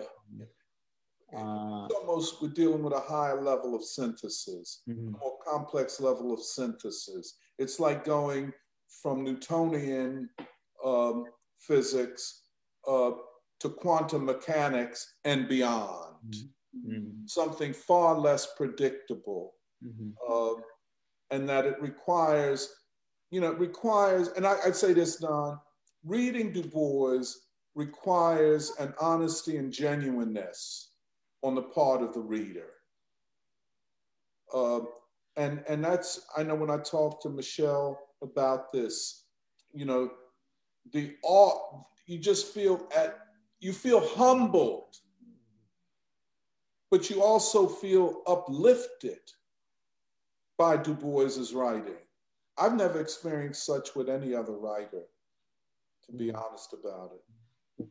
[1.35, 5.14] Uh, it's almost we're dealing with a higher level of synthesis, mm-hmm.
[5.14, 7.35] a more complex level of synthesis.
[7.59, 8.53] It's like going
[9.03, 10.30] from Newtonian
[10.83, 11.25] um,
[11.59, 12.47] physics
[12.88, 13.11] uh,
[13.59, 16.35] to quantum mechanics and beyond.
[16.75, 17.25] Mm-hmm.
[17.25, 20.09] Something far less predictable, mm-hmm.
[20.30, 20.61] uh,
[21.32, 22.69] and that it requires
[23.30, 25.59] you know, it requires, and I, would say this, Don,
[26.03, 27.24] reading Du Bois
[27.75, 30.91] requires an honesty and genuineness
[31.43, 32.69] on the part of the reader.
[34.53, 34.80] Uh,
[35.35, 39.25] and, and that's, I know when I talked to Michelle about this,
[39.74, 40.09] you know,
[40.93, 43.19] the awe, you just feel at,
[43.60, 44.95] you feel humbled,
[46.90, 49.19] but you also feel uplifted
[50.58, 51.98] by Du Bois's writing.
[52.58, 55.03] I've never experienced such with any other writer,
[56.06, 56.38] to be mm-hmm.
[56.38, 57.86] honest about it.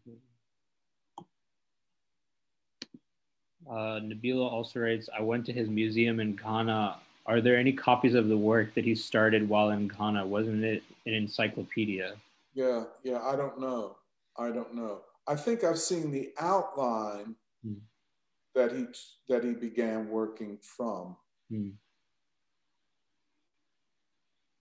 [3.68, 6.96] Uh, Nabila also writes, I went to his museum in Ghana.
[7.26, 10.24] Are there any copies of the work that he started while in Ghana?
[10.24, 12.14] Wasn't it an encyclopedia?
[12.54, 13.96] Yeah, yeah, I don't know.
[14.38, 15.00] I don't know.
[15.26, 17.34] I think I've seen the outline
[17.64, 17.74] hmm.
[18.54, 18.86] that he
[19.28, 21.16] that he began working from.
[21.50, 21.70] Hmm.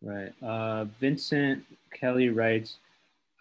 [0.01, 0.33] Right.
[0.41, 2.77] Uh, Vincent Kelly writes,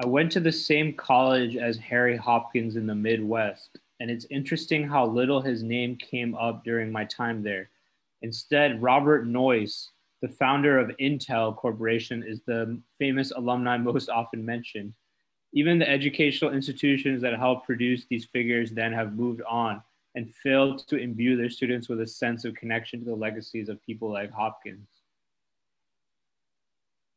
[0.03, 4.89] I went to the same college as Harry Hopkins in the Midwest, and it's interesting
[4.89, 7.69] how little his name came up during my time there.
[8.23, 9.91] Instead, Robert Noyce,
[10.23, 14.95] the founder of Intel Corporation, is the famous alumni most often mentioned.
[15.55, 19.81] Even the educational institutions that helped produce these figures then have moved on
[20.17, 23.81] and failed to imbue their students with a sense of connection to the legacies of
[23.87, 24.89] people like Hopkins.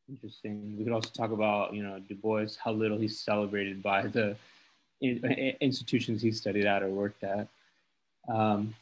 [0.08, 0.78] Interesting.
[0.78, 4.38] We could also talk about, you know, Du Bois, how little he's celebrated by the
[5.02, 7.48] institutions he studied at or worked at.
[8.30, 8.74] Um,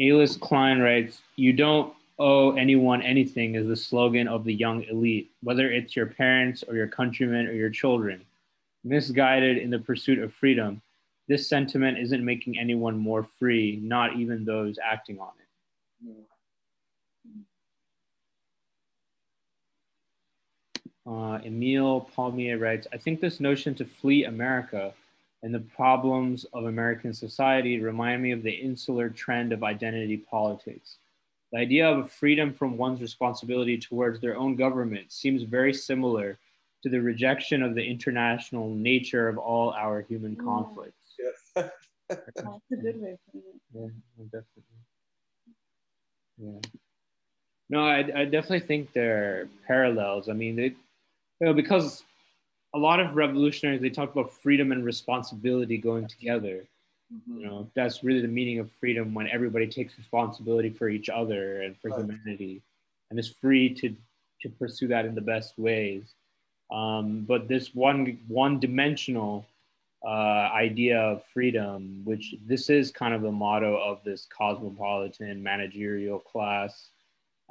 [0.00, 5.30] Alice Klein writes, You don't owe anyone anything is the slogan of the young elite,
[5.42, 8.22] whether it's your parents or your countrymen or your children.
[8.86, 10.80] Misguided in the pursuit of freedom,
[11.26, 15.46] this sentiment isn't making anyone more free, not even those acting on it.
[21.04, 24.94] Uh, Emile Palmier writes, I think this notion to flee America
[25.42, 30.98] and the problems of American society remind me of the insular trend of identity politics.
[31.52, 36.38] The idea of a freedom from one's responsibility towards their own government seems very similar
[36.86, 40.44] to the rejection of the international nature of all our human mm.
[40.44, 41.16] conflicts.
[41.18, 41.68] Yes.
[42.08, 43.60] That's a good way of putting it.
[43.74, 44.62] Yeah, definitely.
[46.38, 46.60] Yeah.
[47.68, 50.28] No, I, I definitely think there are parallels.
[50.28, 50.76] I mean, they, you
[51.40, 52.04] know, because
[52.72, 56.68] a lot of revolutionaries they talk about freedom and responsibility going together.
[57.12, 57.40] Mm-hmm.
[57.40, 61.62] You know, that's really the meaning of freedom when everybody takes responsibility for each other
[61.62, 61.98] and for right.
[61.98, 62.62] humanity,
[63.10, 63.96] and is free to
[64.42, 66.14] to pursue that in the best ways.
[66.70, 69.46] Um, but this one one dimensional
[70.04, 76.18] uh, idea of freedom, which this is kind of the motto of this cosmopolitan managerial
[76.18, 76.90] class,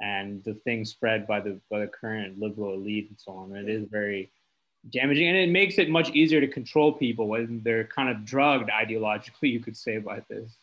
[0.00, 3.56] and the thing spread by the by the current liberal elite and so on.
[3.56, 4.30] It is very
[4.90, 8.70] damaging and it makes it much easier to control people when they're kind of drugged
[8.70, 10.56] ideologically you could say by this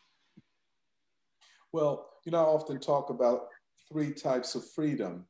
[1.72, 3.48] well you know i often talk about
[3.92, 5.26] three types of freedom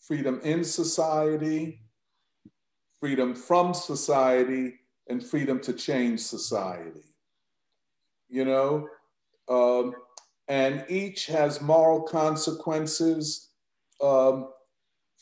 [0.00, 1.80] freedom in society
[3.00, 4.74] freedom from society
[5.08, 7.04] and freedom to change society
[8.28, 8.88] you know
[9.48, 9.94] um,
[10.48, 13.50] and each has moral consequences
[14.02, 14.48] um,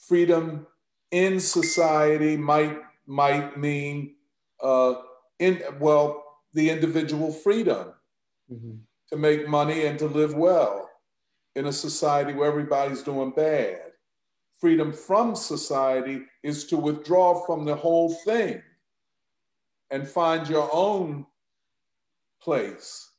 [0.08, 0.66] freedom
[1.10, 4.14] in society might might mean
[4.62, 4.94] uh,
[5.38, 7.92] in well the individual freedom
[8.52, 8.76] mm-hmm.
[9.10, 10.88] to make money and to live well
[11.54, 13.85] in a society where everybody's doing bad.
[14.58, 18.62] Freedom from society is to withdraw from the whole thing
[19.90, 21.26] and find your own
[22.40, 23.10] place.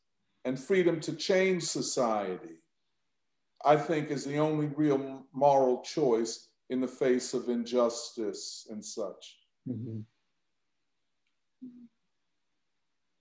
[0.46, 2.62] And freedom to change society,
[3.66, 9.38] I think, is the only real moral choice in the face of injustice and such.
[9.70, 10.00] Mm-hmm.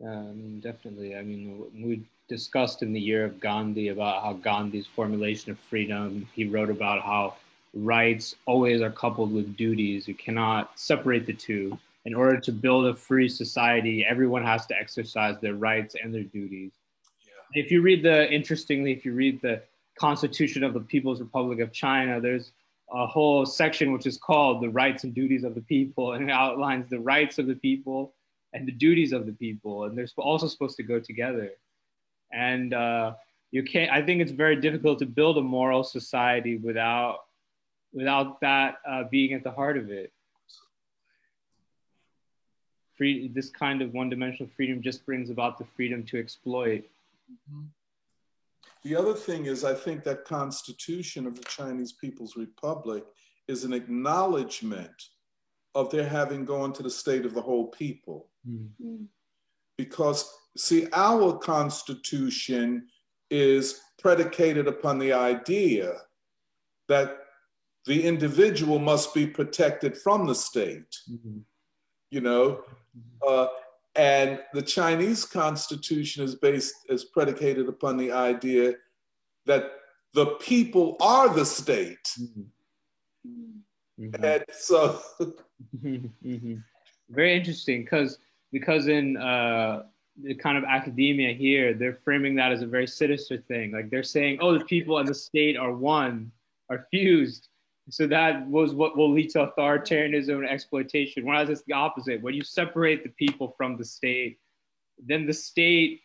[0.00, 1.16] Yeah, I mean, definitely.
[1.16, 6.28] I mean, we discussed in the year of Gandhi about how Gandhi's formulation of freedom,
[6.34, 7.36] he wrote about how
[7.74, 10.08] rights always are coupled with duties.
[10.08, 11.78] You cannot separate the two.
[12.04, 16.22] In order to build a free society, everyone has to exercise their rights and their
[16.22, 16.72] duties.
[17.20, 17.62] Yeah.
[17.62, 19.62] If you read the, interestingly, if you read the
[19.98, 22.52] Constitution of the People's Republic of China, there's
[22.92, 26.32] a whole section which is called the rights and duties of the people and it
[26.32, 28.14] outlines the rights of the people
[28.52, 31.50] and the duties of the people and they're also supposed to go together
[32.32, 33.12] and uh,
[33.50, 37.25] you can't i think it's very difficult to build a moral society without
[37.96, 40.12] without that uh, being at the heart of it
[42.96, 46.84] free this kind of one-dimensional freedom just brings about the freedom to exploit
[47.30, 47.64] mm-hmm.
[48.86, 53.04] The other thing is, I think that constitution of the Chinese People's Republic
[53.48, 54.92] is an acknowledgement
[55.74, 58.28] of their having gone to the state of the whole people.
[58.48, 59.06] Mm.
[59.76, 62.86] Because, see, our constitution
[63.28, 66.02] is predicated upon the idea
[66.88, 67.25] that
[67.86, 70.98] the individual must be protected from the state.
[71.10, 71.38] Mm-hmm.
[72.10, 72.62] You know,
[72.96, 73.26] mm-hmm.
[73.26, 73.46] uh,
[73.94, 78.74] and the Chinese constitution is based, is predicated upon the idea
[79.46, 79.72] that
[80.12, 82.10] the people are the state.
[82.20, 84.14] Mm-hmm.
[84.22, 85.00] And so.
[85.84, 86.54] mm-hmm.
[87.08, 88.18] Very interesting because
[88.50, 89.84] because in uh,
[90.22, 93.70] the kind of academia here, they're framing that as a very sinister thing.
[93.70, 96.32] Like they're saying, oh, the people and the state are one,
[96.70, 97.48] are fused.
[97.88, 101.24] So that was what will lead to authoritarianism and exploitation.
[101.24, 102.20] Whereas it's the opposite.
[102.20, 104.38] When you separate the people from the state,
[104.98, 106.00] then the state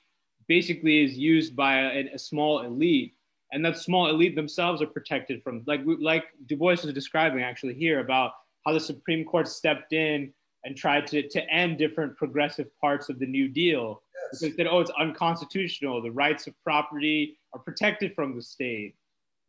[0.47, 3.15] basically is used by a, a small elite
[3.51, 7.73] and that small elite themselves are protected from like like Du Bois was describing actually
[7.73, 8.31] here about
[8.65, 13.17] how the Supreme Court stepped in and tried to, to end different progressive parts of
[13.19, 14.39] the New Deal yes.
[14.39, 16.01] because they said, oh, it's unconstitutional.
[16.01, 18.95] The rights of property are protected from the state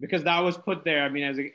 [0.01, 1.05] because that was put there.
[1.05, 1.53] I mean, as a,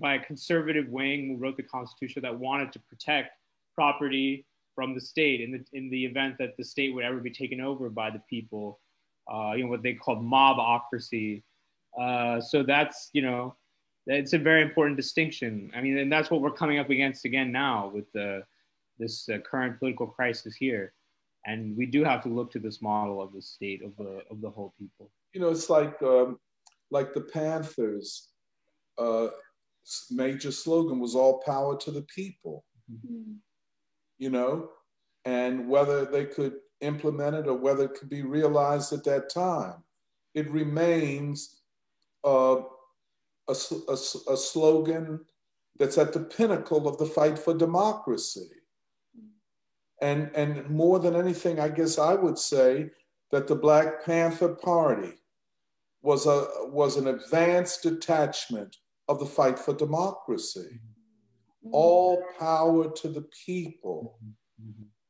[0.00, 3.36] by a conservative wing who wrote the Constitution that wanted to protect
[3.74, 7.30] property from the state in the in the event that the state would ever be
[7.30, 8.80] taken over by the people.
[9.32, 11.42] Uh, you know what they called mobocracy.
[12.00, 13.54] Uh, so that's you know
[14.06, 15.70] it's a very important distinction.
[15.74, 18.42] I mean, and that's what we're coming up against again now with the
[18.98, 20.92] this uh, current political crisis here,
[21.46, 24.40] and we do have to look to this model of the state of the of
[24.40, 25.10] the whole people.
[25.32, 26.38] You know, it's like um,
[26.90, 28.28] like the Panthers.
[28.98, 29.28] Uh,
[30.10, 33.34] major slogan was "All power to the people." Mm-hmm.
[34.18, 34.68] You know,
[35.24, 39.82] and whether they could implement it or whether it could be realized at that time,
[40.34, 41.62] it remains
[42.24, 42.56] uh,
[43.48, 43.54] a,
[43.88, 45.20] a, a slogan
[45.78, 48.50] that's at the pinnacle of the fight for democracy.
[50.02, 52.90] And, and more than anything, I guess I would say
[53.32, 55.12] that the Black Panther Party
[56.02, 58.76] was, a, was an advanced detachment
[59.10, 60.78] of the fight for democracy.
[61.72, 64.18] All power to the people,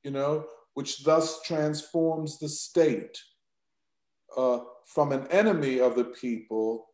[0.02, 3.16] you know, which thus transforms the state
[4.36, 6.86] uh, from an enemy of the people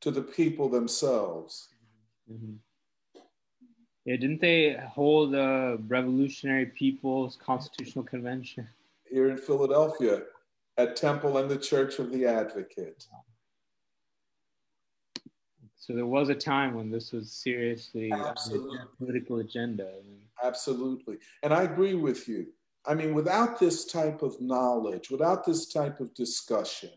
[0.00, 1.68] to the people themselves.
[2.30, 2.56] Mm-hmm.
[4.04, 8.66] Yeah, didn't they hold a Revolutionary People's Constitutional Convention?
[9.08, 10.22] Here in Philadelphia
[10.78, 13.06] at Temple and the Church of the Advocate.
[15.90, 18.78] So there was a time when this was seriously Absolutely.
[18.78, 19.90] a political agenda.
[20.40, 21.16] Absolutely.
[21.42, 22.46] And I agree with you.
[22.86, 26.90] I mean, without this type of knowledge, without this type of discussion,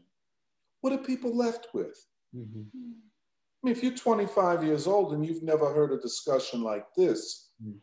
[0.81, 2.05] what are people left with?
[2.35, 2.61] Mm-hmm.
[2.75, 7.49] I mean, if you're 25 years old and you've never heard a discussion like this,
[7.65, 7.77] mm-hmm.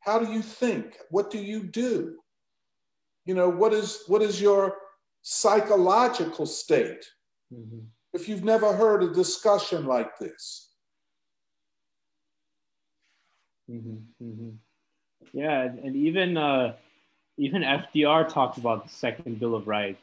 [0.00, 0.96] how do you think?
[1.10, 2.16] What do you do?
[3.26, 4.74] You know, what is what is your
[5.20, 7.04] psychological state
[7.52, 7.80] mm-hmm.
[8.16, 10.70] If you've never heard a discussion like this?
[13.70, 14.24] Mm-hmm.
[14.24, 14.48] Mm-hmm.
[15.32, 16.76] Yeah, and even uh,
[17.36, 20.00] even FDR talked about the Second Bill of Rights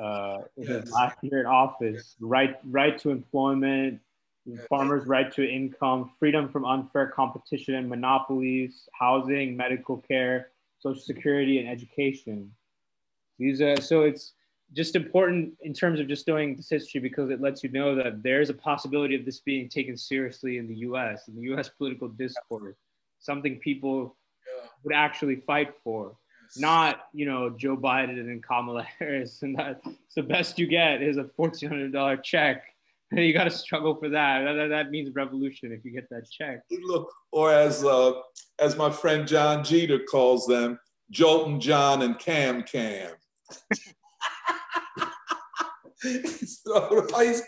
[0.00, 0.90] uh, in yes.
[0.90, 2.16] last year in office.
[2.20, 4.00] Right, right to employment,
[4.46, 4.60] yes.
[4.68, 10.48] farmers' right to income, freedom from unfair competition and monopolies, housing, medical care,
[10.78, 12.50] social security, and education.
[13.38, 14.32] These are so it's
[14.74, 18.22] just important in terms of just doing this history because it lets you know that
[18.22, 21.28] there's a possibility of this being taken seriously in the U.S.
[21.28, 21.68] in the U.S.
[21.68, 22.76] political discourse,
[23.18, 24.16] something people
[24.46, 24.68] yeah.
[24.84, 26.16] would actually fight for
[26.56, 31.16] not you know Joe Biden and Kamala Harris, and that's the best you get is
[31.16, 32.62] a fourteen hundred dollar check.
[33.12, 34.44] you got to struggle for that.
[34.44, 34.68] that.
[34.68, 34.90] that.
[34.90, 36.62] means revolution if you get that check.
[36.82, 38.12] Look, or as uh,
[38.60, 40.78] as my friend John Jeter calls them,
[41.12, 43.10] Jolton John and Cam Cam.
[46.02, 46.62] he's,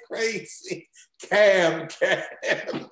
[0.09, 0.89] crazy.
[1.23, 2.89] Cam Cam.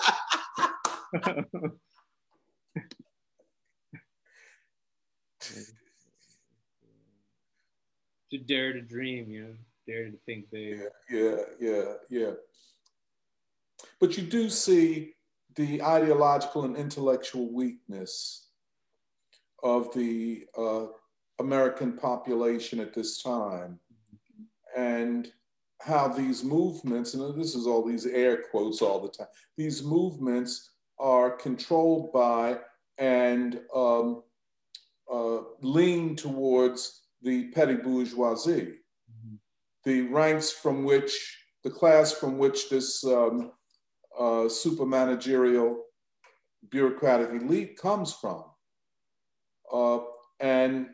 [8.30, 9.54] to dare to dream, you know,
[9.86, 10.80] dare to think big.
[11.10, 12.30] Yeah, yeah, yeah.
[14.00, 15.14] But you do see
[15.56, 18.46] the ideological and intellectual weakness
[19.62, 20.86] of the uh,
[21.38, 23.80] American population at this time,
[24.76, 25.30] and
[25.80, 30.70] how these movements, and this is all these air quotes all the time, these movements
[30.98, 32.58] are controlled by
[32.98, 34.22] and um,
[35.10, 38.74] uh, lean towards the petty bourgeoisie,
[39.10, 39.34] mm-hmm.
[39.84, 43.52] the ranks from which, the class from which this um,
[44.18, 45.84] uh, super managerial
[46.70, 48.44] bureaucratic elite comes from.
[49.72, 50.00] Uh,
[50.40, 50.88] and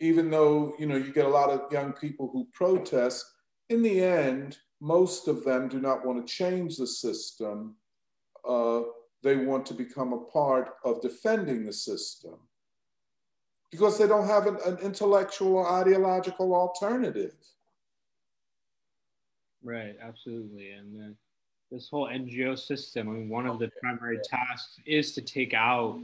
[0.00, 3.24] even though you know you get a lot of young people who protest,
[3.68, 7.76] in the end, most of them do not want to change the system.
[8.46, 8.82] Uh,
[9.22, 12.34] they want to become a part of defending the system
[13.70, 17.34] because they don't have an, an intellectual or ideological alternative.
[19.64, 20.70] Right, absolutely.
[20.70, 21.16] And then
[21.72, 25.98] this whole NGO system, I mean, one of the primary tasks is to take out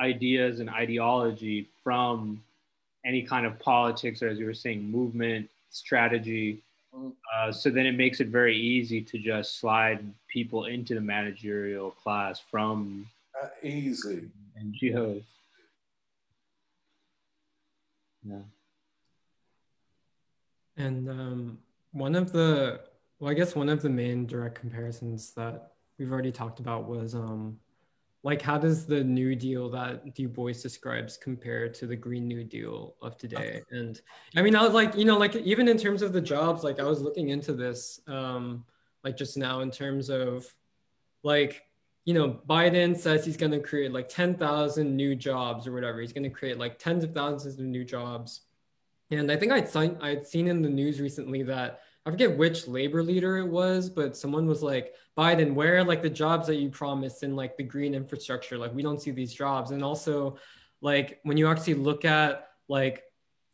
[0.00, 2.42] ideas and ideology from
[3.04, 6.62] any kind of politics or, as you were saying, movement, strategy.
[7.34, 11.90] Uh, so then it makes it very easy to just slide people into the managerial
[11.90, 13.06] class from
[13.42, 14.28] uh, easy
[14.62, 15.22] NGOs.
[18.28, 18.38] Yeah.
[20.76, 21.58] And um,
[21.92, 22.80] one of the
[23.18, 27.14] well, I guess one of the main direct comparisons that we've already talked about was
[27.14, 27.58] um,
[28.26, 32.42] like how does the New Deal that Du Bois describes compare to the Green New
[32.42, 33.62] Deal of today?
[33.70, 34.00] And
[34.34, 36.80] I mean, I was like, you know, like even in terms of the jobs, like
[36.80, 38.64] I was looking into this, um,
[39.04, 40.52] like just now in terms of
[41.22, 41.62] like,
[42.04, 46.00] you know, Biden says he's going to create like 10,000 new jobs or whatever.
[46.00, 48.40] He's going to create like tens of thousands of new jobs.
[49.12, 52.68] And I think I'd seen, I'd seen in the news recently that I forget which
[52.68, 56.54] labor leader it was, but someone was like, Biden, where are like the jobs that
[56.54, 58.56] you promised in like the green infrastructure?
[58.56, 59.72] Like we don't see these jobs.
[59.72, 60.38] And also
[60.80, 63.02] like when you actually look at like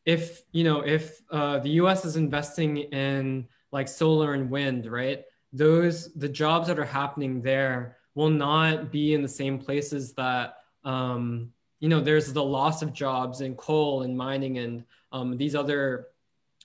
[0.05, 5.25] if you know if uh, the US is investing in like solar and wind, right?
[5.55, 10.59] Those the jobs that are happening there will not be in the same places that
[10.85, 15.55] um, you know there's the loss of jobs in coal and mining and um, these
[15.55, 16.09] other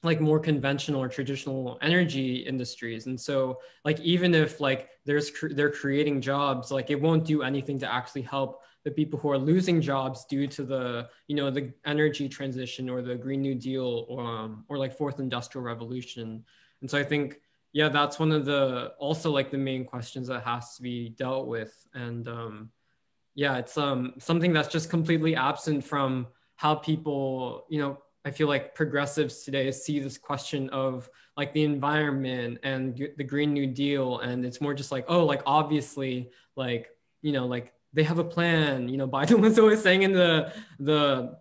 [0.07, 3.07] like more conventional or traditional energy industries.
[3.07, 7.43] And so like even if like there's cr- they're creating jobs like it won't do
[7.43, 11.51] anything to actually help the people who are losing jobs due to the you know
[11.51, 16.43] the energy transition or the green new deal or, um, or like fourth industrial revolution.
[16.81, 17.41] And so i think
[17.73, 21.47] yeah that's one of the also like the main questions that has to be dealt
[21.47, 21.73] with.
[21.93, 22.71] And um
[23.35, 28.49] yeah it's um something that's just completely absent from how people you know I feel
[28.49, 34.19] like progressives today see this question of like the environment and the Green New Deal,
[34.19, 36.89] and it's more just like, oh, like obviously, like
[37.21, 38.89] you know, like they have a plan.
[38.89, 41.37] You know, Biden was always saying in the the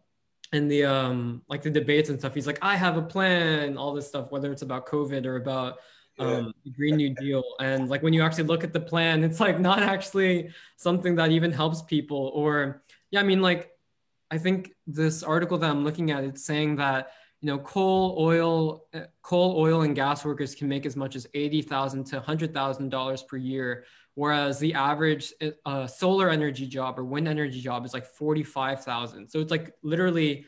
[0.53, 3.93] in the um like the debates and stuff, he's like, I have a plan, all
[3.93, 5.79] this stuff, whether it's about COVID or about
[6.21, 7.43] um, the Green New Deal.
[7.59, 11.33] And like when you actually look at the plan, it's like not actually something that
[11.33, 12.31] even helps people.
[12.33, 13.73] Or yeah, I mean like
[14.31, 18.87] I think this article that I'm looking at, it's saying that you know coal, oil,
[18.95, 22.53] uh, coal, oil, and gas workers can make as much as eighty thousand to hundred
[22.53, 25.33] thousand dollars per year, whereas the average
[25.65, 29.29] uh, solar energy job or wind energy job is like forty five thousand.
[29.29, 30.47] So it's like literally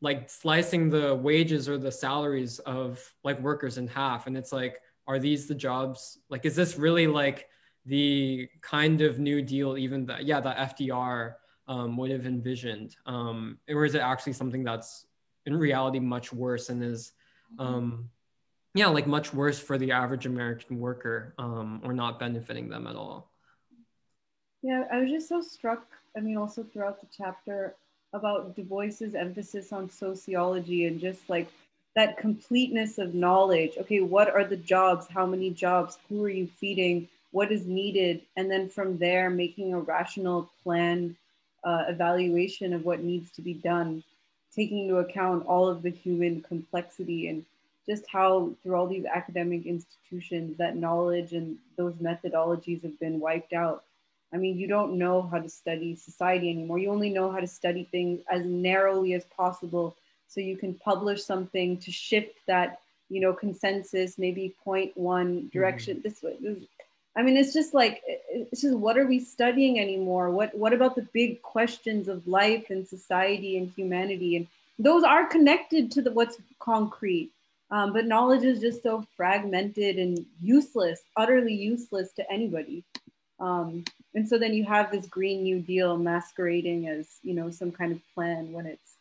[0.00, 4.80] like slicing the wages or the salaries of like workers in half, and it's like,
[5.06, 6.18] are these the jobs?
[6.30, 7.48] Like, is this really like
[7.86, 9.76] the kind of New Deal?
[9.76, 11.34] Even that, yeah, that FDR
[11.68, 12.96] um, would have envisioned?
[13.06, 15.06] Um, or is it actually something that's
[15.46, 17.12] in reality much worse and is,
[17.58, 18.10] um,
[18.74, 22.96] yeah, like much worse for the average American worker um, or not benefiting them at
[22.96, 23.30] all?
[24.62, 25.86] Yeah, I was just so struck.
[26.16, 27.74] I mean, also throughout the chapter
[28.12, 31.48] about Du Bois's emphasis on sociology and just like
[31.94, 33.72] that completeness of knowledge.
[33.78, 35.06] Okay, what are the jobs?
[35.08, 35.98] How many jobs?
[36.08, 37.08] Who are you feeding?
[37.30, 38.22] What is needed?
[38.36, 41.16] And then from there, making a rational plan
[41.64, 44.02] uh, evaluation of what needs to be done,
[44.54, 47.44] taking into account all of the human complexity and
[47.86, 53.52] just how through all these academic institutions that knowledge and those methodologies have been wiped
[53.52, 53.84] out.
[54.32, 56.78] I mean, you don't know how to study society anymore.
[56.78, 59.96] You only know how to study things as narrowly as possible
[60.28, 65.98] so you can publish something to shift that, you know, consensus, maybe point one direction
[65.98, 66.08] mm-hmm.
[66.08, 66.36] this way.
[66.40, 66.64] This,
[67.16, 70.30] I mean, it's just like it's just what are we studying anymore?
[70.30, 74.36] What what about the big questions of life and society and humanity?
[74.36, 74.46] And
[74.78, 77.30] those are connected to the what's concrete.
[77.70, 82.84] Um, but knowledge is just so fragmented and useless, utterly useless to anybody.
[83.40, 83.84] Um,
[84.14, 87.92] and so then you have this Green New Deal masquerading as you know some kind
[87.92, 88.94] of plan when it's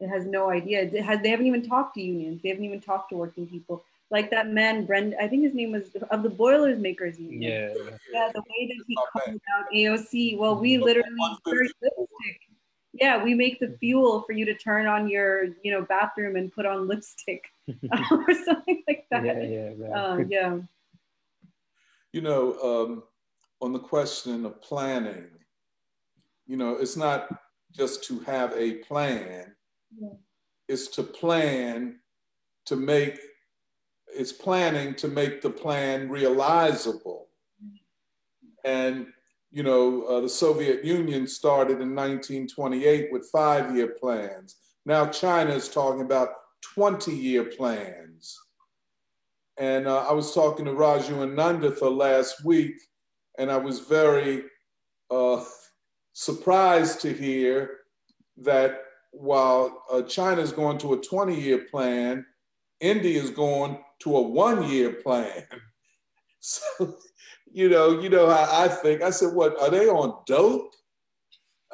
[0.00, 0.82] it has no idea.
[0.82, 2.42] It has, they haven't even talked to unions.
[2.42, 5.72] They haven't even talked to working people like that man Brent, I think his name
[5.72, 7.42] was of the Boilers Makers Union.
[7.42, 7.96] Yeah.
[8.12, 10.38] Yeah, the way that he called out AOC.
[10.38, 11.08] Well, we literally
[11.46, 12.38] lipstick.
[12.92, 16.52] Yeah, we make the fuel for you to turn on your, you know, bathroom and
[16.52, 19.24] put on lipstick or something like that.
[19.24, 19.92] Yeah, yeah, right.
[19.92, 20.58] Um, yeah.
[22.12, 23.02] You know, um,
[23.60, 25.26] on the question of planning,
[26.46, 27.28] you know, it's not
[27.72, 29.56] just to have a plan,
[29.98, 30.08] yeah.
[30.68, 31.98] it's to plan
[32.66, 33.18] to make
[34.14, 37.28] it's planning to make the plan realizable.
[38.64, 39.06] And,
[39.50, 44.56] you know, uh, the Soviet Union started in 1928 with five year plans.
[44.86, 46.30] Now China is talking about
[46.74, 48.38] 20 year plans.
[49.56, 52.74] And uh, I was talking to Raju Ananditha last week,
[53.38, 54.42] and I was very
[55.10, 55.44] uh,
[56.12, 57.78] surprised to hear
[58.38, 58.80] that
[59.12, 62.26] while uh, China is going to a 20 year plan,
[62.80, 65.44] India is going to a one year plan.
[66.46, 66.98] So,
[67.50, 69.00] you know, you know how I think.
[69.00, 70.74] I said, what, are they on dope?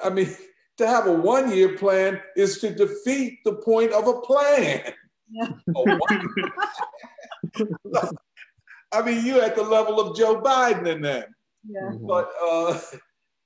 [0.00, 0.32] I mean,
[0.76, 4.92] to have a one year plan is to defeat the point of a plan.
[5.28, 5.48] Yeah.
[8.92, 11.30] I mean, you're at the level of Joe Biden in that.
[11.68, 11.90] Yeah.
[11.90, 12.06] Mhm.
[12.06, 12.78] But uh,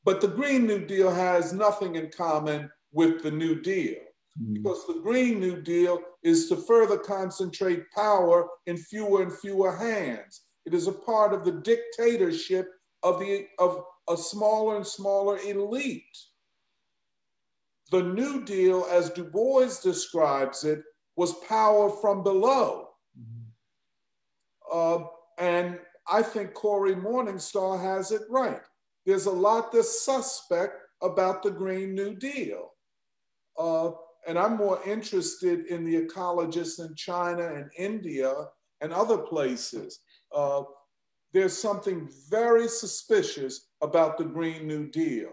[0.05, 3.97] but the Green New Deal has nothing in common with the New Deal
[4.41, 4.55] Mhm.
[4.55, 10.47] because the Green New Deal is to further concentrate power in fewer and fewer hands.
[10.65, 12.69] It is a part of the dictatorship
[13.03, 16.17] of the of a smaller and smaller elite.
[17.91, 20.83] The New Deal, as Du Bois describes it,
[21.17, 22.89] was power from below.
[24.73, 25.07] Uh,
[25.39, 28.63] and I think Cory Morningstar has it right.
[29.07, 32.75] There's a lot that's suspect about the Green New Deal.
[33.57, 33.93] Uh,
[34.27, 38.33] and I'm more interested in the ecologists in China and India
[38.81, 40.01] and other places.
[40.35, 40.62] Uh,
[41.33, 45.31] there's something very suspicious about the Green New Deal.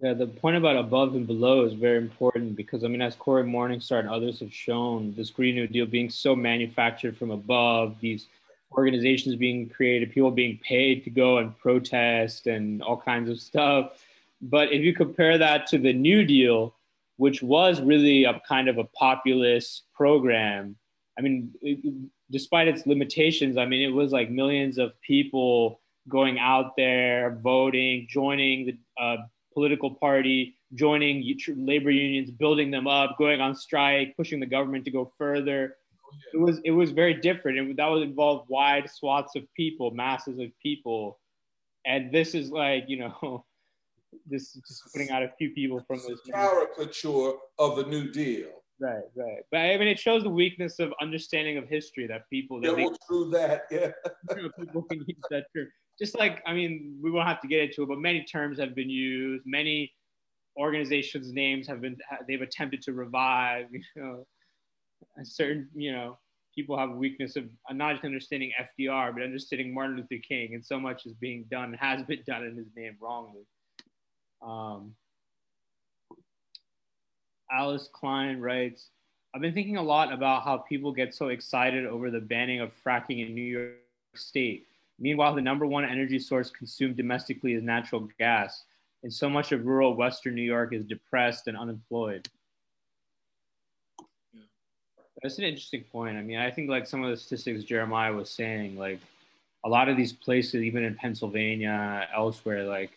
[0.00, 3.44] Yeah, the point about above and below is very important because I mean, as Cory
[3.44, 8.26] Morningstar and others have shown, this Green New Deal being so manufactured from above, these
[8.72, 13.92] organizations being created, people being paid to go and protest and all kinds of stuff.
[14.40, 16.74] But if you compare that to the New Deal,
[17.16, 20.76] which was really a kind of a populist program,
[21.18, 26.38] I mean, it, despite its limitations, I mean, it was like millions of people going
[26.38, 29.16] out there, voting, joining the uh,
[29.52, 31.24] political party, joining
[31.56, 35.76] labor unions, building them up, going on strike, pushing the government to go further.
[36.32, 40.38] It was it was very different, and that would involve wide swaths of people, masses
[40.38, 41.18] of people,
[41.86, 43.44] and this is like you know,
[44.26, 46.20] this is just putting out a few people from this.
[46.30, 48.50] caricature of the New Deal.
[48.80, 49.42] Right, right.
[49.50, 52.76] But I mean, it shows the weakness of understanding of history that people Yeah, that
[52.76, 53.62] they well, true that.
[53.70, 53.92] Yeah.
[54.58, 55.68] people can use that term.
[55.98, 58.74] Just like, I mean, we won't have to get into it, but many terms have
[58.74, 59.44] been used.
[59.46, 59.92] Many
[60.58, 64.26] organizations' names have been, they've attempted to revive, you know,
[65.20, 66.18] a certain, you know,
[66.54, 70.54] people have a weakness of uh, not just understanding FDR, but understanding Martin Luther King.
[70.54, 73.42] And so much is being done, has been done in his name wrongly.
[74.44, 74.94] Um,
[77.50, 78.88] Alice Klein writes,
[79.34, 82.72] I've been thinking a lot about how people get so excited over the banning of
[82.84, 83.74] fracking in New York
[84.14, 84.66] State.
[84.98, 88.64] Meanwhile, the number one energy source consumed domestically is natural gas,
[89.02, 92.28] and so much of rural Western New York is depressed and unemployed.
[94.32, 94.42] Yeah.
[95.22, 96.16] That's an interesting point.
[96.16, 99.00] I mean, I think like some of the statistics Jeremiah was saying, like
[99.64, 102.92] a lot of these places, even in Pennsylvania, elsewhere, like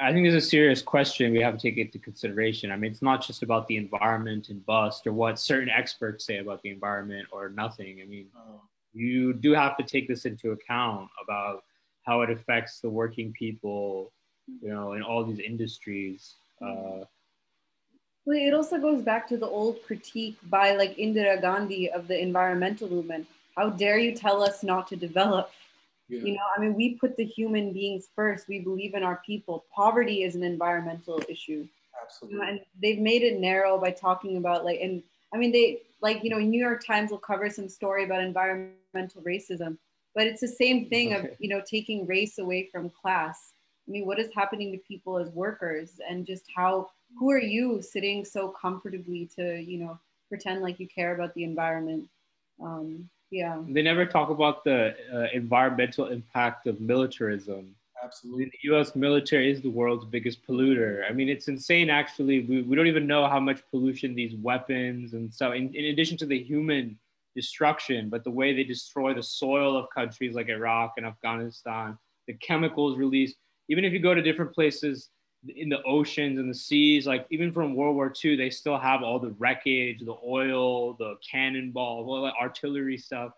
[0.00, 2.70] I think there's a serious question we have to take into consideration.
[2.70, 6.38] I mean, it's not just about the environment and bust or what certain experts say
[6.38, 8.00] about the environment or nothing.
[8.00, 8.60] I mean, Oh.
[8.92, 11.64] you do have to take this into account about
[12.04, 14.12] how it affects the working people,
[14.62, 16.36] you know, in all these industries.
[16.62, 17.04] Uh,
[18.24, 22.20] Well, it also goes back to the old critique by like Indira Gandhi of the
[22.20, 23.26] environmental movement.
[23.56, 25.50] How dare you tell us not to develop?
[26.08, 26.22] Yeah.
[26.22, 28.48] You know, I mean, we put the human beings first.
[28.48, 29.66] We believe in our people.
[29.74, 31.52] Poverty is an environmental issue.
[31.52, 32.48] You know, Absolutely.
[32.48, 35.02] and they've made it narrow by talking about like, and
[35.34, 39.22] I mean, they like, you know, New York Times will cover some story about environmental
[39.22, 39.76] racism,
[40.14, 43.52] but it's the same thing of, you know, taking race away from class.
[43.86, 47.82] I mean, what is happening to people as workers and just how, who are you
[47.82, 52.08] sitting so comfortably to, you know, pretend like you care about the environment?
[52.62, 53.60] Um, yeah.
[53.68, 57.74] they never talk about the uh, environmental impact of militarism.
[58.02, 58.46] Absolutely.
[58.46, 58.94] the U.S.
[58.94, 61.02] military is the world's biggest polluter.
[61.08, 61.90] I mean, it's insane.
[61.90, 65.86] Actually, we, we don't even know how much pollution these weapons and so, in, in
[65.86, 66.96] addition to the human
[67.34, 72.34] destruction, but the way they destroy the soil of countries like Iraq and Afghanistan, the
[72.34, 73.36] chemicals released.
[73.68, 75.10] Even if you go to different places
[75.46, 79.02] in the oceans and the seas, like even from World War II, they still have
[79.02, 83.32] all the wreckage, the oil, the cannonballs, all that artillery stuff,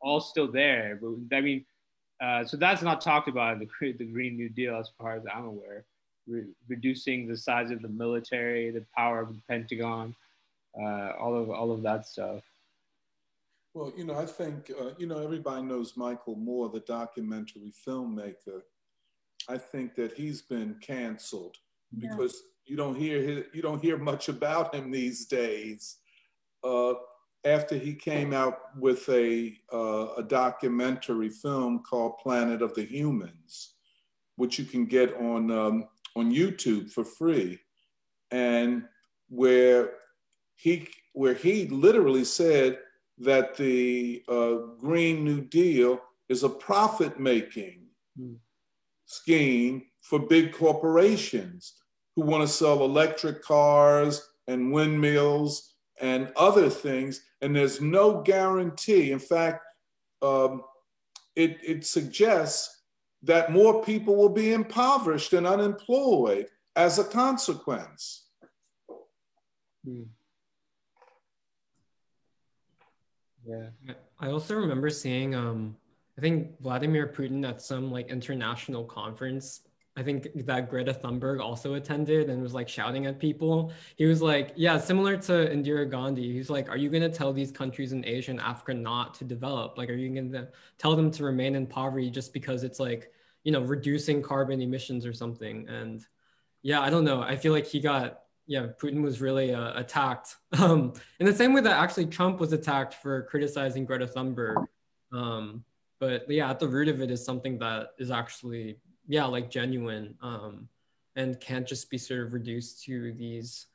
[0.00, 0.98] all still there.
[1.00, 1.64] But I mean,
[2.20, 5.22] uh, so that's not talked about in the, the Green New Deal, as far as
[5.32, 5.84] I'm aware.
[6.28, 10.14] Re- reducing the size of the military, the power of the Pentagon,
[10.78, 12.42] uh, all of all of that stuff.
[13.74, 18.62] Well, you know, I think, uh, you know, everybody knows Michael Moore, the documentary filmmaker.
[19.48, 21.56] I think that he's been canceled
[21.98, 25.98] because you don't hear his, you don't hear much about him these days.
[26.64, 26.94] Uh,
[27.44, 33.74] after he came out with a uh, a documentary film called Planet of the Humans,
[34.34, 37.60] which you can get on um, on YouTube for free,
[38.32, 38.84] and
[39.28, 39.92] where
[40.56, 42.80] he where he literally said
[43.18, 48.34] that the uh, Green New Deal is a profit making Hmm.
[49.06, 51.74] Scheme for big corporations
[52.14, 59.12] who want to sell electric cars and windmills and other things, and there's no guarantee.
[59.12, 59.64] In fact,
[60.22, 60.62] um,
[61.34, 62.82] it, it suggests
[63.22, 68.28] that more people will be impoverished and unemployed as a consequence.
[69.84, 70.02] Hmm.
[73.46, 73.68] Yeah.
[74.18, 75.76] I also remember seeing um
[76.18, 79.60] I think Vladimir Putin at some like international conference.
[79.98, 83.72] I think that Greta Thunberg also attended and was like shouting at people.
[83.96, 86.32] He was like, yeah, similar to Indira Gandhi.
[86.32, 89.24] He's like, are you going to tell these countries in Asia and Africa not to
[89.24, 89.78] develop?
[89.78, 93.10] Like, are you going to tell them to remain in poverty just because it's like,
[93.42, 95.66] you know, reducing carbon emissions or something?
[95.66, 96.04] And
[96.62, 97.22] yeah, I don't know.
[97.22, 101.52] I feel like he got yeah, Putin was really uh, attacked um, in the same
[101.52, 104.64] way that actually Trump was attacked for criticizing Greta Thunberg.
[105.12, 105.64] Um,
[105.98, 110.14] but yeah, at the root of it is something that is actually yeah like genuine
[110.22, 110.68] um,
[111.14, 113.66] and can't just be sort of reduced to these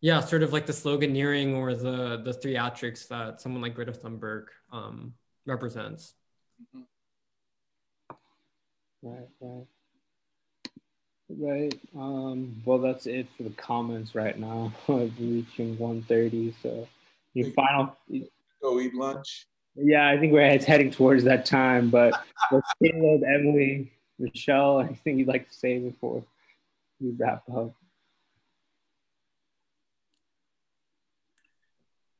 [0.00, 4.46] yeah sort of like the sloganeering or the the theatrics that someone like Greta Thunberg
[4.72, 5.14] um,
[5.46, 6.14] represents.
[9.02, 9.66] Right, right.
[11.28, 11.80] Right.
[11.96, 14.72] Um, well, that's it for the comments right now.
[14.86, 16.54] We're reaching 1.30.
[16.62, 16.88] So
[17.34, 17.96] your final.
[18.62, 19.46] Go eat lunch.
[19.76, 21.90] Yeah, I think we're heading towards that time.
[21.90, 22.14] But
[22.82, 26.24] Caleb, Emily, Michelle, anything you'd like to say before
[27.00, 27.74] we wrap up?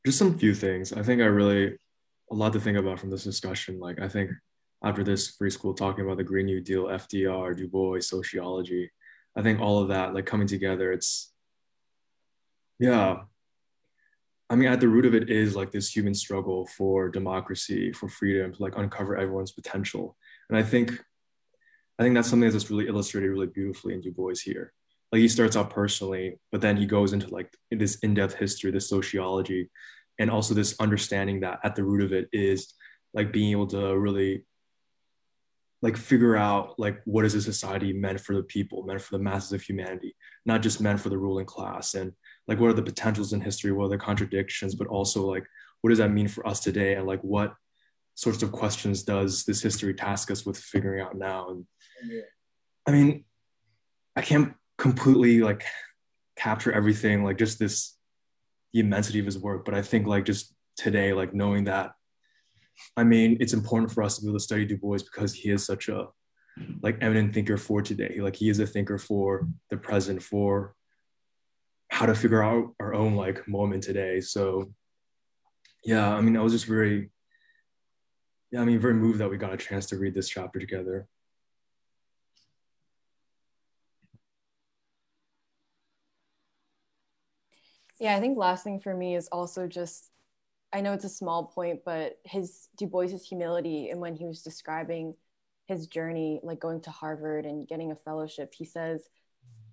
[0.05, 0.93] Just some few things.
[0.93, 1.79] I think I really
[2.31, 3.81] a lot to think about from this discussion.
[3.81, 4.31] Like I think
[4.85, 8.91] after this free school talking about the Green New Deal, FDR, Du Bois, sociology,
[9.35, 11.33] I think all of that like coming together, it's
[12.79, 13.23] yeah.
[14.49, 18.09] I mean, at the root of it is like this human struggle for democracy, for
[18.09, 20.17] freedom, to like uncover everyone's potential.
[20.49, 20.93] And I think,
[21.99, 24.73] I think that's something that's just really illustrated really beautifully in Du Bois here.
[25.11, 28.89] Like he starts out personally, but then he goes into like this in-depth history, this
[28.89, 29.71] sociology,
[30.19, 32.75] and also this understanding that at the root of it is
[33.15, 34.45] like being able to really
[35.83, 39.23] like figure out like what is a society meant for the people meant for the
[39.23, 40.17] masses of humanity
[40.47, 42.13] not just meant for the ruling class and
[42.49, 45.47] like what are the potentials in history what are the contradictions but also like
[45.81, 47.55] what does that mean for us today and like what
[48.15, 51.67] sorts of questions does this history task us with figuring out now and
[52.05, 52.23] yeah.
[52.87, 53.25] i mean
[54.17, 55.65] i can't completely like
[56.37, 57.97] capture everything like just this
[58.73, 61.93] the immensity of his work but i think like just today like knowing that
[62.97, 65.51] I mean, it's important for us to be able to study Du Bois because he
[65.51, 66.09] is such a
[66.83, 68.19] like eminent thinker for today.
[68.21, 70.75] Like he is a thinker for the present, for
[71.97, 74.21] how to figure out our own like moment today.
[74.21, 74.71] So
[75.83, 77.09] yeah, I mean, I was just very,
[78.51, 81.09] yeah, I mean, very moved that we got a chance to read this chapter together.
[87.99, 90.11] Yeah, I think last thing for me is also just
[90.75, 94.43] I know it's a small point, but his Du Bois's humility and when he was
[94.43, 95.15] describing
[95.67, 99.09] his journey, like going to Harvard and getting a fellowship, he says,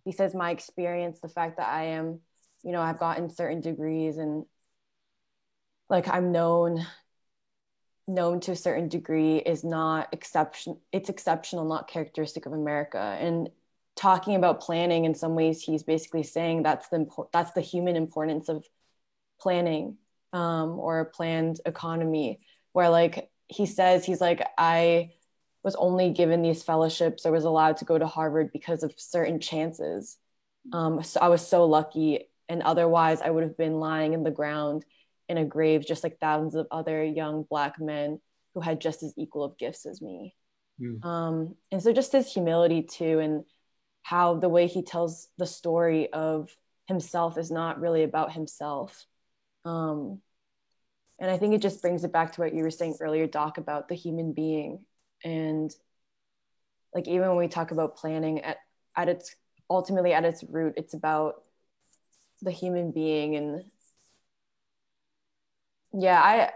[0.05, 2.19] he says, my experience, the fact that I am,
[2.63, 4.45] you know, I've gotten certain degrees and
[5.89, 6.85] like I'm known
[8.05, 12.97] known to a certain degree is not exception it's exceptional not characteristic of america.
[12.97, 13.49] And
[13.95, 18.49] talking about planning in some ways he's basically saying that's the that's the human importance
[18.49, 18.65] of
[19.39, 19.97] planning
[20.33, 22.39] um, or a planned economy
[22.71, 25.11] where like he says he's like i
[25.63, 29.39] was only given these fellowships or was allowed to go to harvard because of certain
[29.39, 30.17] chances
[30.71, 34.31] um, so i was so lucky and otherwise i would have been lying in the
[34.31, 34.85] ground
[35.29, 38.19] in a grave just like thousands of other young black men
[38.53, 40.35] who had just as equal of gifts as me
[40.79, 41.03] mm.
[41.03, 43.43] um, and so just his humility too and
[44.01, 46.55] how the way he tells the story of
[46.87, 49.05] himself is not really about himself
[49.65, 50.19] um,
[51.19, 53.57] and I think it just brings it back to what you were saying earlier, Doc,
[53.57, 54.83] about the human being.
[55.23, 55.73] And
[56.93, 58.57] like even when we talk about planning at,
[58.95, 59.35] at its
[59.69, 61.43] ultimately at its root, it's about
[62.41, 63.35] the human being.
[63.35, 63.63] And
[65.93, 66.51] yeah, I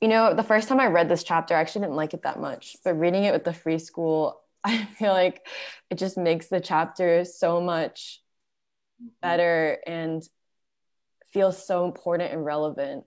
[0.00, 2.38] you know, the first time I read this chapter, I actually didn't like it that
[2.40, 2.76] much.
[2.84, 5.46] But reading it with the free school, I feel like
[5.90, 8.20] it just makes the chapter so much
[9.22, 10.22] better and
[11.32, 13.04] feels so important and relevant.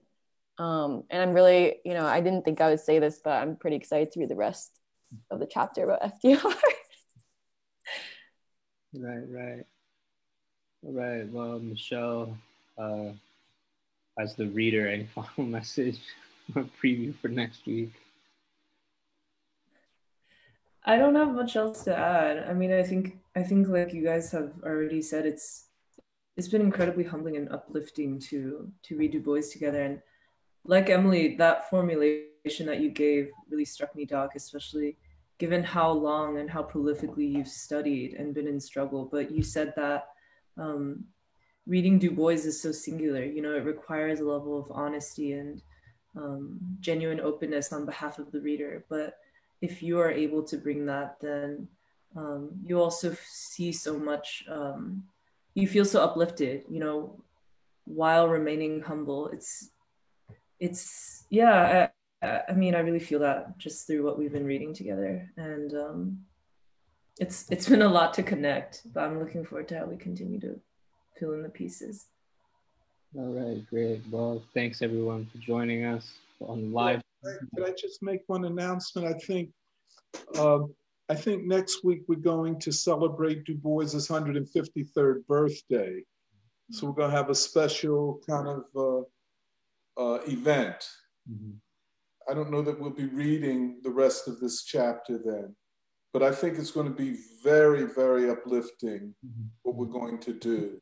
[0.58, 3.56] Um, and I'm really, you know, I didn't think I would say this, but I'm
[3.56, 4.77] pretty excited to read the rest
[5.30, 6.42] of the chapter about FDR.
[8.94, 9.66] right, right.
[10.86, 11.30] All right.
[11.30, 12.36] Well, Michelle,
[12.76, 13.10] uh,
[14.18, 16.00] as the reader, any final message
[16.54, 17.92] or preview for next week?
[20.84, 22.48] I don't have much else to add.
[22.48, 25.66] I mean, I think I think like you guys have already said, it's
[26.36, 29.82] it's been incredibly humbling and uplifting to to read Du Bois together.
[29.82, 30.00] And
[30.64, 34.96] like Emily, that formulation that you gave really struck me, Doc, especially
[35.38, 39.08] given how long and how prolifically you've studied and been in struggle.
[39.10, 40.08] But you said that
[40.56, 41.04] um,
[41.66, 43.24] reading Du Bois is so singular.
[43.24, 45.62] You know, it requires a level of honesty and
[46.16, 48.84] um, genuine openness on behalf of the reader.
[48.88, 49.18] But
[49.60, 51.68] if you are able to bring that, then
[52.16, 54.44] um, you also see so much.
[54.50, 55.04] Um,
[55.54, 57.22] you feel so uplifted, you know,
[57.84, 59.28] while remaining humble.
[59.28, 59.70] It's,
[60.60, 61.88] it's yeah.
[62.22, 65.74] I, I mean, I really feel that just through what we've been reading together, and
[65.74, 66.18] um,
[67.20, 68.82] it's it's been a lot to connect.
[68.92, 70.60] But I'm looking forward to how we continue to
[71.18, 72.06] fill in the pieces.
[73.16, 74.02] All right, great.
[74.10, 77.00] Well, thanks everyone for joining us on live.
[77.22, 79.06] Could I just make one announcement?
[79.06, 79.50] I think,
[80.36, 80.60] uh,
[81.08, 86.02] I think next week we're going to celebrate Du Bois's 153rd birthday.
[86.70, 89.04] So we're going to have a special kind of uh,
[89.98, 90.88] uh, event.
[91.30, 91.56] Mm-hmm.
[92.30, 95.56] I don't know that we'll be reading the rest of this chapter then,
[96.12, 99.46] but I think it's going to be very, very uplifting mm-hmm.
[99.62, 100.80] what we're going to do.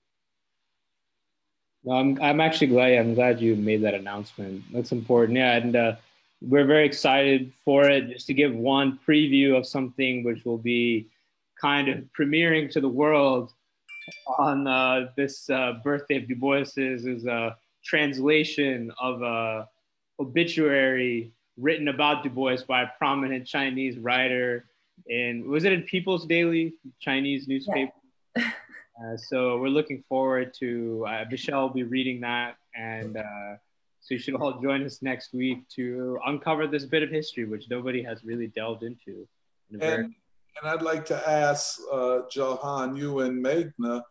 [1.88, 2.98] I'm, I'm actually glad.
[2.98, 4.64] I'm glad you made that announcement.
[4.72, 5.38] That's important.
[5.38, 5.96] Yeah, and uh,
[6.40, 8.08] we're very excited for it.
[8.08, 11.08] Just to give one preview of something which will be
[11.60, 13.52] kind of premiering to the world
[14.38, 17.56] on uh, this uh, birthday of Du Bois's is a
[17.86, 19.68] translation of a
[20.18, 24.66] obituary written about Du Bois by a prominent Chinese writer
[25.06, 27.92] in was it in People's Daily Chinese newspaper?
[28.36, 28.50] Yeah.
[28.98, 33.56] Uh, so we're looking forward to uh, Michelle will be reading that, and uh,
[34.00, 37.68] so you should all join us next week to uncover this bit of history which
[37.68, 39.28] nobody has really delved into.
[39.70, 44.02] In and, and I'd like to ask uh, Johan, you and Meghna,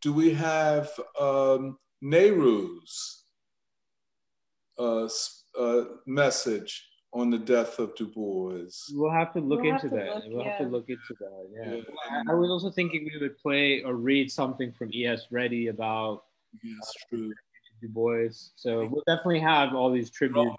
[0.00, 3.21] do we have um, Nehru's
[4.82, 5.08] uh,
[5.58, 8.64] uh, message on the death of Du Bois.
[8.92, 10.14] We'll have to look we'll into that.
[10.14, 10.50] Look, we'll yeah.
[10.50, 11.48] have to look into that.
[11.54, 11.74] Yeah.
[11.74, 11.82] yeah.
[12.10, 15.26] I, I, was also thinking we would play or read something from E.S.
[15.30, 16.24] Reddy about
[16.62, 17.32] yes, uh, true.
[17.80, 18.28] Du Bois.
[18.56, 20.56] So we'll definitely have all these tributes.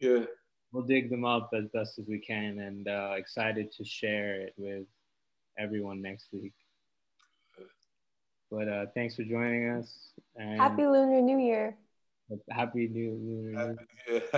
[0.00, 0.24] Yeah.
[0.72, 4.54] We'll dig them up as best as we can and uh, excited to share it
[4.56, 4.86] with
[5.58, 6.54] everyone next week.
[8.50, 10.12] But uh, thanks for joining us.
[10.36, 11.76] And Happy Lunar New Year.
[12.50, 13.76] Happy New Year.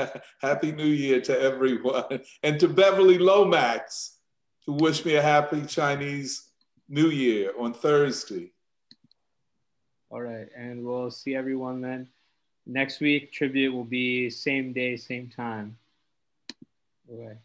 [0.01, 2.21] Happy, happy New Year to everyone.
[2.43, 4.19] And to Beverly Lomax,
[4.67, 6.51] who wished me a happy Chinese
[6.89, 8.53] New Year on Thursday.
[10.11, 10.49] All right.
[10.57, 12.09] And we'll see everyone then.
[12.67, 15.77] Next week, tribute will be same day, same time.
[17.09, 17.37] Bye.